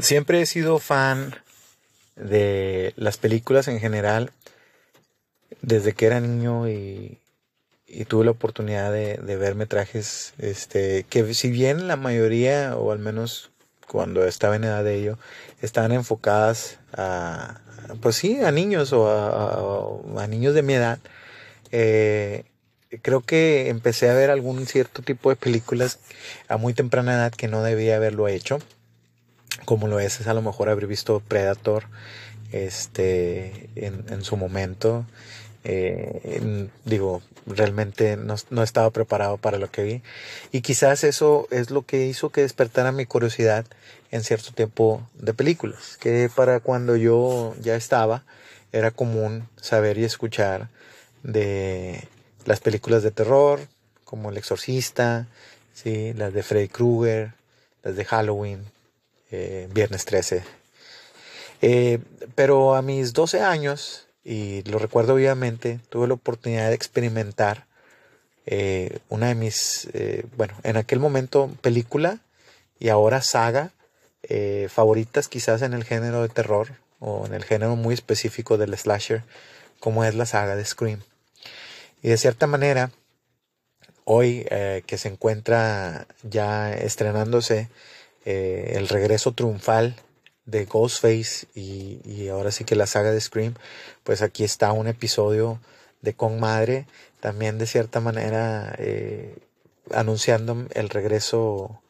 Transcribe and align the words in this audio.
Siempre 0.00 0.40
he 0.40 0.46
sido 0.46 0.80
fan 0.80 1.36
de 2.16 2.92
las 2.96 3.16
películas 3.16 3.68
en 3.68 3.78
general 3.78 4.32
desde 5.62 5.92
que 5.92 6.06
era 6.06 6.20
niño 6.20 6.68
y, 6.68 7.18
tuve 8.08 8.24
la 8.24 8.32
oportunidad 8.32 8.92
de, 8.92 9.36
ver 9.36 9.54
metrajes 9.54 10.34
este, 10.38 11.04
que 11.08 11.32
si 11.32 11.50
bien 11.50 11.86
la 11.86 11.96
mayoría, 11.96 12.76
o 12.76 12.90
al 12.90 12.98
menos 12.98 13.52
cuando 13.86 14.24
estaba 14.24 14.56
en 14.56 14.64
edad 14.64 14.82
de 14.82 14.96
ello, 14.96 15.18
estaban 15.62 15.92
enfocadas 15.92 16.80
a, 16.92 17.60
pues 18.00 18.16
sí, 18.16 18.40
a 18.40 18.50
niños 18.50 18.92
o 18.92 20.18
a, 20.18 20.26
niños 20.26 20.54
de 20.54 20.62
mi 20.62 20.74
edad, 20.74 20.98
eh, 21.70 22.44
creo 23.02 23.20
que 23.20 23.68
empecé 23.68 24.10
a 24.10 24.14
ver 24.14 24.30
algún 24.30 24.66
cierto 24.66 25.02
tipo 25.02 25.30
de 25.30 25.36
películas 25.36 26.00
a 26.48 26.56
muy 26.56 26.74
temprana 26.74 27.14
edad 27.14 27.32
que 27.32 27.46
no 27.46 27.62
debía 27.62 27.96
haberlo 27.96 28.26
hecho 28.26 28.58
como 29.64 29.88
lo 29.88 30.00
es, 30.00 30.20
es 30.20 30.26
a 30.26 30.34
lo 30.34 30.42
mejor 30.42 30.68
haber 30.68 30.86
visto 30.86 31.20
Predator 31.20 31.84
este 32.52 33.68
en, 33.74 34.22
su 34.22 34.36
momento 34.36 35.04
eh, 35.64 36.68
digo 36.84 37.22
realmente 37.46 38.16
no, 38.16 38.36
no, 38.50 38.62
estaba 38.62 38.90
preparado 38.90 39.38
para 39.38 39.58
lo 39.58 39.70
que 39.70 39.82
vi. 39.82 40.02
Y 40.52 40.60
quizás 40.60 41.04
eso 41.04 41.48
es 41.50 41.70
lo 41.70 41.82
que 41.82 42.06
hizo 42.06 42.30
que 42.30 42.42
despertara 42.42 42.92
mi 42.92 43.06
curiosidad 43.06 43.66
en 44.10 44.22
cierto 44.22 44.52
tiempo 44.52 45.08
de 45.14 45.34
películas 45.34 45.96
que 45.98 46.30
para 46.34 46.60
cuando 46.60 46.96
yo 46.96 47.54
ya 47.60 47.74
estaba 47.74 48.24
era 48.72 48.90
común 48.90 49.48
saber 49.60 49.98
y 49.98 50.04
escuchar 50.04 50.68
de 51.22 52.06
las 52.44 52.60
películas 52.60 53.02
de 53.02 53.10
terror 53.10 53.60
como 54.04 54.30
El 54.30 54.36
Exorcista 54.36 55.26
sí 55.72 56.12
las 56.14 56.32
de 56.32 56.42
Freddy 56.42 56.68
Krueger 56.68 57.32
las 57.82 57.96
de 57.96 58.04
Halloween 58.04 58.73
eh, 59.36 59.68
viernes 59.72 60.04
13. 60.04 60.44
Eh, 61.60 61.98
pero 62.36 62.76
a 62.76 62.82
mis 62.82 63.12
12 63.12 63.40
años, 63.40 64.06
y 64.22 64.62
lo 64.62 64.78
recuerdo 64.78 65.14
obviamente, 65.14 65.80
tuve 65.88 66.06
la 66.06 66.14
oportunidad 66.14 66.68
de 66.68 66.74
experimentar 66.76 67.66
eh, 68.46 68.98
una 69.08 69.28
de 69.28 69.34
mis, 69.34 69.88
bueno, 70.36 70.54
en 70.62 70.76
aquel 70.76 71.00
momento 71.00 71.50
película 71.62 72.20
y 72.78 72.90
ahora 72.90 73.22
saga 73.22 73.72
favoritas 74.68 75.28
quizás 75.28 75.62
en 75.62 75.74
el 75.74 75.84
género 75.84 76.22
de 76.22 76.28
terror 76.28 76.68
o 76.98 77.26
en 77.26 77.34
el 77.34 77.44
género 77.44 77.76
muy 77.76 77.92
específico 77.92 78.56
del 78.56 78.76
slasher, 78.76 79.22
como 79.80 80.04
es 80.04 80.14
la 80.14 80.26
saga 80.26 80.56
de 80.56 80.64
Scream. 80.64 81.02
Y 82.02 82.08
de 82.08 82.16
cierta 82.16 82.46
manera, 82.46 82.90
hoy 84.04 84.46
que 84.86 84.96
se 84.98 85.08
encuentra 85.08 86.06
ya 86.22 86.72
estrenándose 86.72 87.68
eh, 88.24 88.72
el 88.76 88.88
regreso 88.88 89.32
triunfal 89.32 89.96
de 90.46 90.64
Ghostface 90.66 91.46
y, 91.54 92.28
ahora 92.28 92.50
sí 92.50 92.64
que 92.64 92.76
la 92.76 92.86
saga 92.86 93.10
de 93.10 93.20
Scream, 93.20 93.54
pues 94.02 94.22
aquí 94.22 94.44
está 94.44 94.72
un 94.72 94.88
episodio 94.88 95.60
de 96.02 96.14
Con 96.14 96.40
Madre, 96.40 96.86
también 97.20 97.58
de 97.58 97.66
cierta 97.66 98.00
manera 98.00 98.74
eh, 98.78 99.36
anunciando 99.92 100.66
el 100.74 100.90
regreso 100.90 101.80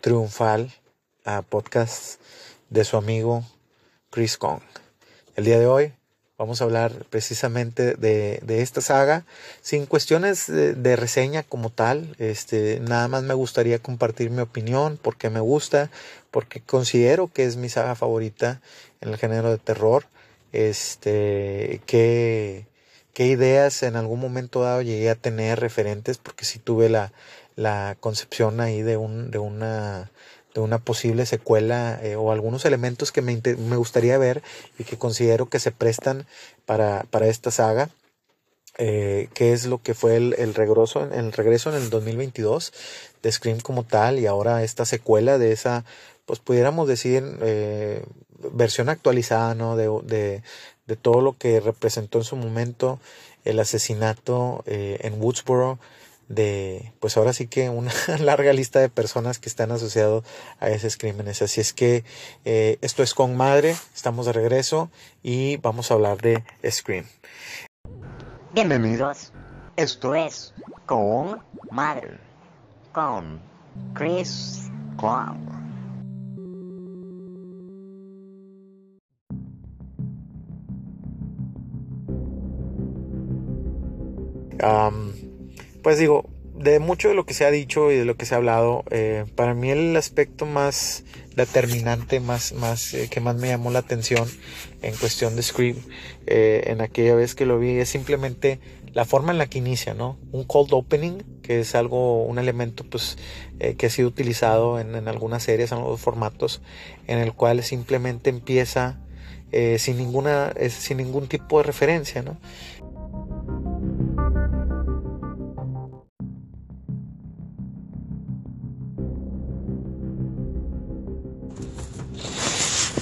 triunfal 0.00 0.72
a 1.24 1.42
podcast 1.42 2.20
de 2.70 2.84
su 2.84 2.96
amigo 2.96 3.44
Chris 4.10 4.36
Kong. 4.36 4.60
El 5.36 5.44
día 5.44 5.58
de 5.58 5.66
hoy 5.66 5.92
Vamos 6.42 6.60
a 6.60 6.64
hablar 6.64 7.06
precisamente 7.08 7.94
de, 7.94 8.42
esta 8.60 8.80
saga, 8.80 9.24
sin 9.60 9.86
cuestiones 9.86 10.48
de, 10.48 10.96
reseña 10.96 11.44
como 11.44 11.70
tal. 11.70 12.16
Este, 12.18 12.80
nada 12.80 13.06
más 13.06 13.22
me 13.22 13.34
gustaría 13.34 13.78
compartir 13.78 14.30
mi 14.30 14.40
opinión, 14.40 14.98
porque 15.00 15.30
me 15.30 15.38
gusta, 15.38 15.88
porque 16.32 16.60
considero 16.60 17.28
que 17.32 17.44
es 17.44 17.54
mi 17.54 17.68
saga 17.68 17.94
favorita 17.94 18.60
en 19.00 19.10
el 19.10 19.18
género 19.18 19.52
de 19.52 19.58
terror. 19.58 20.06
Este, 20.50 21.80
qué, 21.86 22.66
qué 23.14 23.28
ideas 23.28 23.84
en 23.84 23.94
algún 23.94 24.18
momento 24.18 24.62
dado 24.62 24.82
llegué 24.82 25.10
a 25.10 25.14
tener 25.14 25.60
referentes, 25.60 26.18
porque 26.18 26.44
si 26.44 26.58
tuve 26.58 26.88
la, 26.88 27.12
la 27.54 27.96
concepción 28.00 28.60
ahí 28.60 28.82
de, 28.82 28.96
un, 28.96 29.30
de 29.30 29.38
una 29.38 30.10
de 30.54 30.60
una 30.60 30.78
posible 30.78 31.26
secuela 31.26 31.98
eh, 32.02 32.16
o 32.16 32.32
algunos 32.32 32.64
elementos 32.64 33.12
que 33.12 33.22
me, 33.22 33.40
me, 33.58 33.76
gustaría 33.76 34.18
ver 34.18 34.42
y 34.78 34.84
que 34.84 34.98
considero 34.98 35.48
que 35.48 35.58
se 35.58 35.72
prestan 35.72 36.26
para, 36.66 37.04
para 37.10 37.28
esta 37.28 37.50
saga. 37.50 37.88
Eh, 38.78 39.28
que 39.34 39.52
es 39.52 39.66
lo 39.66 39.82
que 39.82 39.92
fue 39.92 40.16
el, 40.16 40.34
el, 40.38 40.54
regreso, 40.54 41.06
el 41.12 41.32
regreso 41.32 41.68
en 41.68 41.76
el 41.76 41.90
2022 41.90 42.72
de 43.22 43.30
Scream 43.30 43.60
como 43.60 43.84
tal 43.84 44.18
y 44.18 44.24
ahora 44.24 44.62
esta 44.62 44.86
secuela 44.86 45.36
de 45.36 45.52
esa, 45.52 45.84
pues 46.24 46.38
pudiéramos 46.38 46.88
decir, 46.88 47.22
eh, 47.42 48.02
versión 48.54 48.88
actualizada, 48.88 49.54
¿no? 49.54 49.76
De, 49.76 49.90
de, 50.04 50.42
de, 50.86 50.96
todo 50.96 51.20
lo 51.20 51.36
que 51.36 51.60
representó 51.60 52.16
en 52.16 52.24
su 52.24 52.34
momento 52.34 52.98
el 53.44 53.60
asesinato 53.60 54.64
en 54.66 55.20
Woodsboro 55.20 55.78
de, 56.28 56.92
pues 57.00 57.16
ahora 57.16 57.32
sí 57.32 57.46
que 57.46 57.70
una 57.70 57.92
larga 58.20 58.52
lista 58.52 58.80
de 58.80 58.88
personas 58.88 59.38
que 59.38 59.48
están 59.48 59.72
asociados 59.72 60.24
a 60.60 60.70
esos 60.70 60.96
crímenes. 60.96 61.42
Así 61.42 61.60
es 61.60 61.72
que 61.72 62.04
eh, 62.44 62.78
esto 62.80 63.02
es 63.02 63.14
con 63.14 63.36
madre, 63.36 63.76
estamos 63.94 64.26
de 64.26 64.32
regreso 64.32 64.90
y 65.22 65.56
vamos 65.58 65.90
a 65.90 65.94
hablar 65.94 66.18
de 66.20 66.42
Scream. 66.68 67.06
Bienvenidos, 68.52 69.32
esto 69.76 70.14
es 70.14 70.52
con 70.86 71.42
madre, 71.70 72.18
con 72.92 73.40
Chris 73.94 74.70
Kong. 74.96 75.52
Pues 85.82 85.98
digo, 85.98 86.28
de 86.54 86.78
mucho 86.78 87.08
de 87.08 87.14
lo 87.14 87.24
que 87.24 87.34
se 87.34 87.44
ha 87.44 87.50
dicho 87.50 87.90
y 87.90 87.96
de 87.96 88.04
lo 88.04 88.16
que 88.16 88.26
se 88.26 88.34
ha 88.34 88.38
hablado, 88.38 88.84
eh, 88.90 89.24
para 89.34 89.54
mí 89.54 89.70
el 89.70 89.96
aspecto 89.96 90.46
más 90.46 91.04
determinante, 91.34 92.20
más, 92.20 92.52
más, 92.52 92.92
eh, 92.94 93.08
que 93.10 93.20
más 93.20 93.36
me 93.36 93.48
llamó 93.48 93.70
la 93.70 93.80
atención 93.80 94.28
en 94.82 94.94
cuestión 94.94 95.34
de 95.34 95.42
Scream, 95.42 95.76
eh, 96.26 96.64
en 96.66 96.80
aquella 96.80 97.14
vez 97.14 97.34
que 97.34 97.46
lo 97.46 97.58
vi, 97.58 97.78
es 97.78 97.88
simplemente 97.88 98.60
la 98.92 99.06
forma 99.06 99.32
en 99.32 99.38
la 99.38 99.46
que 99.46 99.58
inicia, 99.58 99.94
¿no? 99.94 100.18
Un 100.32 100.44
cold 100.44 100.72
opening, 100.74 101.22
que 101.42 101.60
es 101.60 101.74
algo, 101.74 102.24
un 102.24 102.38
elemento, 102.38 102.84
pues, 102.84 103.16
que 103.78 103.86
ha 103.86 103.90
sido 103.90 104.08
utilizado 104.08 104.78
en, 104.78 104.94
en, 104.94 105.08
algunas 105.08 105.44
series, 105.44 105.72
en 105.72 105.78
algunos 105.78 106.00
formatos, 106.00 106.60
en 107.06 107.18
el 107.18 107.32
cual 107.32 107.62
simplemente 107.62 108.28
empieza 108.28 108.98
sin 109.78 109.96
ninguna, 109.96 110.52
sin 110.68 110.98
ningún 110.98 111.26
tipo 111.26 111.58
de 111.58 111.64
referencia, 111.64 112.22
¿no? 112.22 112.36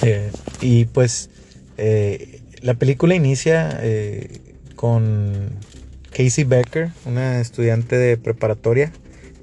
Eh, 0.03 0.31
y 0.61 0.85
pues 0.85 1.29
eh, 1.77 2.41
la 2.61 2.73
película 2.75 3.15
inicia 3.15 3.79
eh, 3.81 4.41
con 4.75 5.59
Casey 6.11 6.43
Becker, 6.43 6.89
una 7.05 7.39
estudiante 7.39 7.97
de 7.97 8.17
preparatoria 8.17 8.91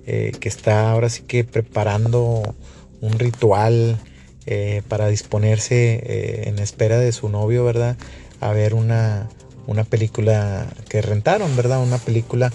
que 0.07 0.49
está 0.49 0.91
ahora 0.91 1.11
sí 1.11 1.25
que 1.25 1.45
preparando 1.45 2.55
un 3.03 3.19
ritual 3.19 3.99
para 4.89 5.07
disponerse 5.09 6.49
en 6.49 6.59
espera 6.61 6.99
de 6.99 7.13
su 7.13 7.29
novio, 7.29 7.63
¿verdad? 7.63 7.99
A 8.41 8.53
ver 8.53 8.73
una, 8.73 9.29
una 9.69 9.85
película 9.85 10.67
que 10.89 11.03
rentaron, 11.03 11.55
¿verdad? 11.55 11.83
Una 11.83 11.99
película 11.99 12.51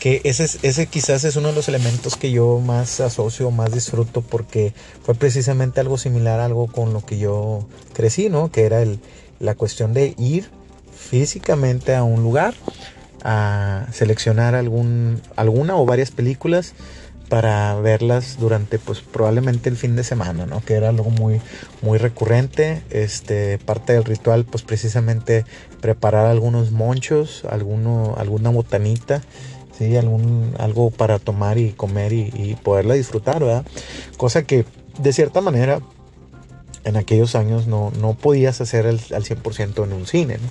que 0.00 0.20
ese, 0.24 0.44
ese 0.62 0.86
quizás 0.86 1.24
es 1.24 1.34
uno 1.36 1.48
de 1.48 1.54
los 1.54 1.66
elementos 1.66 2.16
que 2.16 2.30
yo 2.30 2.60
más 2.60 3.00
asocio, 3.00 3.50
más 3.50 3.72
disfruto, 3.72 4.20
porque 4.20 4.74
fue 5.02 5.14
precisamente 5.14 5.80
algo 5.80 5.96
similar 5.96 6.40
algo 6.40 6.66
con 6.66 6.92
lo 6.92 7.00
que 7.00 7.18
yo 7.18 7.66
crecí, 7.94 8.28
¿no? 8.28 8.52
Que 8.52 8.66
era 8.66 8.82
el, 8.82 9.00
la 9.40 9.54
cuestión 9.54 9.94
de 9.94 10.14
ir 10.18 10.50
físicamente 10.94 11.96
a 11.96 12.02
un 12.02 12.22
lugar 12.22 12.54
a 13.24 13.86
seleccionar 13.90 14.54
algún, 14.54 15.22
alguna 15.36 15.74
o 15.76 15.86
varias 15.86 16.10
películas 16.10 16.74
para 17.28 17.74
verlas 17.76 18.38
durante 18.38 18.78
pues 18.78 19.00
probablemente 19.00 19.68
el 19.68 19.76
fin 19.76 19.96
de 19.96 20.04
semana, 20.04 20.46
¿no? 20.46 20.60
Que 20.60 20.74
era 20.74 20.88
algo 20.88 21.10
muy 21.10 21.40
muy 21.82 21.98
recurrente, 21.98 22.82
este 22.90 23.58
parte 23.58 23.92
del 23.92 24.04
ritual 24.04 24.44
pues 24.44 24.62
precisamente 24.62 25.44
preparar 25.80 26.26
algunos 26.26 26.72
monchos, 26.72 27.44
alguno 27.48 28.14
alguna 28.18 28.50
botanita, 28.50 29.22
sí, 29.76 29.96
algún 29.96 30.54
algo 30.58 30.90
para 30.90 31.18
tomar 31.18 31.58
y 31.58 31.72
comer 31.72 32.12
y, 32.12 32.56
poderla 32.62 32.94
disfrutar, 32.94 33.40
¿verdad? 33.40 33.64
Cosa 34.16 34.42
que 34.42 34.64
de 34.98 35.12
cierta 35.12 35.40
manera 35.40 35.80
en 36.84 36.96
aquellos 36.96 37.34
años 37.34 37.66
no, 37.66 37.92
no 38.00 38.14
podías 38.14 38.60
hacer 38.60 38.86
al 38.86 38.98
100% 38.98 39.84
en 39.84 39.92
un 39.92 40.06
cine, 40.06 40.38
¿no? 40.38 40.48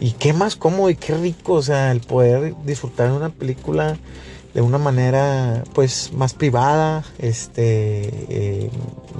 Y 0.00 0.12
qué 0.12 0.32
más 0.32 0.56
cómodo 0.56 0.90
y 0.90 0.96
qué 0.96 1.14
rico, 1.14 1.54
o 1.54 1.62
sea, 1.62 1.92
el 1.92 2.00
poder 2.00 2.54
disfrutar 2.64 3.10
de 3.10 3.16
una 3.16 3.30
película 3.30 3.96
de 4.54 4.62
una 4.62 4.78
manera 4.78 5.64
pues 5.74 6.12
más 6.12 6.32
privada, 6.32 7.04
este, 7.18 8.08
eh, 8.28 8.70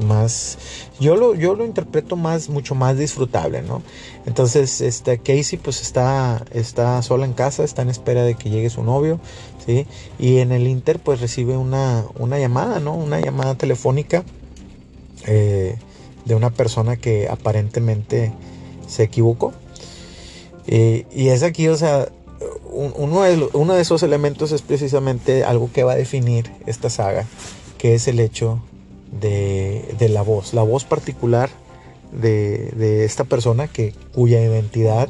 más, 0.06 0.58
yo 1.00 1.16
lo, 1.16 1.34
yo 1.34 1.56
lo 1.56 1.64
interpreto 1.64 2.14
más, 2.14 2.48
mucho 2.48 2.76
más 2.76 2.96
disfrutable, 2.96 3.60
¿no? 3.62 3.82
Entonces, 4.26 4.80
este, 4.80 5.18
Casey 5.18 5.58
pues 5.58 5.82
está, 5.82 6.44
está 6.52 7.02
sola 7.02 7.26
en 7.26 7.32
casa, 7.32 7.64
está 7.64 7.82
en 7.82 7.90
espera 7.90 8.22
de 8.22 8.36
que 8.36 8.48
llegue 8.48 8.70
su 8.70 8.84
novio, 8.84 9.18
¿sí? 9.66 9.88
Y 10.20 10.38
en 10.38 10.52
el 10.52 10.68
Inter 10.68 11.00
pues 11.00 11.20
recibe 11.20 11.56
una, 11.56 12.04
una 12.16 12.38
llamada, 12.38 12.78
¿no? 12.78 12.94
Una 12.94 13.18
llamada 13.18 13.56
telefónica 13.56 14.22
eh, 15.26 15.76
de 16.24 16.34
una 16.36 16.50
persona 16.50 16.96
que 16.96 17.28
aparentemente 17.28 18.32
se 18.86 19.02
equivocó. 19.02 19.52
Eh, 20.68 21.06
y 21.12 21.28
es 21.28 21.42
aquí, 21.42 21.66
o 21.66 21.76
sea, 21.76 22.08
uno 22.74 23.22
de, 23.22 23.48
uno 23.52 23.74
de 23.74 23.82
esos 23.82 24.02
elementos 24.02 24.52
es 24.52 24.62
precisamente 24.62 25.44
algo 25.44 25.70
que 25.72 25.84
va 25.84 25.92
a 25.92 25.96
definir 25.96 26.50
esta 26.66 26.90
saga, 26.90 27.26
que 27.78 27.94
es 27.94 28.08
el 28.08 28.20
hecho 28.20 28.60
de, 29.20 30.08
la 30.10 30.22
voz, 30.22 30.54
la 30.54 30.62
voz 30.62 30.84
particular 30.84 31.50
de, 32.12 33.04
esta 33.04 33.24
persona 33.24 33.68
que, 33.68 33.94
cuya 34.14 34.40
identidad 34.40 35.08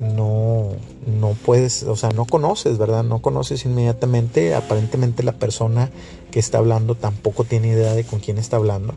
no, 0.00 0.68
no 1.06 1.30
puedes, 1.44 1.82
o 1.82 1.96
sea, 1.96 2.10
no 2.10 2.24
conoces, 2.24 2.78
¿verdad? 2.78 3.04
No 3.04 3.20
conoces 3.20 3.64
inmediatamente, 3.64 4.54
aparentemente 4.54 5.22
la 5.22 5.32
persona 5.32 5.90
que 6.30 6.38
está 6.38 6.58
hablando 6.58 6.94
tampoco 6.94 7.44
tiene 7.44 7.68
idea 7.68 7.94
de 7.94 8.04
con 8.04 8.20
quién 8.20 8.38
está 8.38 8.56
hablando. 8.56 8.94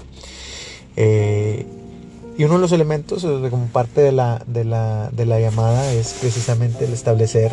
Eh, 0.95 1.65
y 2.37 2.43
uno 2.43 2.55
de 2.55 2.59
los 2.59 2.71
elementos, 2.71 3.23
como 3.49 3.67
parte 3.67 4.01
de 4.01 4.11
la, 4.11 4.43
de 4.47 4.63
la, 4.63 5.09
de 5.11 5.25
la 5.25 5.39
llamada, 5.39 5.91
es 5.93 6.15
precisamente 6.19 6.85
el 6.85 6.93
establecer 6.93 7.51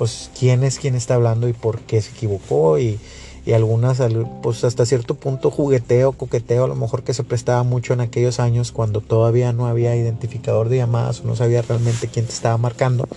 pues 0.00 0.30
quién 0.38 0.64
es 0.64 0.78
quien 0.78 0.94
está 0.94 1.16
hablando 1.16 1.46
y 1.46 1.52
por 1.52 1.80
qué 1.80 2.00
se 2.00 2.12
equivocó 2.12 2.78
y, 2.78 2.98
y 3.44 3.52
algunas 3.52 4.00
pues 4.42 4.64
hasta 4.64 4.86
cierto 4.86 5.14
punto 5.14 5.50
jugueteo, 5.50 6.12
coqueteo, 6.12 6.64
a 6.64 6.68
lo 6.68 6.74
mejor 6.74 7.02
que 7.02 7.12
se 7.12 7.22
prestaba 7.22 7.64
mucho 7.64 7.92
en 7.92 8.00
aquellos 8.00 8.40
años 8.40 8.72
cuando 8.72 9.02
todavía 9.02 9.52
no 9.52 9.66
había 9.66 9.94
identificador 9.94 10.70
de 10.70 10.78
llamadas 10.78 11.20
o 11.20 11.24
no 11.24 11.36
sabía 11.36 11.60
realmente 11.60 12.08
quién 12.08 12.24
te 12.24 12.32
estaba 12.32 12.56
marcando. 12.56 13.08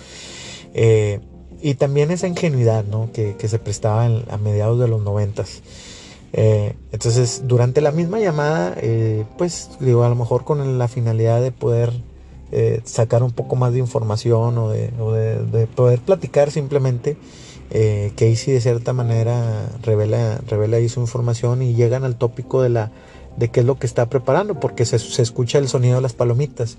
Eh, 0.73 1.21
y 1.61 1.75
también 1.75 2.11
esa 2.11 2.27
ingenuidad 2.27 2.83
¿no? 2.83 3.09
que, 3.13 3.37
que 3.37 3.47
se 3.47 3.59
prestaba 3.59 4.03
a 4.03 4.37
mediados 4.37 4.77
de 4.77 4.89
los 4.89 5.01
noventas. 5.01 5.61
Eh, 6.33 6.75
entonces, 6.91 7.43
durante 7.45 7.79
la 7.79 7.93
misma 7.93 8.19
llamada, 8.19 8.75
eh, 8.81 9.23
pues 9.37 9.69
digo, 9.79 10.03
a 10.03 10.09
lo 10.09 10.15
mejor 10.15 10.43
con 10.43 10.77
la 10.77 10.89
finalidad 10.89 11.41
de 11.41 11.53
poder 11.53 11.93
eh, 12.55 12.81
sacar 12.83 13.23
un 13.23 13.31
poco 13.31 13.55
más 13.55 13.73
de 13.73 13.79
información 13.79 14.59
o 14.59 14.69
de, 14.69 15.67
poder 15.75 15.99
platicar 15.99 16.51
simplemente. 16.51 17.17
Eh, 17.71 18.11
Casey 18.15 18.53
de 18.53 18.61
cierta 18.61 18.93
manera 18.93 19.71
revela, 19.81 20.39
revela 20.47 20.77
ahí 20.77 20.87
su 20.87 20.99
información 20.99 21.63
y 21.63 21.73
llegan 21.73 22.03
al 22.03 22.15
tópico 22.15 22.61
de, 22.61 22.69
la, 22.69 22.91
de 23.37 23.49
qué 23.49 23.61
es 23.61 23.65
lo 23.65 23.79
que 23.79 23.87
está 23.87 24.05
preparando, 24.07 24.59
porque 24.59 24.85
se, 24.85 24.97
escucha 24.97 25.57
el 25.57 25.67
sonido 25.67 25.95
de 25.95 26.01
las 26.01 26.13
palomitas. 26.13 26.77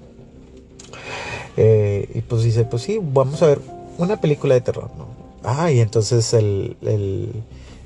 Eh, 1.56 2.08
y 2.14 2.20
pues 2.20 2.44
dice, 2.44 2.64
pues 2.66 2.84
sí, 2.84 3.00
vamos 3.02 3.42
a 3.42 3.46
ver 3.46 3.60
una 3.98 4.20
película 4.20 4.54
de 4.54 4.60
terror. 4.60 4.90
Ah, 5.42 5.72
y 5.72 5.80
entonces 5.80 6.32
el, 6.34 6.76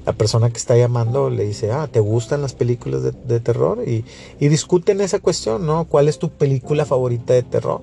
la 0.08 0.14
persona 0.14 0.49
que 0.49 0.56
está 0.56 0.75
llamando 0.75 1.28
le 1.28 1.44
dice, 1.44 1.70
ah, 1.70 1.87
¿te 1.87 2.00
gustan 2.00 2.40
las 2.40 2.55
películas 2.55 3.02
de, 3.02 3.40
terror? 3.40 3.87
Y, 3.87 4.06
discuten 4.40 5.02
esa 5.02 5.19
cuestión, 5.19 5.66
¿no? 5.66 5.84
¿Cuál 5.84 6.08
es 6.08 6.19
tu 6.19 6.31
película 6.31 6.87
favorita 6.87 7.34
de 7.34 7.43
terror? 7.43 7.82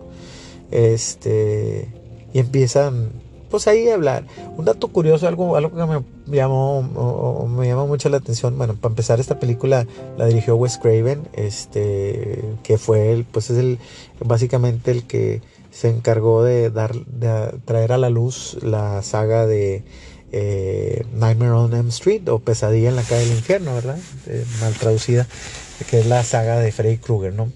Este, 0.72 1.88
y 2.34 2.40
empiezan, 2.40 3.12
pues 3.52 3.68
ahí 3.68 3.90
a 3.90 3.94
hablar. 3.94 4.24
Un 4.58 4.66
dato 4.66 4.88
curioso, 4.88 5.28
algo, 5.28 5.56
algo 5.56 5.70
que 5.70 6.04
me 6.26 6.38
llamó, 6.38 7.48
me 7.48 7.68
llamó 7.68 7.86
mucho 7.86 8.10
la 8.10 8.18
atención, 8.18 8.58
bueno, 8.58 8.74
para 8.74 8.94
empezar 8.94 9.20
esta 9.20 9.40
película 9.40 9.86
la 10.18 10.26
dirigió 10.26 10.56
Wes 10.56 10.80
Craven, 10.80 11.28
este, 11.34 12.44
que 12.64 12.80
fue 12.80 13.12
el, 13.12 13.26
pues 13.26 13.52
es 13.52 13.60
el, 13.60 13.78
básicamente 14.20 14.90
el 14.90 15.04
que 15.04 15.44
se 15.70 15.90
encargó 15.90 16.42
de 16.42 16.72
dar, 16.72 16.96
de 16.96 17.60
traer 17.66 17.92
a 17.92 18.00
la 18.00 18.10
luz 18.10 18.58
la 18.64 19.04
saga 19.04 19.46
de 19.46 19.84
eh, 20.38 21.06
Nightmare 21.14 21.54
on 21.54 21.74
Elm 21.74 21.88
Street 21.88 22.28
o 22.28 22.40
Pesadilla 22.40 22.90
en 22.90 22.98
la 22.98 23.04
calle 23.04 23.22
del 23.22 23.38
infierno, 23.38 23.74
¿verdad? 23.74 23.98
mal 24.60 24.74
traducida, 24.74 25.26
que 25.90 26.02
es 26.02 26.08
la 26.08 26.26
saga 26.26 26.60
de 26.60 26.74
Freddy 26.74 26.98
Krueger, 26.98 27.34
¿no? 27.34 27.54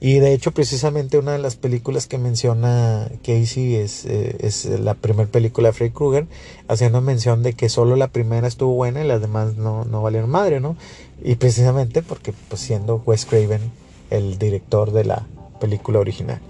Y 0.00 0.20
de 0.20 0.32
hecho, 0.32 0.52
precisamente 0.52 1.18
una 1.18 1.32
de 1.32 1.38
las 1.38 1.56
películas 1.56 2.06
que 2.06 2.16
menciona 2.16 3.10
Casey 3.22 3.74
es, 3.74 4.06
eh, 4.06 4.38
la 4.80 4.94
primera 4.94 5.28
película 5.30 5.68
de 5.68 5.72
Freddy 5.74 5.92
Krueger, 5.92 6.26
haciendo 6.66 7.02
mención 7.02 7.42
de 7.42 7.52
que 7.52 7.68
solo 7.68 7.94
la 7.94 8.08
primera 8.08 8.48
estuvo 8.48 8.72
buena 8.72 9.04
y 9.04 9.06
las 9.06 9.20
demás 9.20 9.56
no, 9.56 9.84
no 9.84 10.00
valieron 10.00 10.30
madre, 10.30 10.60
¿no? 10.60 10.78
Y 11.22 11.34
precisamente 11.34 12.00
porque, 12.00 12.32
pues, 12.48 12.62
siendo 12.62 13.02
Wes 13.04 13.26
Craven 13.26 13.60
el 14.08 14.38
director 14.38 14.92
de 14.92 15.04
la 15.04 15.26
película 15.60 15.98
original. 15.98 16.40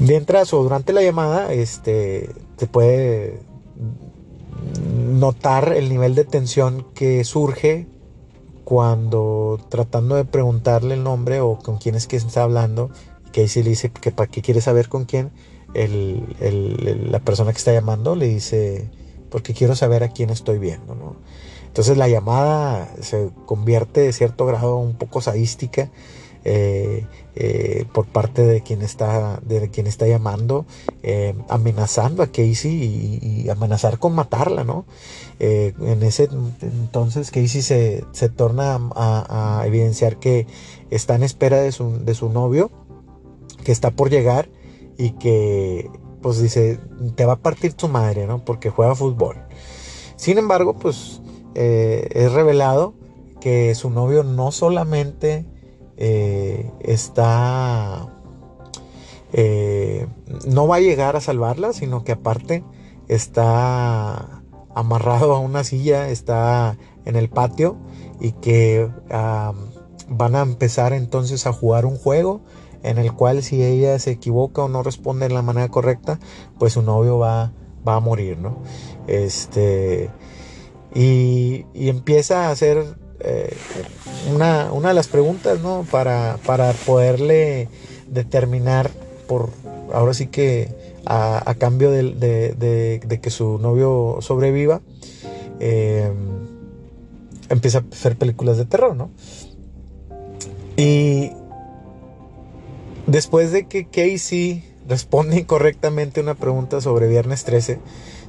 Mientras 0.00 0.52
o 0.52 0.64
durante 0.64 0.92
la 0.92 1.02
llamada, 1.02 1.52
este, 1.52 2.28
te 2.56 2.66
puede 2.66 3.38
notar 4.86 5.72
el 5.72 5.88
nivel 5.88 6.14
de 6.14 6.24
tensión 6.24 6.86
que 6.94 7.24
surge 7.24 7.86
cuando 8.64 9.60
tratando 9.68 10.14
de 10.14 10.24
preguntarle 10.24 10.94
el 10.94 11.02
nombre 11.02 11.40
o 11.40 11.58
con 11.58 11.78
quién 11.78 11.94
es 11.94 12.06
que 12.06 12.16
está 12.16 12.42
hablando, 12.42 12.90
que 13.32 13.46
le 13.54 13.62
dice 13.62 13.90
que 13.90 14.12
para 14.12 14.30
qué 14.30 14.42
quiere 14.42 14.60
saber 14.60 14.88
con 14.88 15.04
quién, 15.04 15.32
la 15.74 17.20
persona 17.20 17.52
que 17.52 17.58
está 17.58 17.72
llamando 17.72 18.14
le 18.14 18.28
dice, 18.28 18.90
porque 19.30 19.54
quiero 19.54 19.74
saber 19.74 20.04
a 20.04 20.08
quién 20.08 20.30
estoy 20.30 20.58
viendo, 20.58 21.16
Entonces 21.66 21.96
la 21.96 22.08
llamada 22.08 22.88
se 23.00 23.30
convierte 23.46 24.00
de 24.00 24.12
cierto 24.12 24.46
grado 24.46 24.76
un 24.76 24.94
poco 24.94 25.20
sadística 25.20 25.90
eh, 26.44 27.06
eh, 27.36 27.84
por 27.92 28.06
parte 28.06 28.44
de 28.44 28.62
quien 28.62 28.82
está, 28.82 29.40
de 29.44 29.70
quien 29.70 29.86
está 29.86 30.08
llamando, 30.08 30.66
eh, 31.04 31.34
amenazando 31.48 32.22
a 32.22 32.26
Casey 32.26 33.20
y, 33.22 33.48
amenazar 33.48 33.98
con 33.98 34.14
matarla, 34.14 34.64
¿no? 34.64 34.84
en 35.38 36.04
ese 36.04 36.28
entonces 36.60 37.32
Casey 37.32 37.62
se, 37.62 38.04
se 38.12 38.28
torna 38.28 38.78
a, 38.94 39.64
evidenciar 39.66 40.18
que 40.18 40.46
está 40.90 41.16
en 41.16 41.24
espera 41.24 41.60
de 41.60 41.72
su, 41.72 42.04
de 42.04 42.14
su 42.14 42.28
novio, 42.28 42.70
que 43.64 43.72
está 43.72 43.90
por 43.90 44.08
llegar 44.08 44.48
y 44.98 45.10
que 45.12 45.90
pues 46.20 46.40
dice, 46.40 46.78
te 47.16 47.24
va 47.24 47.34
a 47.34 47.40
partir 47.40 47.72
tu 47.72 47.88
madre, 47.88 48.26
¿no? 48.26 48.44
Porque 48.44 48.70
juega 48.70 48.94
fútbol. 48.94 49.36
Sin 50.14 50.38
embargo, 50.38 50.74
pues 50.74 51.20
es 51.54 52.32
revelado 52.32 52.94
que 53.40 53.74
su 53.74 53.90
novio 53.90 54.22
no 54.22 54.52
solamente 54.52 55.44
eh, 56.04 56.68
está... 56.80 58.08
Eh, 59.32 60.08
no 60.46 60.66
va 60.66 60.76
a 60.76 60.80
llegar 60.80 61.14
a 61.14 61.20
salvarla, 61.20 61.72
sino 61.72 62.02
que 62.02 62.10
aparte 62.10 62.64
está 63.06 64.42
amarrado 64.74 65.32
a 65.32 65.38
una 65.38 65.62
silla, 65.62 66.08
está 66.08 66.76
en 67.04 67.14
el 67.14 67.30
patio 67.30 67.76
y 68.20 68.32
que 68.32 68.90
van 70.08 70.34
a 70.34 70.42
empezar 70.42 70.92
entonces 70.92 71.46
a 71.46 71.52
jugar 71.52 71.86
un 71.86 71.96
juego 71.96 72.40
en 72.82 72.98
el 72.98 73.12
cual 73.12 73.44
si 73.44 73.62
ella 73.62 73.96
se 74.00 74.10
equivoca 74.10 74.64
o 74.64 74.68
no 74.68 74.82
responde 74.82 75.28
de 75.28 75.34
la 75.34 75.42
manera 75.42 75.68
correcta, 75.68 76.18
pues 76.58 76.72
su 76.72 76.82
novio 76.82 77.16
va, 77.16 77.52
va 77.86 77.94
a 77.94 78.00
morir, 78.00 78.38
¿no? 78.38 78.58
Este, 79.06 80.10
y, 80.94 81.64
y 81.74 81.88
empieza 81.90 82.48
a 82.48 82.50
hacer 82.50 83.01
eh, 83.24 83.54
una, 84.34 84.68
de 84.70 84.94
las 84.94 85.08
preguntas, 85.08 85.60
¿no? 85.60 85.86
Para, 85.90 86.38
para 86.44 86.72
poderle 86.72 87.68
determinar 88.08 88.90
por, 89.26 89.50
ahora 89.92 90.14
sí 90.14 90.26
que 90.26 90.68
a, 91.06 91.54
cambio 91.58 91.90
de, 91.90 93.18
que 93.22 93.30
su 93.30 93.58
novio 93.58 94.18
sobreviva, 94.20 94.80
eh, 95.60 96.10
empieza 97.48 97.78
a 97.78 97.84
hacer 97.92 98.16
películas 98.16 98.56
de 98.56 98.64
terror, 98.64 98.96
¿no? 98.96 99.10
Y 100.76 101.30
después 103.06 103.52
de 103.52 103.66
que 103.66 103.86
Casey 103.86 104.64
responde 104.88 105.38
incorrectamente 105.40 106.20
una 106.20 106.34
pregunta 106.34 106.80
sobre 106.80 107.08
Viernes 107.08 107.44
13, 107.44 107.78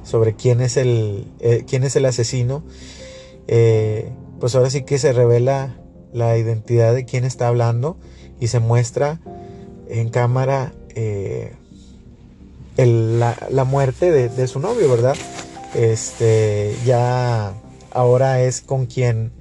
sobre 0.04 0.34
quién 0.34 0.60
es 0.60 0.76
el, 0.76 1.26
eh, 1.40 1.64
quién 1.66 1.84
es 1.84 1.96
el 1.96 2.04
asesino, 2.04 2.62
pues 4.44 4.54
ahora 4.56 4.68
sí 4.68 4.82
que 4.82 4.98
se 4.98 5.14
revela 5.14 5.74
la 6.12 6.36
identidad 6.36 6.94
de 6.94 7.06
quien 7.06 7.24
está 7.24 7.48
hablando 7.48 7.96
y 8.38 8.48
se 8.48 8.60
muestra 8.60 9.18
en 9.88 10.10
cámara 10.10 10.74
eh, 10.94 11.54
la, 12.76 13.64
muerte 13.64 14.10
de, 14.10 14.46
su 14.46 14.60
novio, 14.60 14.90
¿verdad? 14.90 15.16
Este 15.74 16.76
ya 16.84 17.54
ahora 17.90 18.42
es 18.42 18.60
con 18.60 18.84
quien 18.84 19.32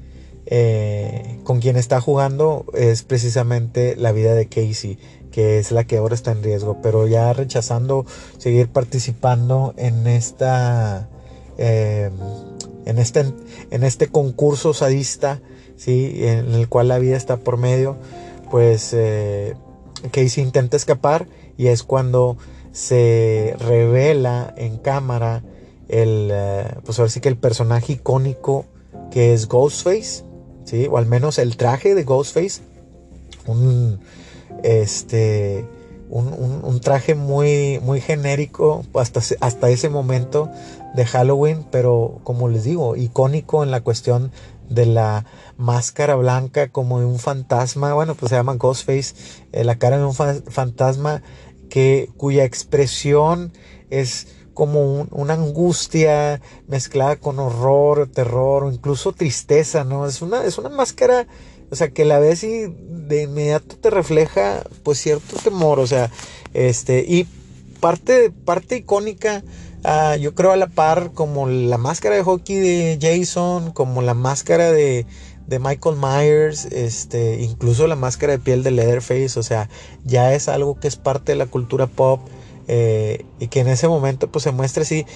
eh, 0.45 1.37
con 1.43 1.59
quien 1.59 1.75
está 1.75 1.99
jugando 1.99 2.65
es 2.73 3.03
precisamente 3.03 3.97
la 3.97 4.13
vida 4.13 4.35
de 4.35 4.47
Casey, 4.47 4.97
que 5.33 5.59
es 5.59 5.73
la 5.73 5.83
que 5.83 5.97
ahora 5.97 6.15
está 6.15 6.31
en 6.31 6.43
riesgo, 6.43 6.77
pero 6.81 7.07
ya 7.07 7.33
rechazando 7.33 8.05
seguir 8.37 8.69
participando 8.69 9.73
en 9.75 10.07
esta 10.07 11.09
eh, 11.57 12.09
en 12.85 12.99
este, 12.99 13.25
en 13.71 13.83
este 13.83 14.07
concurso 14.07 14.73
sadista 14.73 15.41
¿sí? 15.75 16.25
en 16.25 16.53
el 16.53 16.67
cual 16.67 16.87
la 16.87 16.99
vida 16.99 17.17
está 17.17 17.37
por 17.37 17.57
medio, 17.57 17.97
pues 18.51 18.93
eh, 18.93 19.55
Casey 20.11 20.43
intenta 20.43 20.77
escapar 20.77 21.27
y 21.57 21.67
es 21.67 21.83
cuando 21.83 22.37
se 22.71 23.55
revela 23.59 24.53
en 24.57 24.77
cámara 24.77 25.43
el, 25.87 26.29
eh, 26.31 26.65
pues 26.85 26.99
ahora 26.99 27.11
sí 27.11 27.19
que 27.19 27.29
el 27.29 27.37
personaje 27.37 27.93
icónico 27.93 28.65
que 29.11 29.33
es 29.33 29.47
Ghostface, 29.47 30.23
¿sí? 30.65 30.87
o 30.89 30.97
al 30.97 31.05
menos 31.05 31.37
el 31.37 31.55
traje 31.55 31.93
de 31.93 32.03
Ghostface, 32.03 32.61
un, 33.45 33.99
este, 34.63 35.65
un, 36.19 36.79
traje 36.79 37.15
muy, 37.15 37.79
muy 37.81 37.99
genérico 37.99 38.83
hasta, 38.93 39.21
hasta 39.39 39.69
ese 39.69 39.89
momento 39.89 40.49
de 40.93 41.05
Halloween, 41.05 41.65
pero 41.71 42.19
como 42.23 42.49
les 42.49 42.63
digo, 42.63 42.95
icónico 42.95 43.63
en 43.63 43.71
la 43.71 43.81
cuestión 43.81 44.31
de 44.69 44.85
la 44.85 45.25
máscara 45.57 46.15
blanca 46.15 46.69
como 46.69 46.99
de 46.99 47.05
un 47.05 47.19
fantasma, 47.19 47.93
bueno, 47.93 48.15
pues 48.15 48.29
se 48.29 48.35
llama 48.35 48.55
Ghostface, 48.55 49.15
eh, 49.51 49.63
la 49.63 49.77
cara 49.77 49.97
de 49.97 50.05
un 50.05 50.13
fantasma 50.13 51.23
que, 51.69 52.09
cuya 52.17 52.43
expresión 52.43 53.51
es 53.89 54.27
como 54.53 55.07
una 55.09 55.33
angustia 55.33 56.41
mezclada 56.67 57.15
con 57.15 57.39
horror, 57.39 58.07
terror 58.07 58.65
o 58.65 58.71
incluso 58.71 59.13
tristeza, 59.13 59.83
¿no? 59.83 60.05
Es 60.05 60.21
una, 60.21 60.43
es 60.43 60.59
una 60.59 60.69
máscara, 60.69 61.25
o 61.73 61.75
sea, 61.75 61.89
que 61.89 62.05
la 62.05 62.19
ves 62.19 62.43
y 62.43 62.67
de 62.67 63.23
inmediato 63.23 63.75
te 63.75 63.89
refleja 63.89 64.63
pues 64.83 64.99
cierto 64.99 65.37
temor, 65.43 65.79
o 65.79 65.87
sea, 65.87 66.11
este, 66.53 67.03
y 67.07 67.25
parte, 67.79 68.29
parte 68.29 68.77
icónica, 68.77 69.43
uh, 69.83 70.15
yo 70.17 70.35
creo 70.35 70.51
a 70.51 70.55
la 70.55 70.67
par 70.67 71.13
como 71.13 71.47
la 71.47 71.79
máscara 71.79 72.15
de 72.15 72.21
hockey 72.21 72.57
de 72.57 72.99
Jason, 73.01 73.71
como 73.71 74.03
la 74.03 74.13
máscara 74.13 74.71
de, 74.71 75.07
de 75.47 75.57
Michael 75.57 75.95
Myers, 75.97 76.65
este, 76.65 77.41
incluso 77.41 77.87
la 77.87 77.95
máscara 77.95 78.33
de 78.33 78.39
piel 78.39 78.61
de 78.61 78.69
Leatherface, 78.69 79.39
o 79.39 79.43
sea, 79.43 79.67
ya 80.03 80.33
es 80.35 80.47
algo 80.47 80.79
que 80.79 80.87
es 80.87 80.95
parte 80.95 81.31
de 81.31 81.39
la 81.39 81.47
cultura 81.47 81.87
pop 81.87 82.21
eh, 82.67 83.25
y 83.39 83.47
que 83.47 83.61
en 83.61 83.67
ese 83.67 83.87
momento 83.87 84.31
pues 84.31 84.43
se 84.43 84.51
muestra 84.51 84.83
así. 84.83 85.07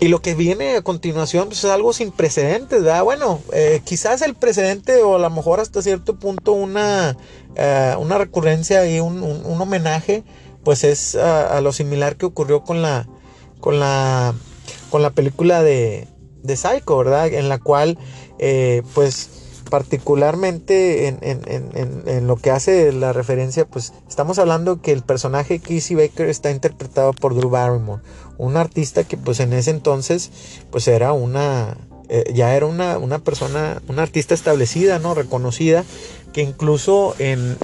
Y 0.00 0.08
lo 0.08 0.22
que 0.22 0.34
viene 0.34 0.76
a 0.76 0.82
continuación 0.82 1.48
pues, 1.48 1.64
es 1.64 1.70
algo 1.70 1.92
sin 1.92 2.12
precedentes, 2.12 2.84
¿verdad? 2.84 3.02
Bueno, 3.02 3.40
eh, 3.52 3.80
quizás 3.84 4.22
el 4.22 4.34
precedente 4.34 5.02
o 5.02 5.16
a 5.16 5.18
lo 5.18 5.30
mejor 5.30 5.58
hasta 5.58 5.82
cierto 5.82 6.18
punto 6.18 6.52
una, 6.52 7.16
eh, 7.56 7.94
una 7.98 8.16
recurrencia 8.16 8.88
y 8.88 9.00
un, 9.00 9.22
homenaje, 9.60 10.22
pues 10.62 10.84
es 10.84 11.16
a, 11.16 11.60
lo 11.60 11.72
similar 11.72 12.16
que 12.16 12.26
ocurrió 12.26 12.62
con 12.62 12.80
la, 12.80 13.08
con 13.58 13.80
la, 13.80 14.34
con 14.90 15.02
la 15.02 15.10
película 15.10 15.64
de, 15.64 16.06
de 16.42 16.56
Psycho, 16.56 16.98
¿verdad? 16.98 17.26
En 17.26 17.48
la 17.48 17.58
cual, 17.58 17.98
pues 18.94 19.30
particularmente 19.68 21.08
en, 21.08 22.26
lo 22.26 22.36
que 22.36 22.50
hace 22.50 22.92
la 22.92 23.12
referencia, 23.12 23.66
pues 23.66 23.92
estamos 24.08 24.38
hablando 24.38 24.80
que 24.80 24.92
el 24.92 25.02
personaje 25.02 25.58
Kissy 25.58 25.94
Baker 25.94 26.28
está 26.28 26.50
interpretado 26.50 27.12
por 27.12 27.34
Drew 27.34 27.50
Barrymore, 27.50 28.02
un 28.38 28.56
artista 28.56 29.04
que 29.04 29.16
pues 29.16 29.40
en 29.40 29.52
ese 29.52 29.70
entonces 29.70 30.30
pues 30.70 30.88
era 30.88 31.12
una, 31.12 31.76
eh, 32.08 32.32
ya 32.34 32.56
era 32.56 32.66
una, 32.66 32.98
una, 32.98 33.18
persona, 33.18 33.82
una 33.88 34.02
artista 34.02 34.34
establecida, 34.34 34.98
¿no? 34.98 35.14
Reconocida, 35.14 35.84
que 36.32 36.42
incluso 36.42 37.14
en, 37.18 37.56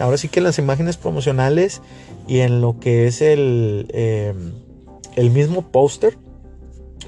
ahora 0.00 0.18
sí 0.18 0.28
que 0.28 0.40
en 0.40 0.44
las 0.44 0.58
imágenes 0.58 0.96
promocionales 0.96 1.80
y 2.26 2.40
en 2.40 2.60
lo 2.60 2.78
que 2.80 3.06
es 3.06 3.22
el, 3.22 3.86
eh, 3.90 4.34
el 5.16 5.30
mismo 5.30 5.70
póster, 5.70 6.18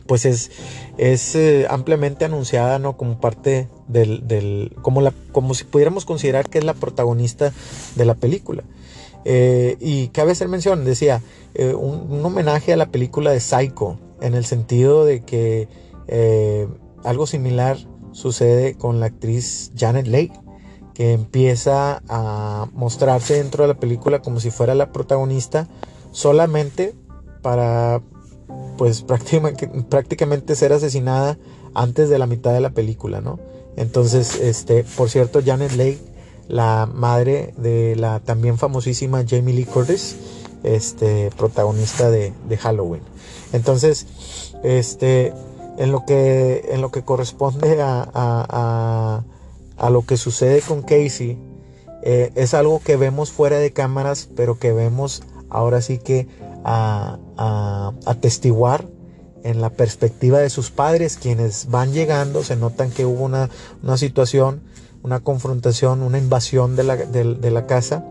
pues 0.07 0.25
es, 0.25 0.50
es 0.99 1.37
eh, 1.37 1.67
ampliamente 1.71 2.25
anunciada, 2.25 2.79
¿no? 2.79 2.97
Como 2.97 3.21
parte 3.21 3.69
del, 3.87 4.73
como, 4.83 5.00
la, 5.02 5.12
como 5.33 5.55
si 5.55 5.64
pudiéramos 5.64 6.05
considerar 6.05 6.49
que 6.49 6.59
es 6.59 6.64
la 6.64 6.75
protagonista 6.75 7.52
de 7.95 8.05
la 8.05 8.14
película. 8.14 8.64
Eh, 9.25 9.77
y 9.81 10.09
cabe 10.09 10.33
hacer 10.33 10.49
mención, 10.49 10.85
decía, 10.85 11.23
eh, 11.55 11.75
un, 11.75 12.25
homenaje 12.25 12.73
a 12.73 12.77
la 12.77 12.87
película 12.87 13.31
de 13.31 13.41
Psycho, 13.41 13.99
en 14.21 14.35
el 14.35 14.45
sentido 14.45 15.05
de 15.05 15.21
que 15.23 15.69
algo 17.05 17.27
similar 17.27 17.79
sucede 18.11 18.75
con 18.75 18.99
la 18.99 19.07
actriz 19.07 19.71
Janet 19.77 20.09
Leigh, 20.09 20.33
que 20.95 21.12
empieza 21.12 22.03
a 22.09 22.69
mostrarse 22.73 23.35
dentro 23.35 23.65
de 23.65 23.69
la 23.69 23.79
película 23.79 24.21
como 24.21 24.41
si 24.41 24.50
fuera 24.50 24.75
la 24.75 24.93
protagonista 24.93 25.69
solamente 26.11 26.95
para 27.43 28.03
pues 28.77 29.03
prácticamente, 29.07 29.69
prácticamente 29.89 30.55
ser 30.57 30.73
asesinada 30.73 31.39
antes 31.75 32.09
de 32.09 32.19
la 32.19 32.27
mitad 32.27 32.53
de 32.53 32.61
la 32.61 32.71
película, 32.71 33.21
¿no? 33.21 33.39
Entonces, 33.77 34.35
este, 34.35 34.85
por 34.97 35.09
cierto, 35.09 35.41
Janet 35.45 35.73
Leigh, 35.73 35.99
la 36.50 36.88
madre 36.92 37.54
de 37.57 37.97
la 37.97 38.21
también 38.21 38.59
famosísima 38.59 39.25
Jamie 39.26 39.54
Lee 39.54 39.64
Curtis, 39.64 40.16
este, 40.62 41.30
protagonista 41.37 42.11
de, 42.11 42.33
Halloween. 42.59 43.02
Entonces, 43.52 44.07
este, 44.62 45.33
en 45.78 45.92
lo 45.92 46.04
que, 46.04 46.69
en 46.71 46.80
lo 46.80 46.90
que 46.90 47.02
corresponde 47.02 47.80
a, 47.80 49.23
a, 49.78 49.90
lo 49.90 50.04
que 50.04 50.16
sucede 50.16 50.61
con 50.61 50.83
Casey, 50.83 51.38
eh, 52.02 52.33
es 52.35 52.54
algo 52.54 52.80
que 52.80 52.97
vemos 52.97 53.30
fuera 53.30 53.59
de 53.59 53.73
cámaras, 53.73 54.28
pero 54.37 54.59
que 54.59 54.73
vemos 54.73 55.23
ahora 55.50 55.80
sí 55.83 55.99
que 55.99 56.28
a, 56.64 57.19
atestiguar 58.07 58.87
en 59.42 59.61
la 59.61 59.71
perspectiva 59.71 60.38
de 60.38 60.50
sus 60.50 60.71
padres, 60.71 61.16
quienes 61.16 61.71
van 61.71 61.92
llegando, 61.92 62.45
se 62.45 62.57
notan 62.57 62.90
que 62.90 63.07
hubo 63.07 63.25
una, 63.25 63.49
situación, 63.97 64.62
una 65.02 65.21
confrontación, 65.21 66.02
una 66.02 66.19
invasión 66.19 66.76
de 66.76 66.85
la, 66.85 66.97
de, 66.97 67.50
la 67.50 67.66
casa. 67.66 68.04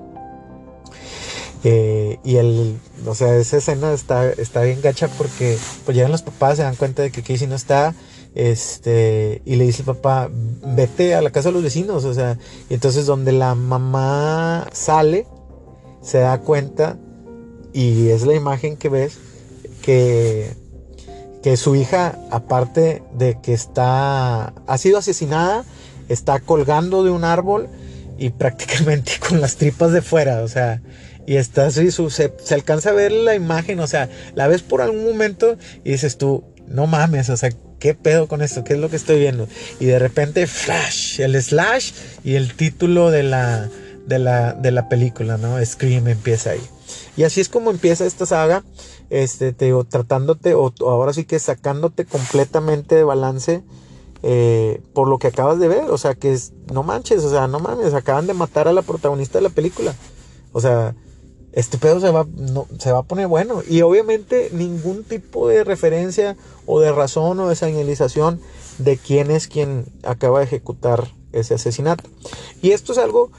Eh, 1.63 2.19
y 2.23 2.37
el, 2.37 2.77
o 3.05 3.13
sea, 3.15 3.35
esa 3.35 3.57
escena 3.57 3.91
está, 3.91 4.29
está 4.29 4.61
bien 4.61 4.81
gacha 4.81 5.09
porque 5.17 5.57
pues 5.85 5.95
llegan 5.95 6.11
los 6.11 6.21
papás, 6.21 6.57
se 6.57 6.63
dan 6.63 6.75
cuenta 6.75 7.01
de 7.01 7.11
que 7.11 7.21
Casey 7.21 7.47
no 7.47 7.55
está, 7.55 7.93
este, 8.33 9.41
y 9.45 9.55
le 9.55 9.65
dice 9.65 9.81
el 9.81 9.87
papá, 9.87 10.29
vete 10.31 11.15
a 11.15 11.21
la 11.21 11.31
casa 11.31 11.49
de 11.49 11.53
los 11.53 11.63
vecinos, 11.63 12.05
o 12.05 12.13
sea, 12.13 12.37
y 12.69 12.75
entonces 12.75 13.05
donde 13.05 13.33
la 13.33 13.55
mamá 13.55 14.67
sale, 14.71 15.27
se 16.01 16.19
da 16.19 16.39
cuenta 16.39 16.97
y 17.73 18.07
es 18.07 18.25
la 18.25 18.33
imagen 18.35 18.77
que 18.77 18.89
ves 18.89 19.17
que, 19.81 20.53
que 21.43 21.57
su 21.57 21.75
hija, 21.75 22.19
aparte 22.31 23.03
de 23.13 23.39
que 23.41 23.53
está, 23.53 24.53
ha 24.65 24.77
sido 24.77 24.97
asesinada, 24.97 25.65
está 26.09 26.39
colgando 26.39 27.03
de 27.03 27.11
un 27.11 27.23
árbol 27.23 27.69
y 28.17 28.31
prácticamente 28.31 29.13
con 29.27 29.39
las 29.39 29.55
tripas 29.55 29.91
de 29.93 30.01
fuera, 30.01 30.41
o 30.41 30.47
sea, 30.47 30.81
y 31.25 31.37
está 31.37 31.67
así, 31.67 31.91
su, 31.91 32.09
se, 32.09 32.33
alcanza 32.51 32.89
a 32.89 32.93
ver 32.93 33.11
la 33.11 33.35
imagen, 33.35 33.79
o 33.79 33.87
sea, 33.87 34.09
la 34.35 34.47
ves 34.47 34.61
por 34.61 34.81
algún 34.81 35.05
momento 35.05 35.57
y 35.83 35.91
dices 35.91 36.17
tú, 36.17 36.43
no 36.67 36.87
mames, 36.87 37.29
o 37.29 37.37
sea, 37.37 37.51
¿qué 37.79 37.93
pedo 37.93 38.27
con 38.27 38.41
esto? 38.41 38.63
¿Qué 38.63 38.73
es 38.73 38.79
lo 38.79 38.89
que 38.89 38.95
estoy 38.95 39.19
viendo? 39.19 39.47
Y 39.79 39.85
de 39.85 39.99
repente, 39.99 40.47
flash, 40.47 41.19
el 41.21 41.41
slash 41.41 41.91
y 42.23 42.35
el 42.35 42.53
título 42.55 43.11
de 43.11 43.23
la, 43.23 43.69
de 44.07 44.19
la, 44.19 44.53
de 44.53 44.71
la 44.71 44.89
película, 44.89 45.37
¿no? 45.37 45.63
Scream 45.63 46.07
empieza 46.07 46.51
ahí. 46.51 46.61
Y 47.15 47.23
así 47.23 47.41
es 47.41 47.49
como 47.49 47.71
empieza 47.71 48.05
esta 48.05 48.25
saga, 48.25 48.63
este, 49.09 49.53
te 49.53 49.71
tratándote, 49.87 50.53
o, 50.53 50.73
ahora 50.81 51.13
sí 51.13 51.25
que 51.25 51.39
sacándote 51.39 52.05
completamente 52.05 52.95
de 52.95 53.03
balance 53.03 53.63
eh, 54.23 54.81
por 54.93 55.07
lo 55.07 55.17
que 55.17 55.27
acabas 55.27 55.59
de 55.59 55.67
ver. 55.67 55.85
O 55.89 55.97
sea, 55.97 56.15
que 56.15 56.37
no 56.71 56.83
manches, 56.83 57.23
o 57.23 57.29
sea, 57.29 57.47
no 57.47 57.59
mames, 57.59 57.93
acaban 57.93 58.27
de 58.27 58.33
matar 58.33 58.67
a 58.67 58.73
la 58.73 58.81
protagonista 58.81 59.37
de 59.39 59.43
la 59.43 59.49
película. 59.49 59.95
O 60.51 60.61
sea, 60.61 60.95
este 61.53 61.77
pedo 61.77 61.99
se 61.99 62.11
va, 62.11 62.25
se 62.77 62.91
va 62.91 62.99
a 62.99 63.03
poner 63.03 63.27
bueno. 63.27 63.61
Y 63.67 63.81
obviamente 63.81 64.49
ningún 64.53 65.03
tipo 65.03 65.47
de 65.47 65.63
referencia 65.63 66.37
o 66.65 66.79
de 66.79 66.91
razón 66.91 67.39
o 67.39 67.49
de 67.49 67.55
señalización 67.55 68.39
de 68.77 68.97
quién 68.97 69.31
es 69.31 69.47
quien 69.47 69.85
acaba 70.03 70.39
de 70.39 70.45
ejecutar 70.45 71.07
ese 71.31 71.55
asesinato. 71.55 72.09
Y 72.61 72.71
esto 72.71 72.91
es 72.91 72.97
algo 72.97 73.31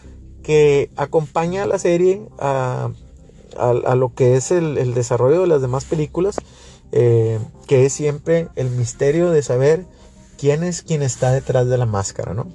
que 0.43 0.91
acompaña 0.97 1.65
a 1.65 1.67
la 1.67 1.79
serie 1.79 2.23
a 2.39 2.91
a, 3.57 3.95
lo 3.95 4.15
que 4.15 4.37
es 4.37 4.51
el, 4.51 4.95
desarrollo 4.95 5.43
de 5.43 5.47
las 5.47 5.63
demás 5.63 5.85
películas, 5.85 6.37
eh, 6.93 7.39
que 7.67 7.87
es 7.87 7.93
siempre 7.93 8.49
el 8.57 8.71
misterio 8.71 9.31
de 9.31 9.43
saber 9.43 9.85
quién 10.41 10.65
es 10.65 10.83
quien 10.83 11.03
está 11.03 11.33
detrás 11.33 11.69
de 11.69 11.77
la 11.77 11.87
máscara, 11.87 12.33
¿no? 12.33 12.49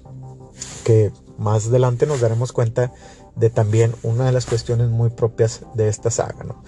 Que 0.84 1.12
más 1.38 1.68
adelante 1.68 2.08
nos 2.08 2.22
daremos 2.22 2.52
cuenta 2.52 2.92
de 3.36 3.50
también 3.50 3.94
una 4.02 4.26
de 4.26 4.32
las 4.32 4.46
cuestiones 4.46 4.90
muy 4.90 5.10
propias 5.10 5.62
de 5.76 5.90
esta 5.90 6.10
saga, 6.10 6.44
¿no? 6.46 6.64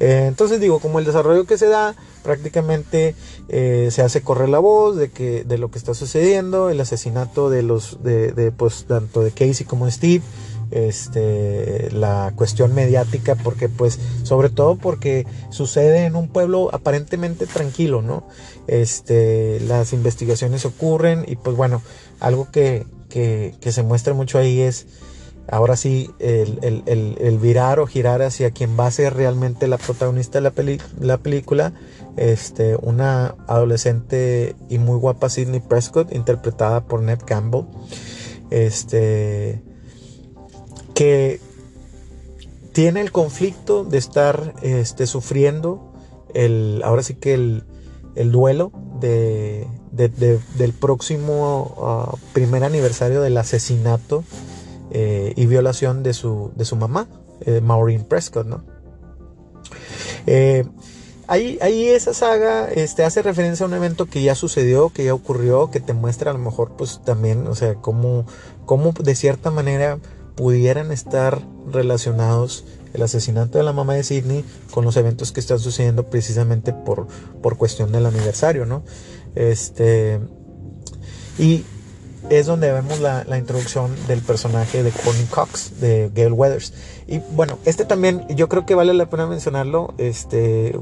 Eh, 0.00 0.26
entonces 0.28 0.60
digo, 0.60 0.78
como 0.78 0.98
el 0.98 1.04
desarrollo 1.04 1.44
que 1.44 1.58
se 1.58 1.66
da, 1.66 1.94
prácticamente 2.22 3.14
eh, 3.48 3.88
se 3.90 4.02
hace 4.02 4.22
correr 4.22 4.48
la 4.48 4.60
voz 4.60 4.96
de 4.96 5.10
que 5.10 5.44
de 5.44 5.58
lo 5.58 5.70
que 5.70 5.78
está 5.78 5.94
sucediendo, 5.94 6.70
el 6.70 6.80
asesinato 6.80 7.50
de 7.50 7.62
los 7.62 8.02
de, 8.02 8.32
de 8.32 8.50
pues 8.52 8.84
tanto 8.86 9.20
de 9.20 9.32
Casey 9.32 9.66
como 9.66 9.86
de 9.86 9.92
Steve, 9.92 10.24
este, 10.72 11.90
la 11.92 12.32
cuestión 12.34 12.74
mediática, 12.74 13.34
porque 13.34 13.68
pues, 13.68 13.98
sobre 14.22 14.50
todo 14.50 14.76
porque 14.76 15.26
sucede 15.50 16.06
en 16.06 16.16
un 16.16 16.28
pueblo 16.28 16.70
aparentemente 16.72 17.46
tranquilo, 17.46 18.02
¿no? 18.02 18.26
Este, 18.66 19.60
las 19.60 19.92
investigaciones 19.92 20.64
ocurren 20.64 21.24
y 21.26 21.36
pues 21.36 21.56
bueno, 21.56 21.82
algo 22.20 22.50
que, 22.50 22.86
que, 23.08 23.72
se 23.72 23.82
muestra 23.82 24.14
mucho 24.14 24.38
ahí 24.38 24.60
es 24.60 24.86
ahora 25.48 25.76
sí 25.76 26.10
el, 26.20 27.38
virar 27.40 27.80
o 27.80 27.86
girar 27.86 28.22
hacia 28.22 28.52
quien 28.52 28.78
va 28.78 28.86
a 28.86 28.90
ser 28.90 29.14
realmente 29.14 29.66
la 29.66 29.76
protagonista 29.76 30.40
de 30.40 30.42
la, 30.42 30.52
la 31.00 31.18
película, 31.18 31.72
este, 32.16 32.76
una 32.76 33.34
adolescente 33.46 34.54
y 34.68 34.78
muy 34.78 34.98
guapa 34.98 35.28
Sidney 35.28 35.60
Prescott, 35.60 36.12
interpretada 36.14 36.84
por 36.84 37.02
Ned 37.02 37.18
Campbell, 37.24 37.64
este, 38.50 39.62
que 40.94 41.40
tiene 42.72 43.00
el 43.00 43.12
conflicto 43.12 43.84
de 43.84 43.98
estar 43.98 44.54
este, 44.62 45.06
sufriendo 45.06 45.92
el, 46.34 46.82
ahora 46.84 47.02
sí 47.02 47.14
que 47.14 47.34
el, 47.34 47.64
duelo 48.30 48.72
de, 49.00 49.66
del 49.90 50.72
próximo 50.72 51.74
ah, 51.78 52.14
primer 52.32 52.64
aniversario 52.64 53.20
del 53.20 53.36
asesinato 53.36 54.24
eh, 54.90 55.32
y 55.36 55.46
violación 55.46 56.02
de 56.02 56.12
su, 56.12 56.52
de 56.54 56.64
su 56.64 56.76
mamá, 56.76 57.08
eh, 57.40 57.60
Maureen 57.62 58.04
Prescott, 58.04 58.46
¿no? 58.46 58.62
Eh, 60.26 60.64
ahí, 61.26 61.58
ahí, 61.62 61.88
esa 61.88 62.12
saga 62.12 62.70
este, 62.70 63.02
hace 63.02 63.22
referencia 63.22 63.64
a 63.64 63.68
un 63.68 63.74
evento 63.74 64.06
que 64.06 64.22
ya 64.22 64.34
sucedió, 64.34 64.90
que 64.90 65.04
ya 65.04 65.14
ocurrió, 65.14 65.70
que 65.70 65.80
te 65.80 65.94
muestra 65.94 66.30
a 66.30 66.34
lo 66.34 66.40
mejor 66.40 66.72
pues 66.76 67.00
también, 67.04 67.46
o 67.46 67.54
sea, 67.54 67.76
cómo, 67.76 68.26
cómo 68.66 68.92
de 68.92 69.14
cierta 69.14 69.50
manera 69.50 69.98
pudieran 70.34 70.92
estar 70.92 71.40
relacionados 71.70 72.64
el 72.94 73.02
asesinato 73.02 73.58
de 73.58 73.64
la 73.64 73.72
mamá 73.72 73.94
de 73.94 74.04
Sidney 74.04 74.44
con 74.70 74.84
los 74.84 74.96
eventos 74.96 75.32
que 75.32 75.40
están 75.40 75.58
sucediendo 75.58 76.04
precisamente 76.04 76.72
por, 76.72 77.06
por 77.42 77.56
cuestión 77.56 77.90
del 77.92 78.06
aniversario, 78.06 78.66
¿no? 78.66 78.82
Este, 79.34 80.20
y 81.38 81.64
es 82.30 82.46
donde 82.46 82.72
vemos 82.72 83.00
la, 83.00 83.24
introducción 83.36 83.94
del 84.06 84.20
personaje 84.20 84.82
de 84.82 84.90
Courtney 84.90 85.26
Cox, 85.26 85.80
de 85.80 86.10
Gail 86.14 86.32
Weathers. 86.32 86.72
Y 87.06 87.18
bueno, 87.18 87.58
este 87.64 87.84
también 87.84 88.26
yo 88.28 88.48
creo 88.48 88.64
que 88.64 88.74
vale 88.74 88.94
la 88.94 89.10
pena 89.10 89.26
mencionarlo. 89.26 89.94
Este 89.98 90.78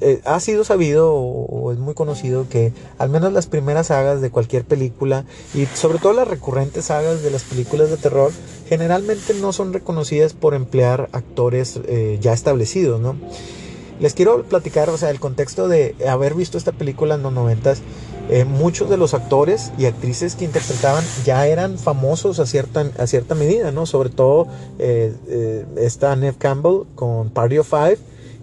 eh, 0.00 0.20
ha 0.24 0.40
sido 0.40 0.64
sabido 0.64 1.12
o, 1.14 1.72
es 1.72 1.78
muy 1.78 1.94
conocido 1.94 2.48
que 2.48 2.72
al 2.98 3.08
menos 3.10 3.32
las 3.32 3.46
primeras 3.46 3.88
sagas 3.88 4.20
de 4.20 4.30
cualquier 4.30 4.64
película 4.64 5.24
y 5.54 5.66
sobre 5.66 5.98
todo 5.98 6.12
las 6.12 6.28
recurrentes 6.28 6.86
sagas 6.86 7.22
de 7.22 7.30
las 7.30 7.44
películas 7.44 7.90
de 7.90 7.96
terror 7.96 8.32
generalmente 8.70 9.34
no 9.34 9.52
son 9.52 9.74
reconocidas 9.74 10.32
por 10.32 10.54
emplear 10.54 11.10
actores 11.12 11.78
eh, 11.86 12.18
ya 12.20 12.32
establecidos, 12.32 13.00
¿no? 13.00 13.16
Les 13.98 14.14
quiero 14.14 14.44
platicar, 14.44 14.88
o 14.88 14.96
sea, 14.96 15.10
el 15.10 15.20
contexto 15.20 15.68
de 15.68 15.94
haber 16.08 16.34
visto 16.34 16.56
esta 16.56 16.72
película 16.72 17.16
en 17.16 17.22
los 17.22 17.32
noventas 17.32 17.82
eh, 18.30 18.44
muchos 18.44 18.88
de 18.88 18.96
los 18.96 19.12
actores 19.12 19.72
y 19.76 19.86
actrices 19.86 20.36
que 20.36 20.44
interpretaban 20.44 21.04
ya 21.24 21.48
eran 21.48 21.78
famosos 21.78 22.38
a 22.38 22.46
cierta, 22.46 22.88
a 22.96 23.08
cierta 23.08 23.34
medida, 23.34 23.72
¿no? 23.72 23.86
Sobre 23.86 24.08
todo 24.08 24.46
eh, 24.78 25.12
eh, 25.26 25.66
está 25.78 26.14
Neve 26.14 26.36
Campbell 26.38 26.84
con 26.94 27.30
Party 27.30 27.58
of 27.58 27.68
Five 27.68 27.98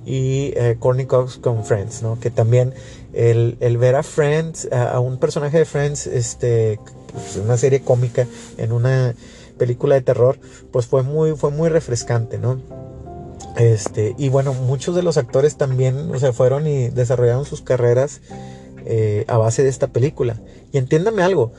y 0.06 0.54
Courtney 0.80 1.06
Cox 1.06 1.38
con 1.38 1.64
Friends, 1.64 2.02
¿no? 2.02 2.20
Que 2.20 2.32
también 2.32 2.74
el, 3.14 3.78
ver 3.78 3.96
a 3.96 4.04
Friends, 4.04 4.68
a, 4.74 5.00
un 5.00 5.18
personaje 5.18 5.60
de 5.60 5.66
Friends, 5.66 6.06
este, 6.08 6.80
pues, 7.12 7.38
una 7.38 7.58
serie 7.58 7.82
cómica 7.82 8.28
en 8.58 8.74
una 8.74 9.16
película 9.58 9.96
de 9.96 10.02
terror, 10.02 10.40
pues 10.72 10.86
fue 10.86 11.04
muy, 11.04 11.36
fue 11.36 11.52
muy 11.52 11.70
refrescante, 11.70 12.38
¿no? 12.38 12.62
Este, 13.58 14.14
y 14.18 14.30
bueno, 14.30 14.54
muchos 14.54 14.96
de 14.96 15.02
los 15.04 15.18
actores 15.18 15.58
también, 15.58 16.14
o 16.14 16.20
sea, 16.20 16.32
fueron 16.32 16.68
y 16.68 16.90
desarrollaron 16.90 17.46
sus 17.46 17.62
carreras 17.62 18.22
eh, 18.86 19.26
a 19.28 19.38
base 19.38 19.64
de 19.64 19.70
esta 19.70 19.88
película. 19.88 20.40
Y 20.72 20.78
entiéndame 20.78 21.24
algo, 21.24 21.54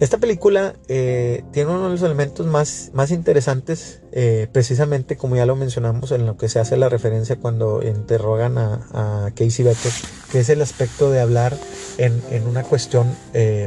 esta 0.00 0.18
película 0.18 0.76
eh, 0.88 1.44
tiene 1.52 1.70
uno 1.70 1.84
de 1.84 1.90
los 1.90 2.02
elementos 2.02 2.46
más, 2.46 2.90
más 2.92 3.10
interesantes, 3.10 4.00
eh, 4.12 4.48
precisamente 4.52 5.16
como 5.16 5.36
ya 5.36 5.46
lo 5.46 5.56
mencionamos 5.56 6.12
en 6.12 6.26
lo 6.26 6.36
que 6.36 6.50
se 6.50 6.60
hace 6.60 6.76
la 6.76 6.90
referencia 6.90 7.36
cuando 7.36 7.82
interrogan 7.82 8.58
a, 8.58 9.32
Casey 9.34 9.64
Becker, 9.64 9.92
que 10.30 10.40
es 10.40 10.50
el 10.50 10.60
aspecto 10.60 11.10
de 11.10 11.20
hablar 11.20 11.56
en, 11.96 12.22
en 12.30 12.46
una 12.46 12.62
cuestión 12.62 13.06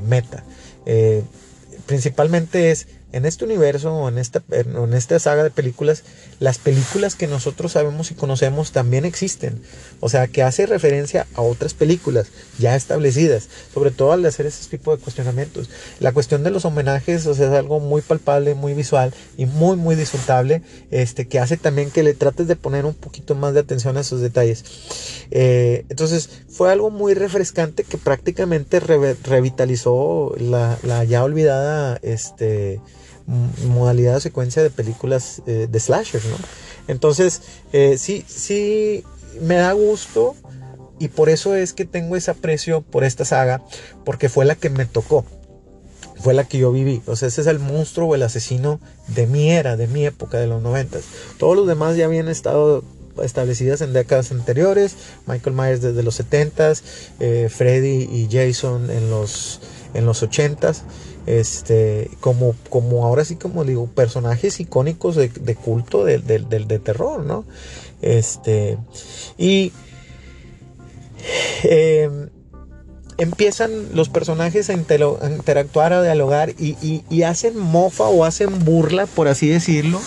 meta. 0.06 0.44
principalmente 1.88 2.70
es 2.70 2.88
en 3.12 3.26
este 3.26 3.46
universo 3.46 3.94
o 3.94 4.10
en 4.10 4.18
esta, 4.18 4.42
en 4.52 4.94
esta 4.94 5.20
saga 5.20 5.44
de 5.44 5.50
películas, 5.50 6.04
las 6.40 6.58
películas 6.58 7.16
que 7.16 7.28
nosotros 7.28 7.72
sabemos 7.74 8.12
y 8.12 8.16
conocemos 8.16 8.72
también 8.72 9.06
existen. 9.06 9.62
O 10.00 10.10
sea, 10.10 10.28
que 10.28 10.44
hace 10.44 10.66
referencia 10.66 11.28
a 11.36 11.42
otras 11.42 11.74
películas 11.74 12.28
ya 12.58 12.76
establecidas, 12.76 13.50
sobre 13.74 13.92
todo 13.92 14.12
al 14.12 14.26
hacer 14.26 14.46
ese 14.46 14.70
tipo 14.70 14.96
de 14.96 15.02
cuestionamientos. 15.02 15.70
La 16.00 16.12
cuestión 16.12 16.44
de 16.44 16.52
los 16.52 16.66
homenajes, 16.66 17.26
o 17.26 17.34
sea, 17.34 17.48
es 17.48 17.54
algo 17.54 17.80
muy 17.80 18.02
palpable, 18.02 18.54
muy 18.54 18.74
visual 18.74 19.14
y 19.38 19.46
muy, 19.46 19.76
muy 19.76 19.96
disfrutable, 19.96 20.62
este, 20.92 21.28
que 21.28 21.40
hace 21.40 21.58
también 21.58 21.92
que 21.92 22.04
le 22.04 22.14
trates 22.14 22.48
de 22.48 22.56
poner 22.56 22.86
un 22.86 22.94
poquito 22.94 23.36
más 23.36 23.54
de 23.54 23.62
atención 23.62 23.98
a 23.98 24.02
esos 24.02 24.22
detalles. 24.22 24.64
Eh, 25.32 25.86
entonces, 25.90 26.30
fue 26.50 26.72
algo 26.72 26.90
muy 26.90 27.14
refrescante 27.14 27.84
que 27.84 27.98
prácticamente 27.98 28.80
revitalizó 28.80 30.36
la, 30.38 30.78
la 30.84 31.04
ya 31.04 31.24
olvidada, 31.24 32.00
este, 32.02 32.80
modalidad 33.68 34.16
de 34.16 34.22
secuencia 34.22 34.64
de 34.64 34.70
películas 34.70 35.42
eh, 35.46 35.68
de 35.70 35.80
slasher, 35.80 36.24
¿no? 36.26 36.38
Entonces, 36.88 37.42
eh, 37.72 37.98
sí, 37.98 38.26
sí, 38.28 39.04
me 39.42 39.56
da 39.56 39.74
gusto 39.74 40.36
y 40.98 41.10
por 41.10 41.30
eso 41.30 41.56
es 41.56 41.74
que 41.74 41.86
tengo 41.86 42.16
ese 42.16 42.32
aprecio 42.32 42.82
por 42.82 43.04
esta 43.04 43.26
saga, 43.26 43.62
porque 44.04 44.30
fue 44.30 44.46
la 44.46 44.56
que 44.56 44.70
me 44.70 44.86
tocó, 44.86 45.24
fue 46.20 46.34
la 46.34 46.44
que 46.46 46.58
yo 46.58 46.72
viví. 46.72 47.02
O 47.06 47.16
sea, 47.16 47.28
ese 47.28 47.42
es 47.42 47.48
el 47.48 47.60
monstruo 47.60 48.10
o 48.10 48.16
el 48.16 48.24
asesino 48.24 48.80
de 49.08 49.28
mi 49.28 49.52
era, 49.52 49.78
de 49.78 49.88
mi 49.88 50.06
época, 50.06 50.40
de 50.40 50.48
los 50.48 50.62
noventas. 50.62 51.04
Todos 51.38 51.56
los 51.56 51.68
demás 51.68 51.96
ya 51.96 52.06
habían 52.06 52.28
estado 52.28 52.84
establecidas 53.24 53.82
en 53.82 53.94
décadas 53.94 54.32
anteriores. 54.32 54.96
Michael 55.28 55.56
Myers 55.56 55.82
desde 55.82 56.04
los 56.04 56.20
70s, 56.20 56.82
eh, 57.20 57.50
Freddy 57.50 58.10
y 58.12 58.28
Jason 58.32 58.90
en 58.90 59.12
los, 59.12 59.62
en 59.94 60.06
los 60.06 60.24
80s 60.24 60.82
este, 61.26 62.10
como, 62.20 62.56
como 62.70 63.06
ahora 63.06 63.26
sí, 63.26 63.36
como 63.36 63.64
digo, 63.64 63.88
personajes 63.88 64.60
icónicos 64.60 65.16
de, 65.16 65.30
culto 65.56 66.06
del 66.06 66.26
de, 66.26 66.80
terror, 66.80 67.26
¿no? 67.26 67.46
Este, 68.02 68.78
y 69.38 69.72
em, 71.64 72.30
empiezan 73.18 73.94
los 73.94 74.10
personajes 74.10 74.70
a, 74.70 74.74
interactuar, 74.74 75.94
a 75.94 76.02
dialogar 76.02 76.52
y, 76.58 77.04
y, 77.10 77.24
hacen 77.24 77.58
mofa 77.58 78.06
o 78.06 78.24
hacen 78.26 78.64
burla, 78.64 79.06
por 79.06 79.28
así 79.28 79.50
decirlo, 79.50 80.00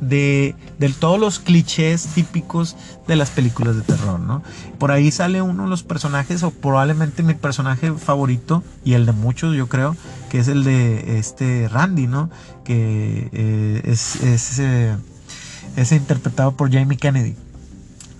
de, 0.00 0.54
todos 1.00 1.18
los 1.18 1.38
clichés 1.38 2.06
típicos 2.14 2.76
de 3.06 3.16
las 3.16 3.30
películas 3.30 3.76
de 3.76 3.82
terror, 3.82 4.20
¿no? 4.20 4.42
Por 4.78 4.92
ahí 4.92 5.10
sale 5.10 5.42
uno 5.42 5.64
de 5.64 5.68
los 5.68 5.82
personajes, 5.82 6.42
o 6.42 6.50
probablemente 6.50 7.22
mi 7.22 7.34
personaje 7.34 7.92
favorito, 7.92 8.62
y 8.84 8.94
el 8.94 9.06
de 9.06 9.12
muchos, 9.12 9.56
yo 9.56 9.68
creo, 9.68 9.96
que 10.30 10.38
es 10.38 10.48
el 10.48 10.64
de 10.64 11.18
este 11.18 11.68
Randy, 11.68 12.06
¿no? 12.06 12.30
Que 12.64 13.28
eh, 13.32 13.82
es, 13.84 14.16
es, 14.22 14.60
es 15.76 15.92
interpretado 15.92 16.52
por 16.52 16.72
Jamie 16.72 16.98
Kennedy. 16.98 17.34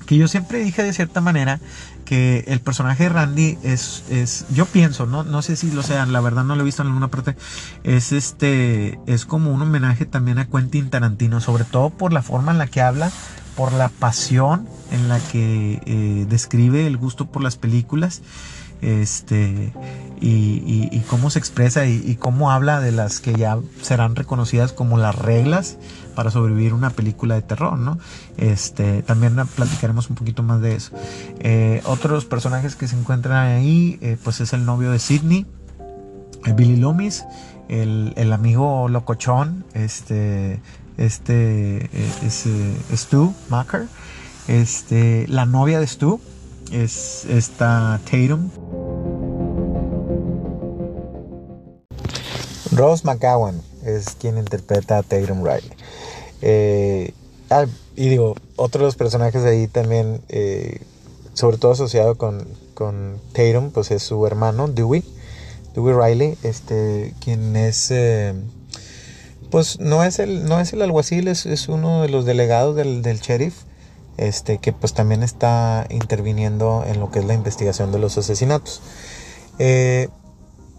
Que 0.07 0.17
yo 0.17 0.29
siempre 0.29 0.61
dije 0.61 0.83
de 0.85 0.93
cierta 0.93 1.21
manera 1.21 1.61
que 2.07 2.45
el 2.47 2.61
personaje 2.61 3.03
de 3.03 3.09
Randy 3.11 3.59
es, 3.63 4.05
es 4.09 4.47
yo 4.49 4.65
pienso, 4.65 5.05
no, 5.05 5.25
no 5.25 5.43
sé 5.43 5.57
si 5.57 5.71
lo 5.71 5.83
sean, 5.83 6.13
la 6.13 6.21
verdad 6.23 6.45
no 6.45 6.55
lo 6.55 6.63
he 6.63 6.65
visto 6.65 6.81
en 6.81 6.89
ninguna 6.89 7.09
parte, 7.09 7.37
es 7.85 8.13
este, 8.13 8.99
es 9.07 9.27
como 9.27 9.53
un 9.53 9.61
homenaje 9.61 10.07
también 10.07 10.39
a 10.39 10.47
Quentin 10.47 10.89
Tarantino, 10.89 11.41
sobre 11.43 11.65
todo 11.65 11.91
por 11.91 12.15
la 12.15 12.23
forma 12.23 12.53
en 12.53 12.59
la 12.59 12.69
que 12.69 12.81
habla, 12.81 13.11
por 13.57 13.73
la 13.73 13.89
pasión 13.89 14.67
en 14.93 15.09
la 15.09 15.19
que 15.19 15.83
eh, 15.85 16.27
describe 16.29 16.87
el 16.87 16.97
gusto 16.97 17.27
por 17.27 17.43
las 17.43 17.57
películas 17.57 18.23
este 18.81 19.73
y, 20.21 21.01
cómo 21.09 21.31
se 21.31 21.39
expresa 21.39 21.87
y, 21.87 22.17
cómo 22.17 22.51
habla 22.51 22.81
de 22.81 22.93
las 22.93 23.21
que 23.21 23.35
ya 23.35 23.59
serán 23.83 24.17
reconocidas 24.17 24.73
como 24.73 24.99
las 24.99 25.15
reglas 25.15 25.79
para 26.15 26.31
sobrevivir 26.31 26.73
una 26.73 26.91
película 26.91 27.35
de 27.35 27.43
terror, 27.43 27.79
¿no? 27.79 27.99
Este, 28.37 29.03
también 29.03 29.37
platicaremos 29.55 30.09
un 30.09 30.17
poquito 30.17 30.43
más 30.43 30.61
de 30.61 30.75
eso. 30.75 30.93
Eh, 31.41 31.83
otros 31.85 32.25
personajes 32.25 32.77
que 32.77 32.89
se 32.89 32.99
encuentran 32.99 33.37
ahí, 33.37 33.99
eh, 34.01 34.17
pues 34.23 34.41
es 34.41 34.53
el 34.53 34.65
novio 34.65 34.91
de 34.91 34.99
Sidney, 34.99 35.47
Billy 36.55 36.77
Loomis, 36.77 37.25
el, 37.69 38.33
amigo 38.33 38.89
locochón, 38.89 39.65
este, 39.75 40.61
este, 40.97 41.85
eh, 41.93 42.11
es 42.23 42.49
Stu 42.95 43.35
Macker, 43.51 43.87
este, 44.49 45.27
la 45.29 45.45
novia 45.45 45.81
de 45.81 45.87
Stu, 45.87 46.21
es 46.73 47.25
esta 47.27 48.01
Tatum. 48.05 48.51
Rose 52.77 53.05
McGowan 53.05 53.63
es 53.85 54.11
quien 54.21 54.37
interpreta 54.37 54.99
a 54.99 55.03
Tatum 55.03 55.43
Riley. 55.43 55.71
Eh, 56.43 57.15
ah, 57.51 57.65
y 57.97 58.09
digo, 58.11 58.37
otro 58.57 58.81
de 58.81 58.87
los 58.87 58.97
personajes 58.97 59.45
ahí 59.45 59.67
también, 59.67 60.21
eh, 60.29 60.83
sobre 61.33 61.57
todo 61.57 61.73
asociado 61.73 62.17
con, 62.17 62.47
con 62.75 63.19
Tatum, 63.33 63.71
pues 63.71 63.91
es 63.91 64.03
su 64.03 64.27
hermano, 64.27 64.69
Dewey. 64.69 65.03
Dewey 65.75 65.95
Riley, 65.95 66.39
este, 66.43 67.15
quien 67.21 67.57
es, 67.57 67.91
eh, 67.91 68.35
pues 69.51 69.81
no 69.81 70.05
es 70.05 70.19
el, 70.19 70.45
no 70.45 70.61
es 70.61 70.73
el 70.75 70.83
alguacil, 70.83 71.29
es, 71.29 71.47
es 71.47 71.69
uno 71.69 72.03
de 72.03 72.11
los 72.11 72.27
delegados 72.27 72.77
del, 72.77 73.01
del 73.01 73.21
sheriff, 73.21 73.55
este, 74.19 74.59
que 74.59 74.73
pues 74.73 74.93
también 74.93 75.23
está 75.23 75.87
interviniendo 75.89 76.85
en 76.87 77.01
lo 77.01 77.11
que 77.11 77.21
es 77.21 77.25
la 77.25 77.35
investigación 77.35 77.91
de 77.93 77.99
los 77.99 78.19
asesinatos. 78.19 78.83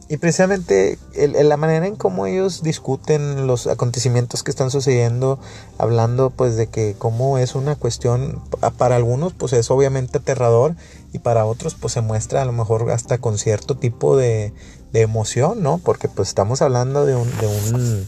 Y 0.09 0.17
precisamente 0.17 0.97
la 1.15 1.57
manera 1.57 1.85
en 1.85 1.95
cómo 1.95 2.27
ellos 2.27 2.63
discuten 2.63 3.45
los 3.45 3.67
acontecimientos 3.67 4.41
que 4.41 4.51
están 4.51 4.71
sucediendo, 4.71 5.37
hablando 5.77 6.29
pues 6.29 6.55
de 6.55 6.67
que 6.67 6.95
cómo 6.97 7.37
es 7.37 7.55
una 7.55 7.75
cuestión, 7.75 8.41
para 8.77 8.95
algunos 8.95 9.33
pues 9.33 9.51
es 9.53 9.69
obviamente 9.69 10.19
aterrador 10.19 10.75
y 11.11 11.19
para 11.19 11.45
otros 11.45 11.75
pues 11.75 11.93
se 11.93 12.01
muestra 12.01 12.41
a 12.41 12.45
lo 12.45 12.53
mejor 12.53 12.89
hasta 12.91 13.17
con 13.17 13.37
cierto 13.37 13.75
tipo 13.75 14.15
de, 14.15 14.53
de 14.93 15.01
emoción, 15.01 15.61
¿no? 15.61 15.79
Porque 15.79 16.07
pues 16.07 16.29
estamos 16.29 16.61
hablando 16.61 17.05
de 17.05 17.15
un, 17.15 17.29
de 17.37 17.47
un, 17.47 18.07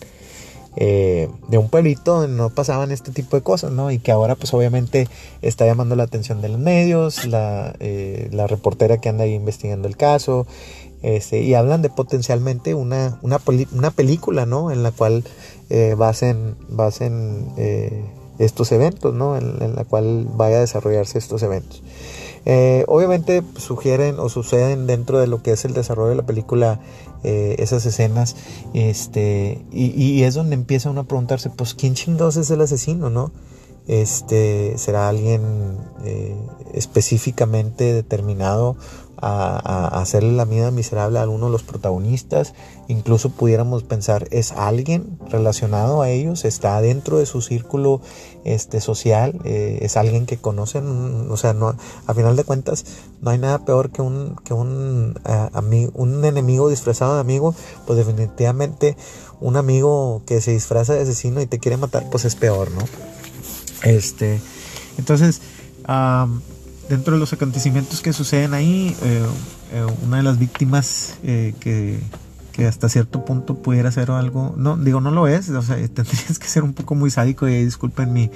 eh, 0.75 1.29
de 1.49 1.57
un 1.57 1.67
pueblito 1.67 2.21
donde 2.21 2.37
no 2.37 2.49
pasaban 2.49 2.91
este 2.91 3.11
tipo 3.11 3.35
de 3.35 3.43
cosas, 3.43 3.71
¿no? 3.71 3.91
Y 3.91 3.99
que 3.99 4.11
ahora 4.11 4.35
pues 4.35 4.53
obviamente 4.53 5.09
está 5.41 5.65
llamando 5.65 5.95
la 5.95 6.03
atención 6.03 6.41
de 6.41 6.49
los 6.49 6.59
medios, 6.59 7.25
la, 7.25 7.75
eh, 7.79 8.29
la 8.31 8.47
reportera 8.47 8.97
que 9.01 9.09
anda 9.09 9.25
ahí 9.25 9.33
investigando 9.33 9.87
el 9.87 9.97
caso, 9.97 10.47
este, 11.01 11.41
y 11.41 11.53
hablan 11.53 11.81
de 11.81 11.89
potencialmente 11.89 12.75
una, 12.75 13.19
una, 13.21 13.39
una 13.71 13.91
película, 13.91 14.45
¿no? 14.45 14.71
En 14.71 14.83
la 14.83 14.91
cual 14.91 15.23
eh, 15.69 15.95
basen, 15.97 16.55
basen 16.67 17.47
eh, 17.57 18.03
estos 18.37 18.71
eventos, 18.71 19.13
¿no? 19.13 19.37
En, 19.37 19.75
la 19.75 19.85
cual 19.85 20.27
vaya 20.35 20.57
a 20.57 20.61
desarrollarse 20.61 21.17
estos 21.17 21.41
eventos. 21.43 21.81
Eh, 22.45 22.83
obviamente 22.87 23.43
sugieren 23.57 24.19
o 24.19 24.29
suceden 24.29 24.87
dentro 24.87 25.19
de 25.19 25.27
lo 25.27 25.41
que 25.41 25.51
es 25.51 25.65
el 25.65 25.73
desarrollo 25.73 26.09
de 26.09 26.15
la 26.15 26.25
película 26.25 26.79
esas 27.21 27.85
escenas 27.85 28.37
este 28.73 29.65
y, 29.73 30.23
es 30.23 30.35
donde 30.35 30.55
empieza 30.55 30.89
uno 30.89 31.01
a 31.01 31.03
preguntarse 31.03 31.49
pues 31.49 31.73
quién 31.73 31.93
chingados 31.93 32.37
es 32.37 32.49
el 32.49 32.61
asesino 32.61 33.09
no 33.09 33.33
este 33.89 34.77
será 34.77 35.09
alguien 35.09 35.41
específicamente 36.73 37.91
determinado 37.93 38.77
a, 39.21 39.99
hacerle 40.01 40.33
la 40.33 40.45
vida 40.45 40.71
miserable 40.71 41.19
a 41.19 41.23
alguno 41.23 41.47
de 41.47 41.51
los 41.51 41.63
protagonistas. 41.63 42.53
Incluso 42.87 43.29
pudiéramos 43.29 43.83
pensar, 43.83 44.27
¿es 44.31 44.51
alguien 44.51 45.19
relacionado 45.29 46.01
a 46.01 46.09
ellos? 46.09 46.45
¿Está 46.45 46.79
dentro 46.81 47.17
de 47.17 47.25
su 47.25 47.41
círculo 47.41 48.01
este, 48.43 48.81
social? 48.81 49.39
Eh, 49.43 49.79
¿Es 49.81 49.97
alguien 49.97 50.25
que 50.25 50.37
conocen? 50.37 51.29
O 51.29 51.37
sea, 51.37 51.53
no, 51.53 51.75
a 52.07 52.13
final 52.13 52.35
de 52.35 52.43
cuentas, 52.43 52.85
no 53.21 53.31
hay 53.31 53.37
nada 53.37 53.65
peor 53.65 53.91
que 53.91 54.01
un, 54.01 54.35
que 54.43 54.53
un, 54.53 55.19
amigo, 55.53 55.91
un 55.95 56.23
enemigo 56.25 56.69
disfrazado 56.69 57.15
de 57.15 57.21
amigo. 57.21 57.53
Pues 57.85 57.97
definitivamente 57.97 58.97
un 59.39 59.55
amigo 59.55 60.21
que 60.25 60.41
se 60.41 60.51
disfraza 60.51 60.93
de 60.93 61.01
asesino 61.01 61.41
y 61.41 61.45
te 61.45 61.59
quiere 61.59 61.77
matar, 61.77 62.09
pues 62.09 62.25
es 62.25 62.35
peor, 62.35 62.71
¿no? 62.71 62.81
Este, 63.83 64.41
entonces, 64.97 65.41
dentro 66.89 67.13
de 67.13 67.19
los 67.19 67.31
acontecimientos 67.31 68.01
que 68.01 68.11
suceden 68.11 68.53
ahí, 68.53 68.95
eh, 69.03 69.23
eh, 69.73 69.85
una 70.05 70.17
de 70.17 70.23
las 70.23 70.39
víctimas 70.39 71.17
eh, 71.23 71.53
que, 71.59 71.99
hasta 72.67 72.89
cierto 72.89 73.23
punto 73.23 73.61
pudiera 73.61 73.89
ser 73.89 74.11
algo, 74.11 74.53
no, 74.57 74.75
digo, 74.75 74.99
no 74.99 75.11
lo 75.11 75.29
es, 75.29 75.49
o 75.49 75.61
sea, 75.61 75.75
tendrías 75.93 76.39
que 76.39 76.47
ser 76.47 76.63
un 76.63 76.73
poco 76.73 76.93
muy 76.93 77.09
sádico 77.09 77.47
y 77.47 77.63
disculpen 77.63 78.11
mi, 78.11 78.29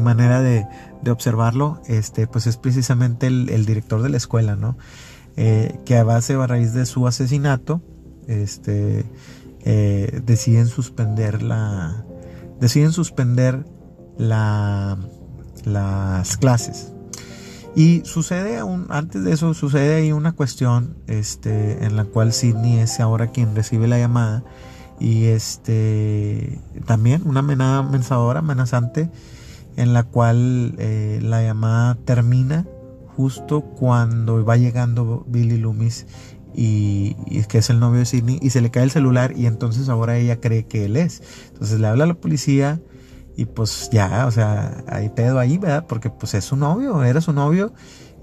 manera 0.00 0.40
de, 0.40 0.66
observarlo, 1.10 1.82
este, 1.86 2.26
pues 2.26 2.46
es 2.46 2.56
precisamente 2.56 3.26
el, 3.26 3.66
director 3.66 4.00
de 4.00 4.08
la 4.08 4.16
escuela, 4.16 4.56
¿no? 4.56 4.78
que 5.36 5.98
a 5.98 6.02
base 6.02 6.34
o 6.34 6.42
a 6.42 6.46
raíz 6.46 6.72
de 6.72 6.86
su 6.86 7.06
asesinato, 7.06 7.82
este, 8.26 9.04
deciden 9.62 10.68
suspender 10.68 11.42
la, 11.42 12.06
deciden 12.58 12.92
suspender 12.92 13.66
la, 14.16 14.96
las 15.66 16.38
clases, 16.38 16.95
y 17.76 18.00
sucede 18.06 18.56
aún, 18.56 18.86
antes 18.88 19.22
de 19.22 19.32
eso, 19.34 19.52
sucede 19.52 19.96
ahí 19.96 20.10
una 20.10 20.32
cuestión 20.32 20.96
este, 21.08 21.84
en 21.84 21.94
la 21.94 22.06
cual 22.06 22.32
Sidney 22.32 22.78
es 22.78 23.00
ahora 23.00 23.26
quien 23.26 23.54
recibe 23.54 23.86
la 23.86 23.98
llamada. 23.98 24.42
Y 24.98 25.24
este 25.24 26.58
también 26.86 27.20
una 27.26 27.40
amenazadora, 27.40 28.38
amenazante, 28.38 29.10
en 29.76 29.92
la 29.92 30.04
cual 30.04 30.74
eh, 30.78 31.20
la 31.22 31.42
llamada 31.42 31.96
termina 31.96 32.66
justo 33.14 33.60
cuando 33.60 34.42
va 34.42 34.56
llegando 34.56 35.26
Billy 35.28 35.58
Loomis 35.58 36.06
y, 36.54 37.14
y, 37.26 37.42
que 37.42 37.58
es 37.58 37.68
el 37.68 37.78
novio 37.78 37.98
de 37.98 38.06
Sidney 38.06 38.38
y 38.40 38.48
se 38.48 38.62
le 38.62 38.70
cae 38.70 38.84
el 38.84 38.90
celular 38.90 39.34
y 39.36 39.44
entonces 39.44 39.90
ahora 39.90 40.16
ella 40.16 40.40
cree 40.40 40.64
que 40.64 40.86
él 40.86 40.96
es. 40.96 41.22
Entonces 41.52 41.78
le 41.78 41.88
habla 41.88 42.04
a 42.04 42.06
la 42.06 42.14
policía 42.14 42.80
y 43.36 43.44
pues 43.44 43.90
ya, 43.92 44.26
o 44.26 44.30
sea, 44.30 44.82
hay 44.88 45.10
pedo 45.10 45.38
ahí, 45.38 45.58
¿verdad? 45.58 45.84
Porque 45.86 46.10
pues 46.10 46.34
es 46.34 46.44
su 46.44 46.56
novio, 46.56 47.04
era 47.04 47.20
su 47.20 47.32
novio. 47.32 47.72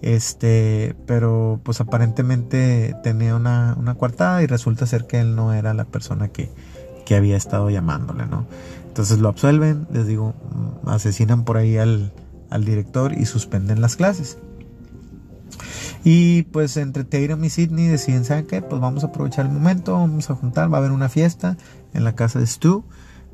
Este, 0.02 0.95
pero 1.06 1.62
pues 1.63 1.80
aparentemente 1.80 2.93
tenía 3.04 3.38
una, 3.38 3.73
una 3.80 3.95
coartada 3.95 4.43
y 4.43 4.47
resulta 4.47 4.86
ser 4.86 5.08
que 5.08 5.21
él 5.21 5.34
no 5.34 5.54
era 5.54 5.73
la 5.73 5.86
persona 5.86 6.28
que, 6.28 6.52
que 7.06 7.15
había 7.15 7.38
estado 7.38 7.69
llamándole, 7.69 8.26
¿no? 8.26 8.45
Entonces 8.86 9.19
lo 9.19 9.30
absuelven, 9.30 9.88
les 9.91 10.06
digo, 10.06 10.34
asesinan 10.86 11.45
por 11.45 11.56
ahí 11.56 11.78
al, 11.78 12.12
al 12.49 12.65
director 12.65 13.13
y 13.13 13.26
suspenden 13.26 13.80
las 13.80 13.95
clases. 13.95 14.38
Y 16.04 16.43
pues 16.43 16.76
entre 16.76 17.06
Tatum 17.06 17.43
y 17.45 17.49
Sidney 17.49 17.88
deciden, 17.88 18.26
¿saben 18.26 18.45
qué? 18.45 18.62
Pues 18.62 18.82
vamos 18.82 19.04
a 19.04 19.08
aprovechar 19.08 19.45
el 19.45 19.52
momento, 19.52 19.93
vamos 19.93 20.30
a 20.30 20.36
juntar, 20.36 20.71
va 20.71 20.78
a 20.78 20.80
haber 20.80 20.91
una 20.91 21.08
fiesta 21.08 21.56
en 21.93 22.04
la 22.04 22.13
casa 22.13 22.39
de 22.39 22.47
Stu. 22.47 22.84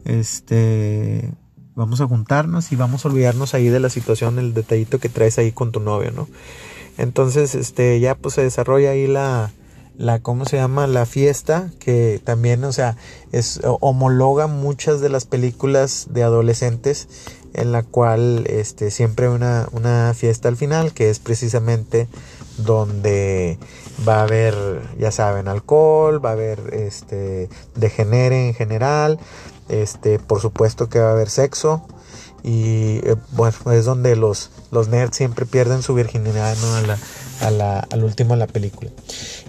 Este, 0.05 1.33
vamos 1.79 2.01
a 2.01 2.07
juntarnos 2.07 2.73
y 2.73 2.75
vamos 2.75 3.05
a 3.05 3.07
olvidarnos 3.07 3.53
ahí 3.53 3.69
de 3.69 3.79
la 3.79 3.89
situación, 3.89 4.37
el 4.37 4.53
detallito 4.53 4.99
que 4.99 5.07
traes 5.07 5.39
ahí 5.39 5.53
con 5.53 5.71
tu 5.71 5.79
novio, 5.79 6.11
¿no? 6.11 6.27
Entonces, 6.97 7.55
este, 7.55 8.01
ya 8.01 8.15
pues 8.15 8.35
se 8.35 8.43
desarrolla 8.43 8.91
ahí 8.91 9.07
la, 9.07 9.51
la, 9.97 10.19
¿cómo 10.19 10.43
se 10.43 10.57
llama? 10.57 10.87
La 10.87 11.05
fiesta, 11.05 11.71
que 11.79 12.19
también, 12.21 12.65
o 12.65 12.73
sea, 12.73 12.97
es, 13.31 13.61
homologa 13.63 14.47
muchas 14.47 14.99
de 14.99 15.07
las 15.07 15.23
películas 15.23 16.07
de 16.09 16.23
adolescentes 16.23 17.07
en 17.53 17.71
la 17.71 17.83
cual, 17.83 18.45
este, 18.47 18.91
siempre 18.91 19.29
una, 19.29 19.69
una 19.71 20.13
fiesta 20.13 20.49
al 20.49 20.57
final, 20.57 20.91
que 20.91 21.09
es 21.09 21.19
precisamente 21.19 22.09
donde 22.57 23.57
va 24.05 24.19
a 24.19 24.23
haber, 24.23 24.81
ya 24.99 25.11
saben, 25.11 25.47
alcohol, 25.47 26.23
va 26.23 26.31
a 26.31 26.33
haber, 26.33 26.73
este, 26.73 27.47
degenere 27.75 28.49
en 28.49 28.53
general, 28.53 29.17
este, 29.69 30.19
por 30.19 30.41
supuesto 30.41 30.89
que 30.89 30.99
va 30.99 31.09
a 31.09 31.11
haber 31.11 31.29
sexo. 31.29 31.85
Y 32.43 32.99
eh, 33.05 33.15
bueno, 33.31 33.57
es 33.71 33.85
donde 33.85 34.15
los, 34.15 34.49
los 34.71 34.87
nerds 34.87 35.17
siempre 35.17 35.45
pierden 35.45 35.81
su 35.83 35.93
virginidad 35.93 36.55
a 37.41 37.51
la, 37.51 37.79
al 37.79 38.03
último 38.03 38.33
de 38.33 38.39
la 38.39 38.47
película. 38.47 38.91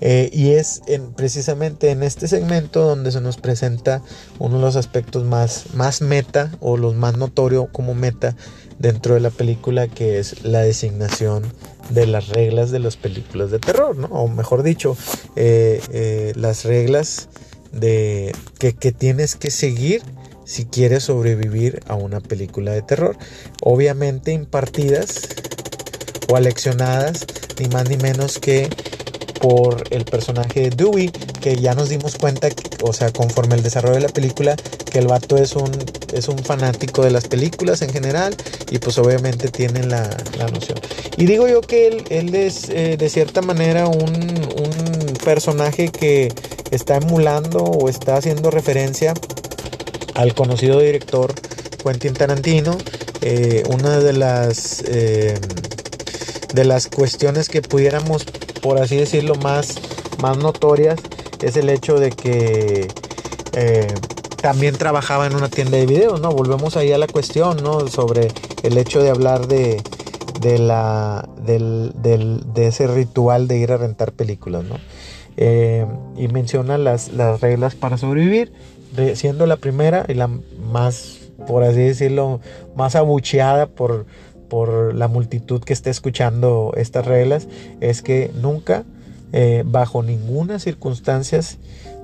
Eh, 0.00 0.30
y 0.32 0.50
es 0.50 0.82
en, 0.86 1.12
precisamente 1.12 1.90
en 1.90 2.02
este 2.02 2.26
segmento 2.26 2.80
donde 2.80 3.12
se 3.12 3.20
nos 3.20 3.36
presenta 3.36 4.02
uno 4.38 4.56
de 4.56 4.62
los 4.62 4.76
aspectos 4.76 5.24
más, 5.24 5.74
más 5.74 6.02
meta 6.02 6.50
o 6.60 6.76
los 6.76 6.94
más 6.94 7.16
notorio 7.16 7.68
como 7.72 7.94
meta 7.94 8.34
dentro 8.78 9.14
de 9.14 9.20
la 9.20 9.30
película, 9.30 9.88
que 9.88 10.18
es 10.18 10.42
la 10.42 10.60
designación 10.60 11.44
de 11.90 12.06
las 12.06 12.28
reglas 12.28 12.70
de 12.70 12.78
las 12.78 12.96
películas 12.96 13.50
de 13.50 13.58
terror, 13.58 13.96
¿no? 13.96 14.06
O 14.06 14.26
mejor 14.28 14.62
dicho, 14.62 14.96
eh, 15.36 16.32
las 16.34 16.64
reglas 16.64 17.28
de 17.72 18.34
que, 18.58 18.72
tienes 18.92 19.36
que 19.36 19.50
seguir 19.50 20.02
si 20.44 20.64
quieres 20.64 21.04
sobrevivir 21.04 21.80
a 21.86 21.94
una 21.94 22.20
película 22.20 22.72
de 22.72 22.82
terror. 22.82 23.16
Obviamente 23.62 24.32
impartidas 24.32 25.28
o 26.28 26.36
aleccionadas 26.36 27.26
ni 27.58 27.68
más 27.68 27.88
ni 27.88 27.96
menos 27.96 28.38
que 28.38 28.68
por 29.40 29.84
el 29.90 30.04
personaje 30.04 30.68
de 30.68 30.70
Dewey, 30.70 31.10
que 31.40 31.56
ya 31.56 31.74
nos 31.74 31.88
dimos 31.88 32.16
cuenta, 32.16 32.48
o 32.82 32.92
sea, 32.92 33.10
conforme 33.10 33.54
el 33.54 33.62
desarrollo 33.62 33.94
de 33.94 34.02
la 34.02 34.08
película, 34.08 34.54
que 34.90 34.98
el 34.98 35.06
vato 35.06 35.38
es 35.38 35.56
un, 35.56 35.70
es 36.12 36.28
un 36.28 36.38
fanático 36.38 37.02
de 37.02 37.10
las 37.10 37.26
películas 37.26 37.80
en 37.80 37.90
general 37.90 38.36
y 38.70 38.78
pues 38.78 38.98
obviamente 38.98 39.48
tiene 39.48 39.84
la, 39.84 40.10
noción. 40.52 40.78
Y 41.16 41.24
digo 41.24 41.48
yo 41.48 41.62
que 41.62 41.86
él, 41.86 42.04
él 42.10 42.34
es 42.34 42.68
eh, 42.68 42.96
de 42.98 43.08
cierta 43.08 43.40
manera 43.40 43.86
un 43.86 44.40
personaje 45.24 45.90
que 45.90 46.32
está 46.70 46.96
emulando 46.96 47.62
o 47.62 47.88
está 47.88 48.16
haciendo 48.16 48.50
referencia 48.50 49.14
al 50.14 50.34
conocido 50.34 50.80
director 50.80 51.34
Quentin 51.82 52.14
Tarantino. 52.14 52.76
Eh, 53.22 53.62
una 53.68 53.98
de 53.98 54.12
las 54.12 54.82
eh, 54.86 55.38
de 56.54 56.64
las 56.64 56.88
cuestiones 56.88 57.48
que 57.48 57.62
pudiéramos, 57.62 58.24
por 58.62 58.78
así 58.78 58.96
decirlo, 58.96 59.34
más, 59.36 59.76
más 60.20 60.38
notorias 60.38 60.98
es 61.42 61.56
el 61.56 61.68
hecho 61.68 61.98
de 61.98 62.10
que 62.10 62.88
eh, 63.52 63.94
también 64.40 64.76
trabajaba 64.76 65.26
en 65.26 65.34
una 65.34 65.48
tienda 65.48 65.76
de 65.76 65.86
videos, 65.86 66.20
¿no? 66.20 66.30
Volvemos 66.32 66.76
ahí 66.76 66.92
a 66.92 66.98
la 66.98 67.06
cuestión, 67.06 67.62
¿no? 67.62 67.88
Sobre 67.88 68.28
el 68.62 68.78
hecho 68.78 69.02
de 69.02 69.10
hablar 69.10 69.46
de, 69.46 69.82
de, 70.40 70.58
la, 70.58 71.28
de 71.44 72.66
ese 72.66 72.86
ritual 72.86 73.48
de 73.48 73.58
ir 73.58 73.72
a 73.72 73.76
rentar 73.76 74.12
películas, 74.12 74.64
¿no? 74.64 74.76
Eh, 75.36 75.86
y 76.16 76.28
menciona 76.28 76.76
las, 76.76 77.12
las 77.12 77.40
reglas 77.40 77.74
para 77.74 77.96
sobrevivir, 77.96 78.52
siendo 79.14 79.46
la 79.46 79.56
primera 79.56 80.04
y 80.08 80.14
la 80.14 80.26
más, 80.26 81.20
por 81.46 81.62
así 81.62 81.80
decirlo, 81.80 82.40
más 82.74 82.96
abucheada 82.96 83.66
por, 83.66 84.06
por 84.48 84.94
la 84.94 85.08
multitud 85.08 85.62
que 85.62 85.72
esté 85.72 85.90
escuchando 85.90 86.72
estas 86.76 87.06
reglas, 87.06 87.48
es 87.80 88.02
que 88.02 88.30
nunca, 88.34 88.84
eh, 89.32 89.62
bajo 89.64 90.02
ninguna 90.02 90.58
circunstancia, 90.58 91.40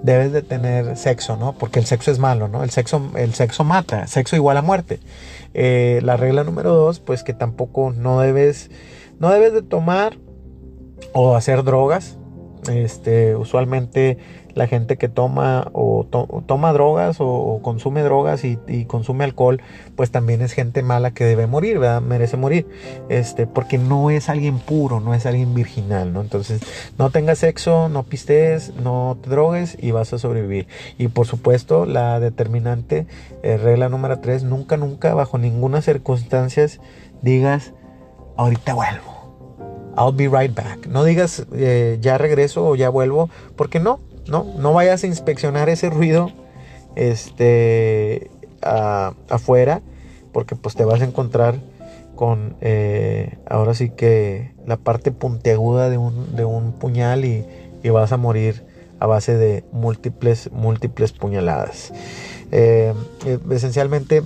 debes 0.02 0.32
de 0.32 0.42
tener 0.42 0.96
sexo, 0.96 1.36
¿no? 1.36 1.58
Porque 1.58 1.80
el 1.80 1.86
sexo 1.86 2.10
es 2.10 2.18
malo, 2.18 2.48
¿no? 2.48 2.62
El 2.62 2.70
sexo, 2.70 3.10
el 3.16 3.34
sexo 3.34 3.64
mata, 3.64 4.06
sexo 4.06 4.36
igual 4.36 4.56
a 4.56 4.62
muerte. 4.62 5.00
Eh, 5.52 6.00
la 6.02 6.16
regla 6.16 6.44
número 6.44 6.72
dos, 6.72 7.00
pues 7.00 7.22
que 7.22 7.34
tampoco 7.34 7.92
no 7.92 8.20
debes, 8.20 8.70
no 9.18 9.30
debes 9.30 9.52
de 9.52 9.62
tomar 9.62 10.18
o 11.12 11.34
hacer 11.34 11.64
drogas. 11.64 12.16
Este, 12.68 13.36
usualmente 13.36 14.18
la 14.54 14.66
gente 14.66 14.96
que 14.96 15.08
toma 15.08 15.68
o 15.74 16.06
toma 16.46 16.72
drogas 16.72 17.18
o, 17.20 17.60
consume 17.62 18.02
drogas 18.02 18.42
y, 18.44 18.56
consume 18.86 19.24
alcohol, 19.24 19.60
pues 19.96 20.10
también 20.10 20.40
es 20.40 20.52
gente 20.52 20.82
mala 20.82 21.10
que 21.10 21.24
debe 21.24 21.46
morir, 21.46 21.78
¿verdad? 21.78 22.00
Merece 22.00 22.38
morir, 22.38 22.66
este, 23.10 23.46
porque 23.46 23.76
no 23.76 24.10
es 24.10 24.30
alguien 24.30 24.58
puro, 24.58 25.00
no 25.00 25.12
es 25.12 25.26
alguien 25.26 25.54
virginal, 25.54 26.12
¿no? 26.14 26.22
Entonces, 26.22 26.62
no 26.96 27.10
tengas 27.10 27.38
sexo, 27.40 27.90
no 27.90 28.04
pistees, 28.04 28.72
no 28.76 29.18
te 29.22 29.28
drogues 29.28 29.76
y 29.78 29.90
vas 29.90 30.14
a 30.14 30.18
sobrevivir. 30.18 30.68
Y 30.96 31.08
por 31.08 31.26
supuesto, 31.26 31.84
la 31.84 32.18
determinante 32.18 33.06
eh, 33.42 33.58
regla 33.58 33.90
número 33.90 34.20
tres, 34.20 34.42
nunca, 34.42 34.78
nunca, 34.78 35.12
bajo 35.12 35.36
ninguna 35.36 35.82
circunstancia 35.82 36.46
digas, 37.22 37.72
ahorita 38.36 38.74
vuelvo. 38.74 39.15
I'll 39.96 40.12
be 40.12 40.28
right 40.28 40.54
back. 40.54 40.86
No 40.86 41.04
digas 41.04 41.46
eh, 41.54 41.98
ya 42.00 42.18
regreso 42.18 42.66
o 42.66 42.76
ya 42.76 42.88
vuelvo, 42.88 43.30
porque 43.56 43.80
no, 43.80 44.00
no, 44.26 44.44
no 44.58 44.72
vayas 44.72 45.04
a 45.04 45.06
inspeccionar 45.06 45.68
ese 45.68 45.90
ruido 45.90 46.30
este, 46.96 48.30
afuera, 48.60 49.82
porque 50.32 50.56
pues 50.56 50.74
te 50.74 50.84
vas 50.84 51.00
a 51.00 51.04
encontrar 51.04 51.56
con 52.16 52.56
eh, 52.60 53.36
ahora 53.48 53.74
sí 53.74 53.90
que 53.90 54.52
la 54.66 54.76
parte 54.76 55.12
puntiaguda 55.12 55.88
de 55.90 55.98
un, 55.98 56.34
de 56.34 56.44
un 56.44 56.72
puñal 56.72 57.24
y, 57.24 57.44
vas 57.92 58.10
a 58.10 58.16
morir 58.16 58.64
a 58.98 59.06
base 59.06 59.36
de 59.36 59.62
múltiples, 59.70 60.50
múltiples 60.50 61.12
puñaladas. 61.12 61.92
Eh, 62.52 62.94
eh, 63.24 63.38
esencialmente 63.50 64.22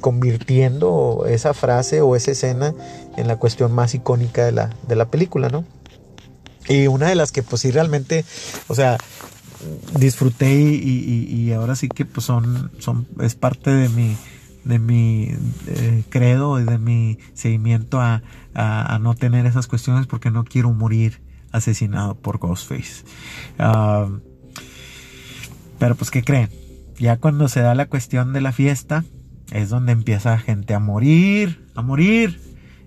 convirtiendo 0.00 1.24
esa 1.26 1.54
frase 1.54 2.02
o 2.02 2.14
esa 2.14 2.32
escena 2.32 2.74
en 3.16 3.28
la 3.28 3.36
cuestión 3.36 3.72
más 3.72 3.94
icónica 3.94 4.44
de 4.44 4.52
la, 4.52 4.70
de 4.86 4.96
la 4.96 5.10
película, 5.10 5.48
¿no? 5.48 5.64
Y 6.68 6.86
una 6.86 7.08
de 7.08 7.14
las 7.14 7.32
que 7.32 7.42
pues 7.42 7.62
sí 7.62 7.70
realmente, 7.70 8.24
o 8.68 8.74
sea, 8.74 8.98
disfruté 9.98 10.52
y, 10.52 11.52
ahora 11.52 11.74
sí 11.74 11.88
que 11.88 12.04
pues 12.04 12.26
son, 12.26 12.70
son, 12.78 13.08
es 13.20 13.34
parte 13.34 13.70
de 13.70 13.88
mi, 13.88 14.16
de 14.64 14.78
mi 14.78 15.34
eh, 15.66 16.04
credo 16.08 16.60
y 16.60 16.64
de 16.64 16.78
mi 16.78 17.18
seguimiento 17.34 18.00
a, 18.00 18.22
no 19.00 19.14
tener 19.14 19.46
esas 19.46 19.66
cuestiones 19.66 20.06
porque 20.06 20.30
no 20.30 20.44
quiero 20.44 20.70
morir 20.72 21.22
asesinado 21.52 22.14
por 22.14 22.38
Ghostface. 22.38 23.04
Ah, 23.58 24.08
pero 25.78 25.94
pues, 25.94 26.10
¿qué 26.10 26.22
creen? 26.22 26.50
Ya 27.00 27.16
cuando 27.16 27.48
se 27.48 27.60
da 27.60 27.74
la 27.74 27.86
cuestión 27.86 28.32
de 28.32 28.40
la 28.40 28.52
fiesta, 28.52 29.04
es 29.50 29.70
donde 29.70 29.92
empieza 29.92 30.38
gente 30.38 30.74
a 30.74 30.78
morir, 30.78 31.66
a 31.74 31.82
morir. 31.82 32.40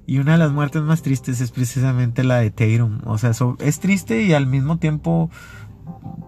Y 0.05 0.19
una 0.19 0.33
de 0.33 0.37
las 0.37 0.51
muertes 0.51 0.81
más 0.83 1.01
tristes 1.01 1.41
es 1.41 1.51
precisamente 1.51 2.23
la 2.23 2.37
de 2.37 2.51
Tatum. 2.51 3.01
O 3.05 3.17
sea, 3.17 3.31
es 3.59 3.79
triste 3.79 4.21
y 4.21 4.33
al 4.33 4.47
mismo 4.47 4.77
tiempo 4.77 5.29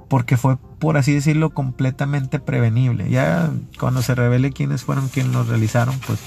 porque 0.08 0.38
fue, 0.38 0.58
por 0.80 0.98
así 0.98 1.14
decirlo, 1.14 1.52
completamente 1.52 2.40
prevenible. 2.40 3.10
Ya 3.10 3.52
cuando 3.80 4.02
se 4.02 4.16
revele 4.16 4.52
quiénes 4.52 4.84
fueron 4.84 5.08
quienes 5.08 5.34
lo 5.34 5.44
realizaron, 5.44 5.98
pues 6.06 6.20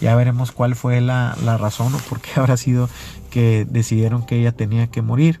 ya 0.00 0.14
veremos 0.16 0.52
cuál 0.52 0.74
fue 0.74 1.00
la, 1.00 1.34
razón 1.58 1.94
o 1.94 1.98
por 1.98 2.20
qué 2.20 2.30
habrá 2.36 2.56
sido 2.56 2.88
que 3.30 3.66
decidieron 3.68 4.24
que 4.24 4.40
ella 4.40 4.52
tenía 4.52 4.86
que 4.88 5.02
morir. 5.02 5.40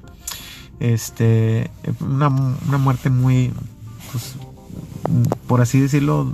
Este, 0.80 1.70
una, 2.00 2.28
muerte 2.30 3.10
muy, 3.10 3.52
pues, 4.12 4.36
por 5.46 5.60
así 5.60 5.80
decirlo, 5.80 6.32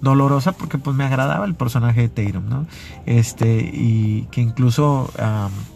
dolorosa 0.00 0.52
porque 0.52 0.78
pues 0.78 0.96
me 0.96 1.04
agradaba 1.04 1.44
el 1.44 1.54
personaje 1.54 2.02
de 2.02 2.08
Tatum, 2.08 2.48
¿no? 2.48 2.66
Este, 3.06 3.70
y 3.72 4.28
que 4.30 4.40
incluso 4.40 5.10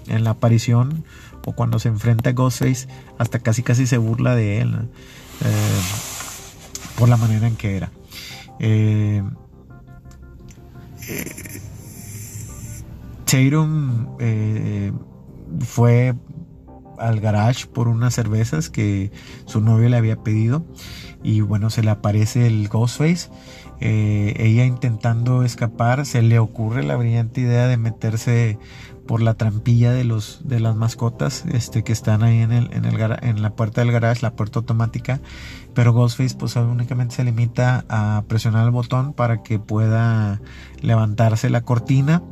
en 0.06 0.24
la 0.24 0.30
aparición 0.30 1.04
o 1.48 1.52
cuando 1.52 1.78
se 1.78 1.88
enfrenta 1.88 2.30
a 2.30 2.32
Ghostface, 2.34 2.88
hasta 3.16 3.38
casi 3.38 3.62
casi 3.62 3.86
se 3.86 3.96
burla 3.96 4.34
de 4.34 4.60
él, 4.60 4.74
eh, 5.44 5.80
por 6.98 7.08
la 7.08 7.16
manera 7.16 7.46
en 7.46 7.56
que 7.56 7.76
era. 7.76 7.90
Eh, 8.60 9.22
eh, 11.08 11.60
Tatum 13.24 14.08
fue 15.60 16.14
al 16.98 17.20
garage 17.20 17.66
por 17.66 17.88
unas 17.88 18.14
cervezas 18.14 18.70
que 18.70 19.12
su 19.46 19.60
novio 19.60 19.88
le 19.88 19.96
había 19.96 20.22
pedido. 20.22 20.64
Y 21.22 21.40
bueno 21.40 21.70
se 21.70 21.82
le 21.82 21.90
aparece 21.90 22.46
el 22.46 22.68
Ghostface 22.68 23.28
ella 23.80 24.64
intentando 24.64 25.44
escapar 25.44 26.04
se 26.04 26.22
le 26.22 26.38
ocurre 26.38 26.82
la 26.82 26.96
brillante 26.96 27.42
idea 27.42 27.68
de 27.68 27.76
meterse 27.76 28.58
por 29.06 29.22
la 29.22 29.34
trampilla 29.34 29.92
de 29.92 30.04
los 30.04 30.40
de 30.44 30.60
las 30.60 30.76
mascotas 30.76 31.44
este 31.46 31.84
que 31.84 31.92
están 31.92 32.22
ahí 32.22 32.40
en 32.40 32.52
el 32.52 32.72
en 32.72 32.84
el 32.84 33.18
en 33.22 33.40
la 33.40 33.50
puerta 33.50 33.80
del 33.80 33.92
garage 33.92 34.22
la 34.22 34.34
puerta 34.34 34.58
automática. 34.58 35.20
Pero 35.74 35.92
Ghostface 35.92 36.36
pues 36.36 36.56
únicamente 36.56 37.14
se 37.14 37.24
limita 37.24 37.84
a 37.88 38.24
presionar 38.26 38.64
el 38.64 38.72
botón 38.72 39.12
para 39.12 39.42
que 39.42 39.58
pueda 39.60 40.40
levantarse 40.80 41.48
la 41.48 41.60
cortina 41.60 42.22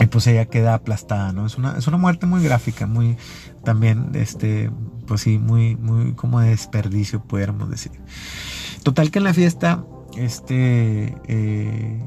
y 0.00 0.06
pues 0.06 0.26
ella 0.26 0.46
queda 0.46 0.74
aplastada 0.74 1.32
no 1.32 1.46
es 1.46 1.56
una 1.56 1.78
es 1.78 1.86
una 1.86 1.96
muerte 1.96 2.26
muy 2.26 2.42
gráfica 2.42 2.86
muy 2.86 3.16
también 3.64 4.10
este 4.14 4.70
pues 5.06 5.20
sí 5.22 5.38
muy 5.38 5.76
muy 5.76 6.12
como 6.14 6.40
de 6.40 6.50
desperdicio 6.50 7.22
pudiéramos 7.22 7.70
decir 7.70 7.92
total 8.82 9.10
que 9.10 9.18
en 9.18 9.24
la 9.24 9.34
fiesta 9.34 9.84
este 10.16 11.16
eh, 11.28 12.00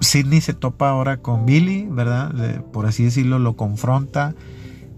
Sidney 0.00 0.40
se 0.40 0.54
topa 0.54 0.90
ahora 0.90 1.18
con 1.18 1.46
Billy, 1.46 1.86
¿verdad? 1.90 2.62
por 2.72 2.86
así 2.86 3.04
decirlo, 3.04 3.38
lo 3.38 3.56
confronta. 3.56 4.34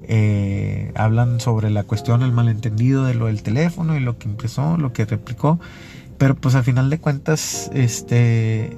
Eh, 0.03 0.93
hablan 0.97 1.41
sobre 1.41 1.71
la 1.71 1.85
cuestión, 1.85 2.23
el 2.23 2.33
malentendido 2.33 3.05
de 3.05 3.15
lo 3.15 3.27
del 3.27 3.43
teléfono 3.43 3.97
y 3.97 4.01
lo 4.01 4.19
que 4.19 4.29
empezó, 4.29 4.77
lo 4.77 4.93
que 4.93 5.05
replicó. 5.05 5.61
Pero 6.19 6.35
pues 6.35 6.55
al 6.55 6.65
final 6.65 6.91
de 6.91 6.99
cuentas, 6.99 7.71
este 7.73 8.77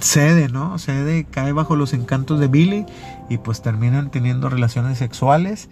cede, 0.00 0.48
¿no? 0.48 0.78
Cede, 0.78 1.24
cae 1.24 1.52
bajo 1.52 1.76
los 1.76 1.92
encantos 1.92 2.40
de 2.40 2.48
Billy 2.48 2.86
y 3.28 3.38
pues 3.38 3.62
terminan 3.62 4.10
teniendo 4.10 4.48
relaciones 4.48 4.98
sexuales 4.98 5.68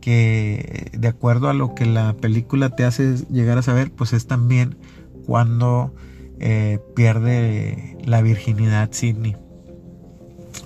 que 0.00 0.90
de 0.96 1.08
acuerdo 1.08 1.48
a 1.48 1.54
lo 1.54 1.74
que 1.74 1.86
la 1.86 2.14
película 2.14 2.70
te 2.70 2.84
hace 2.84 3.16
llegar 3.30 3.58
a 3.58 3.62
saber, 3.62 3.90
pues 3.90 4.12
es 4.12 4.26
también 4.26 4.78
cuando 5.26 5.94
eh, 6.40 6.78
pierde 6.94 7.98
la 8.04 8.22
virginidad 8.22 8.90
Sidney. 8.92 9.36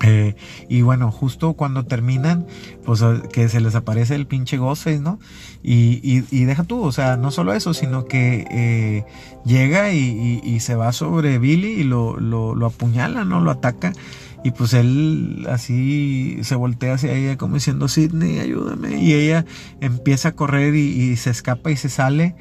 Eh, 0.02 0.34
y 0.68 0.82
bueno, 0.82 1.12
justo 1.12 1.54
cuando 1.54 1.84
terminan, 1.84 2.46
pues 2.84 3.02
que 3.32 3.48
se 3.48 3.60
les 3.60 3.74
aparece 3.74 4.14
el 4.14 4.26
pinche 4.26 4.58
Ghostface, 4.58 5.00
¿no? 5.00 5.18
Y, 5.62 6.20
deja 6.44 6.64
tú, 6.64 6.82
o 6.82 6.92
sea, 6.92 7.16
no 7.16 7.30
solo 7.30 7.54
eso, 7.54 7.72
sino 7.72 8.06
que 8.06 8.46
eh, 8.50 9.04
llega 9.44 9.92
y, 9.92 10.58
se 10.60 10.74
va 10.74 10.92
sobre 10.92 11.38
Billy 11.38 11.80
y 11.80 11.84
lo, 11.84 12.18
lo, 12.18 12.66
apuñala, 12.66 13.24
¿no? 13.24 13.40
Lo 13.40 13.50
ataca. 13.50 13.92
Y 14.44 14.50
pues 14.50 14.74
él 14.74 15.46
así 15.48 16.38
se 16.42 16.56
voltea 16.56 16.94
hacia 16.94 17.12
ella 17.12 17.38
como 17.38 17.54
diciendo, 17.54 17.86
Sidney, 17.86 18.40
ayúdame. 18.40 19.00
Y 19.00 19.12
ella 19.12 19.44
empieza 19.80 20.30
a 20.30 20.32
correr 20.32 20.74
y 20.74 21.16
se 21.16 21.30
escapa 21.30 21.70
y 21.70 21.76
se 21.76 21.88
sale 21.88 22.34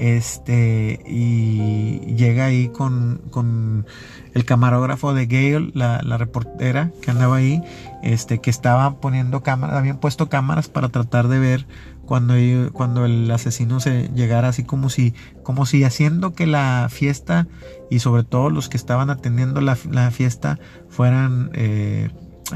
este, 0.00 1.02
y 1.06 2.14
llega 2.16 2.46
ahí 2.46 2.68
con, 2.68 3.20
con 3.30 3.86
el 4.32 4.46
camarógrafo 4.46 5.12
de 5.12 5.26
Gale, 5.26 5.72
la, 5.74 6.00
reportera 6.16 6.90
que 7.02 7.10
andaba 7.10 7.36
ahí, 7.36 7.62
este, 8.02 8.40
que 8.40 8.48
estaba 8.48 8.98
poniendo 8.98 9.42
cámaras, 9.42 9.76
habían 9.76 9.98
puesto 9.98 10.30
cámaras 10.30 10.68
para 10.68 10.88
tratar 10.88 11.28
de 11.28 11.38
ver 11.38 11.66
cuando, 12.06 12.34
cuando 12.72 13.04
el 13.04 13.30
asesino 13.30 13.78
se 13.78 14.08
llegara 14.14 14.48
así 14.48 14.64
como 14.64 14.88
si, 14.88 15.12
como 15.42 15.66
si 15.66 15.84
haciendo 15.84 16.32
que 16.32 16.46
la 16.46 16.88
fiesta 16.90 17.46
y 17.90 17.98
sobre 17.98 18.24
todo 18.24 18.48
los 18.48 18.70
que 18.70 18.78
estaban 18.78 19.10
atendiendo 19.10 19.60
la, 19.60 19.76
la 19.90 20.10
fiesta 20.10 20.58
fueran 20.88 21.50
eh, 21.52 22.08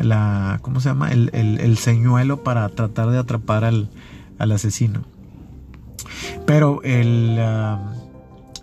la, 0.02 0.61
¿cómo 0.62 0.80
se 0.80 0.88
llama? 0.88 1.11
El, 1.11 1.28
el, 1.35 1.61
el, 1.61 1.76
señuelo 1.76 2.42
para 2.42 2.66
tratar 2.70 3.11
de 3.11 3.18
atrapar 3.18 3.64
al, 3.64 3.90
al 4.38 4.52
asesino. 4.52 5.13
Pero 6.46 6.83
el, 6.83 7.38
um, 7.38 8.04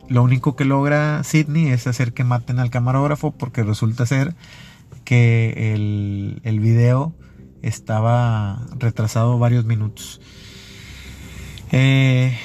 lo 0.09 0.23
único 0.23 0.55
que 0.55 0.65
logra 0.65 1.23
Sidney 1.23 1.67
es 1.67 1.87
hacer 1.87 2.13
que 2.13 2.23
maten 2.23 2.59
al 2.59 2.69
camarógrafo 2.69 3.31
porque 3.31 3.63
resulta 3.63 4.05
ser 4.05 4.35
que 5.03 5.73
el, 5.73 6.41
el 6.43 6.59
video 6.59 7.13
estaba 7.61 8.65
retrasado 8.77 9.39
varios 9.39 9.65
minutos. 9.65 10.21
Eh, 11.71 12.37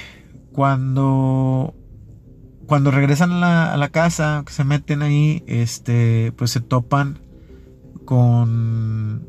cuando 0.53 1.75
cuando 2.66 2.90
regresan 2.90 3.33
a 3.33 3.38
la, 3.38 3.72
a 3.72 3.77
la, 3.77 3.90
casa, 3.90 4.44
se 4.49 4.64
meten 4.64 5.03
ahí, 5.03 5.44
este, 5.46 6.33
pues 6.37 6.51
se 6.51 6.61
topan 6.61 7.20
con 8.05 9.27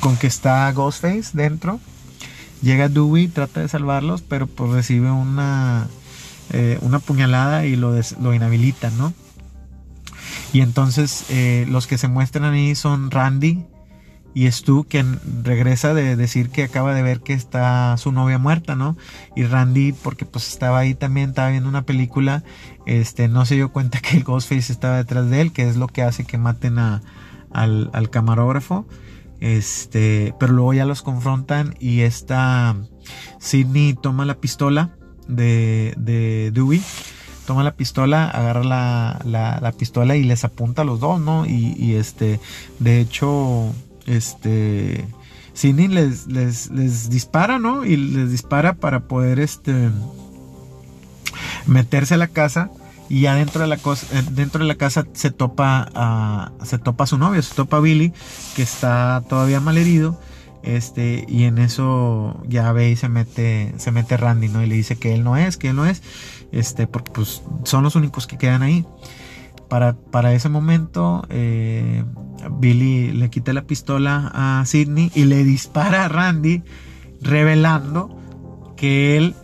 con 0.00 0.16
que 0.16 0.26
está 0.26 0.70
Ghostface 0.72 1.30
dentro. 1.32 1.80
Llega 2.62 2.88
Dewey, 2.88 3.28
trata 3.28 3.60
de 3.60 3.68
salvarlos, 3.68 4.22
pero 4.22 4.46
pues 4.46 4.72
recibe 4.72 5.10
una 5.10 5.86
eh, 6.50 6.78
una 6.80 6.98
puñalada 6.98 7.66
y 7.66 7.76
lo, 7.76 7.94
lo 8.20 8.34
inhabilita, 8.34 8.90
¿no? 8.90 9.12
Y 10.52 10.60
entonces 10.60 11.26
eh, 11.28 11.66
los 11.68 11.86
que 11.86 11.98
se 11.98 12.08
muestran 12.08 12.52
ahí 12.52 12.74
son 12.74 13.10
Randy, 13.10 13.64
y 14.34 14.50
Stu 14.52 14.86
quien 14.88 15.18
regresa 15.42 15.94
de 15.94 16.14
decir 16.14 16.50
que 16.50 16.62
acaba 16.62 16.94
de 16.94 17.02
ver 17.02 17.20
que 17.20 17.32
está 17.32 17.96
su 17.96 18.12
novia 18.12 18.38
muerta, 18.38 18.76
¿no? 18.76 18.96
Y 19.34 19.44
Randy, 19.44 19.92
porque 19.92 20.26
pues 20.26 20.48
estaba 20.48 20.78
ahí 20.78 20.94
también, 20.94 21.30
estaba 21.30 21.50
viendo 21.50 21.68
una 21.68 21.82
película, 21.82 22.44
este, 22.86 23.26
no 23.26 23.46
se 23.46 23.56
dio 23.56 23.72
cuenta 23.72 24.00
que 24.02 24.16
el 24.16 24.22
Ghostface 24.22 24.72
estaba 24.72 24.96
detrás 24.96 25.28
de 25.28 25.40
él, 25.40 25.52
que 25.52 25.68
es 25.68 25.76
lo 25.76 25.88
que 25.88 26.02
hace 26.02 26.24
que 26.24 26.38
maten 26.38 26.78
a, 26.78 27.02
al, 27.50 28.10
camarógrafo. 28.10 28.86
Este, 29.40 30.34
pero 30.40 30.52
luego 30.52 30.74
ya 30.74 30.84
los 30.84 31.02
confrontan 31.02 31.76
y 31.78 32.00
esta 32.00 32.76
Sidney 33.38 33.94
toma 33.94 34.24
la 34.24 34.40
pistola 34.40 34.96
de, 35.28 35.94
de 35.96 36.50
Dewey 36.52 36.82
toma 37.48 37.62
la 37.62 37.76
pistola, 37.76 38.28
agarra 38.28 38.62
la, 38.62 39.22
la, 39.24 39.58
la, 39.62 39.72
pistola 39.72 40.16
y 40.16 40.22
les 40.22 40.44
apunta 40.44 40.82
a 40.82 40.84
los 40.84 41.00
dos, 41.00 41.18
¿no? 41.18 41.46
Y, 41.46 41.94
este, 41.94 42.40
de 42.78 43.00
hecho, 43.00 43.72
este 44.04 45.06
Sidney 45.54 45.88
les, 45.88 46.26
les, 46.26 46.70
les, 46.70 47.08
dispara, 47.08 47.58
¿no? 47.58 47.86
Y 47.86 47.96
les 47.96 48.30
dispara 48.30 48.74
para 48.74 49.08
poder 49.08 49.40
este 49.40 49.88
meterse 51.64 52.14
a 52.14 52.18
la 52.18 52.28
casa 52.28 52.70
y 53.08 53.22
ya 53.22 53.34
dentro 53.34 53.62
de 53.62 53.68
la, 53.68 53.78
cosa, 53.78 54.06
eh, 54.18 54.22
dentro 54.30 54.60
de 54.60 54.66
la 54.66 54.74
casa 54.74 55.06
se 55.12 55.30
topa 55.30 55.88
a, 55.94 56.52
se 56.64 56.78
topa 56.78 57.04
a 57.04 57.06
su 57.06 57.18
novio, 57.18 57.42
se 57.42 57.54
topa 57.54 57.78
a 57.78 57.80
Billy, 57.80 58.12
que 58.54 58.62
está 58.62 59.22
todavía 59.28 59.60
mal 59.60 59.78
herido. 59.78 60.20
Este, 60.62 61.24
y 61.28 61.44
en 61.44 61.58
eso 61.58 62.42
ya 62.46 62.70
ve 62.72 62.90
y 62.90 62.96
se 62.96 63.08
mete, 63.08 63.72
se 63.78 63.92
mete 63.92 64.16
Randy, 64.16 64.48
¿no? 64.48 64.62
Y 64.62 64.66
le 64.66 64.74
dice 64.74 64.96
que 64.96 65.14
él 65.14 65.24
no 65.24 65.36
es, 65.36 65.56
que 65.56 65.70
él 65.70 65.76
no 65.76 65.86
es, 65.86 66.02
este, 66.52 66.86
porque 66.86 67.12
pues 67.12 67.42
son 67.64 67.84
los 67.84 67.96
únicos 67.96 68.26
que 68.26 68.36
quedan 68.36 68.62
ahí. 68.62 68.84
Para, 69.68 69.94
para 69.94 70.32
ese 70.32 70.48
momento, 70.48 71.24
eh, 71.28 72.04
Billy 72.58 73.12
le 73.12 73.30
quita 73.30 73.52
la 73.52 73.62
pistola 73.62 74.30
a 74.34 74.64
Sidney 74.66 75.10
y 75.14 75.24
le 75.24 75.44
dispara 75.44 76.04
a 76.04 76.08
Randy, 76.08 76.62
revelando 77.20 78.18
que 78.76 79.16
él 79.16 79.34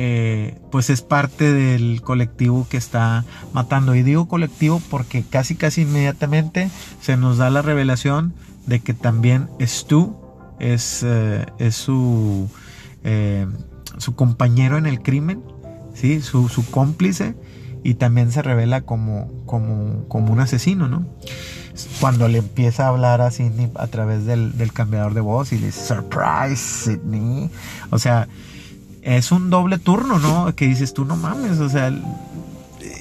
eh, 0.00 0.56
pues 0.70 0.90
es 0.90 1.02
parte 1.02 1.52
del 1.52 2.02
colectivo 2.02 2.68
que 2.70 2.76
está 2.76 3.24
matando. 3.52 3.96
Y 3.96 4.04
digo 4.04 4.28
colectivo 4.28 4.80
porque 4.90 5.24
casi 5.28 5.56
casi 5.56 5.82
inmediatamente 5.82 6.70
se 7.00 7.16
nos 7.16 7.36
da 7.36 7.50
la 7.50 7.62
revelación 7.62 8.32
de 8.66 8.78
que 8.78 8.94
también 8.94 9.48
Stu 9.60 10.16
es, 10.60 11.02
eh, 11.04 11.46
es 11.58 11.74
su, 11.74 12.48
eh, 13.02 13.48
su 13.96 14.14
compañero 14.14 14.78
en 14.78 14.86
el 14.86 15.02
crimen, 15.02 15.42
¿sí? 15.94 16.20
su, 16.20 16.48
su 16.48 16.70
cómplice 16.70 17.34
y 17.82 17.94
también 17.94 18.30
se 18.30 18.42
revela 18.42 18.82
como, 18.82 19.44
como, 19.46 20.06
como 20.06 20.32
un 20.32 20.38
asesino, 20.38 20.86
¿no? 20.86 21.06
Cuando 22.00 22.28
le 22.28 22.38
empieza 22.38 22.84
a 22.84 22.88
hablar 22.90 23.20
a 23.20 23.32
Sidney 23.32 23.72
a 23.74 23.88
través 23.88 24.26
del, 24.26 24.56
del 24.56 24.72
cambiador 24.72 25.14
de 25.14 25.22
voz 25.22 25.52
y 25.52 25.58
le 25.58 25.66
dice, 25.66 25.94
surprise, 25.94 26.56
Sidney. 26.56 27.50
O 27.90 27.98
sea, 27.98 28.28
es 29.16 29.32
un 29.32 29.48
doble 29.48 29.78
turno, 29.78 30.18
¿no? 30.18 30.54
Que 30.54 30.66
dices 30.66 30.92
tú, 30.92 31.06
no 31.06 31.16
mames, 31.16 31.60
o 31.60 31.68
sea, 31.70 31.90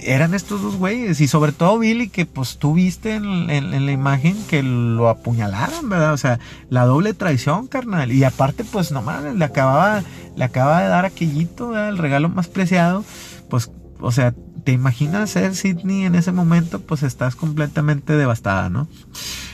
eran 0.03 0.33
estos 0.33 0.61
dos 0.61 0.77
güeyes. 0.77 1.19
Y 1.19 1.27
sobre 1.27 1.51
todo 1.51 1.77
Billy, 1.79 2.07
que 2.07 2.25
pues 2.25 2.57
tú 2.57 2.73
viste 2.73 3.15
en, 3.15 3.85
la 3.85 3.91
imagen 3.91 4.37
que 4.47 4.63
lo 4.63 5.09
apuñalaron, 5.09 5.89
¿verdad? 5.89 6.13
O 6.13 6.17
sea, 6.17 6.39
la 6.69 6.85
doble 6.85 7.13
traición, 7.13 7.67
carnal. 7.67 8.13
Y 8.13 8.23
aparte, 8.23 8.63
pues 8.63 8.91
no 8.93 9.01
mames, 9.01 9.35
le 9.35 9.43
acababa, 9.43 10.01
le 10.35 10.47
de 10.47 10.53
dar 10.55 11.03
aquellito, 11.03 11.69
¿verdad? 11.69 11.89
El 11.89 11.97
regalo 11.97 12.29
más 12.29 12.47
preciado. 12.47 13.03
Pues, 13.49 13.69
o 13.99 14.11
sea, 14.13 14.33
te 14.63 14.71
imaginas 14.71 15.31
ser 15.31 15.55
Sidney 15.55 16.05
en 16.05 16.15
ese 16.15 16.31
momento, 16.31 16.79
pues 16.79 17.03
estás 17.03 17.35
completamente 17.35 18.13
devastada, 18.13 18.69
¿no? 18.69 18.87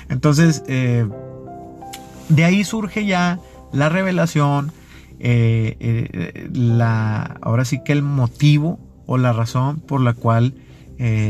Entonces, 0.08 0.64
eh, 0.68 1.08
de 2.30 2.46
ahí 2.46 2.64
surge 2.64 3.06
ya 3.06 3.40
la 3.72 3.90
revelación, 3.90 4.72
eh, 5.26 5.78
eh, 5.80 6.50
ahora 7.42 7.66
sí 7.66 7.82
que 7.84 7.94
el 7.94 8.04
motivo 8.04 8.80
o 9.06 9.18
la 9.18 9.34
razón 9.34 9.80
por 9.80 10.02
la 10.02 10.14
cual 10.14 10.54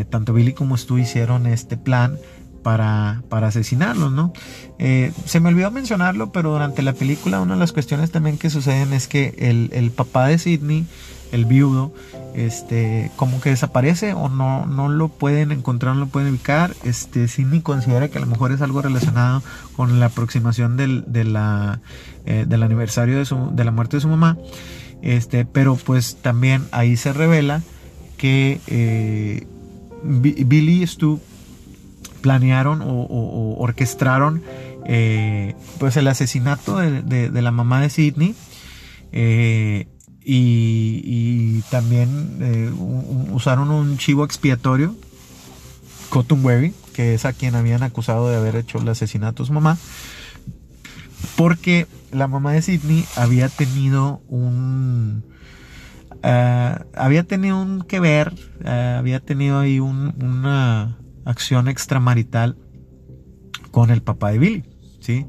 tanto 0.10 0.34
Billy 0.34 0.54
como 0.54 0.78
tú 0.78 1.00
hicieron 1.00 1.48
este 1.48 1.78
plan 1.78 2.18
para, 2.62 3.24
para 3.30 3.48
asesinarlos, 3.48 4.12
¿no? 4.12 4.34
se 4.78 5.40
me 5.40 5.50
olvidó 5.50 5.72
mencionarlo, 5.72 6.32
pero 6.32 6.52
durante 6.52 6.84
la 6.84 6.94
película 6.94 7.42
una 7.42 7.56
de 7.56 7.60
las 7.60 7.74
cuestiones 7.74 8.12
también 8.12 8.38
que 8.38 8.52
suceden 8.52 8.94
es 8.94 9.08
que 9.08 9.34
el, 9.40 9.72
el 9.74 9.90
papá 9.90 10.28
de 10.28 10.38
Sidney 10.38 10.86
el 11.34 11.46
viudo, 11.46 11.92
este, 12.36 13.12
como 13.16 13.42
que 13.42 13.50
desaparece 13.50 14.14
o 14.14 14.30
no, 14.30 14.68
no 14.68 14.88
lo 14.88 15.10
pueden 15.10 15.52
encontrar, 15.52 15.96
no 15.96 16.02
lo 16.02 16.08
pueden 16.08 16.30
ubicar. 16.30 16.76
Este, 16.84 17.28
Sidney 17.28 17.62
considera 17.62 18.08
que 18.10 18.20
a 18.20 18.22
lo 18.22 18.28
mejor 18.28 18.52
es 18.52 18.62
algo 18.62 18.84
relacionado 18.84 19.42
con 19.76 20.00
la 20.00 20.06
aproximación 20.06 20.78
del, 20.78 21.04
de 21.08 21.24
la, 21.24 21.82
eh, 22.26 22.46
del 22.48 22.64
aniversario 22.64 23.18
de, 23.18 23.26
su, 23.26 23.50
de 23.54 23.64
la 23.64 23.72
muerte 23.72 23.98
de 23.98 24.02
su 24.02 24.08
mamá. 24.08 24.38
Este, 25.02 25.44
pero 25.44 25.76
pues 25.76 26.16
también 26.22 26.66
ahí 26.72 26.96
se 26.96 27.12
revela 27.12 27.62
que 28.18 28.62
eh, 28.68 29.46
Billy 30.04 30.84
y 30.84 30.88
Stu 30.88 31.20
planearon 32.22 32.82
o, 32.82 33.58
orquestaron 33.60 34.42
eh, 34.86 35.56
pues 35.80 35.98
el 35.98 36.08
asesinato 36.08 36.78
de, 36.78 37.30
de, 37.30 37.42
la 37.42 37.52
mamá 37.52 37.82
de 37.82 37.90
Sidney. 37.90 38.36
Y, 40.26 41.62
también 41.70 42.38
usaron 43.34 43.72
un 43.72 43.98
chivo 43.98 44.24
expiatorio, 44.24 44.96
Cottonberry, 46.10 46.74
que 46.94 47.16
es 47.16 47.26
a 47.26 47.34
quien 47.34 47.56
habían 47.56 47.84
acusado 47.84 48.30
de 48.30 48.38
haber 48.38 48.56
hecho 48.56 48.78
el 48.78 48.88
asesinato 48.88 49.44
a 49.44 49.46
su 49.46 49.54
mamá, 49.54 49.78
porque 51.36 51.88
la 52.14 52.28
mamá 52.28 52.54
de 52.54 52.62
Sidney 52.62 53.06
había 53.16 53.50
tenido 53.50 54.22
un... 54.28 55.26
Uh, 56.24 56.80
había 56.96 57.24
tenido 57.24 57.62
un 57.62 57.82
que 57.82 58.00
ver, 58.00 58.34
uh, 58.64 59.00
había 59.00 59.20
tenido 59.20 59.60
ahí 59.60 59.82
un, 59.82 60.16
una 60.24 60.98
acción 61.26 61.68
extramarital 61.68 62.58
con 63.72 63.90
el 63.90 64.02
papá 64.02 64.32
de 64.32 64.38
Billy, 64.40 64.64
¿sí? 65.02 65.26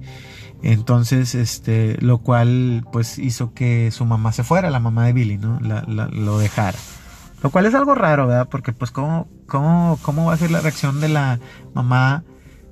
Entonces, 0.63 1.35
este, 1.35 1.97
lo 2.01 2.19
cual 2.19 2.87
pues 2.93 3.19
hizo 3.19 3.55
que 3.55 3.91
su 3.91 4.05
mamá 4.05 4.33
se 4.33 4.45
fuera, 4.45 4.71
la 4.71 4.81
mamá 4.81 5.07
de 5.07 5.13
Billy, 5.13 5.37
¿no? 5.37 5.59
lo 5.61 6.39
dejara. 6.39 6.79
Lo 7.43 7.51
cual 7.51 7.67
es 7.67 7.75
algo 7.75 7.95
raro, 7.95 8.27
¿verdad? 8.27 8.49
Porque 8.49 8.73
pues 8.73 8.91
cómo, 8.91 9.29
cómo, 9.47 9.99
cómo 10.01 10.25
va 10.25 10.33
a 10.33 10.39
ser 10.39 10.51
la 10.51 10.61
reacción 10.61 11.03
de 11.03 11.09
la 11.11 11.39
mamá 11.75 12.25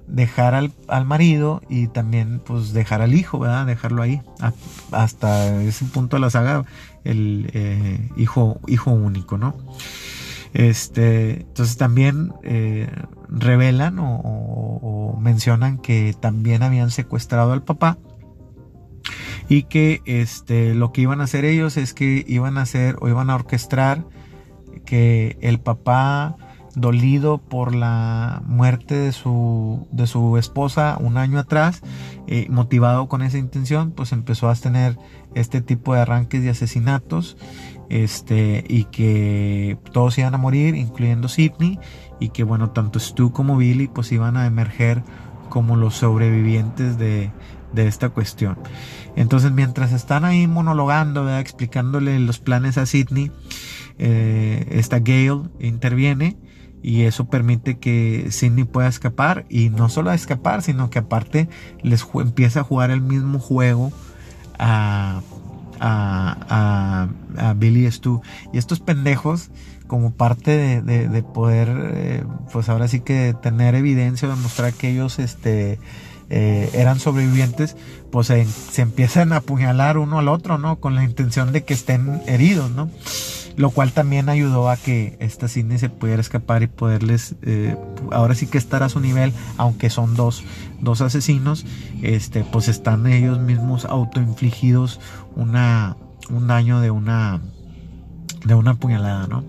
dejar 0.07 0.55
al, 0.55 0.73
al 0.89 1.05
marido 1.05 1.63
y 1.69 1.87
también 1.87 2.41
pues 2.45 2.73
dejar 2.73 3.03
al 3.03 3.15
hijo, 3.15 3.39
¿verdad? 3.39 3.67
Dejarlo 3.67 4.03
ahí. 4.03 4.21
hasta 4.91 5.63
ese 5.63 5.85
punto 5.87 6.17
de 6.17 6.21
la 6.21 6.31
saga, 6.31 6.65
el 7.05 7.51
eh, 7.55 8.11
hijo, 8.17 8.61
hijo 8.67 8.91
único, 8.91 9.39
¿no? 9.39 9.55
Este, 10.55 11.41
entonces 11.41 11.79
también 11.79 12.35
eh, 12.43 12.91
revelan 13.29 13.97
o, 13.99 15.19
mencionan 15.19 15.79
que 15.79 16.15
también 16.19 16.63
habían 16.63 16.91
secuestrado 16.91 17.53
al 17.53 17.63
papá 17.63 17.97
y 19.49 19.65
que 19.65 20.03
este, 20.05 20.75
lo 20.75 20.93
que 20.93 21.03
iban 21.03 21.21
a 21.21 21.25
hacer 21.25 21.45
ellos 21.45 21.77
es 21.77 21.95
que 21.95 22.25
iban 22.27 22.59
a 22.59 22.63
hacer 22.63 22.97
o 23.01 23.09
iban 23.09 23.31
a 23.31 23.37
orquestar 23.37 24.05
que 24.85 25.39
el 25.41 25.61
papá 25.61 26.37
dolido 26.75 27.39
por 27.39 27.75
la 27.75 28.43
muerte 28.47 28.95
de 28.95 29.13
su, 29.13 29.87
de 29.91 30.07
su 30.07 30.39
esposa 30.39 30.97
un 31.01 31.17
año 31.17 31.39
atrás, 31.39 31.83
eh, 32.27 32.47
motivado 32.49 33.09
con 33.09 33.23
esa 33.23 33.39
intención, 33.39 33.93
pues 33.93 34.13
empezó 34.13 34.49
a 34.49 34.55
tener 34.55 34.99
este 35.35 35.61
tipo 35.61 35.95
de 35.95 36.01
arranques 36.01 36.43
de 36.43 36.51
asesinatos 36.51 37.37
este, 37.89 38.65
y 38.69 38.85
que 38.85 39.79
todos 39.93 40.17
iban 40.19 40.35
a 40.35 40.39
morir, 40.39 40.75
incluyendo 40.75 41.29
Sidney, 41.29 41.79
y 42.21 42.31
que 42.31 42.45
bueno, 42.45 42.71
tanto 42.71 42.99
Stu 43.01 43.33
como 43.33 43.57
Billy 43.57 43.89
pues 43.89 44.13
iban 44.13 44.37
a 44.37 44.47
emerger 44.47 45.03
como 45.49 45.77
los 45.77 45.97
sobrevivientes 45.97 46.97
de, 46.97 47.31
de 47.73 47.87
esta 47.87 48.09
cuestión. 48.09 48.59
Entonces, 49.17 49.53
mientras 49.53 49.93
están 49.93 50.25
ahí 50.25 50.47
monologando, 50.47 51.29
explicándole 51.39 52.19
los 52.19 52.39
planes 52.39 52.79
a 52.79 52.87
Sidney, 52.87 53.31
eh, 53.99 54.67
esta 54.71 55.01
Gale 55.01 55.43
interviene 55.61 56.39
y 56.83 57.03
eso 57.03 57.27
permite 57.27 57.79
que 57.79 58.29
Sidney 58.31 58.65
pueda 58.65 58.89
escapar 58.89 59.47
y 59.49 59.71
no 59.71 59.89
solo 59.89 60.11
a 60.11 60.15
escapar, 60.15 60.63
sino 60.63 60.91
que 60.91 60.99
aparte 60.99 61.49
les 61.83 62.05
empieza 62.15 62.61
a 62.61 62.65
jugar 62.65 62.91
el 62.91 63.01
mismo 63.01 63.39
juego 63.39 63.93
a, 64.59 65.23
a, 65.81 67.09
a, 67.39 67.55
Billy 67.55 67.91
Stu. 67.91 68.21
Y 68.53 68.59
estos 68.59 68.81
pendejos, 68.81 69.51
como 69.87 70.13
parte 70.13 70.83
de, 70.83 71.23
poder, 71.23 71.69
eh, 71.95 72.25
pues 72.53 72.69
ahora 72.69 72.89
sí 72.89 73.01
que 73.01 73.35
tener 73.41 73.75
evidencia, 73.75 74.29
demostrar 74.29 74.73
que 74.73 74.91
ellos 74.91 75.19
este, 75.19 75.79
eh, 76.31 76.71
eran 76.73 76.99
sobrevivientes, 76.99 77.77
pues 78.11 78.27
se, 78.27 78.45
se, 78.45 78.83
empiezan 78.83 79.33
a 79.33 79.37
apuñalar 79.37 79.99
uno 79.99 80.19
al 80.19 80.29
otro, 80.29 80.59
¿no? 80.59 80.81
Con 80.81 80.95
la 80.95 81.05
intención 81.05 81.53
de 81.53 81.65
que 81.65 81.75
estén 81.75 82.23
heridos, 82.27 82.71
¿no? 82.71 82.91
Lo 83.57 83.71
cual 83.71 83.93
también 83.93 84.29
ayudó 84.29 84.71
a 84.71 84.77
que 84.77 85.17
esta 85.21 85.49
Sidney 85.49 85.79
se 85.79 85.89
pudiera 85.89 86.21
escapar 86.21 86.63
y 86.63 86.67
poderles 86.67 87.35
eh, 87.43 87.77
ahora 88.11 88.35
sí 88.35 88.47
que 88.47 88.59
estar 88.59 88.83
a 88.83 88.89
su 88.89 89.01
nivel 89.01 89.33
aunque 89.57 89.91
son 89.91 90.15
dos, 90.15 90.45
dos 90.81 91.01
asesinos 91.01 91.65
este 92.03 92.45
pues 92.45 92.69
están 92.69 93.07
ellos 93.07 93.39
mismos 93.39 93.85
autoinfligidos 93.85 95.01
una 95.37 95.97
un 96.31 96.47
daño 96.47 96.81
de 96.81 96.91
una 96.91 97.41
de 98.45 98.55
una 98.55 98.75
puñalada 98.75 99.27
no 99.27 99.45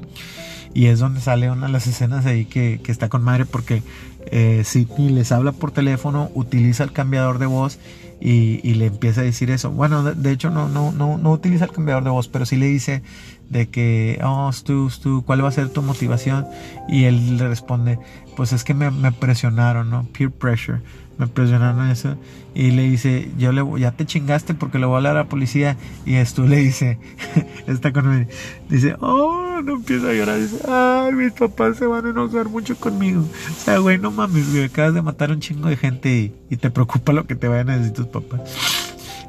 y 0.73 0.87
es 0.87 0.99
donde 0.99 1.21
sale 1.21 1.51
una 1.51 1.67
de 1.67 1.71
las 1.71 1.87
escenas 1.87 2.25
ahí 2.25 2.45
que, 2.45 2.81
que 2.83 2.91
está 2.91 3.07
con 3.07 3.23
madre 3.23 3.45
porque 3.45 3.83
eh, 4.25 4.63
Sidney 4.65 5.09
les 5.09 5.31
habla 5.31 5.51
por 5.51 5.71
teléfono 5.71 6.31
utiliza 6.33 6.83
el 6.83 6.91
cambiador 6.91 7.39
de 7.39 7.45
voz 7.45 7.79
y, 8.25 8.73
le 8.75 8.85
empieza 8.85 9.19
a 9.19 9.25
decir 9.25 9.51
eso. 9.51 9.71
Bueno, 9.71 10.01
de, 10.01 10.31
hecho 10.31 10.49
no, 10.49 10.69
no, 10.69 10.93
no, 10.93 11.17
no 11.17 11.31
utiliza 11.31 11.65
el 11.65 11.71
cambiador 11.71 12.05
de 12.05 12.09
voz, 12.09 12.29
pero 12.29 12.45
sí 12.45 12.55
le 12.55 12.67
dice 12.67 13.03
de 13.49 13.69
que, 13.69 14.19
oh, 14.23 14.51
Stu, 14.51 14.89
Stu, 14.89 15.23
¿cuál 15.25 15.43
va 15.43 15.49
a 15.49 15.51
ser 15.51 15.69
tu 15.69 15.81
motivación? 15.81 16.47
Y 16.87 17.03
él 17.03 17.37
le 17.37 17.47
responde, 17.47 17.99
pues 18.35 18.53
es 18.53 18.63
que 18.63 18.73
me, 18.73 18.91
me 18.91 19.11
presionaron, 19.11 19.89
¿no? 19.89 20.03
Peer 20.13 20.31
pressure 20.31 20.81
me 21.17 21.27
presionaron 21.27 21.89
eso 21.89 22.17
y 22.55 22.71
le 22.71 22.83
dice, 22.83 23.29
yo 23.37 23.51
le 23.51 23.63
ya 23.79 23.91
te 23.91 24.05
chingaste 24.05 24.53
porque 24.53 24.79
le 24.79 24.85
voy 24.85 24.95
a 24.95 24.97
hablar 24.97 25.17
a 25.17 25.23
la 25.23 25.29
policía 25.29 25.77
y 26.05 26.15
esto 26.15 26.43
le 26.43 26.57
dice, 26.57 26.99
está 27.67 27.91
conmigo, 27.91 28.29
dice, 28.69 28.95
oh, 28.99 29.61
no 29.63 29.73
empieza 29.73 30.09
a 30.09 30.13
llorar, 30.13 30.39
dice, 30.39 30.59
ay, 30.67 31.13
mis 31.13 31.33
papás 31.33 31.77
se 31.77 31.85
van 31.85 32.05
a 32.05 32.09
enojar 32.09 32.49
mucho 32.49 32.75
conmigo. 32.75 33.21
O 33.21 33.59
sea, 33.63 33.77
güey, 33.77 33.97
no 33.97 34.11
mames, 34.11 34.51
güey, 34.51 34.65
acabas 34.65 34.93
de 34.93 35.01
matar 35.01 35.31
a 35.31 35.33
un 35.33 35.39
chingo 35.39 35.69
de 35.69 35.77
gente 35.77 36.33
y, 36.49 36.57
te 36.57 36.69
preocupa 36.69 37.13
lo 37.13 37.25
que 37.25 37.35
te 37.35 37.47
vayan 37.47 37.69
a 37.71 37.77
decir 37.77 37.93
tus 37.93 38.07
papás. 38.07 38.41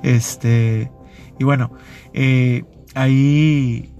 Este, 0.03 0.91
y 1.39 1.45
bueno, 1.45 1.73
eh, 2.13 2.65
ahí 2.95 3.94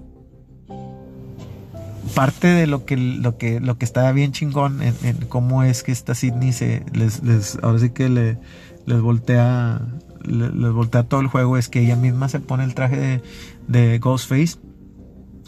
parte 2.13 2.47
de 2.47 2.67
lo 2.67 2.85
que 2.85 2.97
lo 2.97 3.37
que 3.37 3.59
lo 3.59 3.77
que 3.77 3.85
está 3.85 4.11
bien 4.11 4.31
chingón 4.31 4.81
en, 4.81 5.17
cómo 5.27 5.63
es 5.63 5.83
que 5.83 5.91
esta 5.91 6.15
Sidney 6.15 6.53
se 6.53 6.83
les, 6.93 7.23
les 7.23 7.57
ahora 7.61 7.79
sí 7.79 7.89
que 7.89 8.09
le, 8.09 8.37
les 8.85 9.01
voltea 9.01 9.81
les, 10.23 10.71
voltea 10.71 11.03
todo 11.03 11.21
el 11.21 11.27
juego 11.27 11.57
es 11.57 11.69
que 11.69 11.81
ella 11.81 11.95
misma 11.95 12.29
se 12.29 12.39
pone 12.39 12.63
el 12.63 12.75
traje 12.75 12.97
de, 12.97 13.21
de 13.67 13.99
Ghostface 13.99 14.57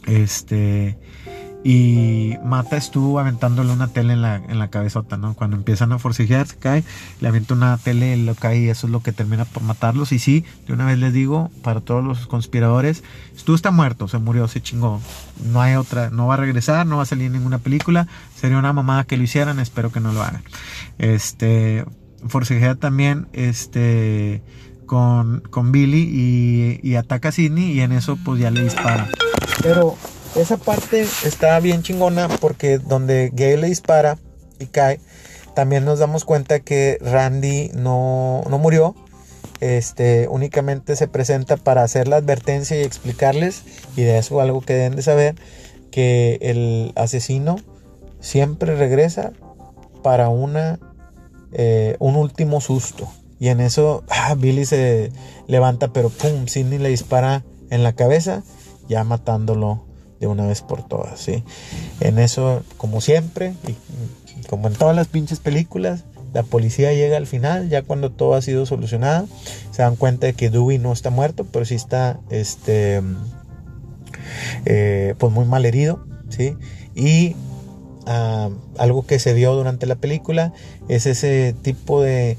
este 0.08 0.98
y 1.64 2.36
Mata 2.46 2.78
estuvo 2.78 3.20
aventándole 3.20 3.72
una 3.74 3.88
tele 3.88 4.14
en 4.14 4.22
la, 4.22 4.36
en 4.36 4.60
la 4.60 4.70
cabezota, 4.70 5.18
¿no? 5.18 5.34
Cuando 5.34 5.58
empiezan 5.58 5.92
a 5.92 6.00
forcejear, 6.00 6.48
se 6.48 6.56
cae, 6.58 6.84
le 7.20 7.28
avienta 7.28 7.54
una 7.54 7.78
tele, 7.78 8.16
lo 8.18 8.36
cae 8.36 8.60
y 8.60 8.70
eso 8.70 8.88
es 8.88 8.92
lo 8.92 9.02
que 9.02 9.12
termina 9.12 9.46
por 9.46 9.64
matarlos. 9.64 10.12
Y 10.12 10.20
sí, 10.20 10.46
de 10.68 10.74
una 10.74 10.86
vez 10.86 10.98
les 11.00 11.14
digo, 11.14 11.52
para 11.64 11.82
todos 11.82 12.04
los 12.04 12.28
conspiradores, 12.28 13.04
Stu 13.38 13.56
está 13.56 13.72
muerto, 13.72 14.08
se 14.08 14.18
murió, 14.18 14.48
se 14.48 14.62
chingó. 14.62 15.02
No 15.52 15.62
hay 15.62 15.76
otra, 15.76 16.10
no 16.10 16.28
va 16.28 16.36
a 16.36 16.38
regresar, 16.38 16.86
no 16.86 16.98
va 16.98 17.04
a 17.04 17.08
salir 17.08 17.32
ninguna 17.32 17.58
película. 17.58 18.08
Sería 18.40 18.58
una 18.58 18.74
mamada 18.74 19.04
que 19.04 19.18
lo 19.18 19.24
hicieran, 19.24 19.60
espero 19.60 19.92
que 19.92 20.00
no 20.00 20.14
lo 20.14 20.22
hagan. 20.24 20.44
Este, 21.00 21.86
forcejea 22.28 22.76
también, 22.76 23.28
este, 23.34 24.42
con, 24.86 25.42
con 25.50 25.72
Billy 25.72 26.08
y, 26.10 26.80
y 26.88 26.96
ataca 26.96 27.30
a 27.30 27.32
Sidney 27.32 27.72
y 27.72 27.82
en 27.82 27.92
eso 27.92 28.18
pues 28.24 28.40
ya 28.40 28.52
le 28.52 28.64
dispara. 28.64 29.10
Pero 29.62 29.98
esa 30.42 30.58
parte 30.58 31.02
está 31.02 31.60
bien 31.60 31.82
chingona 31.82 32.28
porque 32.28 32.78
donde 32.78 33.32
Gay 33.34 33.58
le 33.58 33.68
dispara 33.68 34.18
y 34.60 34.68
cae, 34.68 35.00
también 35.56 35.86
nos 35.86 35.98
damos 35.98 36.26
cuenta 36.26 36.60
que 36.60 37.00
Randy 37.02 37.72
no, 37.74 38.44
murió. 38.60 38.96
Este, 39.60 40.28
únicamente 40.30 40.96
se 40.96 41.08
presenta 41.08 41.58
para 41.58 41.82
hacer 41.82 42.08
la 42.08 42.18
advertencia 42.18 42.80
y 42.80 42.84
explicarles, 42.84 43.64
y 43.96 44.04
de 44.04 44.20
eso 44.20 44.40
algo 44.40 44.62
que 44.62 44.74
deben 44.74 44.96
de 44.96 45.02
saber, 45.02 45.34
que 45.90 46.38
el 46.42 46.94
asesino 46.96 47.56
siempre 48.20 48.76
regresa 48.76 49.34
para 50.04 50.30
una, 50.30 50.80
eh, 51.54 51.96
un 51.98 52.16
último 52.16 52.62
susto. 52.62 53.08
Y 53.40 53.48
en 53.48 53.60
eso 53.60 54.04
ah, 54.10 54.36
Billy 54.38 54.66
se 54.66 55.12
levanta, 55.48 55.88
pero 55.88 56.10
pum, 56.10 56.46
Sidney 56.46 56.78
le 56.78 56.90
dispara 56.90 57.44
en 57.72 57.82
la 57.82 57.94
cabeza, 57.94 58.44
ya 58.88 59.04
matándolo 59.04 59.87
de 60.20 60.28
una 60.28 60.46
vez 60.46 60.62
por 60.62 60.88
todas, 60.88 61.20
¿sí? 61.20 61.44
En 62.00 62.20
eso, 62.20 62.64
como 62.78 63.02
siempre, 63.02 63.54
y 63.68 63.76
como 64.48 64.68
en 64.68 64.74
todas 64.74 64.96
las 64.96 65.08
pinches 65.08 65.40
películas, 65.40 66.04
la 66.34 66.44
policía 66.44 66.94
llega 66.94 67.18
al 67.18 67.28
final, 67.28 67.70
ya 67.70 67.82
cuando 67.82 68.12
todo 68.12 68.36
ha 68.36 68.42
sido 68.42 68.66
solucionado, 68.66 69.28
se 69.72 69.82
dan 69.82 69.96
cuenta 69.96 70.28
de 70.28 70.34
que 70.34 70.50
Dewey 70.50 70.78
no 70.78 70.92
está 70.92 71.10
muerto, 71.10 71.46
pero 71.52 71.66
sí 71.66 71.76
está, 71.76 72.20
este, 72.30 73.02
eh, 74.66 75.16
pues 75.18 75.34
muy 75.34 75.46
mal 75.46 75.66
herido, 75.66 76.06
¿sí? 76.30 76.56
Y 76.96 77.36
ah, 78.06 78.50
algo 78.78 79.06
que 79.06 79.20
se 79.20 79.34
vio 79.34 79.54
durante 79.54 79.86
la 79.86 79.96
película 79.96 80.54
es 80.90 81.06
ese 81.06 81.56
tipo 81.62 82.02
de 82.02 82.38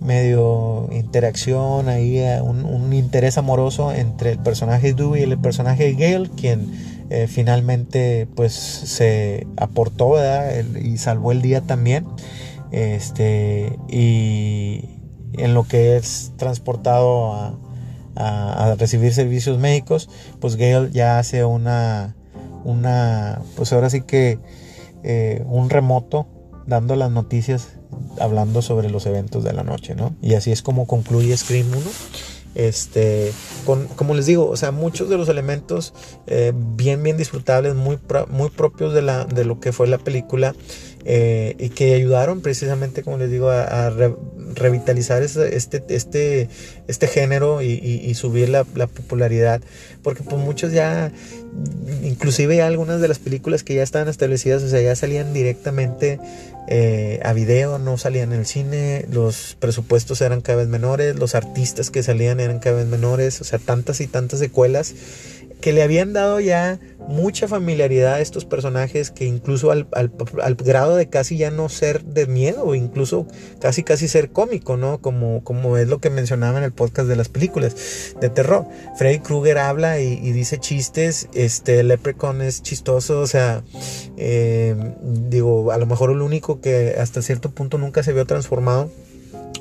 medio 0.00 0.88
interacción 0.92 1.88
ahí, 1.88 2.18
eh, 2.18 2.40
un, 2.40 2.64
un 2.64 2.92
interés 2.92 3.38
amoroso 3.38 3.92
entre 3.92 4.32
el 4.32 4.38
personaje 4.38 4.94
Dewey 4.94 5.22
y 5.22 5.24
el 5.24 5.38
personaje 5.38 5.92
Gale, 5.94 6.30
quien 6.36 6.97
eh, 7.10 7.26
finalmente 7.26 8.28
pues 8.34 8.52
se 8.52 9.46
aportó 9.56 10.14
y 10.82 10.98
salvó 10.98 11.32
el 11.32 11.42
día 11.42 11.62
también. 11.62 12.06
Este 12.70 13.78
y 13.88 14.84
en 15.32 15.54
lo 15.54 15.64
que 15.64 15.96
es 15.96 16.32
transportado 16.36 17.32
a, 17.34 17.54
recibir 18.78 19.14
servicios 19.14 19.58
médicos 19.58 20.10
pues 20.40 20.56
Gail 20.56 20.90
ya 20.90 21.20
hace 21.20 21.44
una 21.44 22.16
una 22.64 23.40
pues 23.54 23.72
ahora 23.72 23.90
sí 23.90 24.00
que 24.00 24.40
eh, 25.04 25.44
un 25.46 25.70
remoto 25.70 26.26
dando 26.66 26.96
las 26.96 27.12
noticias 27.12 27.68
hablando 28.18 28.60
sobre 28.60 28.90
los 28.90 29.06
eventos 29.06 29.44
de 29.44 29.52
la 29.52 29.62
noche 29.62 29.94
no 29.94 30.16
y 30.20 30.34
así 30.34 30.50
es 30.50 30.62
como 30.62 30.88
concluye 30.88 31.36
Scream 31.36 31.68
1 31.68 31.78
este, 32.54 33.32
con, 33.64 33.86
como 33.88 34.14
les 34.14 34.26
digo, 34.26 34.48
o 34.48 34.56
sea, 34.56 34.70
muchos 34.72 35.08
de 35.08 35.16
los 35.16 35.28
elementos 35.28 35.94
eh, 36.26 36.52
bien, 36.54 37.02
bien 37.02 37.16
disfrutables, 37.16 37.74
muy, 37.74 37.98
muy 38.28 38.50
propios 38.50 38.94
de, 38.94 39.02
la, 39.02 39.24
de 39.24 39.44
lo 39.44 39.60
que 39.60 39.72
fue 39.72 39.86
la 39.86 39.98
película 39.98 40.54
eh, 41.10 41.56
y 41.58 41.70
que 41.70 41.94
ayudaron 41.94 42.42
precisamente, 42.42 43.02
como 43.02 43.16
les 43.16 43.30
digo, 43.30 43.48
a, 43.48 43.90
revitalizar 44.54 45.22
este, 45.22 45.56
este, 45.88 46.48
este 46.86 47.06
género 47.06 47.62
y, 47.62 48.14
subir 48.14 48.50
la, 48.50 48.66
la, 48.74 48.86
popularidad, 48.88 49.62
porque 50.02 50.22
pues 50.22 50.36
muchos 50.36 50.70
ya, 50.70 51.10
inclusive 52.02 52.60
algunas 52.60 53.00
de 53.00 53.08
las 53.08 53.18
películas 53.18 53.62
que 53.62 53.74
ya 53.74 53.82
estaban 53.82 54.08
establecidas, 54.08 54.62
o 54.62 54.68
sea, 54.68 54.82
ya 54.82 54.94
salían 54.96 55.32
directamente 55.32 56.20
eh, 56.68 57.20
a 57.24 57.32
video, 57.32 57.78
no 57.78 57.96
salían 57.96 58.34
en 58.34 58.40
el 58.40 58.46
cine, 58.46 59.06
los 59.10 59.56
presupuestos 59.58 60.20
eran 60.20 60.42
cada 60.42 60.58
vez 60.58 60.68
menores, 60.68 61.16
los 61.16 61.34
artistas 61.34 61.90
que 61.90 62.02
salían 62.02 62.38
eran 62.38 62.58
cada 62.58 62.76
vez 62.76 62.86
menores, 62.86 63.40
o 63.40 63.44
sea, 63.44 63.58
tantas 63.58 64.02
y 64.02 64.08
tantas 64.08 64.40
secuelas 64.40 64.94
que 65.60 65.72
le 65.72 65.82
habían 65.82 66.12
dado 66.12 66.40
ya 66.40 66.78
mucha 67.08 67.48
familiaridad 67.48 68.14
a 68.14 68.20
estos 68.20 68.44
personajes 68.44 69.10
que 69.10 69.24
incluso 69.24 69.70
al, 69.70 69.88
grado 70.56 70.96
de 70.96 71.08
casi 71.08 71.38
ya 71.38 71.50
no 71.50 71.68
ser 71.70 72.04
de 72.04 72.26
miedo 72.26 72.74
incluso 72.74 73.26
casi 73.60 73.82
casi 73.82 74.08
ser 74.08 74.30
cómico, 74.30 74.76
¿no? 74.76 75.00
Como, 75.00 75.42
como 75.42 75.78
es 75.78 75.88
lo 75.88 76.00
que 76.00 76.10
mencionaba 76.10 76.58
en 76.58 76.64
el 76.64 76.72
podcast 76.72 77.08
de 77.08 77.16
las 77.16 77.28
películas 77.28 78.14
de 78.20 78.28
terror. 78.28 78.66
Freddy 78.96 79.20
Krueger 79.20 79.58
habla 79.58 80.00
y, 80.00 80.32
dice 80.32 80.58
chistes, 80.58 81.28
este 81.32 81.82
Leprechaun 81.82 82.42
es 82.42 82.62
chistoso, 82.62 83.20
o 83.20 83.26
sea, 83.26 83.62
eh, 84.16 84.76
digo, 85.02 85.72
a 85.72 85.78
lo 85.78 85.86
mejor 85.86 86.10
el 86.10 86.20
único 86.20 86.60
que 86.60 86.96
hasta 86.98 87.22
cierto 87.22 87.50
punto 87.50 87.78
nunca 87.78 88.02
se 88.02 88.12
vio 88.12 88.26
transformado 88.26 88.90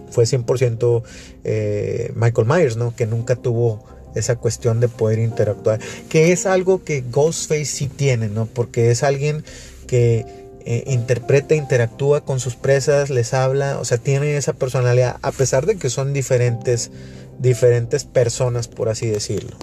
fue 0.10 0.26
100% 0.26 1.04
eh, 1.44 2.12
Michael 2.16 2.48
Myers, 2.48 2.78
¿no? 2.78 2.96
Que 2.96 3.06
nunca 3.06 3.36
tuvo 3.36 3.84
esa 4.18 4.36
cuestión 4.36 4.80
de 4.80 4.88
poder 4.88 5.20
interactuar, 5.20 5.80
que 6.10 6.32
es 6.32 6.46
algo 6.46 6.84
que 6.84 7.02
Ghostface 7.02 7.66
sí 7.66 7.88
tiene, 7.88 8.28
¿no? 8.28 8.46
Porque 8.46 8.92
es 8.92 9.04
alguien 9.04 9.44
que 9.88 10.26
eh, 10.66 10.84
interpreta, 10.88 11.56
interactúa 11.56 12.22
con 12.22 12.40
sus 12.40 12.56
presas, 12.56 13.10
les 13.10 13.34
habla, 13.34 13.80
o 13.80 13.86
sea, 13.86 13.98
tiene 13.98 14.36
esa 14.36 14.54
personalidad, 14.54 15.18
a 15.22 15.32
pesar 15.32 15.66
de 15.66 15.78
que 15.78 15.90
son 15.90 16.14
diferentes, 16.14 16.92
diferentes 17.40 18.04
personas, 18.04 18.68
por 18.68 18.90
así 18.90 19.08
decirlo. 19.08 19.56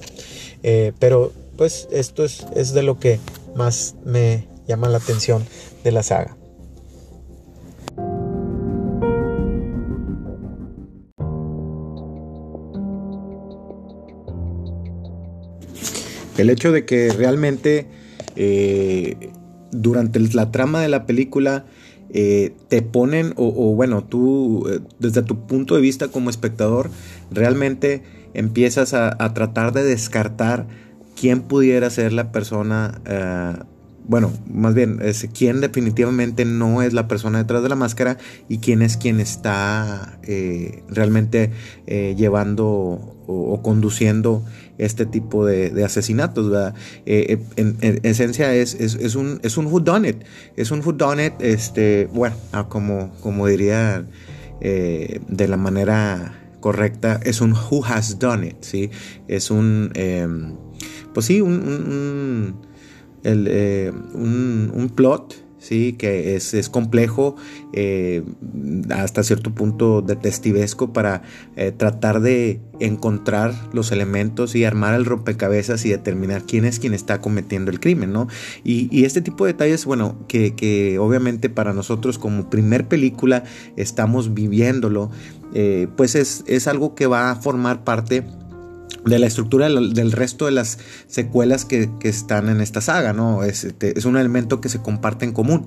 Eh, 0.62 0.92
pero 0.98 1.32
pues 1.58 1.88
esto 1.92 2.24
es, 2.24 2.46
es 2.56 2.72
de 2.72 2.82
lo 2.82 2.98
que 2.98 3.20
más 3.54 3.96
me 4.04 4.48
llama 4.66 4.88
la 4.88 4.98
atención 4.98 5.44
de 5.84 5.92
la 5.92 6.02
saga. 6.02 6.36
El 16.36 16.50
hecho 16.50 16.72
de 16.72 16.84
que 16.84 17.12
realmente 17.12 17.86
eh, 18.36 19.30
durante 19.70 20.20
la 20.20 20.50
trama 20.50 20.80
de 20.80 20.88
la 20.88 21.06
película 21.06 21.64
eh, 22.12 22.54
te 22.68 22.82
ponen, 22.82 23.32
o, 23.36 23.74
bueno, 23.74 24.04
tú 24.04 24.68
eh, 24.68 24.80
desde 24.98 25.22
tu 25.22 25.46
punto 25.46 25.74
de 25.74 25.80
vista 25.80 26.08
como 26.08 26.30
espectador, 26.30 26.90
realmente 27.30 28.02
empiezas 28.34 28.94
a, 28.94 29.16
tratar 29.34 29.72
de 29.72 29.84
descartar 29.84 30.66
quién 31.18 31.42
pudiera 31.42 31.88
ser 31.90 32.12
la 32.12 32.32
persona, 32.32 33.00
bueno, 34.06 34.32
más 34.52 34.74
bien, 34.74 35.00
quién 35.38 35.60
definitivamente 35.60 36.44
no 36.44 36.82
es 36.82 36.92
la 36.92 37.06
persona 37.06 37.38
detrás 37.38 37.62
de 37.62 37.68
la 37.68 37.76
máscara 37.76 38.18
y 38.48 38.58
quién 38.58 38.82
es 38.82 38.96
quien 38.96 39.20
está 39.20 40.18
realmente 40.88 41.52
llevando 41.86 43.14
o, 43.26 43.62
conduciendo 43.62 44.44
este 44.78 45.06
tipo 45.06 45.46
de, 45.46 45.84
asesinatos. 45.84 46.52
Eh, 47.06 47.38
eh, 47.56 47.74
en, 47.80 48.00
esencia 48.02 48.54
es, 48.54 48.74
es, 48.74 49.14
un, 49.14 49.40
es 49.42 49.56
un 49.56 49.66
whodunit. 49.66 50.24
Es 50.56 50.70
un 50.70 50.80
whodunit, 50.84 51.34
este, 51.40 52.08
bueno, 52.12 52.36
ah, 52.52 52.68
como, 52.68 53.12
como 53.20 53.46
diría 53.46 54.06
eh, 54.60 55.20
de 55.28 55.48
la 55.48 55.56
manera 55.56 56.40
correcta, 56.60 57.20
es 57.24 57.40
un 57.40 57.52
who 57.52 57.84
has 57.84 58.18
done 58.18 58.46
it, 58.48 58.56
¿sí? 58.60 58.90
Es 59.28 59.50
un, 59.50 59.90
em, 59.94 60.56
pues 61.12 61.26
sí, 61.26 61.40
un, 61.40 62.56
un, 63.24 64.72
un 64.74 64.88
plot 64.90 65.43
¿sí? 65.64 65.94
que 65.94 66.36
es, 66.36 66.68
complejo 66.68 67.36
eh, 67.72 68.22
hasta 68.90 69.22
cierto 69.22 69.54
punto 69.54 70.02
detestivesco 70.02 70.92
para 70.92 71.22
eh, 71.56 71.72
tratar 71.72 72.20
de 72.20 72.60
encontrar 72.80 73.54
los 73.72 73.90
elementos 73.92 74.54
y 74.54 74.64
armar 74.64 74.94
el 74.94 75.04
rompecabezas 75.04 75.84
y 75.86 75.90
determinar 75.90 76.42
quién 76.42 76.64
es 76.64 76.78
quien 76.78 76.92
está 76.92 77.20
cometiendo 77.20 77.70
el 77.70 77.80
crimen, 77.80 78.12
¿no? 78.12 78.28
Y, 78.62 79.04
este 79.04 79.20
tipo 79.20 79.44
de 79.44 79.52
detalles, 79.52 79.84
bueno, 79.84 80.16
que, 80.28 80.98
obviamente 80.98 81.50
para 81.50 81.72
nosotros 81.72 82.18
como 82.18 82.48
primer 82.50 82.88
película 82.88 83.44
estamos 83.76 84.34
viviéndolo, 84.34 85.10
eh, 85.54 85.88
pues 85.96 86.14
es, 86.14 86.42
es 86.46 86.66
algo 86.66 86.94
que 86.94 87.06
va 87.06 87.30
a 87.30 87.36
formar 87.36 87.84
parte 87.84 88.24
de 89.04 89.18
la 89.18 89.26
estructura 89.26 89.68
del, 89.68 90.12
resto 90.12 90.46
de 90.46 90.52
las 90.52 90.78
secuelas 91.06 91.64
que, 91.64 91.90
están 92.02 92.48
en 92.48 92.60
esta 92.60 92.80
saga, 92.80 93.12
¿no? 93.12 93.44
Es, 93.44 93.64
este, 93.64 93.98
es, 93.98 94.04
un 94.04 94.16
elemento 94.16 94.60
que 94.60 94.68
se 94.68 94.80
comparte 94.80 95.24
en 95.24 95.32
común. 95.32 95.66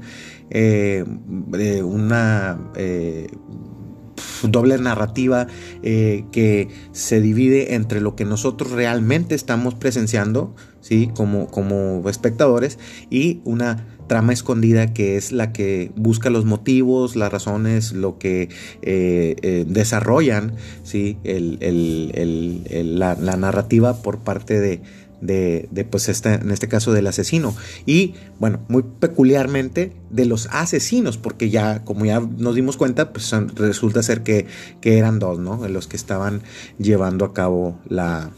Eh, 0.49 1.03
una 1.83 2.59
eh, 2.75 3.27
doble 4.43 4.77
narrativa 4.77 5.47
eh, 5.83 6.25
que 6.31 6.69
se 6.91 7.21
divide 7.21 7.75
entre 7.75 8.01
lo 8.01 8.15
que 8.15 8.25
nosotros 8.25 8.71
realmente 8.71 9.35
estamos 9.35 9.75
presenciando, 9.75 10.55
¿sí? 10.81 11.09
Como, 11.15 11.47
como 11.47 12.07
espectadores, 12.09 12.79
y 13.09 13.41
una 13.43 13.85
trama 14.07 14.33
escondida 14.33 14.93
que 14.93 15.17
es 15.17 15.31
la 15.31 15.51
que 15.51 15.91
busca 15.95 16.29
los 16.29 16.45
motivos, 16.45 17.15
las 17.15 17.31
razones, 17.31 17.91
lo 17.91 18.17
que 18.17 18.49
eh, 18.81 19.35
eh, 19.41 19.65
desarrollan 19.67 20.53
¿sí? 20.83 21.17
la, 21.23 23.15
narrativa 23.15 24.01
por 24.01 24.19
parte 24.19 24.59
de, 24.59 24.81
de, 25.21 25.87
pues 25.89 26.09
este, 26.09 26.35
en 26.35 26.51
este 26.51 26.67
caso 26.67 26.93
del 26.93 27.07
asesino. 27.07 27.55
Y 27.85 28.15
bueno 28.39 28.59
muy 28.67 28.83
peculiarmente 28.83 29.93
de 30.09 30.25
los 30.25 30.47
asesinos 30.51 31.17
porque 31.17 31.49
ya 31.49 31.83
como 31.83 32.05
ya 32.05 32.19
nos 32.19 32.55
dimos 32.55 32.77
cuenta 32.77 33.11
pues 33.11 33.31
resulta 33.55 34.03
ser 34.03 34.23
que, 34.23 34.45
que 34.81 34.97
eran 34.97 35.19
dos 35.19 35.39
no 35.39 35.67
los 35.67 35.87
que 35.87 35.97
estaban 35.97 36.41
llevando 36.77 37.25
a 37.25 37.33
cabo 37.33 37.79
la, 37.89 38.31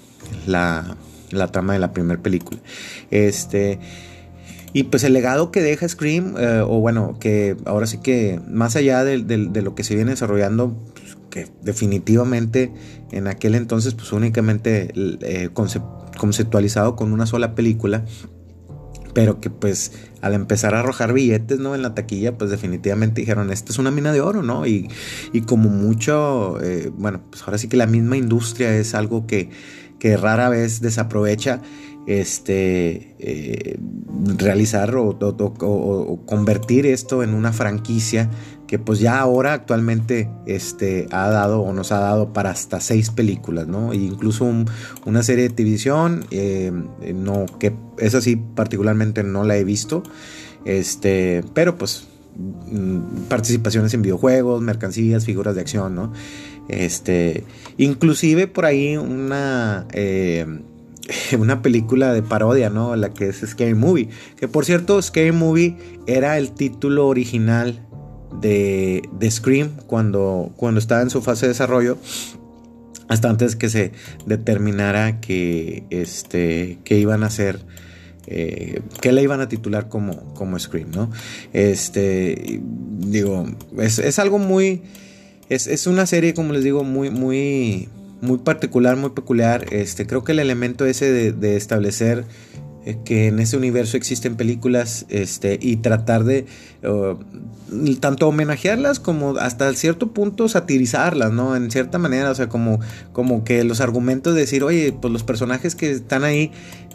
la, 0.47 0.97
la 1.31 1.47
trama 1.47 1.73
de 1.73 1.79
la 1.79 1.93
primera 1.93 2.21
película. 2.21 2.59
Este 3.11 3.79
y 4.71 4.83
pues 4.83 5.03
el 5.03 5.13
legado 5.13 5.51
que 5.51 5.61
deja 5.61 5.87
Scream, 5.87 6.35
eh, 6.37 6.61
o 6.61 6.79
bueno, 6.79 7.17
que 7.19 7.57
ahora 7.65 7.87
sí 7.87 7.97
que 7.97 8.39
más 8.47 8.75
allá 8.75 9.03
de, 9.03 9.17
lo 9.17 9.75
que 9.75 9.83
se 9.83 9.95
viene 9.95 10.11
desarrollando, 10.11 10.77
pues, 10.93 11.17
que 11.29 11.47
definitivamente 11.61 12.71
en 13.11 13.27
aquel 13.27 13.55
entonces 13.55 13.93
pues 13.95 14.11
únicamente 14.11 14.91
eh, 15.21 15.49
conceptualizado 16.19 16.95
con 16.95 17.11
una 17.11 17.25
sola 17.25 17.55
película, 17.55 18.05
pero 19.15 19.39
que 19.39 19.49
pues 19.49 19.91
al 20.21 20.35
empezar 20.35 20.75
a 20.75 20.81
arrojar 20.81 21.13
billetes, 21.13 21.59
¿no? 21.59 21.73
En 21.73 21.81
la 21.81 21.95
taquilla, 21.95 22.37
pues 22.37 22.51
definitivamente 22.51 23.21
dijeron, 23.21 23.51
esta 23.51 23.71
es 23.71 23.79
una 23.79 23.89
mina 23.89 24.11
de 24.11 24.21
oro, 24.21 24.43
¿no? 24.43 24.67
Y, 24.67 24.89
como 25.47 25.69
mucho, 25.69 26.61
eh, 26.61 26.91
bueno, 26.95 27.21
pues 27.31 27.41
ahora 27.43 27.57
sí 27.57 27.67
que 27.67 27.77
la 27.77 27.87
misma 27.87 28.17
industria 28.17 28.75
es 28.75 28.93
algo 28.93 29.25
que, 29.25 29.49
que 29.97 30.17
rara 30.17 30.49
vez 30.49 30.81
desaprovecha 30.81 31.61
este, 32.05 33.15
eh, 33.19 33.77
realizar 34.37 34.95
o, 34.95 36.23
convertir 36.25 36.85
esto 36.85 37.23
en 37.23 37.33
una 37.33 37.53
franquicia 37.53 38.29
que 38.69 38.77
pues 38.77 38.99
ya 38.99 39.19
ahora 39.19 39.53
actualmente 39.53 40.29
este, 40.45 41.07
ha 41.09 41.27
dado 41.29 41.61
o 41.61 41.73
nos 41.73 41.91
ha 41.91 41.97
dado 41.97 42.33
para 42.33 42.51
hasta 42.51 42.79
seis 42.79 43.09
películas, 43.09 43.67
¿no? 43.67 43.93
E 43.93 43.95
incluso 43.95 44.47
una 45.05 45.23
serie 45.23 45.49
de 45.49 45.55
televisión, 45.55 46.27
eh, 46.29 46.71
no, 47.15 47.47
que 47.57 47.73
esa 47.97 48.21
sí 48.21 48.35
particularmente 48.35 49.23
no 49.23 49.43
la 49.43 49.57
he 49.57 49.63
visto, 49.63 50.03
este, 50.65 51.43
pero 51.55 51.79
pues 51.79 52.09
mm, 52.37 53.23
participaciones 53.27 53.91
en 53.95 54.03
videojuegos, 54.03 54.61
mercancías, 54.61 55.25
figuras 55.25 55.55
de 55.55 55.61
acción, 55.61 55.95
¿no? 55.95 56.13
Este, 56.67 57.45
inclusive 57.79 58.45
por 58.45 58.65
ahí 58.65 58.97
una... 58.97 59.87
Eh, 59.93 60.45
una 61.39 61.63
película 61.63 62.13
de 62.13 62.21
parodia, 62.21 62.69
¿no? 62.69 62.95
La 62.95 63.11
que 63.11 63.29
es 63.29 63.37
Scary 63.37 63.73
Movie. 63.73 64.09
Que 64.37 64.47
por 64.47 64.63
cierto, 64.63 65.01
Scary 65.01 65.31
Movie 65.31 65.75
era 66.05 66.37
el 66.37 66.51
título 66.51 67.07
original 67.07 67.88
de, 68.41 69.01
de 69.11 69.31
Scream 69.31 69.71
cuando, 69.87 70.51
cuando 70.55 70.79
estaba 70.79 71.01
en 71.01 71.09
su 71.09 71.21
fase 71.21 71.45
de 71.45 71.49
desarrollo. 71.49 71.97
Hasta 73.07 73.29
antes 73.29 73.55
que 73.55 73.69
se 73.69 73.91
determinara 74.25 75.19
que, 75.19 75.83
este, 75.89 76.77
que 76.83 76.99
iban 76.99 77.23
a 77.23 77.27
hacer. 77.27 77.59
Eh, 78.27 78.81
que 79.01 79.11
la 79.11 79.21
iban 79.21 79.41
a 79.41 79.49
titular 79.49 79.89
como, 79.89 80.35
como 80.35 80.59
Scream, 80.59 80.91
¿no? 80.91 81.09
Este, 81.51 82.61
digo, 82.99 83.47
es, 83.79 83.97
es 83.97 84.19
algo 84.19 84.37
muy, 84.37 84.83
es, 85.49 85.65
es, 85.65 85.87
una 85.87 86.05
serie, 86.05 86.35
como 86.35 86.53
les 86.53 86.63
digo, 86.63 86.83
muy, 86.83 87.09
muy, 87.09 87.89
muy 88.21 88.37
particular, 88.37 88.97
muy 88.97 89.11
peculiar. 89.11 89.73
Este, 89.73 90.05
creo 90.05 90.23
que 90.23 90.33
el 90.33 90.39
elemento 90.39 90.85
ese 90.85 91.31
de, 91.31 91.55
establecer 91.57 92.25
que 93.05 93.27
en 93.27 93.39
ese 93.39 93.57
universo 93.57 93.97
existen 93.97 94.35
películas 94.35 95.05
este, 95.09 95.59
y 95.61 95.77
tratar 95.77 96.23
de 96.23 96.45
tanto 97.99 98.27
homenajearlas 98.27 98.99
como 98.99 99.37
hasta 99.37 99.71
cierto 99.73 100.11
punto 100.11 100.47
satirizarlas, 100.47 101.31
¿no? 101.31 101.55
En 101.55 101.69
cierta 101.69 101.97
manera, 101.97 102.31
o 102.31 102.35
sea, 102.35 102.49
como, 102.49 102.79
como 103.11 103.43
que 103.43 103.63
los 103.63 103.81
argumentos 103.81 104.33
de 104.33 104.41
decir, 104.41 104.63
oye, 104.63 104.93
pues 104.99 105.11
los 105.11 105.23
personajes 105.23 105.75
que 105.75 105.91
están 105.91 106.23
ahí 106.23 106.51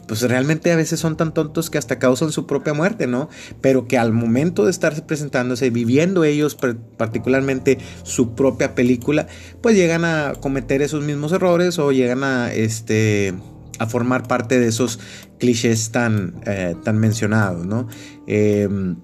pues 0.07 0.23
realmente 0.23 0.73
a 0.73 0.77
veces 0.77 1.01
son 1.01 1.17
tan 1.17 1.33
tontos 1.33 1.71
que 1.71 1.79
hasta 1.79 1.99
causan 1.99 2.33
su 2.33 2.47
propia 2.47 2.75
muerte, 2.75 3.07
¿no? 3.07 3.29
Pero 3.61 3.87
que 3.87 3.99
al 3.99 4.13
momento 4.13 4.65
de 4.65 4.71
estarse 4.71 5.03
presentándose, 5.03 5.71
viviendo 5.71 6.25
ellos 6.25 6.57
particularmente 6.97 7.79
su 8.03 8.35
propia 8.35 8.75
película, 8.75 9.27
pues 9.61 9.77
llegan 9.77 10.05
a 10.05 10.35
cometer 10.41 10.83
esos 10.83 11.03
mismos 11.03 11.33
errores 11.33 11.79
o 11.79 11.93
llegan 11.93 12.25
a, 12.25 12.53
este, 12.53 13.35
a 13.79 13.87
formar 13.87 14.27
parte 14.27 14.59
de 14.59 14.68
esos 14.68 14.99
clichés 15.39 15.91
tan, 15.91 16.41
eh, 16.47 16.75
tan 16.85 16.99
mencionados, 16.99 17.66
¿no? 17.66 17.89
Em, 18.27 18.97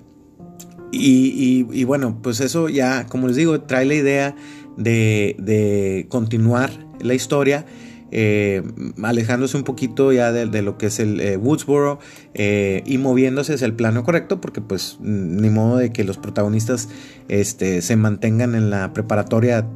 y, 0.92 1.84
bueno, 1.84 2.18
pues 2.20 2.40
eso 2.40 2.68
ya, 2.68 3.06
como 3.06 3.28
les 3.28 3.36
digo, 3.36 3.60
trae 3.60 3.84
la 3.84 3.94
idea 3.94 4.36
de, 4.76 5.36
de 5.38 6.06
continuar 6.08 6.70
la 7.00 7.14
historia 7.14 7.64
eh, 8.12 8.62
alejándose 9.02 9.56
un 9.56 9.62
poquito 9.62 10.12
ya 10.12 10.32
de, 10.32 10.62
lo 10.62 10.78
que 10.78 10.86
es 10.86 10.98
el 10.98 11.20
eh, 11.20 11.36
Woodsboro 11.36 12.00
eh, 12.34 12.82
y 12.84 12.98
moviéndose 12.98 13.54
hacia 13.54 13.66
el 13.66 13.74
plano 13.74 14.02
correcto, 14.02 14.40
porque 14.40 14.60
pues 14.60 14.98
ni 15.00 15.48
modo 15.48 15.76
de 15.76 15.92
que 15.92 16.02
los 16.02 16.18
protagonistas 16.18 16.88
este, 17.28 17.82
se 17.82 17.96
mantengan 17.96 18.54
en 18.54 18.70
la 18.70 18.92
preparatoria 18.92 19.66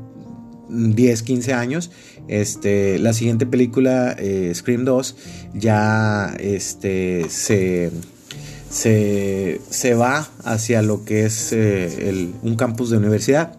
10, 0.69 1.23
15 1.23 1.53
años. 1.53 1.91
Este, 2.29 2.99
la 2.99 3.13
siguiente 3.13 3.47
película, 3.47 4.17
Scream 4.55 4.85
2, 4.85 5.17
ya 5.55 6.35
este, 6.39 7.27
se 7.29 7.91
se, 8.71 9.61
se 9.71 9.95
va 9.95 10.29
hacia 10.43 10.83
lo 10.83 11.05
que 11.05 11.25
es 11.27 11.53
eh, 11.53 12.09
el- 12.09 12.33
un 12.43 12.57
campus 12.57 12.91
de 12.91 12.97
universidad. 12.97 13.57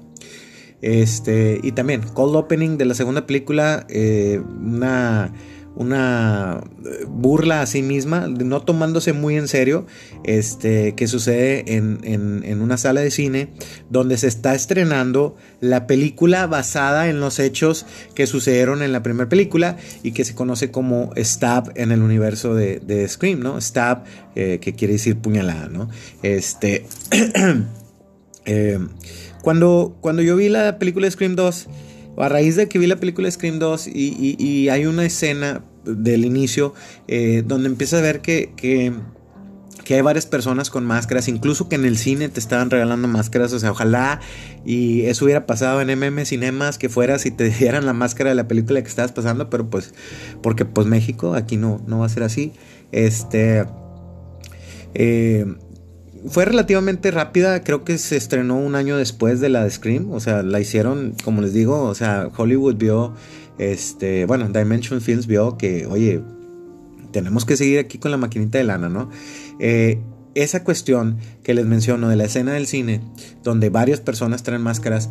Este, 0.82 1.60
y 1.64 1.72
también, 1.72 2.01
cold 2.14 2.36
opening 2.36 2.78
de 2.78 2.84
la 2.86 2.93
segunda 2.95 3.26
película, 3.26 3.86
eh, 3.89 4.41
una, 4.62 5.32
una 5.76 6.61
eh, 6.86 7.05
burla 7.07 7.61
a 7.61 7.65
sí 7.65 7.82
misma, 7.82 8.28
no 8.28 8.61
tomándose 8.61 9.13
muy 9.13 9.36
en 9.38 9.47
serio, 9.47 9.86
este, 10.23 10.95
que 10.95 11.07
sucede 11.07 11.76
en, 11.76 11.99
en- 12.03 12.61
una 12.61 12.78
sala 12.78 13.01
de 13.01 13.11
cine 13.11 13.49
donde 13.89 14.17
se 14.17 14.28
está 14.28 14.55
estrenando 14.55 15.36
la 15.59 15.88
película 15.88 16.47
basada 16.47 17.09
en 17.09 17.19
los 17.19 17.38
hechos 17.39 17.86
que 18.15 18.26
sucedieron 18.28 18.82
en 18.82 18.91
la 18.93 19.03
primera 19.03 19.28
película 19.30 19.78
y 20.03 20.11
que 20.13 20.23
se 20.23 20.34
conoce 20.36 20.71
como 20.71 21.11
Stab 21.17 21.71
en 21.76 21.91
el 21.91 22.01
universo 22.01 22.55
de, 22.55 22.80
de 22.80 23.07
Scream, 23.07 23.41
¿no? 23.41 23.59
Stab, 23.59 24.03
eh, 24.36 24.59
que 24.61 24.73
quiere 24.73 24.93
decir 24.93 25.17
puñalada, 25.17 25.67
¿no? 25.67 25.89
Este. 26.23 26.86
eh, 28.45 28.80
cuando, 29.41 29.97
cuando 30.01 30.21
yo 30.21 30.36
vi 30.36 30.49
la 30.49 30.80
película 30.80 31.05
de 31.05 31.11
Scream 31.11 31.36
2, 31.36 31.67
a 32.18 32.30
raíz 32.30 32.55
de 32.55 32.68
que 32.70 32.80
vi 32.80 32.88
la 32.88 32.95
película 32.97 33.30
Scream 33.30 33.59
2 33.59 33.88
y, 33.88 33.91
y- 33.93 34.36
y 34.43 34.70
hay 34.70 34.86
una 34.86 35.05
escena 35.05 35.63
del 35.86 36.26
inicio 36.26 36.74
eh, 37.07 37.43
donde 37.45 37.68
empiezas 37.68 37.99
a 37.99 38.03
ver 38.03 38.22
que, 38.22 38.51
que, 38.55 38.91
que 39.84 39.93
hay 39.95 40.01
varias 40.01 40.26
personas 40.26 40.70
con 40.70 40.84
máscaras, 40.86 41.28
incluso 41.28 41.70
que 41.70 41.76
en 41.76 41.86
el 41.86 41.97
cine 41.97 42.28
te 42.30 42.39
estaban 42.39 42.70
regalando 42.72 43.07
máscaras, 43.07 43.53
o 43.53 43.59
sea, 43.59 43.72
ojalá 43.72 44.20
y 44.66 45.01
eso 45.05 45.26
hubiera 45.26 45.45
pasado 45.45 45.82
en 45.82 45.89
MM 45.99 46.26
Cinemas, 46.26 46.78
que 46.78 46.89
fueras 46.89 47.26
y 47.26 47.32
te 47.32 47.49
dieran 47.59 47.86
la 47.86 47.93
máscara 47.93 48.30
de 48.32 48.36
la 48.36 48.47
película 48.47 48.82
que 48.82 48.88
estabas 48.89 49.11
pasando, 49.11 49.49
pero 49.49 49.70
pues, 49.70 49.93
porque 50.41 50.66
pues 50.66 50.88
México, 50.88 51.36
aquí 51.36 51.57
no, 51.57 51.84
no 51.88 51.99
va 51.99 52.05
a 52.07 52.09
ser 52.09 52.24
así. 52.24 52.53
Este... 52.91 53.66
eh, 54.93 55.45
fue 56.28 56.45
relativamente 56.45 57.11
rápida, 57.11 57.63
creo 57.63 57.84
que 57.84 57.97
se 57.97 58.17
estrenó 58.17 58.57
un 58.57 58.76
año 58.76 58.97
después 58.97 59.39
de 59.39 59.49
la 59.49 59.63
de 59.63 59.69
Scream, 59.69 60.11
o 60.11 60.19
sea, 60.19 60.43
la 60.43 60.59
hicieron, 60.59 61.15
como 61.23 61.41
les 61.41 61.53
digo, 61.53 61.84
o 61.84 61.95
sea, 61.95 62.30
Hollywood 62.36 62.76
vio, 62.76 63.13
este, 63.57 64.26
bueno, 64.26 64.47
Dimension 64.49 65.01
Films 65.01 65.28
vio 65.28 65.57
que, 65.57 65.86
oye, 65.86 66.21
tenemos 67.11 67.45
que 67.45 67.55
seguir 67.57 67.80
aquí 67.80 67.97
con 67.97 68.11
la 68.11 68.17
maquinita 68.17 68.57
de 68.57 68.63
lana, 68.63 68.89
¿no? 68.89 69.09
Eh, 69.59 69.99
esa 70.34 70.63
cuestión 70.63 71.17
que 71.43 71.53
les 71.53 71.65
menciono 71.65 72.09
de 72.09 72.17
la 72.17 72.26
escena 72.26 72.53
del 72.53 72.67
cine, 72.67 73.01
donde 73.43 73.69
varias 73.69 74.01
personas 74.01 74.43
traen 74.43 74.61
máscaras, 74.61 75.09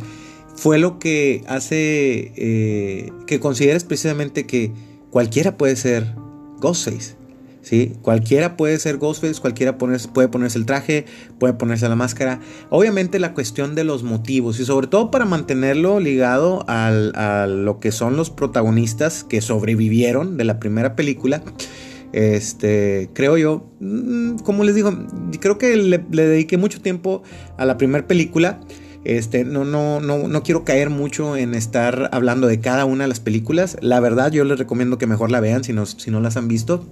fue 0.55 0.79
lo 0.79 0.99
que 0.99 1.43
hace 1.49 2.33
eh, 2.37 3.11
que 3.27 3.41
consideres 3.41 3.85
precisamente 3.85 4.47
que 4.47 4.73
cualquiera 5.11 5.57
puede 5.57 5.77
ser 5.77 6.15
Ghostface. 6.61 7.24
¿Sí? 7.65 7.93
Cualquiera 8.03 8.57
puede 8.57 8.79
ser 8.79 8.99
Ghostface, 8.99 9.41
cualquiera 9.41 9.77
puede 9.77 10.29
ponerse 10.29 10.59
el 10.59 10.67
traje, 10.67 11.07
puede 11.41 11.55
ponerse 11.55 11.89
la 11.89 11.97
máscara. 11.97 12.39
Obviamente 12.71 13.19
la 13.19 13.35
cuestión 13.35 13.75
de 13.75 13.83
los 13.83 14.05
motivos 14.05 14.61
y 14.61 14.65
sobre 14.65 14.87
todo 14.87 15.11
para 15.11 15.25
mantenerlo 15.25 15.99
ligado 15.99 16.65
a 16.69 17.47
lo 17.49 17.81
que 17.81 17.91
son 17.91 18.17
los 18.17 18.31
protagonistas 18.31 19.25
que 19.25 19.41
sobrevivieron 19.41 20.37
de 20.37 20.45
la 20.45 20.61
primera 20.61 20.95
película. 20.95 21.43
Este, 22.13 23.11
creo 23.13 23.37
yo, 23.37 23.67
mm, 23.81 24.37
como 24.45 24.63
les 24.63 24.77
digo, 24.77 24.93
creo 25.41 25.59
que 25.59 25.77
le, 25.77 26.05
le 26.13 26.27
dediqué 26.27 26.57
mucho 26.57 26.81
tiempo 26.81 27.25
a 27.59 27.65
la 27.65 27.77
primera 27.77 28.07
película. 28.07 28.61
Este, 29.05 29.45
no, 29.45 29.65
no, 29.65 30.01
no, 30.01 30.29
no 30.29 30.43
quiero 30.43 30.65
caer 30.65 30.91
mucho 30.91 31.37
en 31.37 31.55
estar 31.55 32.09
hablando 32.13 32.47
de 32.47 32.61
cada 32.61 32.85
una 32.85 33.05
de 33.05 33.09
las 33.09 33.21
películas. 33.21 33.77
La 33.81 34.01
verdad, 34.01 34.31
yo 34.31 34.45
les 34.45 34.59
recomiendo 34.59 34.97
que 34.97 35.07
mejor 35.07 35.31
la 35.31 35.41
vean 35.41 35.65
si 35.65 35.73
no, 35.73 35.87
si 35.87 36.11
no 36.11 36.21
las 36.21 36.37
han 36.37 36.47
visto. 36.47 36.87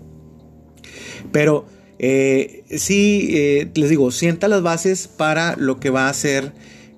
Pero 1.33 1.67
eh, 1.99 2.65
sí, 2.77 3.31
eh, 3.33 3.71
les 3.75 3.91
digo, 3.91 4.11
sienta 4.11 4.49
las 4.49 4.63
bases 4.63 5.09
para 5.09 5.57
lo 5.57 5.81
que 5.81 5.91
va 5.91 6.09
a 6.09 6.15
ser 6.15 6.53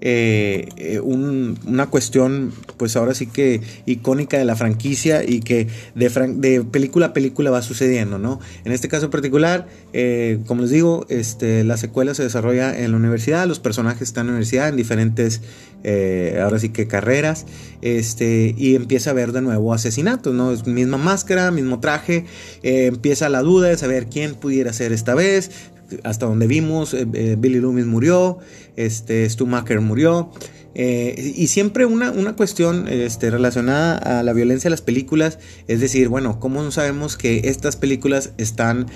eh, 0.07 0.69
eh, 0.77 1.01
un- 1.01 1.59
una 1.67 1.87
cuestión, 1.87 2.53
pues 2.77 2.95
ahora 2.95 3.15
sí 3.15 3.27
que 3.27 3.63
icónica 3.87 4.37
de 4.37 4.45
la 4.45 4.55
franquicia 4.55 5.25
y 5.27 5.41
que 5.41 5.67
de, 5.95 6.63
película 6.71 7.07
a 7.07 7.13
película 7.15 7.51
va 7.51 7.63
sucediendo, 7.63 8.19
¿no? 8.19 8.39
En 8.67 8.73
este 8.73 8.89
caso 8.89 9.07
en 9.07 9.11
particular, 9.11 9.67
eh, 9.95 10.41
como 10.47 10.61
les 10.61 10.71
digo, 10.71 11.07
este, 11.09 11.65
la 11.65 11.79
secuela 11.79 12.15
se 12.15 12.23
desarrolla 12.23 12.79
en 12.79 12.91
la 12.91 12.99
universidad, 12.99 13.47
los 13.47 13.61
personajes 13.61 14.03
están 14.03 14.25
en 14.25 14.27
la 14.27 14.33
universidad 14.33 14.69
en 14.69 14.77
diferentes, 14.77 15.41
ahora 16.43 16.59
sí 16.59 16.71
que 16.71 16.87
carreras, 16.87 17.45
este, 17.83 18.55
y 18.57 18.75
empieza 18.75 19.11
a 19.11 19.13
ver 19.13 19.33
de 19.33 19.43
nuevo 19.43 19.73
asesinatos, 19.75 20.33
¿no? 20.35 20.53
Es 20.53 20.67
misma 20.67 20.97
máscara, 20.99 21.51
mismo 21.51 21.81
traje, 21.81 22.25
empieza 22.63 23.29
la 23.29 23.41
duda 23.41 23.69
de 23.69 23.77
saber 23.77 24.07
quién 24.07 24.35
pudiera 24.35 24.73
ser 24.73 24.93
esta 24.93 25.15
vez, 25.15 25.51
hasta 26.03 26.27
donde 26.27 26.47
vimos, 26.47 26.95
eh, 26.95 27.07
eh, 27.13 27.37
Billy 27.39 27.61
Loomis 27.61 27.87
murió, 27.87 28.39
este, 28.77 29.29
Stu 29.29 29.47
Macker 29.47 29.81
murió, 29.81 30.31
eh, 30.77 31.35
y 31.37 31.47
siempre 31.47 31.87
una, 31.87 32.11
una 32.11 32.35
cuestión 32.35 32.89
este, 32.89 33.31
relacionada 33.31 33.97
a 34.19 34.25
la 34.25 34.33
violencia 34.33 34.69
de 34.69 34.73
las 34.73 34.83
películas, 34.83 35.39
es 35.69 35.81
decir, 35.81 36.09
bueno, 36.09 36.41
¿cómo 36.41 36.69
sabemos 36.73 37.17
que 37.17 37.43
estas 37.45 37.77
películas 37.77 38.33
están 38.39 38.87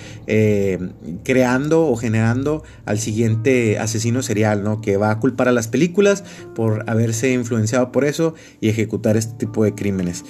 creando 1.22 1.86
o 1.86 1.94
generando 1.94 2.64
al 2.84 2.98
siguiente 2.98 3.78
asesino 3.78 4.22
serial, 4.22 4.64
¿no? 4.64 4.80
Que 4.80 4.96
va 4.96 5.12
a 5.12 5.20
culpar 5.20 5.46
a 5.46 5.52
las 5.52 5.68
películas 5.68 6.24
por 6.56 6.84
haberse 6.90 7.32
influenciado 7.32 7.92
por 7.92 8.04
eso 8.04 8.34
y 8.60 8.68
ejecutar 8.68 9.16
este 9.16 9.34
tipo 9.34 9.62
de 9.62 9.76
crímenes. 9.76 10.24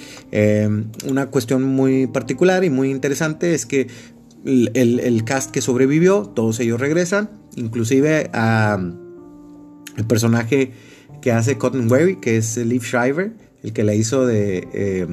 Una 1.07 1.31
cuestión 1.31 1.63
muy 1.63 2.05
particular 2.05 2.63
y 2.63 2.69
muy 2.69 2.91
interesante 2.91 3.55
es 3.55 3.65
que 3.65 3.87
el, 4.45 4.99
el- 4.99 5.23
cast 5.23 5.51
que 5.51 5.61
sobrevivió, 5.61 6.23
todos 6.23 6.59
ellos 6.59 6.79
regresan, 6.79 7.29
inclusive 7.55 8.29
a 8.33 8.79
el 9.97 10.05
personaje 10.05 10.71
que 11.21 11.31
hace 11.31 11.57
Cotton 11.57 11.91
Wary, 11.91 12.15
que 12.17 12.37
es 12.37 12.55
Liv 12.57 12.83
Shriver, 12.83 13.33
el 13.63 13.73
que 13.73 13.83
la 13.83 13.93
hizo 13.93 14.25
de 14.25 14.67
eh, 14.73 15.07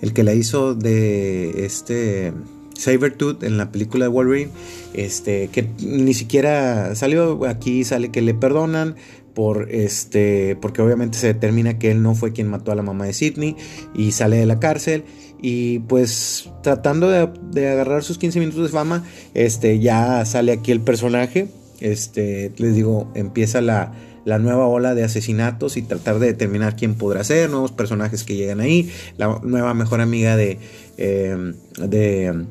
el 0.00 0.12
que 0.12 0.22
la 0.22 0.34
hizo 0.34 0.74
de 0.74 1.64
este 1.64 2.32
Sabertooth 2.76 3.42
en 3.42 3.56
la 3.58 3.70
película 3.70 4.04
de 4.04 4.08
Wolverine, 4.08 4.50
este 4.94 5.48
que 5.48 5.68
ni 5.80 6.14
siquiera 6.14 6.94
salió 6.94 7.44
aquí 7.46 7.84
sale 7.84 8.10
que 8.10 8.22
le 8.22 8.34
perdonan 8.34 8.96
por 9.34 9.70
este 9.70 10.56
porque 10.60 10.82
obviamente 10.82 11.18
se 11.18 11.28
determina 11.28 11.78
que 11.78 11.90
él 11.90 12.02
no 12.02 12.14
fue 12.14 12.32
quien 12.32 12.48
mató 12.48 12.70
a 12.72 12.74
la 12.74 12.82
mamá 12.82 13.06
de 13.06 13.12
Sidney 13.14 13.56
y 13.94 14.12
sale 14.12 14.36
de 14.36 14.46
la 14.46 14.60
cárcel 14.60 15.04
y 15.42 15.80
pues 15.80 16.48
tratando 16.62 17.10
de, 17.10 17.28
de 17.50 17.68
agarrar 17.68 18.04
sus 18.04 18.16
15 18.16 18.38
minutos 18.38 18.62
de 18.62 18.68
fama 18.68 19.04
este 19.34 19.80
ya 19.80 20.24
sale 20.24 20.52
aquí 20.52 20.70
el 20.70 20.80
personaje 20.80 21.48
este 21.80 22.52
les 22.56 22.74
digo 22.74 23.10
empieza 23.14 23.60
la 23.60 23.92
la 24.24 24.38
nueva 24.38 24.66
ola 24.66 24.94
de 24.94 25.04
asesinatos 25.04 25.76
y 25.76 25.82
tratar 25.82 26.18
de 26.18 26.28
determinar 26.28 26.76
quién 26.76 26.94
podrá 26.94 27.24
ser, 27.24 27.50
nuevos 27.50 27.72
personajes 27.72 28.24
que 28.24 28.36
llegan 28.36 28.60
ahí, 28.60 28.90
la 29.18 29.40
nueva 29.42 29.74
mejor 29.74 30.00
amiga 30.00 30.36
de, 30.36 30.58
eh, 30.96 31.54
de 31.78 32.44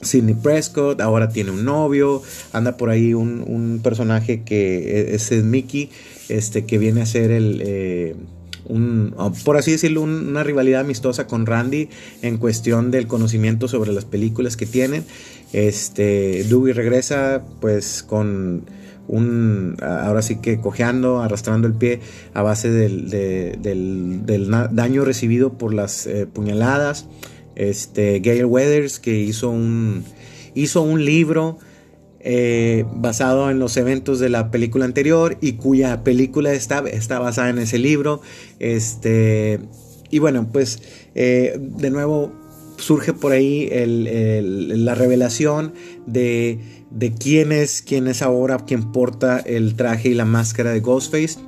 Sidney 0.00 0.34
Prescott, 0.34 1.00
ahora 1.00 1.28
tiene 1.28 1.50
un 1.50 1.64
novio, 1.64 2.22
anda 2.52 2.76
por 2.76 2.90
ahí 2.90 3.14
un, 3.14 3.44
un 3.46 3.80
personaje 3.82 4.44
que 4.44 5.14
es, 5.14 5.30
es 5.32 5.44
Mickey, 5.44 5.90
este, 6.28 6.64
que 6.64 6.78
viene 6.78 7.02
a 7.02 7.06
ser 7.06 7.30
el... 7.30 7.62
eh, 7.64 8.16
un, 8.66 9.14
por 9.44 9.56
así 9.56 9.72
decirlo, 9.72 10.02
un- 10.02 10.28
una 10.28 10.42
rivalidad 10.42 10.80
amistosa 10.80 11.26
con 11.26 11.46
Randy 11.46 11.88
en 12.22 12.38
cuestión 12.38 12.90
del 12.90 13.06
conocimiento 13.06 13.68
sobre 13.68 13.92
las 13.92 14.04
películas 14.04 14.56
que 14.56 14.66
tienen. 14.66 15.04
Este, 15.52 16.44
Dewey 16.44 16.72
regresa 16.72 17.42
pues 17.60 18.02
con 18.02 18.62
un, 19.06 19.76
ahora 19.82 20.22
sí 20.22 20.36
que 20.36 20.58
cojeando, 20.60 21.20
arrastrando 21.22 21.66
el 21.68 21.74
pie 21.74 22.00
a 22.32 22.42
base 22.42 22.70
del, 22.70 23.08
de- 23.10 23.56
del- 23.60 24.50
daño 24.72 25.04
recibido 25.04 25.52
por 25.52 25.72
las 25.74 26.06
eh, 26.06 26.26
puñaladas. 26.26 27.06
Este, 27.56 28.18
Gail 28.20 28.46
Weathers 28.46 28.98
que 28.98 29.16
hizo 29.20 29.50
un, 29.50 30.04
hizo 30.54 30.82
un 30.82 31.04
libro 31.04 31.58
eh, 32.26 32.86
basado 32.94 33.50
en 33.50 33.58
los 33.58 33.76
eventos 33.76 34.18
de 34.18 34.30
la 34.30 34.50
película 34.50 34.86
anterior 34.86 35.36
y 35.42 35.52
cuya 35.52 36.02
película 36.02 36.54
está, 36.54 36.78
está 36.80 37.18
basada 37.18 37.50
en 37.50 37.58
ese 37.58 37.78
libro. 37.78 38.22
Este, 38.58 39.60
y 40.10 40.20
bueno, 40.20 40.48
pues 40.50 40.80
eh, 41.14 41.58
de 41.60 41.90
nuevo 41.90 42.32
surge 42.78 43.12
por 43.12 43.32
ahí 43.32 43.70
la 43.70 44.94
revelación 44.94 45.74
de, 46.06 46.60
de 46.90 47.12
quién 47.12 47.52
es, 47.52 47.82
quién 47.82 48.06
es 48.06 48.22
ahora, 48.22 48.58
quién 48.66 48.90
porta 48.90 49.38
el 49.38 49.74
traje 49.74 50.08
y 50.08 50.14
la 50.14 50.24
máscara 50.24 50.72
de 50.72 50.80
Ghostface. 50.80 51.38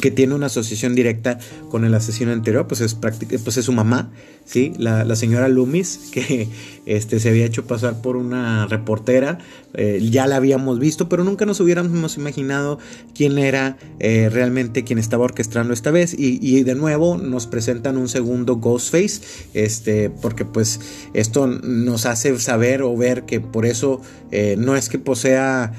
que 0.00 0.10
tiene 0.10 0.34
una 0.34 0.46
asociación 0.46 0.94
directa 0.94 1.38
con 1.68 1.84
el 1.84 1.94
asesino 1.94 2.32
anterior, 2.32 2.66
pues 2.66 2.80
es, 2.80 2.94
pues 2.94 3.56
es 3.56 3.64
su 3.64 3.72
mamá, 3.72 4.10
¿sí? 4.46 4.72
La, 4.78 5.04
la, 5.04 5.14
señora 5.14 5.48
Loomis, 5.48 5.98
que 6.12 6.48
este, 6.86 7.20
se 7.20 7.28
había 7.28 7.44
hecho 7.44 7.66
pasar 7.66 8.00
por 8.00 8.16
una 8.16 8.66
reportera, 8.66 9.38
eh, 9.74 10.00
ya 10.10 10.26
la 10.26 10.36
habíamos 10.36 10.78
visto, 10.78 11.08
pero 11.08 11.22
nunca 11.24 11.46
nos 11.46 11.60
hubiéramos 11.60 12.16
imaginado 12.16 12.78
quién 13.14 13.38
era 13.38 13.76
eh, 14.00 14.28
realmente 14.30 14.82
quien 14.82 14.98
estaba 14.98 15.24
orquestando 15.24 15.72
esta 15.72 15.90
vez. 15.90 16.14
Y, 16.14 16.38
y, 16.42 16.62
de 16.64 16.74
nuevo 16.74 17.16
nos 17.16 17.46
presentan 17.46 17.96
un 17.96 18.08
segundo 18.08 18.56
Ghostface, 18.56 19.20
este, 19.54 20.10
porque 20.10 20.44
pues 20.44 20.80
esto 21.14 21.46
nos 21.46 22.06
hace 22.06 22.38
saber 22.38 22.82
o 22.82 22.96
ver 22.96 23.24
que 23.24 23.40
por 23.40 23.66
eso 23.66 24.00
eh, 24.32 24.56
no 24.58 24.76
es 24.76 24.88
que 24.88 24.98
posea 24.98 25.72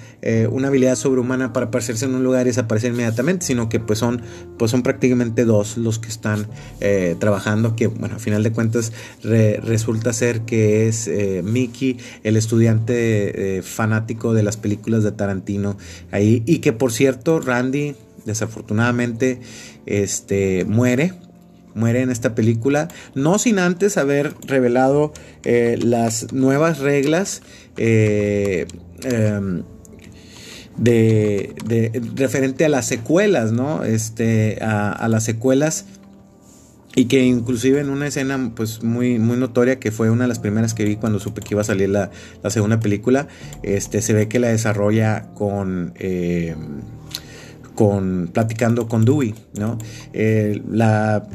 una 0.52 0.68
habilidad 0.68 0.98
sobrehumana 0.98 1.52
para 1.52 1.66
aparecerse 1.66 2.06
en 2.06 2.14
un 2.14 2.24
lugar 2.24 2.46
y 2.46 2.50
desaparecer 2.50 2.92
inmediatamente, 2.92 3.44
sino 3.44 3.70
que 3.70 3.80
pues 3.80 3.98
son, 3.98 4.22
pues 4.60 4.70
son 4.70 4.84
prácticamente 4.84 5.46
dos 5.46 5.78
los 5.78 5.98
que 5.98 6.10
están 6.10 6.46
trabajando, 7.18 7.76
que 7.76 7.88
bueno, 7.88 8.18
a 8.18 8.20
final 8.20 8.44
de 8.44 8.52
cuentas 8.52 8.94
resulta 9.24 10.14
ser 10.14 10.42
que 10.42 10.88
es 10.88 10.91
Mickey, 11.44 11.98
el 12.24 12.38
estudiante 12.38 13.62
fanático 13.64 14.34
de 14.34 14.44
las 14.44 14.58
películas 14.58 15.04
de 15.04 15.12
Tarantino 15.12 15.78
ahí. 16.12 16.44
Y 16.46 16.60
que 16.60 16.74
por 16.74 16.92
cierto, 16.92 17.40
Randy, 17.40 17.96
desafortunadamente, 18.26 19.42
este, 19.86 20.66
muere. 20.66 21.14
Muere 21.74 22.02
en 22.02 22.10
esta 22.10 22.36
película, 22.36 22.90
no 23.16 23.40
sin 23.40 23.58
antes 23.58 23.96
haber 23.96 24.34
revelado 24.46 25.14
eh, 25.46 25.80
las 25.82 26.34
nuevas 26.34 26.80
reglas 26.80 27.44
eh, 27.78 28.66
em, 29.04 29.64
de, 30.76 32.02
referente 32.16 32.66
a 32.66 32.70
las 32.70 32.88
secuelas, 32.88 33.54
¿no? 33.54 33.86
Este, 33.86 34.58
a 34.62 35.08
las 35.08 35.24
secuelas 35.24 35.86
y 36.96 37.06
que 37.06 37.24
inclusive 37.24 37.80
en 37.80 37.90
una 37.90 38.08
escena 38.08 38.52
pues 38.56 38.84
muy, 38.84 39.18
muy 39.18 39.38
notoria 39.38 39.80
que 39.80 39.92
fue 39.92 40.10
una 40.10 40.26
de 40.26 40.28
las 40.28 40.40
primeras 40.40 40.74
que 40.74 40.84
vi 40.84 40.98
cuando 40.98 41.20
supe 41.20 41.42
que 41.42 41.54
iba 41.54 41.62
a 41.62 41.66
salir 41.66 41.90
la, 41.90 42.12
segunda 42.50 42.80
película, 42.80 43.28
este, 43.64 44.02
se 44.02 44.14
ve 44.14 44.28
que 44.28 44.40
la 44.40 44.50
desarrolla 44.50 45.34
con... 45.34 45.94
Eh, 45.98 46.56
con 47.76 48.30
platicando 48.32 48.88
con 48.88 49.06
Dewey, 49.06 49.34
¿no? 49.58 49.80
Eh, 50.14 50.62
la 50.70 51.26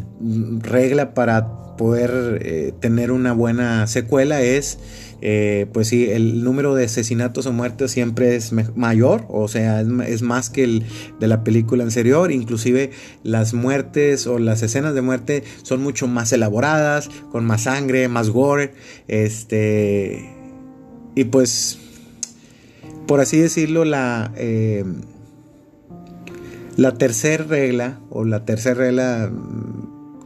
regla 0.61 1.15
para 1.15 1.77
poder 1.77 2.41
eh, 2.43 2.73
tener 2.79 3.11
una 3.11 3.33
buena 3.33 3.87
secuela 3.87 4.43
es 4.43 4.79
eh, 5.23 5.67
pues 5.73 5.89
sí, 5.89 6.11
el 6.11 6.45
número 6.45 6.75
de 6.75 6.85
asesinatos 6.85 7.47
o 7.47 7.53
muertes 7.53 7.91
siempre 7.91 8.37
es 8.37 8.53
mayor, 8.77 9.25
o 9.29 9.49
sea, 9.49 9.81
es, 9.81 10.23
más 10.23 10.51
que 10.51 10.65
el 10.65 10.83
de 11.19 11.27
la 11.27 11.45
película 11.45 11.85
anterior, 11.85 12.31
inclusive 12.31 12.91
las 13.23 13.55
muertes 13.55 14.27
o 14.27 14.39
las 14.39 14.63
escenas 14.63 14.95
de 14.95 15.03
muerte 15.03 15.45
son 15.63 15.83
mucho 15.83 16.07
más 16.07 16.33
elaboradas, 16.33 17.09
con 17.33 17.45
más 17.45 17.63
sangre, 17.63 18.09
más 18.09 18.31
gore, 18.31 18.75
este, 19.09 20.31
y 21.15 21.25
pues, 21.25 21.79
por 23.07 23.21
así 23.21 23.39
decirlo, 23.39 23.85
la... 23.85 24.33
Eh, 24.37 24.85
la 26.77 26.93
tercera 26.93 27.43
regla, 27.43 28.01
o 28.11 28.25
la 28.25 28.45
tercera 28.45 28.75
regla 28.75 29.33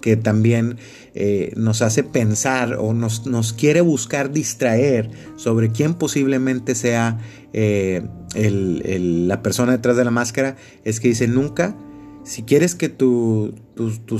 que 0.01 0.17
también 0.17 0.79
eh, 1.15 1.53
nos 1.57 1.83
hace 1.83 2.05
pensar 2.05 2.75
o 2.75 2.93
nos, 2.93 3.27
nos, 3.27 3.53
quiere 3.53 3.81
buscar 3.81 4.31
distraer 4.31 5.11
sobre 5.37 5.71
quién 5.71 5.95
posiblemente 5.95 6.75
sea 6.77 7.19
eh, 7.53 8.03
la 8.37 9.43
persona 9.43 9.73
detrás 9.73 9.97
de 9.97 10.05
la 10.05 10.13
máscara, 10.13 10.57
es 10.85 11.01
que 11.01 11.09
dice 11.09 11.27
nunca, 11.27 11.77
si 12.23 12.43
quieres 12.45 12.77
que 12.77 12.89
tus, 12.89 13.53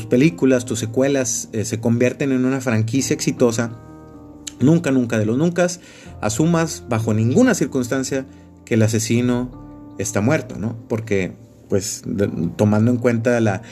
películas, 0.09 0.65
tus 0.65 0.81
secuelas 0.81 1.49
eh, 1.53 1.65
se 1.65 1.81
convierten 1.81 2.33
en 2.33 2.45
una 2.45 2.61
franquicia 2.61 3.15
exitosa, 3.15 3.71
nunca, 4.59 4.91
nunca 4.91 5.17
de 5.17 5.27
los 5.27 5.39
nunca, 5.39 5.69
asumas 6.21 6.85
bajo 6.89 7.15
ninguna 7.15 7.55
circunstancia 7.55 8.27
que 8.65 8.75
el 8.75 8.83
asesino 8.83 9.95
está 9.99 10.21
muerto, 10.21 10.59
¿no? 10.59 10.77
Porque, 10.89 11.35
pues, 11.69 12.03
tomando 12.57 12.91
en 12.91 12.97
cuenta 12.97 13.39
la 13.41 13.63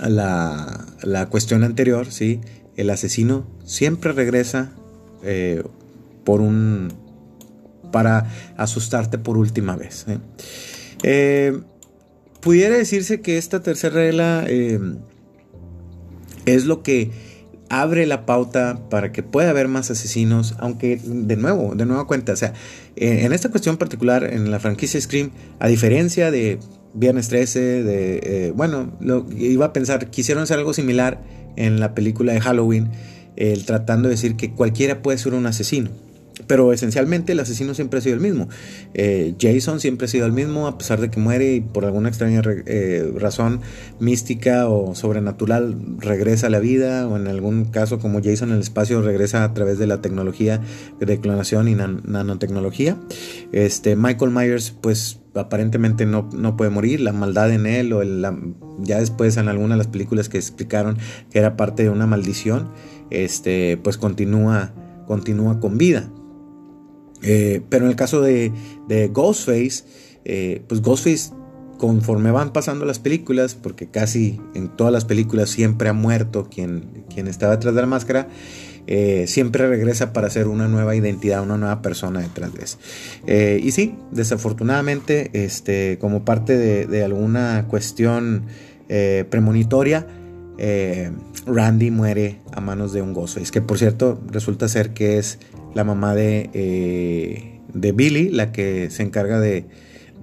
la, 0.00 0.86
la 1.02 1.26
cuestión 1.26 1.64
anterior, 1.64 2.10
¿sí? 2.10 2.40
el 2.76 2.90
asesino 2.90 3.46
siempre 3.64 4.12
regresa 4.12 4.70
eh, 5.22 5.62
por 6.24 6.40
un 6.40 6.92
para 7.90 8.30
asustarte 8.56 9.16
por 9.16 9.38
última 9.38 9.76
vez. 9.76 10.06
¿eh? 10.08 10.18
Eh, 11.02 11.60
pudiera 12.40 12.76
decirse 12.76 13.20
que 13.20 13.38
esta 13.38 13.62
tercera 13.62 13.94
regla 13.94 14.44
es 16.44 16.64
lo 16.66 16.82
que 16.82 17.10
abre 17.68 18.06
la 18.06 18.26
pauta 18.26 18.80
para 18.90 19.12
que 19.12 19.22
pueda 19.22 19.50
haber 19.50 19.68
más 19.68 19.90
asesinos, 19.90 20.54
aunque 20.58 21.00
de 21.02 21.36
nuevo, 21.36 21.74
de 21.74 21.86
nueva 21.86 22.06
cuenta, 22.06 22.32
o 22.32 22.36
sea, 22.36 22.52
en 22.96 23.32
esta 23.32 23.50
cuestión 23.50 23.76
particular, 23.76 24.24
en 24.24 24.50
la 24.50 24.60
franquicia 24.60 25.00
Scream, 25.00 25.30
a 25.58 25.68
diferencia 25.68 26.30
de 26.30 26.58
Viernes 26.96 27.28
13, 27.28 27.82
de, 27.82 28.16
eh, 28.22 28.52
bueno, 28.54 28.92
lo, 29.00 29.26
iba 29.36 29.66
a 29.66 29.72
pensar, 29.72 30.10
quisieron 30.10 30.42
hacer 30.42 30.58
algo 30.58 30.72
similar 30.72 31.22
en 31.56 31.78
la 31.78 31.94
película 31.94 32.32
de 32.32 32.40
Halloween, 32.40 32.90
tratando 33.66 34.08
de 34.08 34.14
decir 34.14 34.36
que 34.36 34.52
cualquiera 34.52 35.02
puede 35.02 35.18
ser 35.18 35.34
un 35.34 35.46
asesino. 35.46 35.90
Pero 36.46 36.72
esencialmente 36.72 37.32
el 37.32 37.40
asesino 37.40 37.72
siempre 37.72 37.98
ha 37.98 38.02
sido 38.02 38.14
el 38.14 38.20
mismo. 38.20 38.48
Eh, 38.92 39.34
Jason 39.40 39.80
siempre 39.80 40.04
ha 40.04 40.08
sido 40.08 40.26
el 40.26 40.32
mismo, 40.32 40.66
a 40.66 40.76
pesar 40.76 41.00
de 41.00 41.10
que 41.10 41.18
muere 41.18 41.54
y 41.54 41.60
por 41.60 41.86
alguna 41.86 42.08
extraña 42.08 42.42
eh, 42.44 43.10
razón 43.16 43.60
mística 44.00 44.68
o 44.68 44.94
sobrenatural 44.94 45.76
regresa 45.98 46.48
a 46.48 46.50
la 46.50 46.58
vida, 46.58 47.08
o 47.08 47.16
en 47.16 47.26
algún 47.26 47.64
caso 47.64 47.98
como 47.98 48.22
Jason 48.22 48.50
en 48.50 48.56
el 48.56 48.60
espacio 48.60 49.00
regresa 49.00 49.44
a 49.44 49.54
través 49.54 49.78
de 49.78 49.86
la 49.86 50.02
tecnología 50.02 50.60
de 51.00 51.20
clonación 51.20 51.68
y 51.68 51.74
nanotecnología. 51.74 52.98
Este, 53.52 53.96
Michael 53.96 54.30
Myers, 54.30 54.72
pues 54.80 55.20
aparentemente 55.34 56.06
no, 56.06 56.28
no, 56.34 56.56
puede 56.56 56.70
morir, 56.70 57.00
la 57.00 57.12
maldad 57.12 57.50
en 57.50 57.66
él, 57.66 57.92
o 57.92 58.02
ya 58.80 58.98
después 58.98 59.36
en 59.36 59.48
algunas 59.48 59.76
de 59.76 59.78
las 59.78 59.86
películas 59.88 60.28
que 60.28 60.38
explicaron 60.38 60.98
que 61.30 61.38
era 61.38 61.56
parte 61.56 61.82
de 61.82 61.90
una 61.90 62.06
maldición, 62.06 62.70
este, 63.10 63.78
pues 63.82 63.96
continúa, 63.98 64.72
continúa 65.06 65.60
con 65.60 65.78
vida. 65.78 66.10
Eh, 67.22 67.62
pero 67.68 67.84
en 67.84 67.90
el 67.90 67.96
caso 67.96 68.20
de, 68.20 68.52
Ghostface, 69.12 69.84
eh, 70.24 70.62
pues 70.68 70.82
Ghostface 70.82 71.30
conforme 71.78 72.30
van 72.30 72.52
pasando 72.52 72.84
las 72.84 72.98
películas, 72.98 73.54
porque 73.54 73.88
casi 73.88 74.40
en 74.54 74.74
todas 74.74 74.92
las 74.92 75.04
películas 75.04 75.50
siempre 75.50 75.88
ha 75.88 75.92
muerto 75.92 76.48
quien, 76.50 77.04
quien 77.12 77.26
estaba 77.26 77.52
detrás 77.56 77.74
de 77.74 77.80
la 77.82 77.86
máscara, 77.86 78.28
eh, 78.86 79.24
siempre 79.26 79.66
regresa 79.68 80.12
para 80.12 80.30
ser 80.30 80.46
una 80.46 80.68
nueva 80.68 80.94
identidad, 80.94 81.42
una 81.42 81.58
nueva 81.58 81.82
persona 81.82 82.20
detrás 82.20 82.52
de 82.54 82.64
eso. 82.64 82.78
y 83.62 83.70
sí, 83.72 83.96
desafortunadamente, 84.12 85.30
este, 85.44 85.98
como 86.00 86.24
parte 86.24 86.56
de, 86.56 87.04
alguna 87.04 87.66
cuestión 87.68 88.46
premonitoria, 88.88 90.06
Randy 91.46 91.90
muere 91.90 92.40
a 92.52 92.60
manos 92.60 92.92
de 92.92 93.02
un 93.02 93.12
Ghostface, 93.12 93.52
que 93.52 93.60
por 93.60 93.78
cierto 93.78 94.20
resulta 94.30 94.68
ser 94.68 94.94
que 94.94 95.18
es 95.18 95.38
la 95.76 95.84
mamá 95.84 96.14
de, 96.14 96.48
eh, 96.54 97.60
de 97.74 97.92
Billy, 97.92 98.30
la 98.30 98.50
que 98.50 98.88
se 98.90 99.02
encarga 99.02 99.38
de 99.40 99.66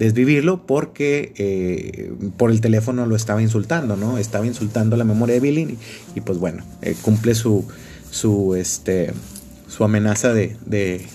desvivirlo 0.00 0.66
porque 0.66 1.32
eh, 1.36 2.12
por 2.36 2.50
el 2.50 2.60
teléfono 2.60 3.06
lo 3.06 3.14
estaba 3.14 3.40
insultando, 3.40 3.96
¿no? 3.96 4.18
Estaba 4.18 4.46
insultando 4.46 4.96
la 4.96 5.04
memoria 5.04 5.34
de 5.36 5.40
Billy 5.40 5.78
y, 6.16 6.20
pues 6.22 6.38
bueno, 6.38 6.64
eh, 6.82 6.96
cumple 7.00 7.36
su, 7.36 7.64
su, 8.10 8.56
este, 8.56 9.12
su 9.68 9.84
amenaza 9.84 10.34
de, 10.34 10.56
de, 10.66 11.06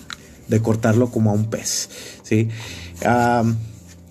cortarlo 0.62 1.10
como 1.10 1.30
a 1.30 1.34
un 1.34 1.50
pez, 1.50 1.90
¿sí? 2.22 2.48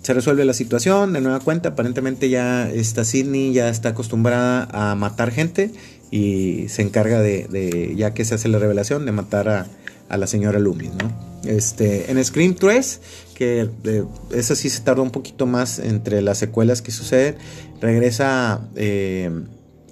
se 0.02 0.14
resuelve 0.14 0.44
la 0.44 0.54
situación, 0.54 1.12
de 1.12 1.20
nueva 1.20 1.40
cuenta, 1.40 1.70
aparentemente 1.70 2.30
ya 2.30 2.70
está 2.70 3.04
Sidney, 3.04 3.52
ya 3.52 3.68
está 3.68 3.90
acostumbrada 3.90 4.68
a 4.70 4.94
matar 4.94 5.32
gente 5.32 5.72
y 6.10 6.68
se 6.68 6.82
encarga 6.82 7.20
de, 7.20 7.48
de 7.48 7.94
ya 7.96 8.14
que 8.14 8.24
se 8.24 8.36
hace 8.36 8.48
la 8.48 8.58
revelación, 8.58 9.04
de 9.04 9.12
matar 9.12 9.48
a, 9.48 9.66
a 10.10 10.16
la 10.18 10.26
señora 10.26 10.58
Loomis, 10.58 10.90
¿no? 10.90 11.30
Este, 11.44 12.10
en 12.10 12.22
Scream 12.22 12.54
3, 12.54 13.00
que 13.34 13.70
eh, 13.84 14.04
esa 14.34 14.54
sí 14.54 14.68
se 14.68 14.82
tardó 14.82 15.02
un 15.02 15.10
poquito 15.10 15.46
más 15.46 15.78
entre 15.78 16.20
las 16.20 16.36
secuelas 16.36 16.82
que 16.82 16.90
suceden, 16.90 17.36
regresa 17.80 18.60
eh, 18.76 19.30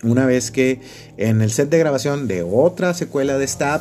una 0.02 0.26
vez 0.26 0.50
que 0.50 0.80
en 1.16 1.40
el 1.40 1.50
set 1.50 1.70
de 1.70 1.78
grabación 1.78 2.28
de 2.28 2.42
otra 2.42 2.92
secuela 2.92 3.38
de 3.38 3.48
Stab, 3.48 3.80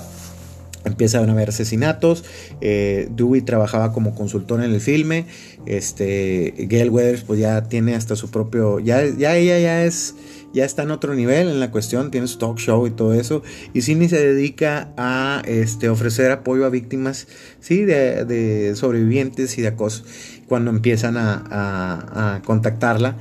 empiezan 0.85 1.29
a 1.29 1.33
haber 1.33 1.49
asesinatos. 1.49 2.23
Eh, 2.61 3.09
Dewey 3.11 3.41
trabajaba 3.41 3.91
como 3.91 4.15
consultor 4.15 4.63
en 4.63 4.73
el 4.73 4.79
filme. 4.79 5.25
Este, 5.65 6.53
Gail 6.57 6.89
Weathers, 6.89 7.23
pues 7.23 7.39
ya 7.39 7.63
tiene 7.63 7.95
hasta 7.95 8.15
su 8.15 8.31
propio. 8.31 8.79
Ya, 8.79 9.05
ya 9.05 9.35
ella 9.35 9.59
ya 9.59 9.83
es 9.83 10.15
ya 10.57 10.65
está 10.65 10.81
en 10.81 10.91
otro 10.91 11.13
nivel 11.13 11.49
en 11.49 11.59
la 11.59 11.69
cuestión, 11.69 12.09
tiene 12.09 12.27
su 12.27 12.39
talk 12.39 12.57
show 12.57 12.87
y 12.87 12.89
todo 12.89 13.13
eso. 13.13 13.43
Y 13.73 13.83
Sidney 13.83 14.09
se 14.09 14.25
dedica 14.25 14.91
a 14.97 15.43
este, 15.45 15.87
ofrecer 15.87 16.31
apoyo 16.31 16.65
a 16.65 16.69
víctimas 16.69 17.27
¿sí? 17.59 17.85
de, 17.85 18.73
sobrevivientes 18.75 19.55
y 19.59 19.61
de 19.61 19.67
acoso. 19.67 20.03
Cuando 20.47 20.71
empiezan 20.71 21.15
a, 21.17 22.41
contactarla, 22.43 23.17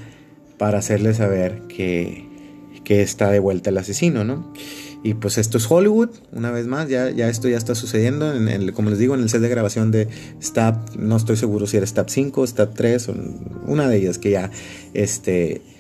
para 0.57 0.79
hacerle 0.79 1.13
saber 1.13 1.61
que, 1.69 2.27
que 2.83 3.03
está 3.03 3.31
de 3.31 3.39
vuelta 3.39 3.69
el 3.69 3.77
asesino, 3.77 4.25
¿no? 4.25 4.55
Y 5.03 5.13
pues 5.13 5.37
esto 5.37 5.59
es 5.59 5.71
Hollywood, 5.71 6.09
una 6.33 6.51
vez 6.51 6.67
más, 6.67 6.89
ya, 6.89 7.11
ya 7.11 7.29
esto 7.29 7.51
ya 7.51 7.59
está 7.59 7.75
sucediendo, 7.75 8.35
en 8.35 8.49
el, 8.49 8.73
como 8.73 8.89
les 8.89 8.99
digo, 8.99 9.15
en 9.15 9.21
el 9.21 9.29
set 9.29 9.43
de 9.43 9.51
grabación 9.51 9.91
de 9.91 10.09
Stab, 10.43 10.97
no 10.99 11.19
estoy 11.19 11.37
seguro 11.37 11.67
si 11.67 11.77
era 11.77 11.87
Stab 11.87 12.09
5, 12.09 12.47
Stab 12.47 12.73
3, 12.73 13.11
o 13.11 13.15
una 13.67 13.87
de 13.89 13.99
ellas 13.99 14.17
que 14.17 14.31
ya, 14.31 14.51
este... 14.95 15.76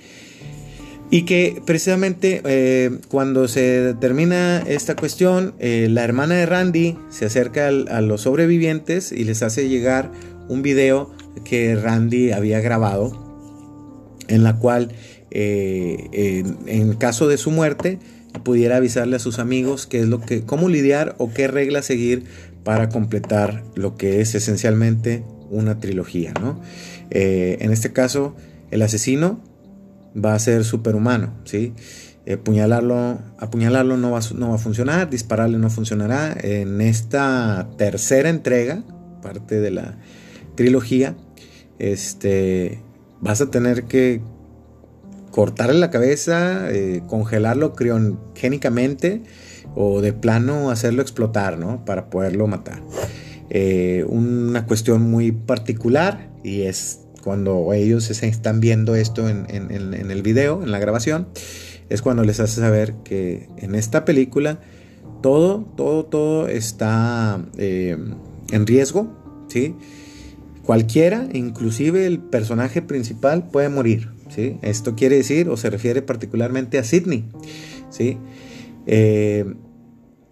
Y 1.08 1.22
que 1.22 1.62
precisamente 1.64 2.42
eh, 2.44 2.98
cuando 3.08 3.46
se 3.46 3.94
termina 4.00 4.58
esta 4.66 4.96
cuestión, 4.96 5.54
eh, 5.60 5.86
la 5.88 6.02
hermana 6.02 6.34
de 6.34 6.46
Randy 6.46 6.98
se 7.10 7.26
acerca 7.26 7.68
a 7.68 8.00
los 8.00 8.22
sobrevivientes 8.22 9.12
y 9.12 9.22
les 9.22 9.42
hace 9.42 9.68
llegar 9.68 10.10
un 10.48 10.62
video 10.62 11.12
que 11.44 11.76
Randy 11.76 12.32
había 12.32 12.60
grabado, 12.60 14.16
en 14.26 14.42
la 14.42 14.58
cual, 14.58 14.92
eh, 15.30 16.08
en, 16.12 16.56
en 16.66 16.92
caso 16.94 17.28
de 17.28 17.36
su 17.36 17.52
muerte, 17.52 18.00
pudiera 18.42 18.78
avisarle 18.78 19.16
a 19.16 19.20
sus 19.20 19.38
amigos 19.38 19.86
qué 19.86 20.00
es 20.00 20.06
lo 20.06 20.20
que, 20.20 20.42
cómo 20.42 20.68
lidiar 20.68 21.14
o 21.18 21.32
qué 21.32 21.46
regla 21.46 21.82
seguir 21.82 22.24
para 22.64 22.88
completar 22.88 23.62
lo 23.76 23.96
que 23.96 24.20
es 24.20 24.34
esencialmente 24.34 25.22
una 25.50 25.78
trilogía, 25.78 26.34
¿no? 26.40 26.60
En 27.10 27.70
este 27.70 27.92
caso, 27.92 28.34
el 28.72 28.82
asesino 28.82 29.40
va 30.16 30.34
a 30.34 30.38
ser 30.38 30.64
superhumano, 30.64 31.34
¿sí? 31.44 31.74
apuñalarlo, 32.34 33.18
apuñalarlo 33.38 33.96
no 33.96 34.10
va, 34.10 34.20
no 34.34 34.50
va 34.50 34.56
a 34.56 34.58
funcionar, 34.58 35.08
dispararle 35.08 35.58
no 35.58 35.70
funcionará. 35.70 36.36
En 36.40 36.80
esta 36.80 37.68
tercera 37.76 38.28
entrega, 38.28 38.82
parte 39.22 39.60
de 39.60 39.70
la 39.70 39.98
trilogía, 40.56 41.16
este, 41.78 42.82
vas 43.20 43.40
a 43.40 43.50
tener 43.50 43.84
que 43.84 44.20
cortarle 45.30 45.78
la 45.78 45.90
cabeza, 45.90 46.70
eh, 46.72 47.02
congelarlo 47.06 47.74
criogénicamente 47.74 49.22
o 49.74 50.00
de 50.00 50.12
plano 50.12 50.70
hacerlo 50.70 51.02
explotar, 51.02 51.58
¿no? 51.58 51.84
Para 51.84 52.08
poderlo 52.08 52.46
matar. 52.46 52.82
Eh, 53.50 54.04
una 54.08 54.66
cuestión 54.66 55.02
muy 55.02 55.30
particular 55.30 56.30
y 56.42 56.62
es 56.62 57.05
cuando 57.26 57.72
ellos 57.72 58.08
están 58.08 58.60
viendo 58.60 58.94
esto 58.94 59.28
en, 59.28 59.46
el 59.50 60.22
video, 60.22 60.62
en 60.62 60.70
la 60.70 60.78
grabación, 60.78 61.26
es 61.88 62.00
cuando 62.00 62.22
les 62.22 62.38
hace 62.38 62.60
saber 62.60 62.94
que 63.02 63.48
en 63.56 63.74
esta 63.74 64.04
película 64.04 64.60
todo, 65.24 65.64
todo, 65.76 66.04
todo 66.04 66.46
está 66.46 67.44
eh, 67.58 67.96
en 68.52 68.66
riesgo, 68.68 69.12
¿sí? 69.48 69.74
Cualquiera, 70.62 71.26
inclusive 71.32 72.06
el 72.06 72.20
personaje 72.20 72.80
principal, 72.80 73.48
puede 73.48 73.70
morir. 73.70 74.10
¿sí? 74.28 74.58
Esto 74.62 74.94
quiere 74.94 75.16
decir 75.16 75.48
o 75.48 75.56
se 75.56 75.68
refiere 75.68 76.02
particularmente 76.02 76.78
a 76.78 76.84
Sidney. 76.84 77.24
¿sí? 77.90 78.18
Eh, 78.86 79.52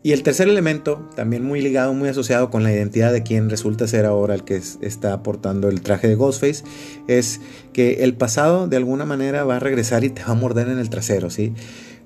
y 0.05 0.13
el 0.13 0.23
tercer 0.23 0.49
elemento, 0.49 1.09
también 1.17 1.43
muy 1.43 1.63
ligado, 1.63 1.95
muy 1.95 2.11
asociado 2.11 2.51
con 2.51 2.63
la 2.63 2.71
identidad 2.71 3.11
de 3.11 3.23
quien 3.23 3.49
resulta 3.49 3.89
ser 3.89 4.05
ahora 4.05 4.35
el 4.35 4.45
que 4.45 4.61
está 4.83 5.23
portando 5.23 5.71
el 5.71 5.81
traje 5.81 6.09
de 6.09 6.15
Ghostface, 6.15 6.63
es 7.09 7.41
que 7.73 8.05
el 8.05 8.15
pasado 8.15 8.69
de 8.69 8.77
alguna 8.77 9.07
manera 9.07 9.45
va 9.45 9.57
a 9.57 9.61
regresar 9.61 10.05
y 10.05 10.11
te 10.11 10.23
va 10.23 10.33
a 10.33 10.35
morder 10.35 10.69
en 10.69 10.79
el 10.79 10.91
trasero, 10.91 11.31
¿sí? 11.31 11.55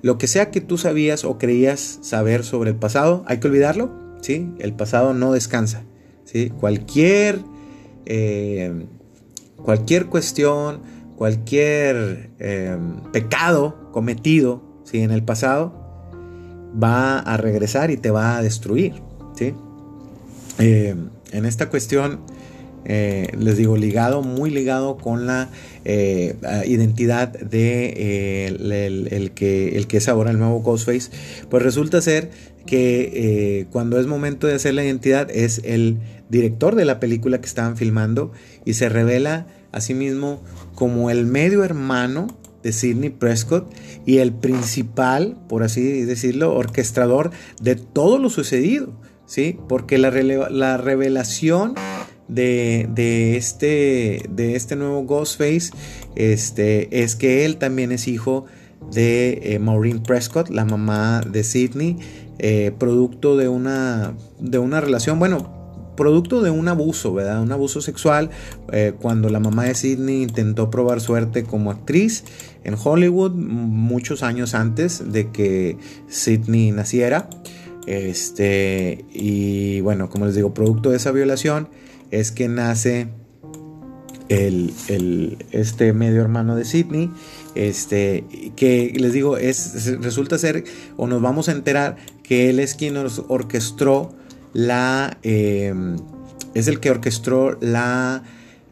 Lo 0.01 0.17
que 0.17 0.27
sea 0.27 0.49
que 0.49 0.61
tú 0.61 0.77
sabías 0.77 1.25
o 1.25 1.37
creías 1.37 1.99
saber 2.01 2.45
sobre 2.45 2.69
el 2.69 2.77
pasado, 2.77 3.25
hay 3.27 3.41
que 3.41 3.49
olvidarlo, 3.49 3.91
¿sí? 4.21 4.49
El 4.59 4.71
pasado 4.71 5.13
no 5.13 5.33
descansa, 5.33 5.83
¿sí? 6.23 6.53
Cualquier, 6.57 7.39
eh, 8.05 8.85
cualquier 9.57 10.05
cuestión, 10.05 10.83
cualquier 11.17 12.29
em, 12.39 13.01
pecado 13.11 13.91
cometido 13.91 14.63
¿sí? 14.85 15.01
en 15.01 15.11
el 15.11 15.21
pasado 15.21 15.88
va 16.81 17.19
a 17.19 17.37
regresar 17.37 17.91
y 17.91 17.97
te 17.97 18.11
va 18.11 18.37
a 18.37 18.41
destruir. 18.41 18.93
¿sí? 19.35 19.53
Em, 20.57 21.09
en 21.31 21.45
esta 21.45 21.69
cuestión, 21.69 22.19
eh, 22.85 23.31
les 23.37 23.57
digo, 23.57 23.77
ligado, 23.77 24.21
muy 24.21 24.49
ligado 24.49 24.97
con 24.97 25.25
la 25.25 25.49
eh, 25.85 26.35
identidad 26.65 27.27
de 27.27 27.93
eh, 27.95 29.07
el, 29.11 29.31
que, 29.31 29.77
el 29.77 29.87
que 29.87 29.97
es 29.97 30.07
ahora 30.07 30.31
el 30.31 30.39
nuevo 30.39 30.61
Ghostface, 30.61 31.11
pues 31.49 31.63
resulta 31.63 32.01
ser 32.01 32.31
que 32.65 33.67
cuando 33.71 33.99
es 33.99 34.05
momento 34.05 34.45
de 34.45 34.53
hacer 34.53 34.75
la 34.75 34.83
identidad 34.83 35.31
es 35.31 35.61
el 35.63 35.97
director 36.29 36.75
de 36.75 36.85
la 36.85 36.99
película 36.99 37.41
que 37.41 37.47
estaban 37.47 37.77
filmando 37.77 38.31
y 38.63 38.73
se 38.73 38.89
revela 38.89 39.47
asimismo 39.71 40.41
como 40.75 41.09
el 41.09 41.25
medio 41.25 41.63
hermano 41.63 42.27
de 42.63 42.71
Sidney 42.71 43.09
Prescott 43.09 43.73
y 44.05 44.17
el 44.17 44.33
principal, 44.33 45.37
por 45.47 45.63
así 45.63 46.03
decirlo, 46.03 46.55
orquestador 46.55 47.31
de 47.61 47.75
todo 47.75 48.17
lo 48.19 48.29
sucedido, 48.29 48.93
¿sí? 49.25 49.57
Porque 49.67 49.97
la, 49.97 50.11
la 50.11 50.77
revelación 50.77 51.75
de, 52.29 53.35
este, 53.35 54.23
de 54.29 54.55
este 54.55 54.75
nuevo 54.75 55.03
Ghostface 55.03 55.71
este, 56.15 57.03
es 57.03 57.15
que 57.15 57.45
él 57.45 57.57
también 57.57 57.91
es 57.91 58.07
hijo 58.07 58.45
de 58.91 59.39
eh, 59.43 59.59
Maureen 59.59 60.01
Prescott, 60.01 60.49
la 60.49 60.65
mamá 60.65 61.21
de 61.21 61.43
Sidney, 61.43 61.97
eh, 62.37 62.71
producto 62.77 63.35
de 63.35 63.49
una, 63.49 64.13
de 64.39 64.59
una 64.59 64.79
relación, 64.79 65.19
bueno, 65.19 65.58
producto 65.99 66.41
de 66.41 66.49
un 66.49 66.69
abuso, 66.69 67.13
¿verdad? 67.13 67.41
Un 67.41 67.51
abuso 67.51 67.81
sexual, 67.81 68.29
eh, 68.71 68.93
cuando 68.99 69.29
la 69.29 69.41
mamá 69.41 69.65
de 69.65 69.75
Sidney 69.75 70.23
intentó 70.23 70.71
probar 70.71 71.01
suerte 71.01 71.43
como 71.43 71.71
actriz 71.71 72.23
en 72.63 72.75
Hollywood 72.81 73.33
muchos 73.33 74.23
años 74.23 74.55
antes 74.55 75.11
de 75.11 75.29
que 75.29 75.77
Sidney 76.07 76.71
naciera. 76.71 77.29
Este, 77.85 79.03
y 79.13 79.81
bueno, 79.81 80.09
como 80.09 80.25
les 80.25 80.35
digo, 80.35 80.53
producto 80.53 80.91
de 80.91 80.97
esa 80.97 81.11
violación 81.11 81.67
es 82.11 82.31
que 82.31 82.47
nace 82.47 83.09
el, 84.29 85.37
este 85.51 85.91
medio 85.91 86.21
hermano 86.21 86.55
de 86.55 86.63
Sidney, 86.63 87.11
este, 87.55 88.23
que 88.55 88.93
les 88.95 89.11
digo, 89.11 89.37
es, 89.37 89.97
resulta 90.01 90.37
ser, 90.37 90.63
o 90.95 91.07
nos 91.07 91.21
vamos 91.21 91.49
a 91.49 91.51
enterar 91.51 91.97
que 92.23 92.49
él 92.49 92.59
es 92.59 92.75
quien 92.75 92.93
nos 92.93 93.23
orquestó 93.27 94.15
la, 94.53 95.17
em, 95.23 95.97
es 96.53 96.67
el 96.67 96.79
que 96.79 96.91
orquestó 96.91 97.57
la, 97.61 98.23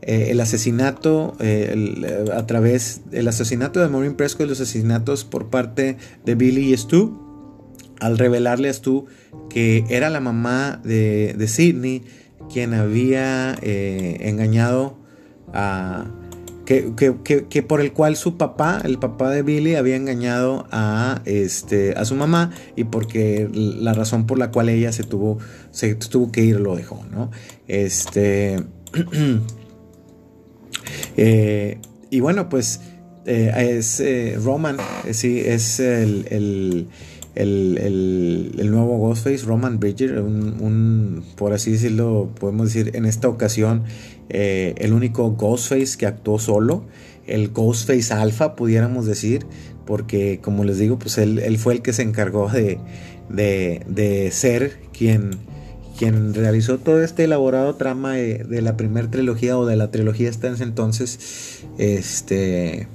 eh, 0.02 0.28
el 0.30 0.40
asesinato 0.40 1.36
eh, 1.40 2.26
a 2.34 2.46
través 2.46 3.10
del 3.10 3.28
asesinato 3.28 3.80
de 3.80 3.88
Maureen 3.90 4.16
Prescott 4.16 4.46
y 4.46 4.50
los 4.50 4.62
asesinatos 4.62 5.26
por 5.26 5.50
parte 5.50 5.98
de 6.26 6.36
Billy 6.36 6.74
y 6.74 6.78
Stu 6.78 7.20
al 8.00 8.18
revelarle 8.18 8.70
a 8.70 8.74
Stu 8.74 9.06
que 9.50 9.86
era 9.90 10.10
la 10.10 10.20
mamá 10.20 10.80
de, 10.84 11.34
de 11.38 11.48
Sidney 11.48 12.04
quien 12.52 12.74
había 12.74 13.56
eh, 13.62 14.18
engañado 14.22 14.98
a, 15.54 16.06
que, 16.68 17.64
por 17.66 17.80
el 17.80 17.94
cual 17.94 18.18
su 18.18 18.36
papá, 18.36 18.82
el 18.84 19.00
papá 19.00 19.32
de 19.32 19.42
Billy, 19.42 19.76
había 19.76 19.96
engañado 19.96 20.68
a, 20.70 21.22
este, 21.24 21.94
a 21.94 22.04
su 22.04 22.16
mamá 22.16 22.52
y 22.76 22.84
porque 22.84 23.50
la 23.54 23.94
razón 23.94 24.28
por 24.28 24.38
la 24.38 24.52
cual 24.52 24.68
ella 24.68 24.92
se 24.92 25.04
tuvo, 25.04 25.38
se 25.72 25.96
tuvo 25.96 26.30
que 26.30 26.42
ir 26.42 26.60
lo 26.60 26.76
dejó, 26.76 27.06
¿no? 27.10 27.32
Este, 27.70 28.62
eh, 31.16 31.78
y 32.10 32.20
bueno, 32.20 32.50
pues 32.50 32.82
eh, 33.26 33.78
es 33.78 34.02
eh, 34.02 34.38
Roman, 34.44 34.76
sí, 35.12 35.40
es 35.40 35.80
el, 35.80 36.26
el, 37.34 38.72
nuevo 38.72 38.98
Ghostface, 38.98 39.46
Roman 39.46 39.80
Bridger, 39.80 40.20
un, 40.20 41.24
por 41.38 41.54
así 41.54 41.72
decirlo, 41.72 42.30
podemos 42.38 42.74
decir 42.74 42.94
en 42.94 43.06
esta 43.06 43.30
ocasión 43.30 43.84
eh, 44.30 44.76
el 44.78 44.94
único 44.94 45.32
Ghostface 45.32 45.98
que 45.98 46.06
actuó 46.06 46.40
solo, 46.40 46.84
el 47.26 47.50
Ghostface 47.50 48.14
Alpha, 48.14 48.56
pudiéramos 48.56 49.06
decir, 49.06 49.46
porque 49.86 50.40
como 50.42 50.64
les 50.64 50.78
digo, 50.78 51.00
pues 51.00 51.18
él, 51.18 51.58
fue 51.58 51.76
el 51.76 51.82
que 51.82 51.94
se 51.94 52.02
encargó 52.02 52.50
de, 52.50 52.80
de, 53.30 54.30
ser 54.32 54.80
quien, 54.92 55.32
quien 55.98 56.34
realizó 56.34 56.78
todo 56.78 57.02
este 57.04 57.24
elaborado 57.26 57.76
trama 57.76 58.14
de, 58.14 58.62
la 58.62 58.78
primera 58.78 59.10
trilogía 59.10 59.58
o 59.58 59.66
de 59.66 59.76
la 59.76 59.92
trilogía 59.92 60.30
hasta 60.30 60.50
ese 60.50 60.64
entonces. 60.64 61.64
Este, 61.78 62.88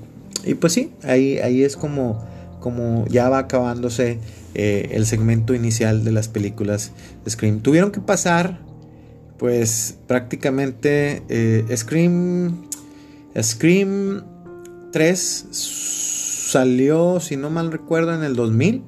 y 0.45 0.55
pues 0.55 0.73
sí, 0.73 0.93
ahí, 1.03 1.39
ahí 1.39 1.63
es 1.63 1.77
como, 1.77 2.25
como 2.61 3.07
ya 3.09 3.29
va 3.29 3.39
acabándose 3.39 4.19
eh, 4.55 4.91
el 4.93 5.07
segmento 5.07 5.55
inicial 5.55 6.05
de 6.05 6.13
las 6.13 6.29
películas 6.29 6.93
Scream. 7.29 7.61
Tuvieron 7.61 7.91
que 7.91 8.01
pasar 8.01 8.61
pues 9.43 9.99
prácticamente 10.07 11.25
eh, 11.29 11.67
Scream, 11.77 12.63
Scream 13.37 14.23
3 14.93 15.47
salió, 15.51 17.19
si 17.19 17.37
no 17.37 17.51
mal 17.51 17.73
recuerdo, 17.73 18.15
en 18.15 18.23
el 18.23 18.37
2000. 18.37 18.85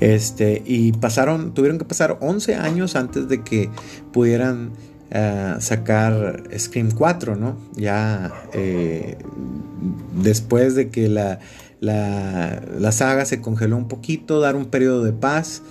Este, 0.00 0.64
y 0.66 0.90
pasaron, 0.94 1.54
tuvieron 1.54 1.78
que 1.78 1.84
pasar 1.84 2.18
11 2.20 2.56
años 2.56 2.96
antes 2.96 3.28
de 3.28 3.44
que 3.44 3.70
pudieran 4.12 4.72
eh, 5.12 5.54
sacar 5.60 6.42
Scream 6.58 6.90
4, 6.90 7.36
¿no? 7.36 7.56
Ya 7.76 8.32
eh, 8.52 9.16
después 10.24 10.74
de 10.74 10.88
que 10.88 11.08
la, 11.08 11.38
la, 11.78 12.90
saga 12.90 13.26
se 13.26 13.40
congeló 13.40 13.76
un 13.76 13.86
poquito, 13.86 14.40
dar 14.40 14.56
un 14.56 14.66
periodo 14.66 15.04
de 15.04 15.12
paz. 15.12 15.62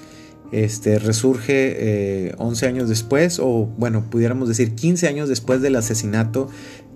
Este, 0.51 0.99
resurge 0.99 2.33
11 2.37 2.67
años 2.67 2.89
después, 2.89 3.39
o 3.39 3.69
bueno, 3.77 4.09
pudiéramos 4.09 4.49
decir 4.49 4.75
15 4.75 5.07
años 5.07 5.29
después 5.29 5.61
del 5.61 5.75
asesinato 5.77 6.49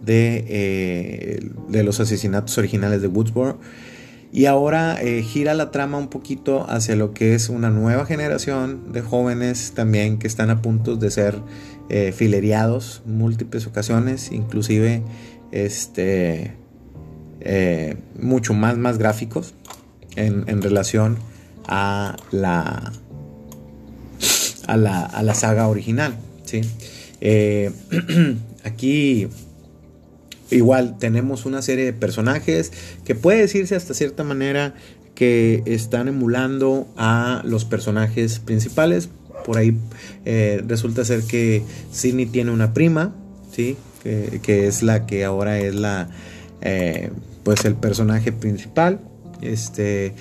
de, 0.03 1.39
de 1.69 1.83
los 1.83 1.99
asesinatos 1.99 2.57
originales 2.57 3.01
de 3.01 3.07
Woodsboro. 3.07 3.59
Y 4.35 4.47
ahora 4.47 5.01
eh, 5.01 5.23
gira 5.23 5.53
la 5.53 5.71
trama 5.71 5.97
un 5.97 6.09
poquito 6.09 6.69
hacia 6.69 6.97
lo 6.97 7.13
que 7.13 7.35
es 7.35 7.47
una 7.47 7.69
nueva 7.69 8.05
generación 8.05 8.91
de 8.91 8.99
jóvenes 8.99 9.71
también 9.73 10.17
que 10.17 10.27
están 10.27 10.49
a 10.49 10.61
punto 10.61 10.97
de 10.97 11.09
ser 11.09 11.39
eh, 11.87 12.11
fileriados 12.11 13.01
múltiples 13.05 13.65
ocasiones, 13.65 14.33
inclusive 14.33 15.03
este, 15.53 16.53
eh, 17.39 17.95
mucho 18.19 18.53
más, 18.53 18.77
más 18.77 18.97
gráficos 18.97 19.53
en, 20.17 20.61
relación 20.61 21.17
a 21.65 22.17
la, 22.31 22.91
a 24.68 24.78
la, 24.78 25.34
saga 25.34 25.68
original. 25.68 26.16
¿sí? 26.45 26.61
aquí 28.63 29.28
Igual 30.51 30.97
tenemos 30.99 31.45
una 31.45 31.61
serie 31.61 31.86
de 31.86 31.93
personajes 31.93 32.72
que 33.03 33.16
puede 33.16 33.39
decirse 33.39 33.76
hasta 33.76 33.93
cierta 33.93 34.24
manera 34.24 34.76
que 35.16 35.63
están 35.66 36.07
emulando 36.07 36.88
a 36.97 37.41
los 37.45 37.66
personajes 37.66 38.39
principales. 38.39 39.09
Por 39.43 39.57
ahí 39.57 39.78
eh, 40.24 40.63
resulta 40.68 41.03
ser 41.03 41.24
que 41.24 41.63
Sidney 41.91 42.28
tiene 42.28 42.51
una 42.51 42.74
prima, 42.74 43.16
¿sí? 43.51 43.76
Que, 44.03 44.68
es 44.68 44.84
la 44.84 45.07
que 45.07 45.26
ahora 45.26 45.57
es 45.59 45.74
la, 45.74 46.09
eh, 46.61 47.09
pues 47.43 47.66
el 47.66 47.74
personaje 47.74 48.32
principal. 48.32 48.99
Este, 49.41 50.13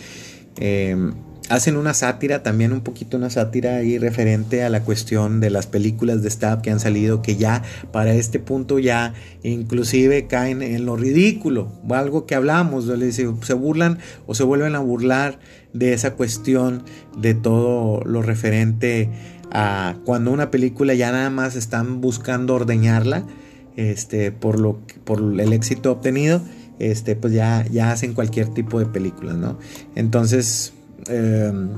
em, 0.56 1.12
hacen 1.48 1.76
una 1.76 1.92
sátira, 1.92 2.42
también 2.42 2.72
un 2.72 2.80
poquito 2.80 3.16
una 3.16 3.30
sátira 3.30 3.76
ahí 3.76 3.98
referente 3.98 4.62
a 4.62 4.70
la 4.70 4.82
cuestión 4.82 5.40
de 5.40 5.50
las 5.50 5.66
películas 5.66 6.22
de 6.22 6.30
Stab 6.30 6.62
que 6.62 6.70
han 6.70 6.80
salido, 6.80 7.22
que 7.22 7.36
ya 7.36 7.62
para 7.92 8.14
este 8.14 8.38
punto 8.38 8.78
ya 8.78 9.14
inclusive 9.42 10.26
caen 10.26 10.62
en 10.62 10.86
lo 10.86 10.96
ridículo, 10.96 11.70
o 11.86 11.94
algo 11.94 12.26
que 12.26 12.34
hablamos, 12.34 12.90
se 13.14 13.54
burlan 13.54 13.98
o 14.26 14.34
se 14.34 14.44
vuelven 14.44 14.74
a 14.74 14.78
burlar 14.78 15.38
de 15.72 15.92
esa 15.92 16.14
cuestión 16.14 16.84
de 17.18 17.34
todo 17.34 18.02
lo 18.04 18.22
referente 18.22 19.10
a 19.50 19.96
cuando 20.04 20.32
una 20.32 20.50
película 20.50 20.94
ya 20.94 21.12
nada 21.12 21.30
más 21.30 21.56
están 21.56 22.00
buscando 22.00 22.54
ordeñarla 22.54 23.24
este, 23.76 24.32
por, 24.32 24.58
lo, 24.58 24.80
por 25.04 25.20
el 25.20 25.52
éxito 25.52 25.92
obtenido. 25.92 26.40
Este, 26.80 27.14
pues 27.14 27.32
ya, 27.32 27.64
ya 27.70 27.92
hacen 27.92 28.14
cualquier 28.14 28.48
tipo 28.48 28.80
de 28.80 28.86
película, 28.86 29.34
¿no? 29.34 29.58
Entonces, 29.94 30.72
Em, 31.08 31.68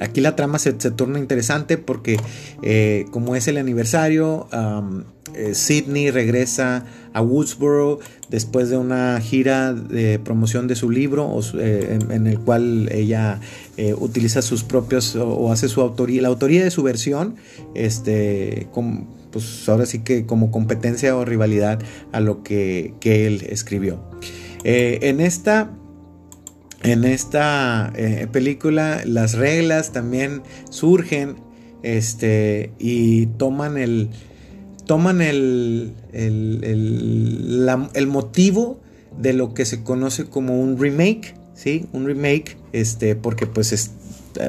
aquí 0.00 0.20
la 0.20 0.34
trama 0.34 0.58
se, 0.58 0.72
torna 0.72 1.18
interesante 1.18 1.78
porque 1.78 2.18
eh, 2.62 3.06
como 3.10 3.36
es 3.36 3.46
el 3.48 3.58
aniversario, 3.58 4.48
eh, 5.34 5.54
Sidney 5.54 6.10
regresa 6.10 6.84
a 7.12 7.22
Woodsboro 7.22 7.98
después 8.28 8.70
de 8.70 8.76
una 8.76 9.20
gira 9.20 9.72
de 9.74 10.18
promoción 10.18 10.68
de 10.68 10.76
su 10.76 10.90
libro 10.90 11.38
eh, 11.58 11.98
en, 12.10 12.26
el 12.26 12.38
cual 12.40 12.88
ella 12.92 13.40
utiliza 13.98 14.42
sus 14.42 14.62
propios 14.62 15.16
o, 15.16 15.52
hace 15.52 15.68
su 15.68 15.80
autoría, 15.80 16.22
la 16.22 16.28
autoría 16.28 16.62
de 16.62 16.70
su 16.70 16.82
versión, 16.82 17.36
este, 17.74 18.68
pues 19.32 19.68
ahora 19.68 19.86
sí 19.86 20.00
que 20.00 20.26
como 20.26 20.50
competencia 20.50 21.16
o 21.16 21.24
rivalidad 21.24 21.78
a 22.12 22.20
lo 22.20 22.42
que 22.42 22.94
él 23.02 23.46
escribió. 23.48 24.00
en 24.64 25.20
esta 25.20 25.70
en 26.82 27.04
esta 27.04 27.92
eh, 27.94 28.26
película 28.30 29.02
las 29.04 29.34
reglas 29.34 29.92
también 29.92 30.42
surgen 30.70 31.36
este, 31.82 32.72
y 32.78 33.26
toman 33.26 33.76
el, 33.78 34.10
toman 34.86 35.20
el, 35.20 35.94
el, 36.12 38.06
motivo 38.06 38.80
de 39.18 39.32
lo 39.32 39.54
que 39.54 39.64
se 39.64 39.82
conoce 39.82 40.26
como 40.26 40.60
un 40.60 40.78
remake, 40.78 41.34
¿sí? 41.54 41.86
Un 41.92 42.06
remake, 42.06 42.56
este, 42.72 43.14
porque 43.14 43.46
pues 43.46 43.72
es, 43.72 43.92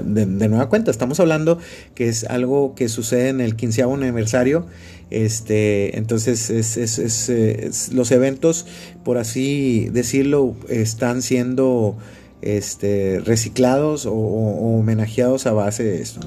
de, 0.03 0.25
nueva 0.25 0.69
cuenta, 0.69 0.91
estamos 0.91 1.19
hablando 1.19 1.57
que 1.95 2.07
es 2.07 2.23
algo 2.25 2.75
que 2.75 2.89
sucede 2.89 3.29
en 3.29 3.41
el 3.41 3.55
quinceavo 3.55 3.95
aniversario, 3.95 4.67
este, 5.09 5.97
entonces 5.97 6.49
es, 6.49 7.89
los 7.93 8.11
eventos, 8.11 8.65
por 9.03 9.17
así 9.17 9.89
decirlo, 9.91 10.55
están 10.69 11.21
siendo 11.21 11.97
este, 12.41 13.19
reciclados 13.19 14.05
o, 14.05 14.13
homenajeados 14.13 15.45
a 15.47 15.53
base 15.53 15.83
de 15.83 16.01
esto. 16.01 16.21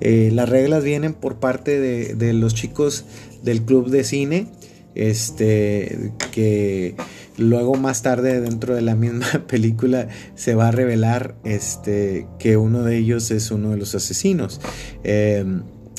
Eh, 0.00 0.30
las 0.32 0.48
reglas 0.48 0.84
vienen 0.84 1.14
por 1.14 1.36
parte 1.36 1.80
de, 1.80 2.32
los 2.32 2.54
chicos 2.54 3.04
del 3.42 3.62
club 3.62 3.90
de 3.90 4.04
cine, 4.04 4.46
este, 4.94 6.12
que 6.32 6.96
luego 7.36 7.74
más 7.76 8.02
tarde 8.02 8.40
dentro 8.40 8.74
de 8.74 8.82
la 8.82 8.94
misma 8.94 9.26
película 9.46 10.08
se 10.34 10.54
va 10.54 10.68
a 10.68 10.72
revelar 10.72 11.36
este, 11.44 12.26
que 12.38 12.56
uno 12.56 12.82
de 12.82 12.98
ellos 12.98 13.30
es 13.30 13.50
uno 13.50 13.70
de 13.70 13.76
los 13.76 13.94
asesinos. 13.94 14.60
Eh, 15.04 15.44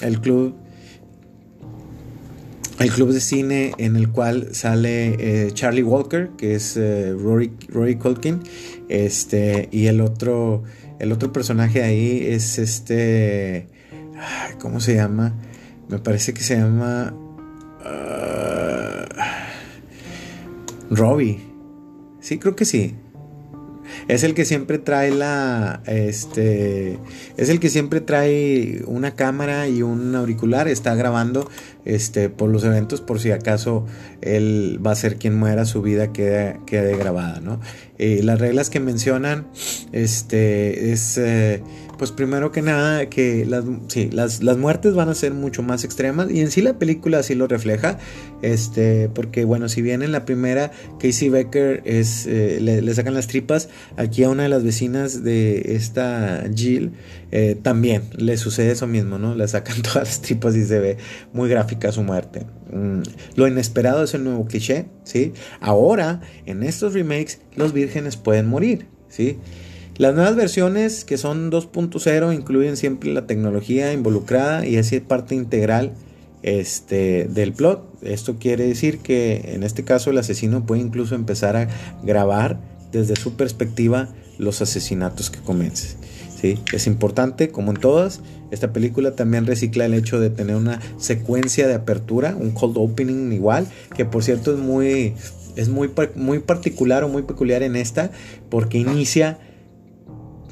el 0.02 0.22
club 0.22 0.56
el 2.80 2.92
club 2.92 3.12
de 3.12 3.20
cine 3.20 3.74
en 3.78 3.98
el 3.98 4.10
cual 4.10 4.56
sale 4.56 5.16
eh, 5.20 5.52
Charlie 5.52 5.84
Walker, 5.84 6.30
que 6.38 6.56
es 6.56 6.78
eh, 6.78 7.14
Rory, 7.14 7.52
Rory, 7.68 7.96
Culkin, 7.98 8.40
este, 8.90 9.70
y 9.72 9.88
el 9.88 10.02
otro, 10.02 10.64
el 11.00 11.12
otro 11.12 11.32
personaje 11.32 11.84
ahí 11.84 12.26
es 12.28 12.58
este, 12.60 13.68
¿cómo 14.60 14.80
se 14.80 14.96
llama? 14.96 15.36
Me 15.88 16.00
parece 16.00 16.34
que 16.34 16.42
se 16.42 16.58
llama 16.58 17.14
uh, 17.86 19.06
Robbie. 20.94 21.40
Sí, 22.20 22.38
creo 22.38 22.56
que 22.56 22.66
sí. 22.66 22.96
Es 24.08 24.24
el 24.24 24.34
que 24.34 24.46
siempre 24.46 24.80
trae 24.80 25.12
la. 25.12 25.82
Este. 25.86 26.98
Es 27.38 27.50
el 27.50 27.60
que 27.60 27.70
siempre 27.70 28.02
trae 28.02 28.84
una 28.86 29.16
cámara 29.16 29.68
y 29.68 29.82
un 29.82 30.16
auricular. 30.16 30.68
Está 30.68 30.96
grabando 30.96 31.50
este, 31.96 32.30
por 32.30 32.50
los 32.50 32.64
eventos. 32.64 33.02
Por 33.02 33.20
si 33.20 33.32
acaso 33.32 33.86
él 34.22 34.80
va 34.86 34.92
a 34.92 34.96
ser 34.96 35.18
quien 35.18 35.38
muera, 35.38 35.66
su 35.66 35.82
vida 35.82 36.12
quede, 36.12 36.60
quede 36.66 36.96
grabada, 36.98 37.40
¿no? 37.40 37.60
Eh, 37.98 38.22
las 38.24 38.40
reglas 38.40 38.70
que 38.70 38.80
mencionan. 38.80 39.48
Este. 39.92 40.92
Es. 40.92 41.18
Eh, 41.18 41.62
pues 41.98 42.14
primero 42.14 42.54
que 42.54 42.62
nada, 42.62 43.10
que 43.10 43.46
las, 43.46 43.66
sí, 43.90 44.10
las, 44.10 44.42
muertes 44.58 44.94
van 44.94 45.10
a 45.10 45.14
ser 45.14 45.34
mucho 45.34 45.64
más 45.64 45.84
extremas 45.84 46.32
y 46.32 46.40
en 46.40 46.50
sí 46.50 46.62
la 46.62 46.80
película 46.80 47.20
así 47.20 47.36
lo 47.36 47.46
refleja, 47.46 48.00
este, 48.42 49.10
porque 49.10 49.44
bueno, 49.44 49.68
si 49.68 49.82
bien 49.82 50.02
en 50.02 50.14
la 50.14 50.24
primera 50.24 50.72
Casey 50.98 51.28
Becker 51.28 51.82
es, 51.84 52.26
eh, 52.26 52.60
le, 52.62 52.94
sacan 52.94 53.16
las 53.16 53.28
tripas, 53.28 53.68
aquí 53.98 54.24
a 54.24 54.30
una 54.30 54.44
de 54.44 54.50
las 54.50 54.64
vecinas 54.64 55.26
de 55.26 55.76
esta 55.76 56.46
Jill 56.56 56.94
también 57.64 58.04
le 58.18 58.38
sucede 58.38 58.72
eso 58.72 58.88
mismo, 58.88 59.20
¿no? 59.20 59.36
Le 59.36 59.46
sacan 59.50 59.82
todas 59.82 60.08
las 60.08 60.22
tripas 60.22 60.56
y 60.56 60.64
se 60.64 60.80
ve 60.80 60.98
muy 61.34 61.50
gráfica 61.80 61.92
su 61.92 62.04
muerte. 62.04 62.46
Mm, 62.72 63.02
lo 63.36 63.48
inesperado 63.48 64.04
es 64.04 64.14
el 64.14 64.24
nuevo 64.24 64.46
cliché, 64.46 64.88
¿sí? 65.04 65.34
Ahora, 65.60 66.22
en 66.46 66.64
estos 66.64 66.94
remakes, 66.94 67.40
los 67.56 67.74
vírgenes 67.74 68.18
pueden 68.18 68.48
morir, 68.48 68.88
¿sí? 69.08 69.38
Las 69.98 70.16
nuevas 70.16 70.36
versiones 70.36 71.04
que 71.04 71.18
son 71.18 71.52
2.0 71.52 72.34
incluyen 72.34 72.78
siempre 72.78 73.14
la 73.14 73.28
tecnología 73.28 73.92
involucrada 73.92 74.66
y 74.66 74.78
es 74.78 74.94
parte 75.02 75.36
integral 75.36 75.94
este, 76.42 77.26
del 77.26 77.52
plot. 77.52 78.02
Esto 78.02 78.38
quiere 78.40 78.66
decir 78.66 79.00
que 79.00 79.54
en 79.54 79.64
este 79.64 79.84
caso 79.84 80.10
el 80.12 80.18
asesino 80.18 80.66
puede 80.66 80.82
incluso 80.82 81.16
empezar 81.16 81.58
a 81.58 81.68
grabar 82.02 82.62
desde 82.94 83.18
su 83.18 83.34
perspectiva 83.34 84.08
los 84.38 84.62
asesinatos 84.62 85.30
que 85.30 85.40
comience. 85.40 85.98
¿sí? 86.40 86.58
Es 86.72 86.88
importante, 86.88 87.50
como 87.50 87.72
en 87.72 87.78
todas, 87.78 88.22
esta 88.52 88.74
película 88.74 89.16
también 89.16 89.45
recicla 89.45 89.86
el 89.86 89.93
hecho 89.93 90.20
de 90.20 90.30
tener 90.30 90.56
una 90.56 90.80
secuencia 90.97 91.68
de 91.68 91.76
apertura, 91.76 92.36
un 92.39 92.52
cold 92.52 92.78
opening 92.78 93.32
igual, 93.32 93.68
que 93.95 94.06
por 94.06 94.24
cierto 94.24 94.54
es 94.54 94.60
muy, 94.60 95.14
es 95.56 95.70
muy, 95.70 95.91
muy 96.16 96.39
particular 96.39 97.04
o 97.04 97.10
muy 97.10 97.24
peculiar 97.24 97.64
en 97.64 97.76
esta, 97.76 98.12
porque 98.50 98.78
inicia 98.78 99.39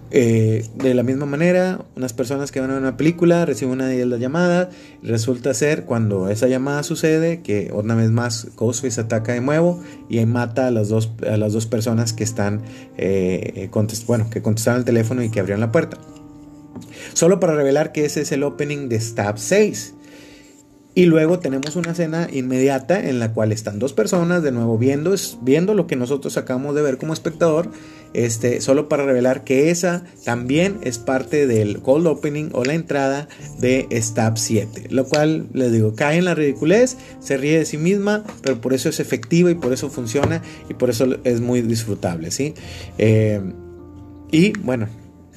eh, 0.09 0.65
de 0.75 0.93
la 0.93 1.03
misma 1.03 1.25
manera, 1.25 1.85
unas 1.97 2.13
personas 2.13 2.51
que 2.51 2.61
van 2.61 2.69
a 2.69 2.73
ver 2.73 2.81
una 2.81 2.95
película 2.95 3.45
reciben 3.45 3.73
una 3.73 3.87
de 3.87 4.05
las 4.05 4.19
llamadas. 4.19 4.69
Resulta 5.03 5.53
ser 5.53 5.83
cuando 5.83 6.29
esa 6.29 6.47
llamada 6.47 6.83
sucede 6.83 7.41
que 7.41 7.71
una 7.73 7.95
vez 7.95 8.09
más 8.09 8.47
Ghostface 8.55 9.01
ataca 9.01 9.33
de 9.33 9.41
nuevo 9.41 9.81
y 10.09 10.25
mata 10.25 10.67
a 10.67 10.71
las 10.71 10.89
dos, 10.89 11.11
a 11.29 11.37
las 11.37 11.53
dos 11.53 11.65
personas 11.65 12.13
que 12.13 12.23
están, 12.23 12.61
eh, 12.97 13.69
bueno, 14.05 14.29
que 14.29 14.41
contestaron 14.41 14.79
el 14.79 14.85
teléfono 14.85 15.23
y 15.23 15.29
que 15.29 15.39
abrieron 15.39 15.61
la 15.61 15.71
puerta. 15.71 15.97
Solo 17.13 17.39
para 17.39 17.55
revelar 17.55 17.91
que 17.91 18.05
ese 18.05 18.21
es 18.21 18.32
el 18.32 18.43
opening 18.43 18.89
de 18.89 18.99
Stab 18.99 19.38
6. 19.38 19.93
Y 20.97 21.05
luego 21.05 21.38
tenemos 21.38 21.75
una 21.75 21.91
escena 21.91 22.28
inmediata 22.34 22.99
en 23.07 23.19
la 23.19 23.32
cual 23.32 23.51
están 23.51 23.78
dos 23.78 23.93
personas 23.93 24.41
de 24.41 24.51
nuevo 24.51 24.80
viendo, 24.80 25.13
viendo 25.43 25.75
lo 25.75 25.86
que 25.86 25.95
nosotros 25.95 26.38
acabamos 26.38 26.73
de 26.73 26.82
ver 26.82 26.97
como 26.97 27.13
espectador, 27.13 27.69
este, 28.15 28.61
solo 28.61 28.89
para 28.89 29.05
revelar 29.05 29.43
que 29.43 29.69
esa 29.69 30.03
también 30.25 30.80
es 30.82 30.97
parte 30.97 31.45
del 31.45 31.84
cold 31.84 32.07
opening 32.07 32.49
o 32.53 32.63
la 32.63 32.73
entrada 32.73 33.28
de 33.59 33.88
Stab 34.01 34.39
7. 34.39 34.88
Lo 34.89 35.05
cual, 35.05 35.49
les 35.53 35.71
digo, 35.71 35.93
cae 35.93 36.17
en 36.17 36.25
la 36.25 36.34
ridiculez, 36.34 36.97
se 37.19 37.38
ríe 37.38 37.59
de 37.59 37.65
sí 37.65 37.78
misma, 37.78 38.23
pero 38.41 38.59
por 38.59 38.73
eso 38.73 38.89
es 38.89 38.99
efectiva 38.99 39.51
y 39.51 39.53
por 39.53 39.73
eso 39.73 39.91
funciona 39.91 40.41
y 40.67 40.73
por 40.73 40.89
eso 40.89 41.19
es 41.23 41.41
muy 41.41 41.61
disfrutable, 41.61 42.32
¿sí? 42.32 42.55
Eh, 42.97 43.39
y 44.32 44.57
bueno, 44.61 44.88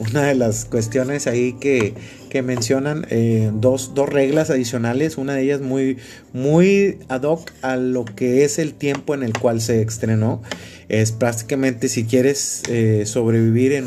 una 0.01 0.23
de 0.25 0.35
las 0.35 0.65
cuestiones 0.65 1.27
ahí 1.27 1.53
que, 1.53 1.95
mencionan, 2.43 3.07
eh, 3.11 3.51
dos, 3.53 3.93
reglas 3.95 4.51
adicionales, 4.51 5.19
una 5.19 5.35
de 5.35 5.43
ellas 5.43 5.61
muy, 5.61 5.99
muy 6.33 6.99
ad 7.09 7.23
hoc 7.23 7.51
a 7.61 7.77
lo 7.77 8.05
que 8.05 8.45
es 8.45 8.59
el 8.59 8.75
tiempo 8.75 9.15
en 9.15 9.23
el 9.23 9.35
cual 9.35 9.61
se 9.61 9.83
estrenó, 9.83 10.43
es 10.89 11.13
prácticamente 11.13 11.89
si 11.89 12.05
quieres 12.05 12.63
eh, 12.69 13.05
sobrevivir 13.05 13.73
en 13.75 13.87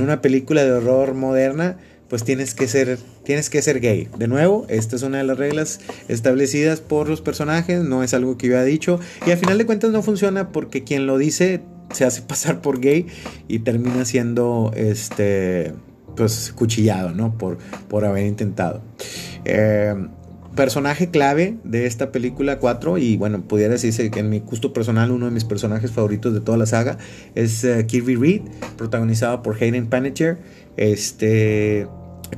una, 0.00 0.20
película 0.20 0.64
de 0.64 0.72
horror 0.72 1.14
moderna, 1.14 1.78
pues 2.08 2.24
tienes 2.24 2.54
que 2.54 2.66
ser 2.66 2.98
tienes 3.24 3.50
que 3.50 3.60
ser 3.60 3.80
gay. 3.80 4.08
De 4.18 4.26
nuevo, 4.26 4.64
esta 4.70 4.96
es 4.96 5.02
una 5.02 5.18
de 5.18 5.24
las 5.24 5.36
reglas 5.36 5.80
establecidas 6.08 6.80
por 6.80 7.10
los 7.10 7.20
personajes, 7.20 7.84
no 7.84 8.02
es 8.02 8.14
algo 8.14 8.38
que 8.38 8.48
yo 8.48 8.56
haya 8.56 8.64
dicho 8.64 8.98
y 9.26 9.30
al 9.30 9.36
final 9.36 9.58
de 9.58 9.66
cuentas 9.66 9.90
no 9.90 10.02
funciona 10.02 10.50
porque 10.50 10.82
quien 10.82 11.06
lo 11.06 11.18
dice 11.18 11.60
se 11.92 12.04
hace 12.04 12.22
pasar 12.28 12.60
por 12.60 12.80
gay 12.80 13.06
y 13.48 13.60
termina 13.60 14.04
siendo 14.04 14.72
este 14.76 15.72
pues 16.16 16.52
cuchillado, 16.52 17.12
¿no? 17.12 17.38
Por, 17.38 17.58
por 17.88 18.04
haber 18.04 18.26
intentado. 18.26 18.82
Eh, 19.44 19.94
personaje 20.58 21.10
clave 21.10 21.56
de 21.62 21.86
esta 21.86 22.10
película 22.10 22.58
4 22.58 22.98
y 22.98 23.16
bueno, 23.16 23.42
pudiera 23.42 23.74
decirse 23.74 24.10
que 24.10 24.18
en 24.18 24.28
mi 24.28 24.40
gusto 24.40 24.72
personal 24.72 25.12
uno 25.12 25.26
de 25.26 25.30
mis 25.30 25.44
personajes 25.44 25.92
favoritos 25.92 26.34
de 26.34 26.40
toda 26.40 26.58
la 26.58 26.66
saga 26.66 26.98
es 27.36 27.62
uh, 27.62 27.86
Kirby 27.86 28.16
Reed, 28.16 28.42
protagonizado 28.76 29.40
por 29.40 29.54
Hayden 29.62 29.86
Panettiere, 29.86 30.38
este 30.76 31.86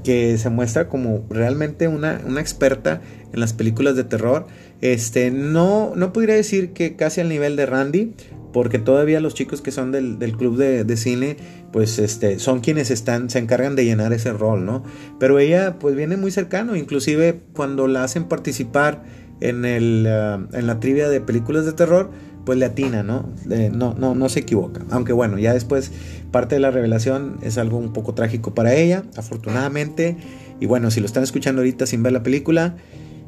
que 0.05 0.37
se 0.37 0.51
muestra 0.51 0.89
como 0.89 1.25
realmente 1.31 1.89
una, 1.89 2.21
una 2.27 2.43
experta 2.43 3.01
en 3.33 3.41
las 3.41 3.55
películas 3.55 3.97
de 3.97 4.05
terror. 4.05 4.47
Este, 4.83 5.31
no, 5.31 5.95
no 5.97 6.13
podría 6.13 6.35
decir 6.35 6.73
que 6.73 6.97
casi 6.97 7.23
al 7.23 7.29
nivel 7.31 7.57
de 7.57 7.67
Randy, 7.67 8.13
porque 8.53 8.79
todavía 8.79 9.21
los 9.21 9.35
chicos 9.35 9.61
que 9.61 9.71
son 9.71 9.93
del, 9.93 10.19
club 10.37 10.57
de, 10.57 10.97
cine, 10.97 11.37
pues 11.73 11.99
este, 11.99 12.39
son 12.39 12.61
quienes 12.61 12.91
están, 12.91 13.31
se 13.31 13.39
encargan 13.39 13.77
de 13.77 13.85
llenar 13.85 14.13
ese 14.13 14.33
rol, 14.33 14.65
¿no? 14.65 14.83
Pero 15.19 15.39
ella 15.39 15.79
pues 15.79 15.95
viene 15.95 16.17
muy 16.17 16.31
cercano, 16.31 16.77
inclusive 16.77 17.41
cuando 17.55 17.87
la 17.87 18.05
hacen 18.05 18.25
participar 18.25 19.03
en, 19.41 19.65
el, 19.65 20.07
ah, 20.09 20.47
en 20.53 20.67
la 20.67 20.81
trivia 20.81 21.09
de 21.09 21.21
películas 21.21 21.65
de 21.65 21.73
terror, 21.73 22.11
pues 22.45 22.59
le 22.59 22.65
atina, 22.65 23.03
¿no? 23.03 23.29
no, 23.73 23.95
no, 23.95 24.15
no 24.15 24.29
se 24.29 24.41
equivoca. 24.41 24.81
Aunque 24.91 25.13
bueno, 25.13 25.39
ya 25.39 25.53
después 25.53 25.93
parte 26.31 26.55
de 26.57 26.61
la 26.61 26.71
revelación 26.71 27.39
es 27.43 27.59
algo 27.59 27.77
un 27.77 27.93
poco 27.93 28.15
trágico 28.15 28.55
para 28.55 28.75
ella, 28.75 29.05
afortunadamente. 29.17 30.17
Y 30.59 30.67
bueno, 30.67 30.91
si 30.91 31.01
lo 31.01 31.07
están 31.07 31.23
escuchando 31.23 31.61
ahorita 31.61 31.87
sin 31.87 32.03
ver 32.03 32.13
la 32.13 32.23
película, 32.23 32.77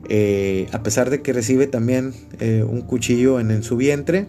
eh, 0.08 0.66
a 0.72 0.82
pesar 0.82 1.10
de 1.10 1.22
que 1.22 1.32
recibe 1.32 1.66
también 1.66 2.14
eh, 2.40 2.64
un 2.68 2.82
cuchillo 2.82 3.38
en 3.38 3.62
su 3.62 3.76
vientre, 3.76 4.26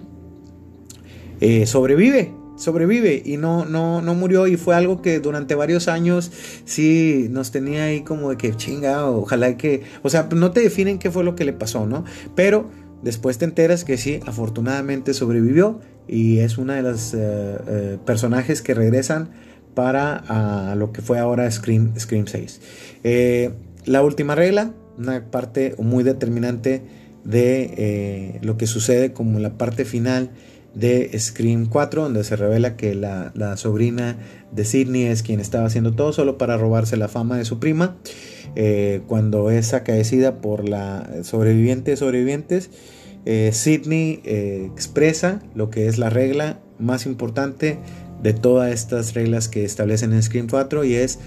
eh, 1.46 1.66
sobrevive, 1.66 2.34
sobrevive 2.56 3.22
y 3.26 3.36
no, 3.36 3.66
no, 3.66 4.02
no 4.02 4.16
murió 4.16 4.48
y 4.48 4.56
fue 4.56 4.76
algo 4.76 5.02
que 5.02 5.20
durante 5.20 5.56
varios 5.56 5.90
años 5.90 6.32
sí 6.64 7.28
nos 7.32 7.52
tenía 7.52 7.84
ahí 7.84 8.00
como 8.00 8.30
de 8.30 8.38
que 8.38 8.56
chinga, 8.56 9.10
ojalá 9.10 9.58
que, 9.58 9.84
o 10.04 10.10
sea, 10.10 10.30
no 10.34 10.52
te 10.52 10.62
definen 10.62 11.00
qué 11.00 11.12
fue 11.12 11.26
lo 11.26 11.36
que 11.36 11.44
le 11.44 11.52
pasó, 11.52 11.86
¿no? 11.86 12.06
Pero 12.34 12.70
después 13.02 13.40
te 13.40 13.44
enteras 13.44 13.84
que 13.84 13.98
sí, 13.98 14.22
afortunadamente 14.26 15.14
sobrevivió 15.14 15.82
y 16.08 16.40
es 16.40 16.58
una 16.58 16.76
de 16.76 16.82
las 16.84 17.14
eh, 17.14 17.18
eh, 17.20 17.98
personajes 18.06 18.62
que 18.62 18.74
regresan 18.74 19.32
para 19.76 20.76
lo 20.76 20.94
que 20.94 21.02
fue 21.02 21.20
ahora 21.20 21.52
Scream, 21.52 21.94
Scream 22.00 22.26
6. 22.26 22.62
la 23.84 24.02
última 24.02 24.34
regla, 24.34 24.72
una 24.98 25.30
parte 25.30 25.76
muy 25.78 26.06
determinante 26.06 26.84
de 27.26 28.40
lo 28.44 28.56
que 28.56 28.66
sucede 28.66 29.12
como 29.12 29.40
la 29.40 29.58
parte 29.58 29.84
final 29.84 30.30
de 30.74 31.18
Scream 31.18 31.68
4, 31.68 32.04
donde 32.04 32.24
se 32.24 32.36
revela 32.36 32.76
que 32.76 32.96
la, 32.96 33.32
sobrina 33.58 34.18
de 34.52 34.66
Sidney 34.66 35.04
es 35.04 35.24
quien 35.24 35.40
estaba 35.40 35.66
haciendo 35.66 35.94
todo 35.94 36.14
solo 36.14 36.38
para 36.38 36.58
robarse 36.58 36.98
la 36.98 37.08
fama 37.08 37.38
de 37.38 37.46
su 37.46 37.60
prima. 37.60 37.98
Eh, 38.56 39.02
cuando 39.08 39.52
es 39.52 39.74
acaecida 39.74 40.42
por 40.42 40.68
la 40.68 41.10
sobreviviente 41.24 41.92
de 41.92 41.98
sobrevivientes, 41.98 42.70
eh, 43.26 43.52
Sidney 43.54 44.22
eh, 44.26 44.70
expresa 44.72 45.42
lo 45.56 45.70
que 45.70 45.88
es 45.88 45.98
la 45.98 46.10
regla 46.10 46.60
más 46.80 47.06
importante 47.06 47.78
de 48.22 48.34
todas 48.34 48.72
estas 48.74 49.14
reglas 49.14 49.48
que 49.48 49.64
establecen 49.64 50.14
en 50.14 50.24
Scream 50.24 50.48
4 50.50 50.84
y 50.84 50.96
es 50.96 51.20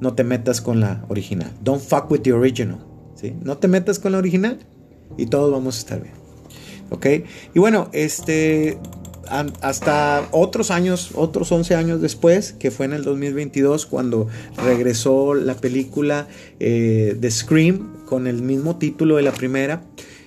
no 0.00 0.14
te 0.14 0.24
metas 0.24 0.60
con 0.60 0.80
la 0.80 1.04
original. 1.08 1.50
Don't 1.62 1.82
fuck 1.82 2.10
with 2.10 2.20
the 2.20 2.32
original. 2.32 2.78
¿sí? 3.14 3.34
No 3.42 3.58
te 3.58 3.68
metas 3.68 3.98
con 3.98 4.12
la 4.12 4.18
original 4.18 4.58
y 5.16 5.26
todos 5.26 5.52
vamos 5.52 5.76
a 5.76 5.78
estar 5.80 6.02
bien. 6.02 6.23
¿Ok? 6.94 7.06
Y 7.54 7.58
bueno, 7.58 7.88
este, 7.92 8.78
hasta 9.60 10.28
otros 10.32 10.70
años, 10.70 11.10
otros 11.14 11.50
11 11.52 11.74
años 11.74 12.00
después, 12.00 12.52
que 12.52 12.70
fue 12.70 12.86
en 12.86 12.92
el 12.92 13.04
2022, 13.04 13.86
cuando 13.86 14.28
regresó 14.64 15.34
la 15.34 15.54
película 15.54 16.28
eh, 16.60 17.16
de 17.18 17.30
Scream 17.30 18.04
con 18.06 18.26
el 18.26 18.42
mismo 18.42 18.76
título 18.76 19.16
de 19.16 19.22
la 19.22 19.32
primera. 19.32 19.82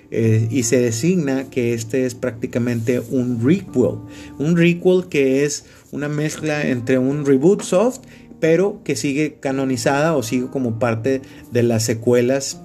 Eh, 0.09 0.47
y 0.49 0.63
se 0.63 0.79
designa 0.79 1.49
que 1.49 1.73
este 1.73 2.05
es 2.05 2.15
prácticamente 2.15 3.01
un 3.11 3.43
requel. 3.43 3.97
Un 4.39 4.55
requel 4.55 5.07
que 5.09 5.43
es 5.43 5.65
una 5.91 6.07
mezcla 6.07 6.65
entre 6.65 6.97
un 6.97 7.25
reboot 7.25 7.61
soft, 7.61 7.99
pero 8.39 8.81
que 8.85 8.95
sigue 8.95 9.37
canonizada 9.41 10.15
o 10.15 10.23
sigue 10.23 10.47
como 10.47 10.79
parte 10.79 11.21
de 11.51 11.63
las 11.63 11.83
secuelas 11.83 12.61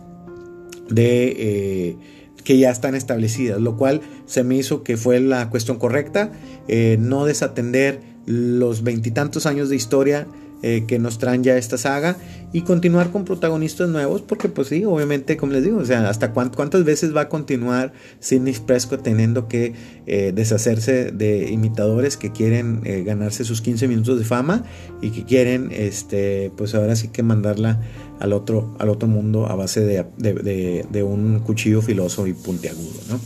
de... 0.88 1.34
Eh, 1.36 1.96
que 2.44 2.58
ya 2.58 2.70
están 2.70 2.94
establecidas, 2.94 3.60
lo 3.60 3.76
cual 3.76 4.00
se 4.26 4.44
me 4.44 4.56
hizo 4.56 4.82
que 4.82 4.96
fue 4.96 5.20
la 5.20 5.50
cuestión 5.50 5.78
correcta, 5.78 6.32
eh, 6.68 6.96
no 6.98 7.24
desatender 7.24 8.00
los 8.26 8.82
veintitantos 8.82 9.46
años 9.46 9.68
de 9.68 9.76
historia 9.76 10.26
eh, 10.62 10.84
que 10.86 10.98
nos 10.98 11.18
traen 11.18 11.42
ya 11.42 11.56
esta 11.56 11.78
saga 11.78 12.16
y 12.52 12.62
continuar 12.62 13.10
con 13.10 13.24
protagonistas 13.24 13.88
nuevos 13.88 14.22
porque 14.22 14.48
pues 14.48 14.68
sí, 14.68 14.84
obviamente 14.84 15.36
como 15.36 15.52
les 15.52 15.64
digo, 15.64 15.78
o 15.78 15.84
sea, 15.84 16.08
hasta 16.08 16.32
cuántas 16.32 16.84
veces 16.84 17.14
va 17.14 17.22
a 17.22 17.28
continuar 17.28 17.92
Sidney 18.20 18.54
Prescott 18.66 19.02
teniendo 19.02 19.48
que 19.48 19.72
eh, 20.06 20.32
deshacerse 20.34 21.12
de 21.12 21.50
imitadores 21.50 22.16
que 22.16 22.32
quieren 22.32 22.82
ganarse 23.04 23.44
sus 23.44 23.62
15 23.62 23.88
minutos 23.88 24.18
de 24.18 24.24
fama 24.24 24.64
y 25.00 25.10
que 25.10 25.24
quieren 25.24 25.70
este 25.72 26.52
pues 26.56 26.74
ahora 26.74 26.96
sí 26.96 27.08
que 27.08 27.22
mandarla 27.22 27.80
al 28.22 28.32
otro, 28.32 28.76
al 28.78 28.88
otro 28.88 29.08
mundo 29.08 29.46
a 29.46 29.56
base 29.56 29.80
de, 29.80 31.02
un 31.02 31.40
cuchillo 31.40 31.82
filoso 31.82 32.28
y 32.28 32.32
puntiagudo. 32.34 33.00
¿no? 33.08 33.20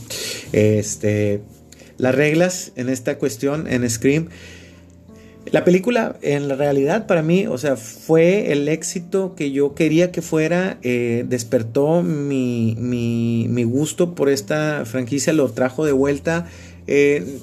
Este, 0.53 1.43
las 1.99 2.15
reglas 2.15 2.73
en 2.77 2.89
esta 2.89 3.19
cuestión, 3.19 3.67
en 3.67 3.89
Scream, 3.89 4.29
la 5.53 5.65
película 5.65 6.17
en 6.23 6.49
la 6.49 6.57
realidad 6.57 7.07
para 7.07 7.23
mí, 7.23 7.47
o 7.47 7.59
sea, 7.59 7.77
fue 7.77 8.53
el 8.53 8.69
éxito 8.69 9.35
que 9.35 9.53
yo 9.53 9.75
quería 9.75 10.11
que 10.11 10.23
fuera, 10.23 10.79
eh, 10.83 11.25
despertó 11.29 12.03
mi, 12.03 12.77
mi, 12.79 13.65
gusto 13.65 14.15
por 14.15 14.29
esta 14.29 14.85
franquicia, 14.85 15.33
lo 15.33 15.51
trajo 15.51 15.85
de 15.85 15.93
vuelta. 15.93 16.47
Eh, 16.87 17.39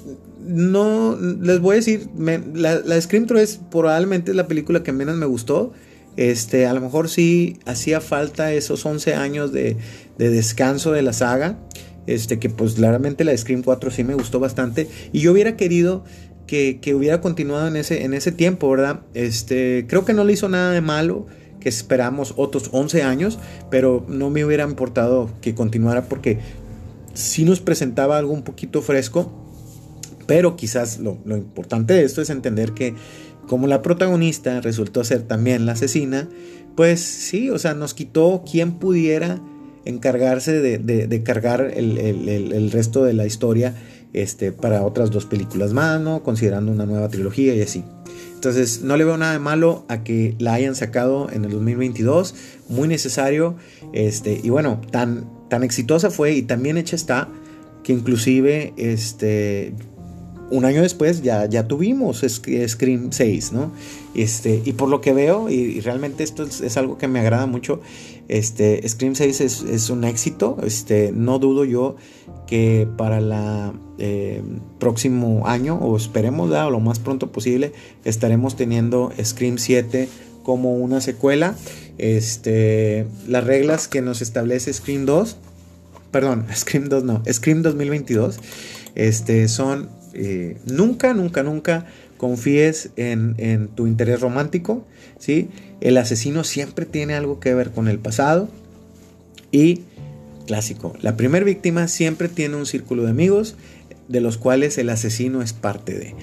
no, 0.46 1.16
les 1.16 1.60
voy 1.60 1.74
a 1.74 1.76
decir, 1.76 2.08
la, 2.16 2.80
la 2.80 3.00
Scream 3.00 3.26
3 3.26 3.60
probablemente 3.70 4.32
es 4.32 4.36
la 4.36 4.46
película 4.46 4.82
que 4.82 4.92
menos 4.92 5.16
me 5.16 5.26
gustó. 5.26 5.72
Este, 6.16 6.66
a 6.66 6.74
lo 6.74 6.80
mejor 6.80 7.08
sí 7.08 7.58
hacía 7.66 8.00
falta 8.00 8.52
esos 8.52 8.86
11 8.86 9.14
años 9.14 9.52
de, 9.52 9.76
descanso 10.18 10.92
de 10.92 11.02
la 11.02 11.12
saga. 11.12 11.58
Este, 12.06 12.38
que 12.38 12.50
pues 12.50 12.74
claramente 12.74 13.24
la 13.24 13.30
de 13.30 13.38
Scream 13.38 13.62
4 13.62 13.90
sí 13.90 14.04
me 14.04 14.14
gustó 14.14 14.38
bastante. 14.38 14.88
Y 15.12 15.20
yo 15.20 15.32
hubiera 15.32 15.56
querido 15.56 16.04
que, 16.46 16.94
hubiera 16.94 17.20
continuado 17.20 17.68
en 17.68 17.76
ese, 17.76 18.04
en 18.04 18.14
ese 18.14 18.32
tiempo, 18.32 18.70
¿verdad? 18.70 19.00
Este, 19.14 19.86
creo 19.88 20.04
que 20.04 20.12
no 20.12 20.24
le 20.24 20.32
hizo 20.32 20.48
nada 20.48 20.72
de 20.72 20.80
malo 20.80 21.26
que 21.60 21.68
esperamos 21.68 22.34
otros 22.36 22.68
11 22.72 23.02
años, 23.02 23.38
pero 23.70 24.04
no 24.08 24.30
me 24.30 24.44
hubiera 24.44 24.64
importado 24.64 25.30
que 25.40 25.54
continuara 25.54 26.08
porque 26.08 26.38
sí 27.14 27.44
nos 27.44 27.60
presentaba 27.60 28.18
algo 28.18 28.32
un 28.32 28.42
poquito 28.42 28.82
fresco, 28.82 29.32
pero 30.26 30.56
quizás 30.56 30.98
lo, 30.98 31.18
lo 31.24 31.36
importante 31.36 31.94
de 31.94 32.04
esto 32.04 32.20
es 32.20 32.30
entender 32.30 32.72
que 32.72 32.94
como 33.46 33.66
la 33.66 33.82
protagonista 33.82 34.60
resultó 34.60 35.04
ser 35.04 35.22
también 35.22 35.66
la 35.66 35.72
asesina, 35.72 36.28
pues 36.76 37.00
sí, 37.00 37.50
o 37.50 37.58
sea, 37.58 37.74
nos 37.74 37.94
quitó 37.94 38.42
quien 38.50 38.72
pudiera 38.72 39.40
encargarse 39.84 40.60
de, 40.60 41.22
cargar 41.22 41.72
el, 41.74 42.70
resto 42.72 43.04
de 43.04 43.12
la 43.12 43.26
historia 43.26 43.74
este, 44.14 44.52
para 44.52 44.82
otras 44.82 45.10
dos 45.10 45.26
películas 45.26 45.72
más, 45.72 46.00
¿no? 46.00 46.22
Considerando 46.22 46.72
una 46.72 46.86
nueva 46.86 47.08
trilogía 47.08 47.54
y 47.54 47.60
así. 47.60 47.84
Entonces, 48.34 48.82
no 48.82 48.96
le 48.96 49.04
veo 49.04 49.16
nada 49.16 49.32
de 49.32 49.38
malo 49.38 49.84
a 49.88 50.04
que 50.04 50.34
la 50.38 50.54
hayan 50.54 50.74
sacado 50.74 51.30
en 51.30 51.44
el 51.44 51.50
2022. 51.50 52.34
Muy 52.68 52.88
necesario. 52.88 53.56
Este, 53.92 54.40
y 54.42 54.50
bueno, 54.50 54.80
tan, 54.90 55.28
tan 55.48 55.62
exitosa 55.62 56.10
fue 56.10 56.34
y 56.34 56.42
también 56.42 56.76
hecha 56.76 56.96
está 56.96 57.28
que 57.82 57.92
inclusive 57.92 58.72
este, 58.76 59.74
un 60.50 60.64
año 60.64 60.82
después 60.82 61.22
ya, 61.22 61.46
ya 61.46 61.68
tuvimos 61.68 62.24
Scream 62.26 63.12
6, 63.12 63.52
¿no? 63.52 63.72
Este, 64.14 64.62
y 64.64 64.72
por 64.72 64.88
lo 64.88 65.00
que 65.00 65.12
veo, 65.12 65.48
y, 65.50 65.80
realmente 65.80 66.24
esto 66.24 66.44
es, 66.44 66.76
algo 66.76 66.98
que 66.98 67.08
me 67.08 67.20
agrada 67.20 67.46
mucho, 67.46 67.80
este, 68.28 68.86
Scream 68.88 69.14
6 69.14 69.40
es, 69.40 69.90
un 69.90 70.04
éxito, 70.04 70.58
este, 70.64 71.12
no 71.12 71.38
dudo 71.38 71.64
yo 71.64 71.96
que 72.46 72.88
para 72.96 73.18
el 73.18 73.32
eh, 73.98 74.42
próximo 74.78 75.46
año, 75.46 75.76
o 75.76 75.96
esperemos 75.96 76.50
lo 76.50 76.80
más 76.80 76.98
pronto 76.98 77.30
posible, 77.32 77.72
estaremos 78.04 78.56
teniendo 78.56 79.12
Scream 79.22 79.58
7 79.58 80.08
como 80.42 80.74
una 80.74 81.00
secuela. 81.00 81.56
Este, 81.98 83.06
las 83.26 83.44
reglas 83.44 83.88
que 83.88 84.02
nos 84.02 84.22
establece 84.22 84.72
Scream 84.72 85.06
2, 85.06 85.36
perdón, 86.10 86.46
Scream 86.54 86.88
2 86.88 87.04
no, 87.04 87.22
Scream 87.30 87.62
2022, 87.62 88.38
este, 88.94 89.48
son 89.48 89.88
eh, 90.12 90.58
nunca, 90.66 91.12
nunca, 91.14 91.42
nunca 91.42 91.86
confíes 92.16 92.90
en, 92.96 93.68
tu 93.74 93.86
interés 93.86 94.20
romántico, 94.20 94.86
¿sí? 95.18 95.48
El 95.80 95.96
asesino 95.96 96.44
siempre 96.44 96.86
tiene 96.86 97.14
algo 97.14 97.40
que 97.40 97.52
ver 97.54 97.70
con 97.70 97.88
el 97.88 97.98
pasado 97.98 98.48
y 99.50 99.82
clásico, 100.46 100.94
la 101.00 101.16
primera 101.16 101.44
víctima 101.44 101.88
siempre 101.88 102.28
tiene 102.28 102.56
un 102.56 102.66
círculo 102.66 103.04
de 103.04 103.10
amigos 103.10 103.56
de 104.08 104.20
los 104.20 104.38
cuales 104.38 104.78
el 104.78 104.90
asesino 104.90 105.42
es 105.42 105.52
parte 105.52 105.94
de. 105.94 106.14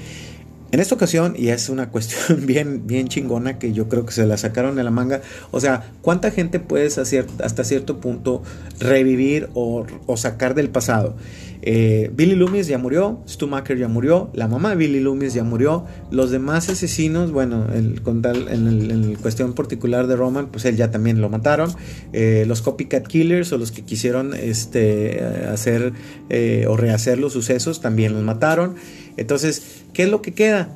En 0.71 0.79
esta 0.79 0.95
ocasión, 0.95 1.33
y 1.37 1.49
es 1.49 1.67
una 1.69 1.89
cuestión 1.89 2.45
bien, 2.45 2.87
bien 2.87 3.07
chingona 3.07 3.59
que 3.59 3.73
yo 3.73 3.89
creo 3.89 4.05
que 4.05 4.13
se 4.13 4.25
la 4.25 4.37
sacaron 4.37 4.75
de 4.75 4.83
la 4.83 4.91
manga, 4.91 5.21
o 5.51 5.59
sea, 5.59 5.91
¿cuánta 6.01 6.31
gente 6.31 6.59
puedes 6.59 6.97
hacer 6.97 7.27
hasta 7.43 7.63
cierto 7.63 7.99
punto 7.99 8.41
revivir 8.79 9.49
o, 9.53 9.85
o 10.05 10.17
sacar 10.17 10.55
del 10.55 10.69
pasado? 10.69 11.15
Eh, 11.63 12.09
Billy 12.15 12.35
Loomis 12.35 12.67
ya 12.67 12.77
murió, 12.77 13.19
Stumacher 13.27 13.77
ya 13.77 13.87
murió, 13.87 14.31
la 14.33 14.47
mamá 14.47 14.71
de 14.71 14.75
Billy 14.77 14.99
Loomis 14.99 15.33
ya 15.33 15.43
murió, 15.43 15.85
los 16.09 16.31
demás 16.31 16.69
asesinos, 16.69 17.31
bueno, 17.31 17.67
el, 17.73 18.01
en, 18.49 19.15
cuestión 19.21 19.53
particular 19.53 20.07
de 20.07 20.15
Roman, 20.15 20.47
pues 20.47 20.65
él 20.65 20.75
ya 20.75 20.89
también 20.89 21.21
lo 21.21 21.29
mataron. 21.29 21.71
Eh, 22.13 22.45
los 22.47 22.61
copycat 22.61 23.05
killers 23.05 23.51
o 23.53 23.57
los 23.57 23.71
que 23.71 23.83
quisieron 23.83 24.33
este, 24.33 25.23
hacer 25.51 25.93
eh, 26.29 26.65
o 26.67 26.75
rehacer 26.77 27.19
los 27.19 27.33
sucesos 27.33 27.81
también 27.81 28.13
los 28.13 28.23
mataron. 28.23 28.75
Entonces, 29.17 29.83
¿qué 29.93 30.03
es 30.03 30.09
lo 30.09 30.21
que 30.21 30.33
queda? 30.33 30.69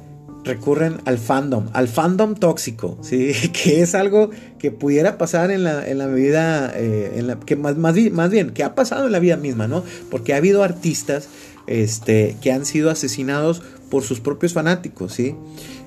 recurren 0.46 0.98
al 1.06 1.18
fandom, 1.18 1.70
al 1.74 1.88
fandom 1.88 2.36
tóxico, 2.36 2.98
¿sí? 3.02 3.34
que 3.52 3.82
es 3.82 3.96
algo 3.96 4.30
que 4.60 4.72
pudiera 4.72 5.18
pasar 5.18 5.52
en 5.52 5.64
la, 5.64 5.88
en 5.88 5.98
la 5.98 6.08
vida, 6.08 6.72
eh, 6.76 7.14
en 7.16 7.28
la, 7.28 7.40
que 7.40 7.56
más, 7.56 7.76
más, 7.78 7.96
más, 8.12 8.30
bien, 8.30 8.52
que 8.52 8.64
ha 8.64 8.76
pasado 8.76 9.08
en 9.08 9.12
la 9.12 9.20
vida 9.20 9.38
misma, 9.38 9.68
¿no? 9.68 9.84
Porque 10.10 10.34
ha 10.34 10.38
habido 10.38 10.64
artistas 10.64 11.28
este, 11.68 12.38
que 12.42 12.52
han 12.52 12.66
sido 12.66 12.92
asesinados 12.92 13.64
por 13.90 14.04
sus 14.04 14.20
propios 14.20 14.54
fanáticos, 14.54 15.14
¿sí? 15.14 15.36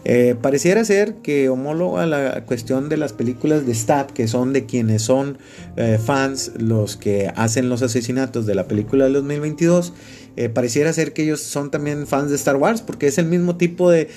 Eh, 0.04 0.36
pareciera 0.40 0.84
ser 0.84 1.16
que 1.16 1.48
homólogo 1.48 1.98
a 1.98 2.06
la 2.06 2.44
cuestión 2.46 2.88
de 2.88 2.96
las 2.96 3.12
películas 3.12 3.66
de 3.66 3.74
Stab, 3.74 4.12
que 4.12 4.28
son 4.28 4.52
de 4.52 4.64
quienes 4.64 5.02
son 5.02 5.38
eh, 5.76 5.98
fans 6.02 6.52
los 6.56 6.96
que 6.96 7.30
hacen 7.34 7.68
los 7.68 7.82
asesinatos 7.82 8.46
de 8.46 8.54
la 8.54 8.68
película 8.68 9.06
de 9.06 9.12
2022, 9.12 9.92
eh, 10.40 10.48
pareciera 10.48 10.92
ser 10.92 11.12
que 11.12 11.24
ellos 11.24 11.40
son 11.40 11.72
también 11.72 12.06
fans 12.06 12.30
de 12.30 12.36
Star 12.36 12.54
Wars, 12.54 12.80
porque 12.80 13.08
es 13.08 13.18
el 13.18 13.26
mismo 13.26 13.56
tipo 13.56 13.90
de, 13.90 14.08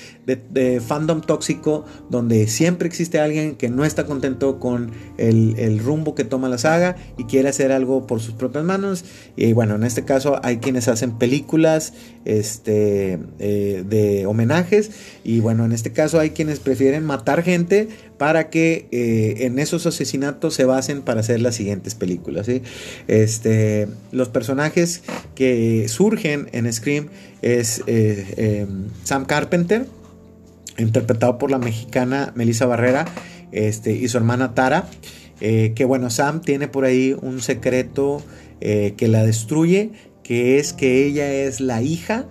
fandom 0.86 1.22
tóxico 1.22 1.84
donde 2.12 2.46
siempre 2.46 2.88
existe 2.88 3.20
alguien 3.20 3.56
que 3.56 3.70
no 3.70 3.86
está 3.86 4.06
contento 4.06 4.60
con 4.60 4.92
el, 5.18 5.80
rumbo 5.80 6.14
que 6.14 6.24
toma 6.24 6.48
la 6.48 6.60
saga 6.60 6.96
y 7.18 7.24
quiere 7.24 7.50
hacer 7.50 7.72
algo 7.72 8.06
por 8.06 8.20
sus 8.20 8.36
propias 8.36 8.64
manos. 8.64 9.04
Y 9.36 9.54
bueno, 9.54 9.74
en 9.74 9.84
este 9.84 10.06
caso 10.06 10.40
hay 10.44 10.58
quienes 10.58 10.88
hacen 10.88 11.18
películas 11.18 11.94
este, 12.24 13.18
eh, 13.40 13.84
de 13.90 14.28
homenajes 14.28 14.92
y 15.24 15.40
bueno, 15.40 15.66
en 15.66 15.72
este 15.72 15.92
caso 15.92 16.20
hay 16.20 16.30
quienes 16.30 16.60
prefieren 16.60 17.04
matar 17.04 17.42
gente 17.42 17.90
para 18.22 18.52
que 18.52 18.88
eh, 18.92 19.48
en 19.48 19.58
esos 19.58 19.88
asesinatos 19.88 20.54
se 20.54 20.64
basen 20.64 21.02
para 21.02 21.22
hacer 21.22 21.42
las 21.42 21.56
siguientes 21.56 21.96
películas. 21.96 22.48
Este, 23.08 23.88
los 24.12 24.30
personajes 24.30 25.02
que 25.34 25.88
surgen 25.88 26.48
en 26.52 26.72
Scream 26.72 27.10
es 27.42 27.82
eh, 27.88 28.62
em, 28.62 28.90
Sam 29.06 29.26
Carpenter, 29.26 29.88
interpretado 30.78 31.40
por 31.40 31.50
la 31.50 31.58
mexicana 31.58 32.32
Melissa 32.36 32.68
Barrera, 32.68 33.08
este, 33.52 33.94
y 33.94 34.08
su 34.08 34.18
hermana 34.18 34.54
Tara. 34.54 34.88
Eh, 35.40 35.74
que 35.76 35.86
bueno, 35.86 36.12
Sam 36.12 36.42
tiene 36.42 36.68
por 36.68 36.86
ahí 36.86 37.16
un 37.20 37.42
secreto 37.42 38.22
que 38.60 39.08
la 39.08 39.26
destruye, 39.26 39.90
que 40.22 40.60
es 40.60 40.74
que 40.74 41.08
ella 41.08 41.34
es 41.34 41.60
la 41.60 41.82
hija 41.82 42.28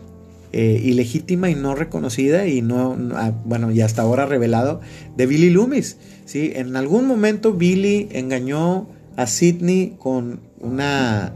eh, 0.53 0.81
ilegítima 0.83 1.49
y 1.49 1.55
no 1.55 1.77
reconocida 1.77 2.47
y 2.47 2.61
no, 2.61 2.97
ah, 3.15 3.33
bueno, 3.45 3.71
y 3.71 3.81
hasta 3.83 4.03
ahora 4.03 4.27
revelado 4.27 4.81
de 5.17 5.27
Billy 5.27 5.51
Loomis. 5.51 5.97
¿sí? 6.25 6.53
En 6.55 6.75
algún 6.77 7.07
momento 7.07 7.53
Billy 7.53 8.09
engañó 8.11 8.89
a 9.17 9.27
Sidney 9.27 9.95
con 9.99 10.41
una, 10.59 11.33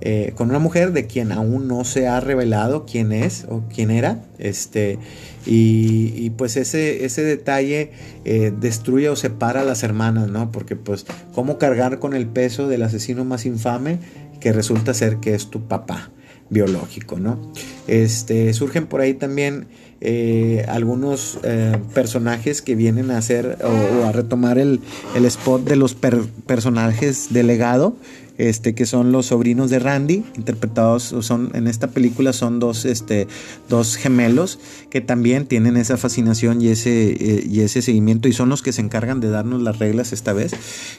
eh, 0.00 0.32
con 0.34 0.48
una 0.48 0.58
mujer 0.60 0.92
de 0.92 1.06
quien 1.06 1.32
aún 1.32 1.68
no 1.68 1.84
se 1.84 2.06
ha 2.08 2.20
revelado 2.20 2.86
quién 2.86 3.12
es 3.12 3.46
o 3.50 3.64
quién 3.68 3.90
era. 3.90 4.24
Este, 4.38 4.98
y, 5.46 6.30
pues 6.30 6.56
ese, 6.56 7.04
ese 7.04 7.22
detalle 7.22 7.92
eh, 8.24 8.50
destruye 8.58 9.10
o 9.10 9.16
separa 9.16 9.60
a 9.60 9.64
las 9.64 9.82
hermanas, 9.82 10.28
¿no? 10.28 10.50
Porque 10.50 10.74
pues, 10.74 11.04
¿cómo 11.34 11.58
cargar 11.58 11.98
con 11.98 12.14
el 12.14 12.26
peso 12.26 12.66
del 12.66 12.82
asesino 12.82 13.26
más 13.26 13.44
infame 13.44 13.98
que 14.40 14.54
resulta 14.54 14.94
ser 14.94 15.18
que 15.18 15.34
es 15.34 15.50
tu 15.50 15.68
papá? 15.68 16.13
Biológico, 16.54 17.18
¿no? 17.20 17.52
Este, 17.86 18.54
surgen 18.54 18.86
por 18.86 19.02
ahí 19.02 19.12
también 19.12 19.66
eh, 20.00 20.64
algunos 20.68 21.38
eh, 21.42 21.78
personajes 21.92 22.62
que 22.62 22.74
vienen 22.74 23.10
a 23.10 23.18
hacer 23.18 23.58
o, 23.62 24.04
a 24.04 24.12
retomar 24.12 24.58
el, 24.58 24.80
spot 25.14 25.64
de 25.64 25.76
los 25.76 25.94
personajes 25.94 27.32
de 27.32 27.42
legado, 27.42 27.96
este, 28.36 28.74
que 28.74 28.86
son 28.86 29.12
los 29.12 29.26
sobrinos 29.26 29.70
de 29.70 29.78
Randy, 29.78 30.24
interpretados 30.36 31.14
son 31.20 31.52
en 31.54 31.68
esta 31.68 31.88
película 31.88 32.32
son 32.32 32.58
dos, 32.58 32.84
este, 32.84 33.28
dos 33.68 33.96
gemelos 33.96 34.58
que 34.90 35.00
también 35.00 35.46
tienen 35.46 35.76
esa 35.76 35.96
fascinación 35.96 36.60
y 36.60 36.68
ese, 36.68 37.12
eh, 37.12 37.44
y 37.48 37.60
ese 37.60 37.80
seguimiento 37.80 38.28
y 38.28 38.32
son 38.32 38.48
los 38.48 38.60
que 38.60 38.72
se 38.72 38.80
encargan 38.80 39.20
de 39.20 39.30
darnos 39.30 39.62
las 39.62 39.78
reglas 39.78 40.12
esta 40.12 40.32
vez. 40.32 40.52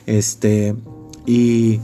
Este, 0.07 0.75
y 1.27 1.79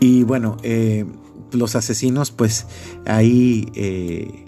y 0.00 0.24
bueno, 0.24 0.56
eh, 0.62 1.04
los 1.52 1.76
asesinos 1.76 2.30
pues 2.30 2.66
ahí 3.06 3.68
eh, 3.74 4.44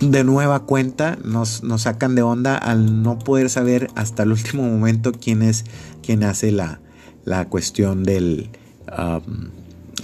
de 0.00 0.24
nueva 0.24 0.60
cuenta 0.60 1.18
nos, 1.24 1.62
sacan 1.78 2.14
de 2.14 2.22
onda 2.22 2.56
al 2.56 3.02
no 3.02 3.18
poder 3.18 3.50
saber 3.50 3.88
hasta 3.94 4.22
el 4.24 4.32
último 4.32 4.62
momento 4.64 5.12
quién 5.12 5.42
es 5.42 5.64
quien 6.02 6.22
hace 6.22 6.52
la, 6.52 6.80
cuestión 7.48 8.04
del, 8.04 8.50
um, 8.96 9.48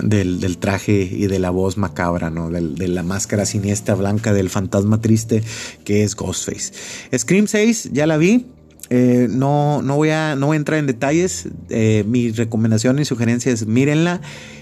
del, 0.02 0.40
del, 0.40 0.56
traje 0.56 1.02
y 1.02 1.26
de 1.26 1.38
la 1.38 1.50
voz 1.50 1.76
macabra, 1.76 2.30
¿no? 2.30 2.50
de 2.50 2.88
la 2.88 3.02
máscara 3.02 3.44
siniestra 3.44 3.94
blanca 3.94 4.32
del 4.32 4.48
fantasma 4.48 5.00
triste 5.00 5.42
que 5.84 6.02
es 6.02 6.16
Ghostface. 6.16 6.72
Scream 7.16 7.46
6, 7.46 7.90
ya 7.92 8.06
la 8.06 8.16
vi. 8.16 8.46
Eh, 8.88 9.28
no, 9.30 9.82
no, 9.82 9.96
voy 9.96 10.10
a, 10.10 10.34
no 10.34 10.52
entrar 10.54 10.78
en 10.78 10.86
detalles. 10.86 11.48
Eh, 11.68 12.04
mi 12.06 12.30
recomendación 12.30 12.98
y 12.98 13.04
sugerencia 13.04 13.52
es 13.52 13.66
mírenla. 13.66 14.20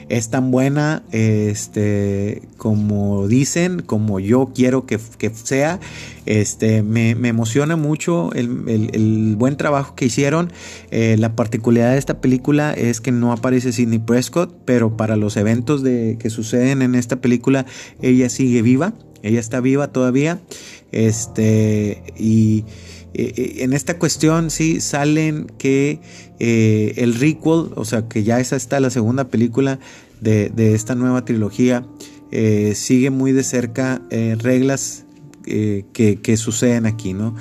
Es 0.08 0.30
tan 0.30 0.50
buena 0.50 1.02
este, 1.12 2.40
como 2.56 3.28
dicen, 3.28 3.80
como 3.80 4.20
yo 4.20 4.52
quiero 4.54 4.86
que, 4.86 4.98
sea. 5.34 5.80
Este, 6.24 6.82
me, 6.82 7.10
emociona 7.10 7.76
mucho 7.76 8.32
el, 8.32 9.36
buen 9.36 9.56
trabajo 9.56 9.94
que 9.94 10.06
hicieron. 10.06 10.50
Eh, 10.90 11.16
la 11.18 11.36
particularidad 11.36 11.92
de 11.92 11.98
esta 11.98 12.20
película 12.22 12.72
es 12.72 13.02
que 13.02 13.12
no 13.12 13.32
aparece 13.32 13.72
Sidney 13.72 13.98
Prescott, 13.98 14.54
pero 14.64 14.96
para 14.96 15.16
los 15.16 15.36
eventos 15.36 15.82
de, 15.82 16.16
que 16.18 16.30
suceden 16.30 16.80
en 16.80 16.94
esta 16.94 17.16
película, 17.16 17.66
ella 18.00 18.30
sigue 18.30 18.62
viva. 18.62 18.94
Ella 19.22 19.40
está 19.40 19.60
viva 19.60 19.88
todavía. 19.88 20.40
Este, 20.90 22.02
y 22.18 22.64
eh, 23.14 23.32
eh, 23.36 23.56
en 23.60 23.72
esta 23.72 23.98
cuestión 23.98 24.50
sí 24.50 24.80
salen 24.80 25.46
que 25.58 26.00
eh, 26.38 26.94
el 26.96 27.14
requel, 27.14 27.70
o 27.74 27.84
sea 27.84 28.08
que 28.08 28.22
ya 28.22 28.40
esa 28.40 28.56
está 28.56 28.80
la 28.80 28.90
segunda 28.90 29.28
película 29.28 29.78
de, 30.20 30.74
esta 30.74 30.94
nueva 30.94 31.24
trilogía, 31.24 31.86
sigue 32.74 33.10
muy 33.10 33.32
de 33.32 33.42
cerca 33.44 34.02
reglas 34.10 35.04
que, 35.44 36.36
suceden 36.36 36.86
aquí, 36.86 37.14
¿no? 37.14 37.36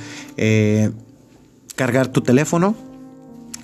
cargar 1.76 2.08
tu 2.10 2.22
teléfono, 2.22 2.76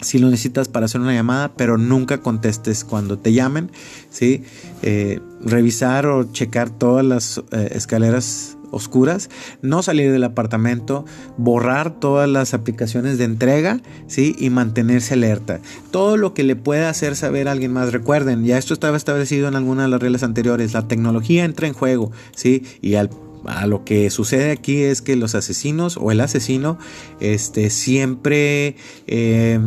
si 0.01 0.17
lo 0.17 0.29
necesitas 0.29 0.67
para 0.67 0.87
hacer 0.87 0.99
una 0.99 1.13
llamada, 1.13 1.53
pero 1.55 1.77
nunca 1.77 2.21
contestes 2.21 2.83
cuando 2.83 3.19
te 3.19 3.33
llamen, 3.33 3.71
¿sí? 4.09 4.43
revisar 5.45 6.07
o 6.07 6.31
checar 6.33 6.71
todas 6.71 7.05
las 7.05 7.41
escaleras 7.51 8.57
oscuras, 8.73 9.29
no 9.61 9.83
salir 9.83 10.11
del 10.11 10.23
apartamento, 10.23 11.05
borrar 11.37 11.99
todas 11.99 12.29
las 12.29 12.53
aplicaciones 12.53 13.17
de 13.17 13.25
entrega, 13.25 13.81
¿sí? 14.07 14.35
Y 14.37 14.49
mantenerse 14.49 15.13
alerta. 15.13 15.59
Todo 15.91 16.17
lo 16.17 16.33
que 16.33 16.43
le 16.43 16.55
pueda 16.55 16.89
hacer 16.89 17.15
saber 17.15 17.47
a 17.47 17.51
alguien 17.51 17.71
más. 17.71 17.93
Recuerden, 17.93 18.43
ya 18.43 18.57
esto 18.57 18.73
estaba 18.73 18.97
establecido 18.97 19.47
en 19.47 19.55
algunas 19.55 19.85
de 19.85 19.91
las 19.91 20.01
reglas 20.01 20.23
anteriores, 20.23 20.73
la 20.73 20.87
tecnología 20.87 21.45
entra 21.45 21.67
en 21.67 21.73
juego, 21.73 22.11
¿sí? 22.35 22.63
Y 22.81 22.95
al 22.95 23.09
a 23.45 23.67
lo 23.67 23.83
que 23.83 24.09
sucede 24.09 24.51
aquí 24.51 24.83
es 24.83 25.01
que 25.01 25.15
los 25.15 25.35
asesinos 25.35 25.97
o 25.97 26.11
el 26.11 26.21
asesino 26.21 26.77
este, 27.19 27.69
siempre 27.69 28.77
eh, 29.07 29.59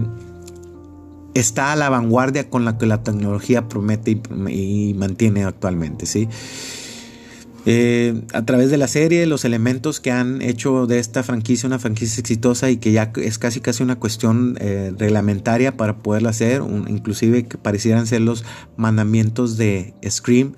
está 1.35 1.73
a 1.73 1.77
la 1.77 1.91
vanguardia 1.91 2.49
con 2.49 2.65
la 2.65 2.79
que 2.79 2.87
la 2.87 3.03
tecnología 3.03 3.69
promete 3.69 4.19
y, 4.49 4.95
mantiene 4.95 5.45
actualmente. 5.45 6.07
¿sí? 6.07 6.29
Eh, 7.67 8.23
a 8.33 8.45
través 8.45 8.71
de 8.71 8.77
la 8.77 8.89
serie, 8.89 9.27
los 9.27 9.45
elementos 9.45 10.01
que 10.01 10.13
han 10.13 10.41
hecho 10.41 10.87
de 10.87 10.99
esta 10.99 11.23
franquicia 11.23 11.67
una 11.67 11.79
franquicia 11.79 12.21
exitosa 12.21 12.71
y 12.71 12.77
que 12.77 12.93
ya 12.93 13.13
es 13.17 13.39
casi 13.39 13.61
casi 13.61 13.83
una 13.83 13.97
cuestión 13.97 14.57
eh, 14.61 14.93
reglamentaria 14.97 15.77
para 15.77 15.99
poderla 15.99 16.31
hacer, 16.31 16.63
inclusive 16.87 17.47
que 17.47 17.59
parecieran 17.59 18.07
ser 18.07 18.21
los 18.23 18.45
mandamientos 18.77 19.57
de 19.57 19.95
Scream, 20.09 20.55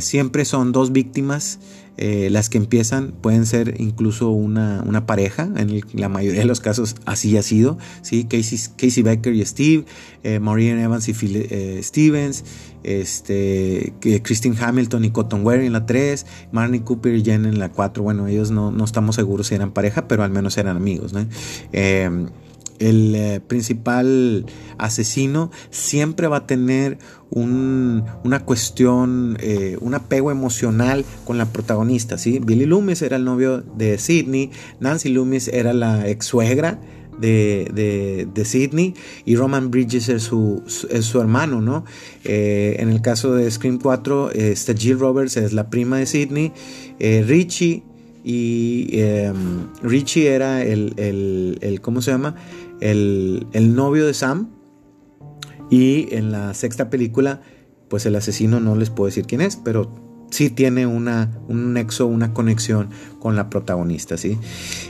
siempre 0.00 0.44
son 0.44 0.72
dos 0.72 0.92
víctimas 0.92 1.58
eh, 1.98 2.28
las 2.30 2.50
que 2.50 2.58
empiezan 2.58 3.12
pueden 3.12 3.46
ser 3.46 3.80
incluso 3.80 4.30
una, 4.30 5.06
pareja, 5.06 5.48
en 5.56 5.80
la 5.94 6.08
mayoría 6.08 6.40
de 6.40 6.46
los 6.46 6.60
casos 6.60 6.96
así 7.06 7.36
ha 7.36 7.42
sido, 7.42 7.78
¿sí? 8.02 8.24
Casey, 8.24 8.58
Casey 8.76 9.02
Becker 9.02 9.34
y 9.34 9.44
Steve, 9.44 9.84
eh, 10.22 10.38
Maureen 10.38 10.78
Evans 10.78 11.08
y 11.08 11.14
Phil 11.14 11.46
eh, 11.50 11.80
Stevens, 11.82 12.44
este, 12.82 13.94
Christine 14.22 14.56
Hamilton 14.60 15.04
y 15.04 15.10
Cotton 15.10 15.44
Ware 15.44 15.64
en 15.64 15.72
la 15.72 15.86
3, 15.86 16.26
Marnie 16.52 16.82
Cooper 16.82 17.14
y 17.14 17.24
Jen 17.24 17.46
en 17.46 17.58
la 17.58 17.70
4, 17.70 18.02
bueno, 18.02 18.26
ellos 18.26 18.50
no, 18.50 18.70
no, 18.70 18.84
estamos 18.84 19.16
seguros 19.16 19.46
si 19.46 19.54
eran 19.54 19.72
pareja, 19.72 20.06
pero 20.06 20.22
al 20.22 20.30
menos 20.30 20.58
eran 20.58 20.76
amigos, 20.76 21.12
¿no? 21.12 21.26
El 22.78 23.14
eh, 23.14 23.40
principal 23.46 24.46
asesino 24.78 25.50
siempre 25.70 26.28
va 26.28 26.38
a 26.38 26.46
tener 26.46 26.98
una 27.30 28.44
cuestión, 28.44 29.36
eh, 29.40 29.76
un 29.80 29.94
apego 29.94 30.30
emocional 30.30 31.04
con 31.24 31.38
la 31.38 31.46
protagonista. 31.46 32.18
¿sí? 32.18 32.38
Billy 32.38 32.66
Loomis 32.66 33.02
era 33.02 33.16
el 33.16 33.24
novio 33.24 33.60
de 33.60 33.98
Sidney, 33.98 34.50
Nancy 34.80 35.08
Loomis 35.08 35.48
era 35.48 35.72
la 35.72 36.08
ex 36.08 36.26
suegra. 36.26 36.80
De, 37.18 38.26
de, 38.34 38.44
Sidney 38.44 38.92
y 39.24 39.36
Roman 39.36 39.70
Bridges 39.70 40.10
es 40.10 40.24
su, 40.24 40.62
es 40.90 41.06
su 41.06 41.18
hermano, 41.18 41.62
¿no? 41.62 41.86
Eh, 42.24 42.76
en 42.78 42.90
el 42.90 43.00
caso 43.00 43.32
de 43.32 43.50
Scream 43.50 43.78
4, 43.78 44.32
esta 44.32 44.74
Jill 44.74 44.98
Roberts 44.98 45.38
es 45.38 45.54
la 45.54 45.70
prima 45.70 45.96
de 45.96 46.04
Sidney, 46.04 46.52
Richie 47.00 47.84
y 48.28 48.88
em, 48.98 49.68
Richie 49.84 50.26
era 50.26 50.64
el, 50.64 50.94
el, 51.60 51.80
¿cómo 51.80 52.02
se 52.02 52.10
llama? 52.10 52.34
El, 52.80 53.74
novio 53.74 54.06
de 54.06 54.14
Sam. 54.14 54.50
Y 55.70 56.14
en 56.14 56.30
la 56.30 56.54
sexta 56.54 56.90
película, 56.90 57.40
pues 57.88 58.06
el 58.06 58.14
asesino 58.14 58.60
no 58.60 58.76
les 58.76 58.90
puedo 58.90 59.06
decir 59.06 59.26
quién 59.26 59.40
es, 59.40 59.56
pero 59.56 59.92
sí 60.30 60.50
tiene 60.50 60.86
una, 60.86 61.30
un 61.48 61.72
nexo, 61.72 62.06
una 62.06 62.32
conexión 62.34 62.90
con 63.18 63.36
la 63.36 63.50
protagonista, 63.50 64.16
¿sí? 64.16 64.38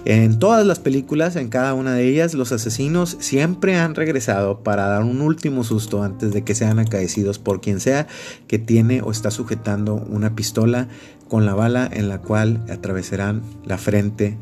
En 0.04 0.38
todas 0.38 0.66
las 0.66 0.78
películas, 0.78 1.36
en 1.36 1.48
cada 1.48 1.72
una 1.72 1.94
de 1.94 2.08
ellas, 2.08 2.34
los 2.34 2.52
asesinos 2.52 3.16
siempre 3.20 3.76
han 3.76 3.94
regresado 3.94 4.62
para 4.62 4.86
dar 4.86 5.02
un 5.02 5.20
último 5.20 5.64
susto 5.64 6.02
antes 6.02 6.32
de 6.32 6.44
que 6.44 6.54
sean 6.54 6.78
acaecidos 6.78 7.38
por 7.38 7.60
quien 7.60 7.80
sea 7.80 8.06
que 8.46 8.58
tiene 8.58 9.00
o 9.00 9.10
está 9.10 9.30
sujetando 9.30 9.94
una 9.94 10.34
pistola 10.34 10.88
con 11.28 11.44
la 11.46 11.54
bala 11.54 11.88
en 11.92 12.08
la 12.08 12.20
cual 12.20 12.64
atravesarán 12.70 13.42
la 13.64 13.78
frente 13.78 14.36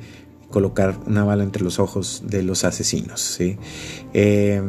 colocar 0.55 0.97
una 1.07 1.25
bala 1.25 1.43
entre 1.43 1.65
los 1.65 1.81
ojos 1.81 2.23
de 2.27 2.45
los 2.45 2.63
asesinos. 2.63 3.21
¿sí? 3.21 3.57
Eh, 4.13 4.63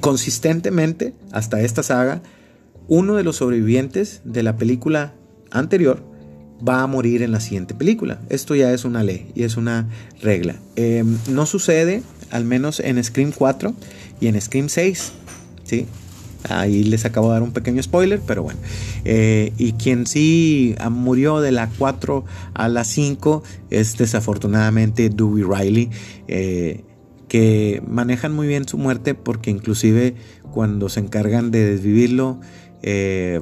consistentemente, 0.00 1.14
hasta 1.32 1.62
esta 1.62 1.82
saga, 1.82 2.20
uno 2.86 3.14
de 3.14 3.24
los 3.24 3.36
sobrevivientes 3.36 4.20
de 4.24 4.42
la 4.42 4.58
película 4.58 5.14
anterior 5.50 6.04
va 6.66 6.82
a 6.82 6.86
morir 6.86 7.22
en 7.22 7.32
la 7.32 7.40
siguiente 7.40 7.72
película. 7.72 8.20
Esto 8.28 8.54
ya 8.54 8.74
es 8.74 8.84
una 8.84 9.02
ley 9.02 9.32
y 9.34 9.44
es 9.44 9.56
una 9.56 9.88
regla. 10.20 10.56
Eh, 10.76 11.02
no 11.30 11.46
sucede, 11.46 12.02
al 12.30 12.44
menos 12.44 12.78
en 12.80 13.02
Scream 13.02 13.32
4 13.32 13.74
y 14.20 14.26
en 14.26 14.38
Scream 14.38 14.68
6. 14.68 15.12
¿sí? 15.64 15.86
Ahí 16.48 16.84
les 16.84 17.04
acabo 17.04 17.28
de 17.28 17.34
dar 17.34 17.42
un 17.42 17.52
pequeño 17.52 17.82
spoiler, 17.82 18.20
pero 18.26 18.42
bueno. 18.42 18.58
Eh, 19.04 19.52
y 19.58 19.72
quien 19.72 20.06
sí 20.06 20.74
murió 20.90 21.40
de 21.40 21.52
la 21.52 21.68
4 21.78 22.24
a 22.54 22.68
la 22.68 22.84
5 22.84 23.42
es 23.70 23.96
desafortunadamente 23.96 25.08
Dewey 25.08 25.44
Riley. 25.44 25.90
Eh, 26.28 26.84
que 27.28 27.82
manejan 27.86 28.32
muy 28.32 28.46
bien 28.46 28.68
su 28.68 28.78
muerte 28.78 29.14
porque 29.14 29.50
inclusive 29.50 30.14
cuando 30.52 30.88
se 30.88 31.00
encargan 31.00 31.50
de 31.50 31.64
desvivirlo, 31.72 32.40
eh, 32.82 33.40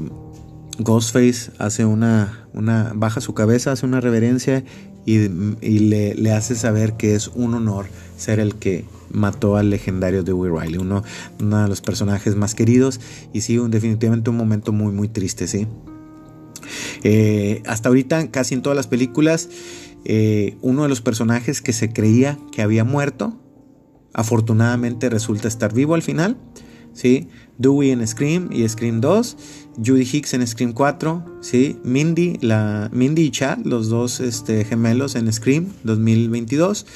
Ghostface 0.78 1.52
hace 1.58 1.84
una, 1.84 2.46
baja 2.94 3.20
su 3.20 3.34
cabeza, 3.34 3.72
hace 3.72 3.86
una 3.86 4.00
reverencia 4.00 4.64
y, 5.06 5.28
le, 5.28 6.32
hace 6.32 6.54
saber 6.54 6.94
que 6.94 7.14
es 7.14 7.28
un 7.28 7.54
honor 7.54 7.86
ser 8.16 8.40
el 8.40 8.56
que 8.56 8.84
mató 9.10 9.56
al 9.56 9.70
legendario 9.70 10.22
Dewey 10.22 10.50
Riley, 10.50 10.78
uno, 10.78 11.02
de 11.38 11.68
los 11.68 11.80
personajes 11.80 12.36
más 12.36 12.54
queridos 12.54 13.00
y 13.32 13.40
sí, 13.40 13.58
definitivamente 13.68 14.30
un 14.30 14.36
momento 14.36 14.72
muy 14.72 14.92
muy 14.92 15.08
triste, 15.08 15.46
sí. 15.46 15.66
Eh, 17.02 17.62
hasta 17.66 17.88
ahorita, 17.88 18.30
casi 18.30 18.54
en 18.54 18.62
todas 18.62 18.76
las 18.76 18.86
películas, 18.86 19.48
eh, 20.04 20.56
uno 20.62 20.82
de 20.82 20.88
los 20.88 21.00
personajes 21.00 21.60
que 21.60 21.72
se 21.72 21.92
creía 21.92 22.38
que 22.52 22.62
había 22.62 22.84
muerto, 22.84 23.38
afortunadamente 24.12 25.10
resulta 25.10 25.48
estar 25.48 25.74
vivo 25.74 25.94
al 25.94 26.02
final. 26.02 26.38
¿sí? 26.94 27.28
Dewey 27.58 27.90
en 27.90 28.06
Scream 28.06 28.48
y 28.50 28.66
Scream 28.68 29.00
2, 29.00 29.36
Judy 29.84 30.08
Hicks 30.10 30.34
en 30.34 30.46
Scream 30.46 30.72
4, 30.72 31.24
¿sí? 31.40 31.76
Mindy, 31.84 32.38
la, 32.40 32.88
Mindy 32.92 33.22
y 33.22 33.30
Chad, 33.30 33.58
los 33.64 33.88
dos 33.88 34.20
este, 34.20 34.64
gemelos 34.64 35.14
en 35.14 35.30
Scream 35.32 35.68
2022 35.82 36.86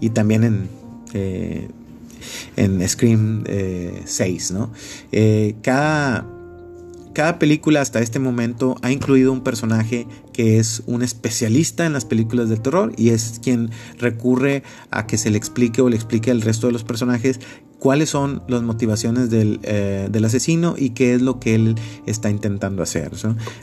y 0.00 0.10
también 0.10 0.44
en 0.44 0.68
eh, 1.14 1.68
en 2.56 2.86
Scream 2.88 3.44
6, 4.04 4.50
eh, 4.50 4.54
¿no? 4.54 4.72
Eh, 5.12 5.54
cada, 5.62 6.26
cada 7.14 7.38
película 7.38 7.80
hasta 7.80 8.00
este 8.00 8.18
momento 8.18 8.76
ha 8.82 8.90
incluido 8.90 9.32
un 9.32 9.42
personaje 9.42 10.06
que 10.32 10.58
es 10.58 10.82
un 10.86 11.02
especialista 11.02 11.86
en 11.86 11.92
las 11.92 12.04
películas 12.04 12.48
de 12.48 12.56
terror 12.56 12.92
y 12.96 13.10
es 13.10 13.40
quien 13.42 13.70
recurre 13.98 14.62
a 14.90 15.06
que 15.06 15.18
se 15.18 15.30
le 15.30 15.38
explique 15.38 15.82
o 15.82 15.88
le 15.88 15.96
explique 15.96 16.30
al 16.30 16.42
resto 16.42 16.66
de 16.66 16.72
los 16.72 16.84
personajes 16.84 17.40
cuáles 17.78 18.10
son 18.10 18.42
las 18.48 18.62
motivaciones 18.62 19.30
del, 19.30 19.60
eh, 19.62 20.10
asesino 20.24 20.74
y 20.76 20.90
qué 20.90 21.14
es 21.14 21.22
lo 21.22 21.40
que 21.40 21.54
él 21.54 21.76
está 22.06 22.28
intentando 22.28 22.82
hacer. 22.82 23.10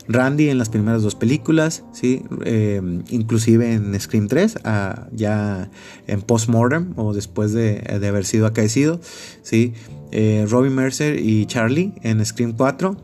Randy 0.08 0.50
en 0.50 0.58
las 0.58 0.70
primeras 0.70 1.04
dos 1.04 1.16
películas, 1.16 1.84
¿sí? 1.92 2.24
Eh, 2.46 2.82
inclusive 3.10 3.74
en 3.74 4.00
Scream 4.00 4.28
3, 4.28 4.60
ah, 4.64 5.08
ya 5.12 5.70
en 6.08 6.22
post-mortem 6.22 6.94
o 6.96 7.14
después 7.14 7.54
de, 7.54 7.84
haber 7.88 8.26
sido 8.26 8.48
acaecido, 8.48 9.00
¿sí? 9.44 9.74
Eh, 10.12 10.46
Mercer 10.72 11.20
y 11.20 11.46
Charlie 11.46 11.94
en 12.02 12.26
Scream 12.26 12.54
4 12.54 12.98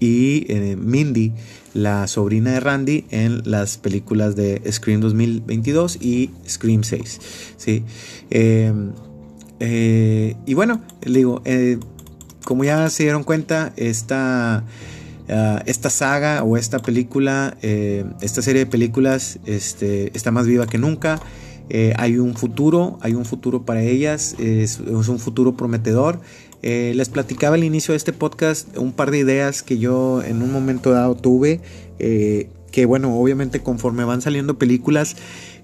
y 0.00 0.46
Mindy, 0.78 1.32
la 1.74 2.06
sobrina 2.06 2.52
de 2.52 2.60
Randy, 2.60 3.04
en 3.10 3.42
las 3.44 3.78
películas 3.78 4.36
de 4.36 4.62
Scream 4.70 5.00
2022 5.00 5.98
y 6.00 6.30
Scream 6.48 6.82
6. 6.82 7.20
¿sí? 7.56 7.84
Eh, 9.64 10.34
y 10.44 10.54
bueno, 10.54 10.80
digo, 11.06 11.40
eh, 11.44 11.78
como 12.44 12.64
ya 12.64 12.90
se 12.90 13.04
dieron 13.04 13.22
cuenta, 13.22 13.72
esta, 13.76 14.64
ah, 15.28 15.62
esta 15.66 15.88
saga 15.88 16.42
o 16.42 16.56
esta 16.56 16.80
película, 16.80 17.56
eh, 17.62 18.04
esta 18.22 18.42
serie 18.42 18.64
de 18.64 18.66
películas 18.66 19.38
este, 19.46 20.10
está 20.16 20.32
más 20.32 20.48
viva 20.48 20.66
que 20.66 20.78
nunca. 20.78 21.20
hay 21.96 22.18
un 22.18 22.34
futuro, 22.34 22.98
hay 23.02 23.14
un 23.14 23.24
futuro 23.24 23.62
para 23.64 23.82
ellas, 23.82 24.34
es, 24.40 24.80
un 24.80 25.18
futuro 25.20 25.56
prometedor. 25.56 26.20
les 26.60 27.08
platicaba 27.08 27.54
al 27.54 27.62
inicio 27.62 27.92
de 27.92 27.98
este 27.98 28.12
podcast 28.12 28.76
un 28.76 28.92
par 28.92 29.12
de 29.12 29.18
ideas 29.18 29.62
que 29.62 29.78
yo 29.78 30.22
en 30.22 30.42
un 30.42 30.52
momento 30.52 30.90
dado 30.90 31.14
tuve, 31.14 31.60
que 31.98 32.84
bueno, 32.84 33.16
obviamente 33.16 33.60
conforme 33.60 34.04
van 34.04 34.22
saliendo 34.22 34.58
películas, 34.58 35.16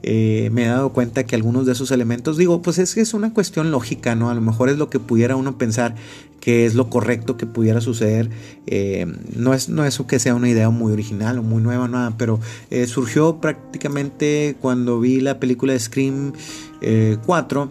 eh, 0.02 0.50
me 0.52 0.64
he 0.64 0.66
dado 0.68 0.92
cuenta 0.92 1.24
que 1.24 1.34
algunos 1.34 1.66
de 1.66 1.72
esos 1.72 1.90
elementos, 1.90 2.36
digo, 2.36 2.62
pues 2.62 2.78
es 2.78 2.94
que 2.94 3.00
es 3.00 3.14
una 3.14 3.32
cuestión 3.34 3.70
lógica, 3.70 4.14
¿no? 4.14 4.30
A 4.30 4.34
lo 4.34 4.40
mejor 4.40 4.68
es 4.68 4.78
lo 4.78 4.90
que 4.90 5.00
pudiera 5.00 5.36
uno 5.36 5.58
pensar 5.58 5.94
que 6.40 6.66
es 6.66 6.74
lo 6.74 6.88
correcto 6.88 7.36
que 7.36 7.46
pudiera 7.46 7.80
suceder. 7.80 8.30
Eh, 8.66 9.06
no, 9.34 9.54
es, 9.54 9.68
no 9.68 9.84
que 10.06 10.18
sea 10.18 10.34
una 10.34 10.48
idea 10.48 10.70
muy 10.70 10.92
original 10.92 11.38
o 11.38 11.42
muy 11.42 11.62
nueva, 11.62 11.88
nada, 11.88 12.14
pero 12.16 12.38
eh, 12.70 12.86
surgió 12.86 13.40
prácticamente 13.40 14.56
cuando 14.60 15.00
vi 15.00 15.20
la 15.20 15.40
película 15.40 15.72
de 15.72 15.80
Scream 15.80 16.32
4. 17.26 17.70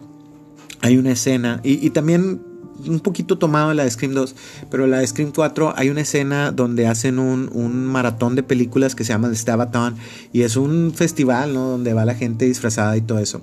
Hay 0.81 0.97
una 0.97 1.11
escena, 1.11 1.59
y 1.63 1.89
también 1.89 2.41
un 2.85 2.99
poquito 2.99 3.37
tomado 3.37 3.69
de 3.69 3.75
la 3.75 3.83
de 3.83 3.91
Scream 3.91 4.13
2, 4.13 4.35
pero 4.69 4.87
la 4.87 4.99
de 4.99 5.07
Scream 5.07 5.31
4 5.33 5.73
hay 5.75 5.89
una 5.89 6.01
escena 6.01 6.51
donde 6.51 6.87
hacen 6.87 7.19
un, 7.19 7.85
maratón 7.87 8.35
de 8.35 8.43
películas 8.43 8.95
que 8.95 9.03
se 9.03 9.13
llama 9.13 9.29
The 9.29 9.35
Stabathon 9.35 9.95
y 10.33 10.41
es 10.41 10.55
un 10.55 10.93
festival, 10.93 11.53
¿no? 11.53 11.69
Donde 11.69 11.93
va 11.93 12.05
la 12.05 12.15
gente 12.15 12.45
disfrazada 12.45 12.95
y 12.97 13.01
todo 13.01 13.19
eso. 13.19 13.41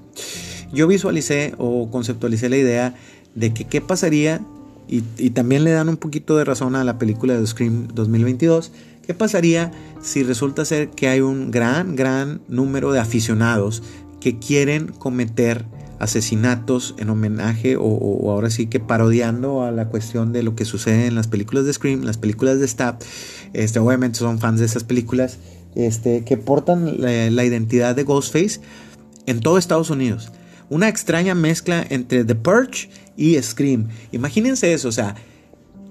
Yo 0.73 0.87
visualicé 0.87 1.55
o 1.59 1.91
conceptualicé 1.91 2.49
la 2.49 2.57
idea 2.57 2.95
de 3.35 3.53
que 3.53 3.65
qué 3.65 3.81
pasaría, 3.81 4.41
y, 4.89 5.03
y 5.19 5.31
también 5.31 5.65
le 5.65 5.71
dan 5.71 5.89
un 5.89 5.97
poquito 5.97 6.37
de 6.37 6.45
razón 6.45 6.77
a 6.77 6.85
la 6.85 6.99
película 6.99 7.35
de 7.39 7.47
Scream 7.47 7.89
2022, 7.95 8.71
qué 9.07 9.15
pasaría 9.15 9.73
si 10.03 10.23
resulta 10.23 10.65
ser 10.65 10.91
que 10.91 11.09
hay 11.09 11.21
un 11.21 11.51
gran, 11.51 11.97
gran 11.97 12.41
número 12.49 12.93
de 12.93 13.01
aficionados 13.01 13.83
que 14.21 14.39
quieren 14.39 14.89
cometer 14.89 15.65
asesinatos 16.05 16.95
en 16.99 17.11
homenaje 17.11 17.77
o, 17.77 18.31
ahora 18.31 18.51
sí 18.51 18.67
que 18.67 18.79
parodiando 18.79 19.63
a 19.63 19.73
la 19.73 19.89
cuestión 19.89 20.33
de 20.33 20.43
lo 20.43 20.55
que 20.55 20.65
sucede 20.65 21.07
en 21.07 21.15
las 21.15 21.27
películas 21.27 21.65
de 21.65 21.73
Scream, 21.73 22.03
las 22.03 22.19
películas 22.19 22.61
de 22.61 22.69
Stab, 22.69 22.99
este, 23.53 23.79
obviamente 23.79 24.19
son 24.19 24.39
fans 24.39 24.61
de 24.61 24.67
esas 24.67 24.85
películas, 24.85 25.39
este, 25.75 26.25
que 26.25 26.37
portan 26.37 27.01
la, 27.01 27.45
identidad 27.45 27.97
de 27.97 28.05
Ghostface 28.05 28.61
en 29.27 29.41
todo 29.41 29.59
Estados 29.59 29.91
Unidos. 29.91 30.31
Una 30.71 30.89
extraña 30.89 31.35
mezcla 31.35 31.85
entre 31.89 32.25
The 32.25 32.35
Purge 32.35 32.89
y 33.17 33.41
Scream. 33.43 33.89
Imagínense 34.13 34.73
eso, 34.73 34.89
o 34.89 34.93
sea, 34.93 35.17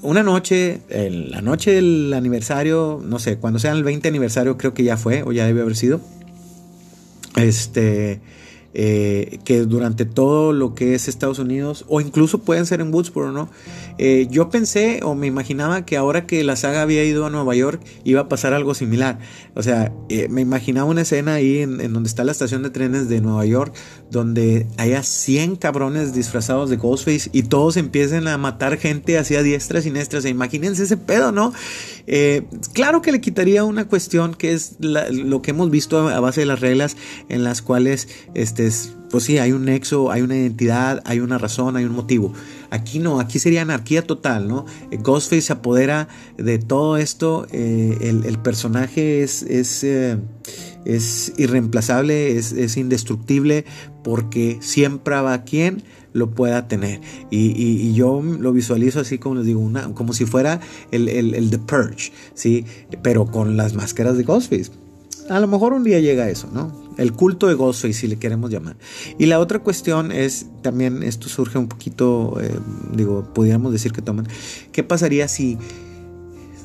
una 0.02 0.22
noche, 0.24 0.82
la 0.90 1.42
noche 1.42 1.72
del 1.72 2.14
aniversario, 2.14 3.02
no 3.04 3.20
sé, 3.20 3.38
cuando 3.38 3.60
sea 3.60 3.72
el 3.72 3.84
20 3.84 4.08
aniversario 4.08 4.58
creo 4.58 4.74
que 4.74 4.84
ya 4.84 4.98
fue 4.98 5.24
o 5.24 5.32
ya 5.32 5.46
debe 5.46 5.62
haber 5.62 5.76
sido. 5.76 6.02
Este, 7.36 8.22
eh, 8.76 9.40
que 9.46 9.62
durante 9.62 10.06
todo 10.06 10.52
lo 10.52 10.74
que 10.74 10.96
es 10.96 11.08
Estados 11.08 11.40
Unidos, 11.40 11.86
o 11.88 12.02
incluso 12.02 12.40
pueden 12.40 12.66
ser 12.66 12.82
en 12.82 12.94
Woodsboro, 12.94 13.32
¿no? 13.32 13.50
Eh, 14.00 14.28
yo 14.32 14.50
pensé 14.50 15.02
o 15.04 15.14
me 15.14 15.28
imaginaba 15.28 15.86
que 15.86 15.98
ahora 15.98 16.26
que 16.26 16.44
la 16.44 16.56
saga 16.56 16.82
había 16.82 17.04
ido 17.04 17.26
a 17.26 17.30
Nueva 17.30 17.54
York 17.54 17.82
iba 18.04 18.22
a 18.22 18.28
pasar 18.28 18.54
algo 18.54 18.74
similar. 18.74 19.20
O 19.54 19.62
sea, 19.62 19.94
eh, 20.10 20.28
me 20.30 20.42
imaginaba 20.42 20.90
una 20.90 21.02
escena 21.02 21.36
ahí 21.36 21.60
en, 21.60 21.78
donde 21.94 22.08
está 22.08 22.24
la 22.24 22.32
estación 22.32 22.64
de 22.64 22.72
trenes 22.72 23.10
de 23.10 23.22
Nueva 23.22 23.46
York, 23.46 23.76
donde 24.10 24.66
haya 24.78 25.04
100 25.04 25.58
cabrones 25.58 26.14
disfrazados 26.14 26.70
de 26.72 26.78
Ghostface 26.78 27.30
y 27.32 27.44
todos 27.44 27.78
empiecen 27.78 28.28
a 28.28 28.38
matar 28.40 28.78
gente 28.78 29.20
hacia 29.20 29.44
diestra 29.44 29.80
y 29.80 29.84
siniestras. 29.84 30.26
E 30.26 30.30
imagínense 30.30 30.84
ese 30.84 30.98
pedo, 30.98 31.32
¿no? 31.32 31.54
Claro 32.74 33.02
que 33.02 33.12
le 33.12 33.22
quitaría 33.22 33.64
una 33.64 33.88
cuestión 33.88 34.34
que 34.34 34.54
es 34.54 34.76
lo 34.80 35.42
que 35.42 35.52
hemos 35.52 35.70
visto 35.70 36.10
a 36.10 36.20
base 36.20 36.42
de 36.42 36.46
las 36.46 36.60
reglas 36.60 36.98
en 37.30 37.44
las 37.44 37.62
cuales 37.62 38.08
este, 38.34 38.70
pues 39.14 39.26
sí, 39.26 39.38
hay 39.38 39.52
un 39.52 39.66
nexo, 39.66 40.12
hay 40.12 40.24
una 40.24 40.36
identidad, 40.36 41.04
hay 41.06 41.20
una 41.20 41.38
razón, 41.38 41.78
hay 41.78 41.86
un 41.86 41.92
motivo. 41.92 42.34
Aquí 42.72 42.98
no, 42.98 43.20
aquí 43.20 43.38
sería 43.38 43.62
anarquía 43.62 44.08
total, 44.08 44.48
¿no? 44.48 44.66
Eh, 44.90 44.98
Ghostface 44.98 45.44
se 45.44 45.54
apodera 45.54 46.08
de 46.36 46.58
todo 46.58 46.98
esto, 46.98 47.46
eh, 47.52 47.96
el, 48.02 48.40
personaje 48.40 49.22
es, 49.22 49.44
es, 49.44 49.84
eh, 49.84 50.18
es 50.84 51.32
irreemplazable, 51.38 52.38
es, 52.38 52.76
indestructible, 52.76 53.66
porque 54.04 54.58
siempre 54.62 55.14
va 55.22 55.44
quien 55.44 55.84
lo 56.14 56.32
pueda 56.32 56.68
tener. 56.68 57.02
Y, 57.30 57.94
yo 57.94 58.22
lo 58.22 58.54
visualizo 58.54 59.00
así 59.00 59.18
como 59.18 59.36
les 59.36 59.46
digo, 59.46 59.70
como 59.94 60.14
si 60.14 60.26
fuera 60.26 60.60
el, 60.92 61.10
el, 61.10 61.50
The 61.50 61.60
Purge, 61.60 62.12
¿sí? 62.34 62.66
Pero 63.02 63.26
con 63.26 63.58
las 63.58 63.74
máscaras 63.74 64.18
de 64.18 64.24
Ghostface. 64.24 64.72
A 65.30 65.40
lo 65.40 65.48
mejor 65.48 65.74
un 65.74 65.84
día 65.84 66.00
llega 66.00 66.30
eso, 66.30 66.50
¿no? 66.54 66.84
el 66.98 67.14
culto 67.14 67.48
de 67.48 67.56
Ghostface, 67.56 67.94
si 67.94 68.08
le 68.08 68.18
queremos 68.18 68.52
llamar. 68.52 68.78
Y 69.18 69.26
la 69.26 69.40
otra 69.40 69.60
cuestión 69.60 70.12
es, 70.12 70.48
también 70.62 71.04
esto 71.04 71.30
surge 71.30 71.58
un 71.58 71.68
poquito, 71.68 72.38
eh, 72.42 72.52
digo, 72.94 73.34
pudiéramos 73.34 73.72
decir 73.72 73.92
que 73.92 74.02
toman, 74.02 74.28
¿qué 74.72 74.84
pasaría 74.84 75.28
si 75.28 75.58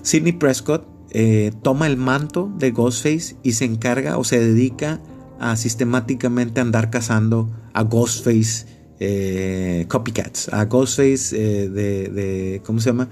Sidney 0.03 0.33
Prescott 0.33 0.87
eh, 1.11 1.53
toma 1.63 1.87
el 1.87 1.97
manto 1.97 2.53
de 2.59 2.71
Ghostface 2.71 3.37
y 3.43 3.53
se 3.53 3.65
encarga 3.65 4.19
o 4.19 4.25
se 4.25 4.39
dedica 4.39 5.01
a 5.41 5.57
sistemáticamente 5.57 6.61
andar 6.61 6.91
cazando 6.91 7.51
a 7.73 7.83
Ghostface 7.83 8.67
eh, 9.01 9.87
copycats, 9.89 10.49
a 10.53 10.65
Ghostface 10.65 11.37
de, 11.37 12.09
de, 12.09 12.63
¿cómo 12.65 12.81
se 12.81 12.91
llama? 12.91 13.09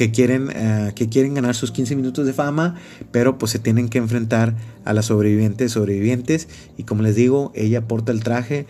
que 0.00 0.10
quieren, 0.10 0.48
eh, 0.54 0.92
que 0.94 1.10
quieren 1.10 1.34
ganar 1.34 1.54
sus 1.54 1.72
15 1.72 1.94
minutos 1.94 2.24
de 2.24 2.32
fama, 2.32 2.76
pero 3.12 3.36
pues 3.36 3.52
se 3.52 3.58
tienen 3.58 3.90
que 3.90 3.98
enfrentar 3.98 4.56
a 4.86 4.94
las 4.94 5.04
sobrevivientes, 5.04 5.72
sobrevivientes, 5.72 6.48
y 6.78 6.84
como 6.84 7.02
les 7.02 7.16
digo, 7.16 7.52
ella 7.54 7.86
porta 7.86 8.10
el 8.10 8.22
traje 8.22 8.66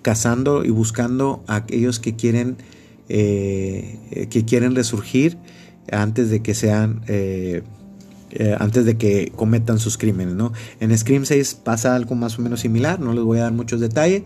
cazando 0.00 0.64
y 0.64 0.70
buscando 0.70 1.44
a 1.46 1.56
aquellos 1.56 1.98
que 2.00 2.16
quieren, 2.16 2.56
eh, 3.10 4.28
que 4.30 4.46
quieren 4.46 4.74
resurgir 4.74 5.36
antes 5.90 6.30
de 6.30 6.40
que 6.40 6.54
sean... 6.54 7.02
Eh, 8.32 8.56
antes 8.58 8.86
de 8.86 8.96
que 8.96 9.32
cometan 9.36 9.78
sus 9.78 9.98
crímenes, 9.98 10.34
¿no? 10.34 10.52
En 10.80 10.96
Scream 10.96 11.26
6 11.26 11.54
pasa 11.62 11.94
algo 11.94 12.14
más 12.14 12.38
o 12.38 12.42
menos 12.42 12.60
similar, 12.60 12.98
no 12.98 13.12
les 13.12 13.24
voy 13.24 13.38
a 13.38 13.42
dar 13.42 13.52
muchos 13.52 13.80
detalles. 13.80 14.22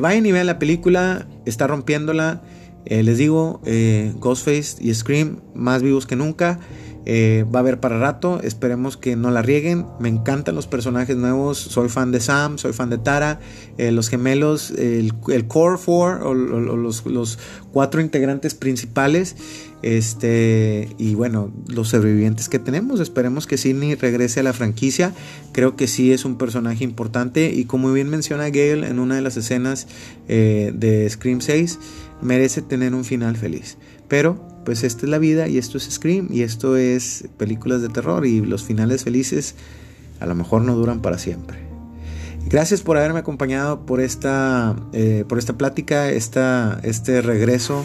vayan 0.00 0.26
y 0.26 0.32
vean 0.32 0.46
la 0.46 0.58
película, 0.58 1.26
está 1.44 1.66
rompiéndola. 1.66 2.42
Eh, 2.90 3.02
les 3.02 3.18
digo, 3.18 3.60
eh, 3.66 4.14
Ghostface 4.18 4.76
y 4.80 4.94
Scream 4.94 5.40
más 5.54 5.82
vivos 5.82 6.06
que 6.06 6.16
nunca. 6.16 6.58
Eh, 7.04 7.46
va 7.54 7.58
a 7.58 7.62
haber 7.62 7.80
para 7.80 7.98
rato. 7.98 8.40
Esperemos 8.42 8.96
que 8.96 9.14
no 9.14 9.30
la 9.30 9.42
rieguen. 9.42 9.86
Me 10.00 10.08
encantan 10.08 10.54
los 10.54 10.66
personajes 10.66 11.16
nuevos. 11.16 11.58
Soy 11.58 11.90
fan 11.90 12.12
de 12.12 12.20
Sam, 12.20 12.56
soy 12.56 12.72
fan 12.72 12.88
de 12.88 12.98
Tara. 12.98 13.40
los 13.78 14.08
gemelos, 14.08 14.70
el, 14.70 15.14
Core 15.48 15.78
Four, 15.78 16.22
o, 16.22 16.34
los, 16.34 17.38
cuatro 17.72 18.00
integrantes 18.00 18.54
principales. 18.54 19.36
Este, 19.82 20.94
y 20.98 21.14
bueno, 21.14 21.52
los 21.68 21.88
sobrevivientes 21.88 22.48
que 22.48 22.58
tenemos. 22.58 23.00
Esperemos 23.00 23.46
que 23.46 23.56
Sidney 23.56 23.94
regrese 23.94 24.40
a 24.40 24.42
la 24.42 24.52
franquicia. 24.52 25.12
Creo 25.52 25.76
que 25.76 25.86
sí 25.86 26.12
es 26.12 26.24
un 26.24 26.36
personaje 26.38 26.84
importante. 26.84 27.52
Y 27.52 27.64
como 27.64 27.92
bien 27.92 28.08
menciona 28.08 28.50
Gale 28.50 28.88
en 28.88 28.98
una 28.98 29.16
de 29.16 29.22
las 29.22 29.36
escenas 29.36 29.86
de 30.26 31.06
Scream 31.10 31.40
6 31.40 31.78
merece 32.20 32.62
tener 32.62 32.94
un 32.94 33.04
final 33.04 33.36
feliz. 33.36 33.78
Pero, 34.08 34.42
pues 34.64 34.82
esta 34.82 35.06
es 35.06 35.10
la 35.10 35.18
vida 35.18 35.48
y 35.48 35.58
esto 35.58 35.78
es 35.78 35.84
Scream 35.84 36.28
y 36.30 36.42
esto 36.42 36.76
es 36.76 37.28
películas 37.36 37.82
de 37.82 37.88
terror 37.88 38.26
y 38.26 38.40
los 38.40 38.64
finales 38.64 39.04
felices 39.04 39.54
a 40.20 40.26
lo 40.26 40.34
mejor 40.34 40.62
no 40.62 40.74
duran 40.74 41.00
para 41.00 41.18
siempre. 41.18 41.58
Gracias 42.46 42.82
por 42.82 42.96
haberme 42.96 43.18
acompañado 43.20 43.84
por 43.84 44.00
esta, 44.00 44.74
eh, 44.92 45.24
por 45.28 45.38
esta 45.38 45.58
plática, 45.58 46.10
esta, 46.10 46.80
este 46.82 47.20
regreso 47.20 47.84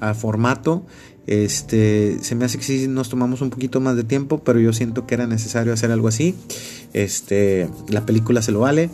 a 0.00 0.14
formato. 0.14 0.86
Este, 1.26 2.18
se 2.20 2.34
me 2.34 2.44
hace 2.44 2.58
que 2.58 2.64
sí 2.64 2.86
nos 2.88 3.08
tomamos 3.08 3.40
un 3.40 3.50
poquito 3.50 3.80
más 3.80 3.96
de 3.96 4.04
tiempo, 4.04 4.42
pero 4.44 4.60
yo 4.60 4.72
siento 4.72 5.06
que 5.06 5.14
era 5.14 5.26
necesario 5.26 5.72
hacer 5.72 5.90
algo 5.90 6.08
así. 6.08 6.34
Este, 6.92 7.68
la 7.88 8.04
película 8.04 8.42
se 8.42 8.52
lo 8.52 8.60
vale 8.60 8.90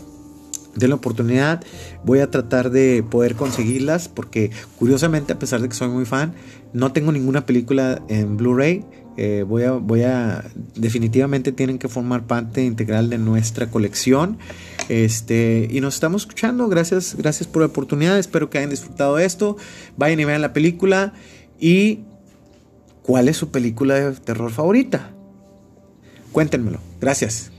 de 0.77 0.89
la 0.89 0.95
oportunidad. 0.95 1.63
Voy 2.05 2.21
a 2.21 2.31
tratar 2.31 2.71
de 2.71 3.05
poder 3.09 3.35
conseguirlas 3.35 4.09
porque 4.09 4.51
curiosamente 4.79 5.33
a 5.33 5.39
pesar 5.39 5.61
de 5.61 5.69
que 5.69 5.75
soy 5.75 5.89
muy 5.89 6.05
fan, 6.05 6.35
no 6.73 6.93
tengo 6.93 7.13
ninguna 7.13 7.47
película 7.47 8.03
en 8.09 8.37
Blu-ray. 8.37 8.85
Eh, 9.17 9.45
voy, 9.47 9.65
a, 9.65 9.73
voy 9.73 10.03
a 10.03 10.45
definitivamente 10.77 11.53
tienen 11.53 11.79
que 11.79 11.89
formar 11.89 12.27
parte 12.27 12.65
integral 12.65 13.11
de 13.11 13.19
nuestra 13.19 13.71
colección. 13.71 14.39
Este, 14.89 15.69
y 15.71 15.81
nos 15.81 15.95
estamos 15.95 16.23
escuchando. 16.23 16.69
Gracias, 16.69 17.17
gracias 17.19 17.49
por 17.49 17.63
la 17.63 17.67
oportunidad. 17.67 18.19
Espero 18.19 18.51
que 18.51 18.59
hayan 18.59 18.71
disfrutado 18.71 19.19
esto. 19.19 19.57
Vayan 19.97 20.21
y 20.21 20.25
vean 20.25 20.41
la 20.41 20.53
película. 20.53 21.13
¿Cuál 23.03 23.29
es 23.29 23.37
su 23.37 23.51
película 23.51 23.95
de 23.95 24.13
terror 24.13 24.51
favorita? 24.51 25.11
Cuéntenmelo. 26.33 26.81
Gracias. 27.01 27.51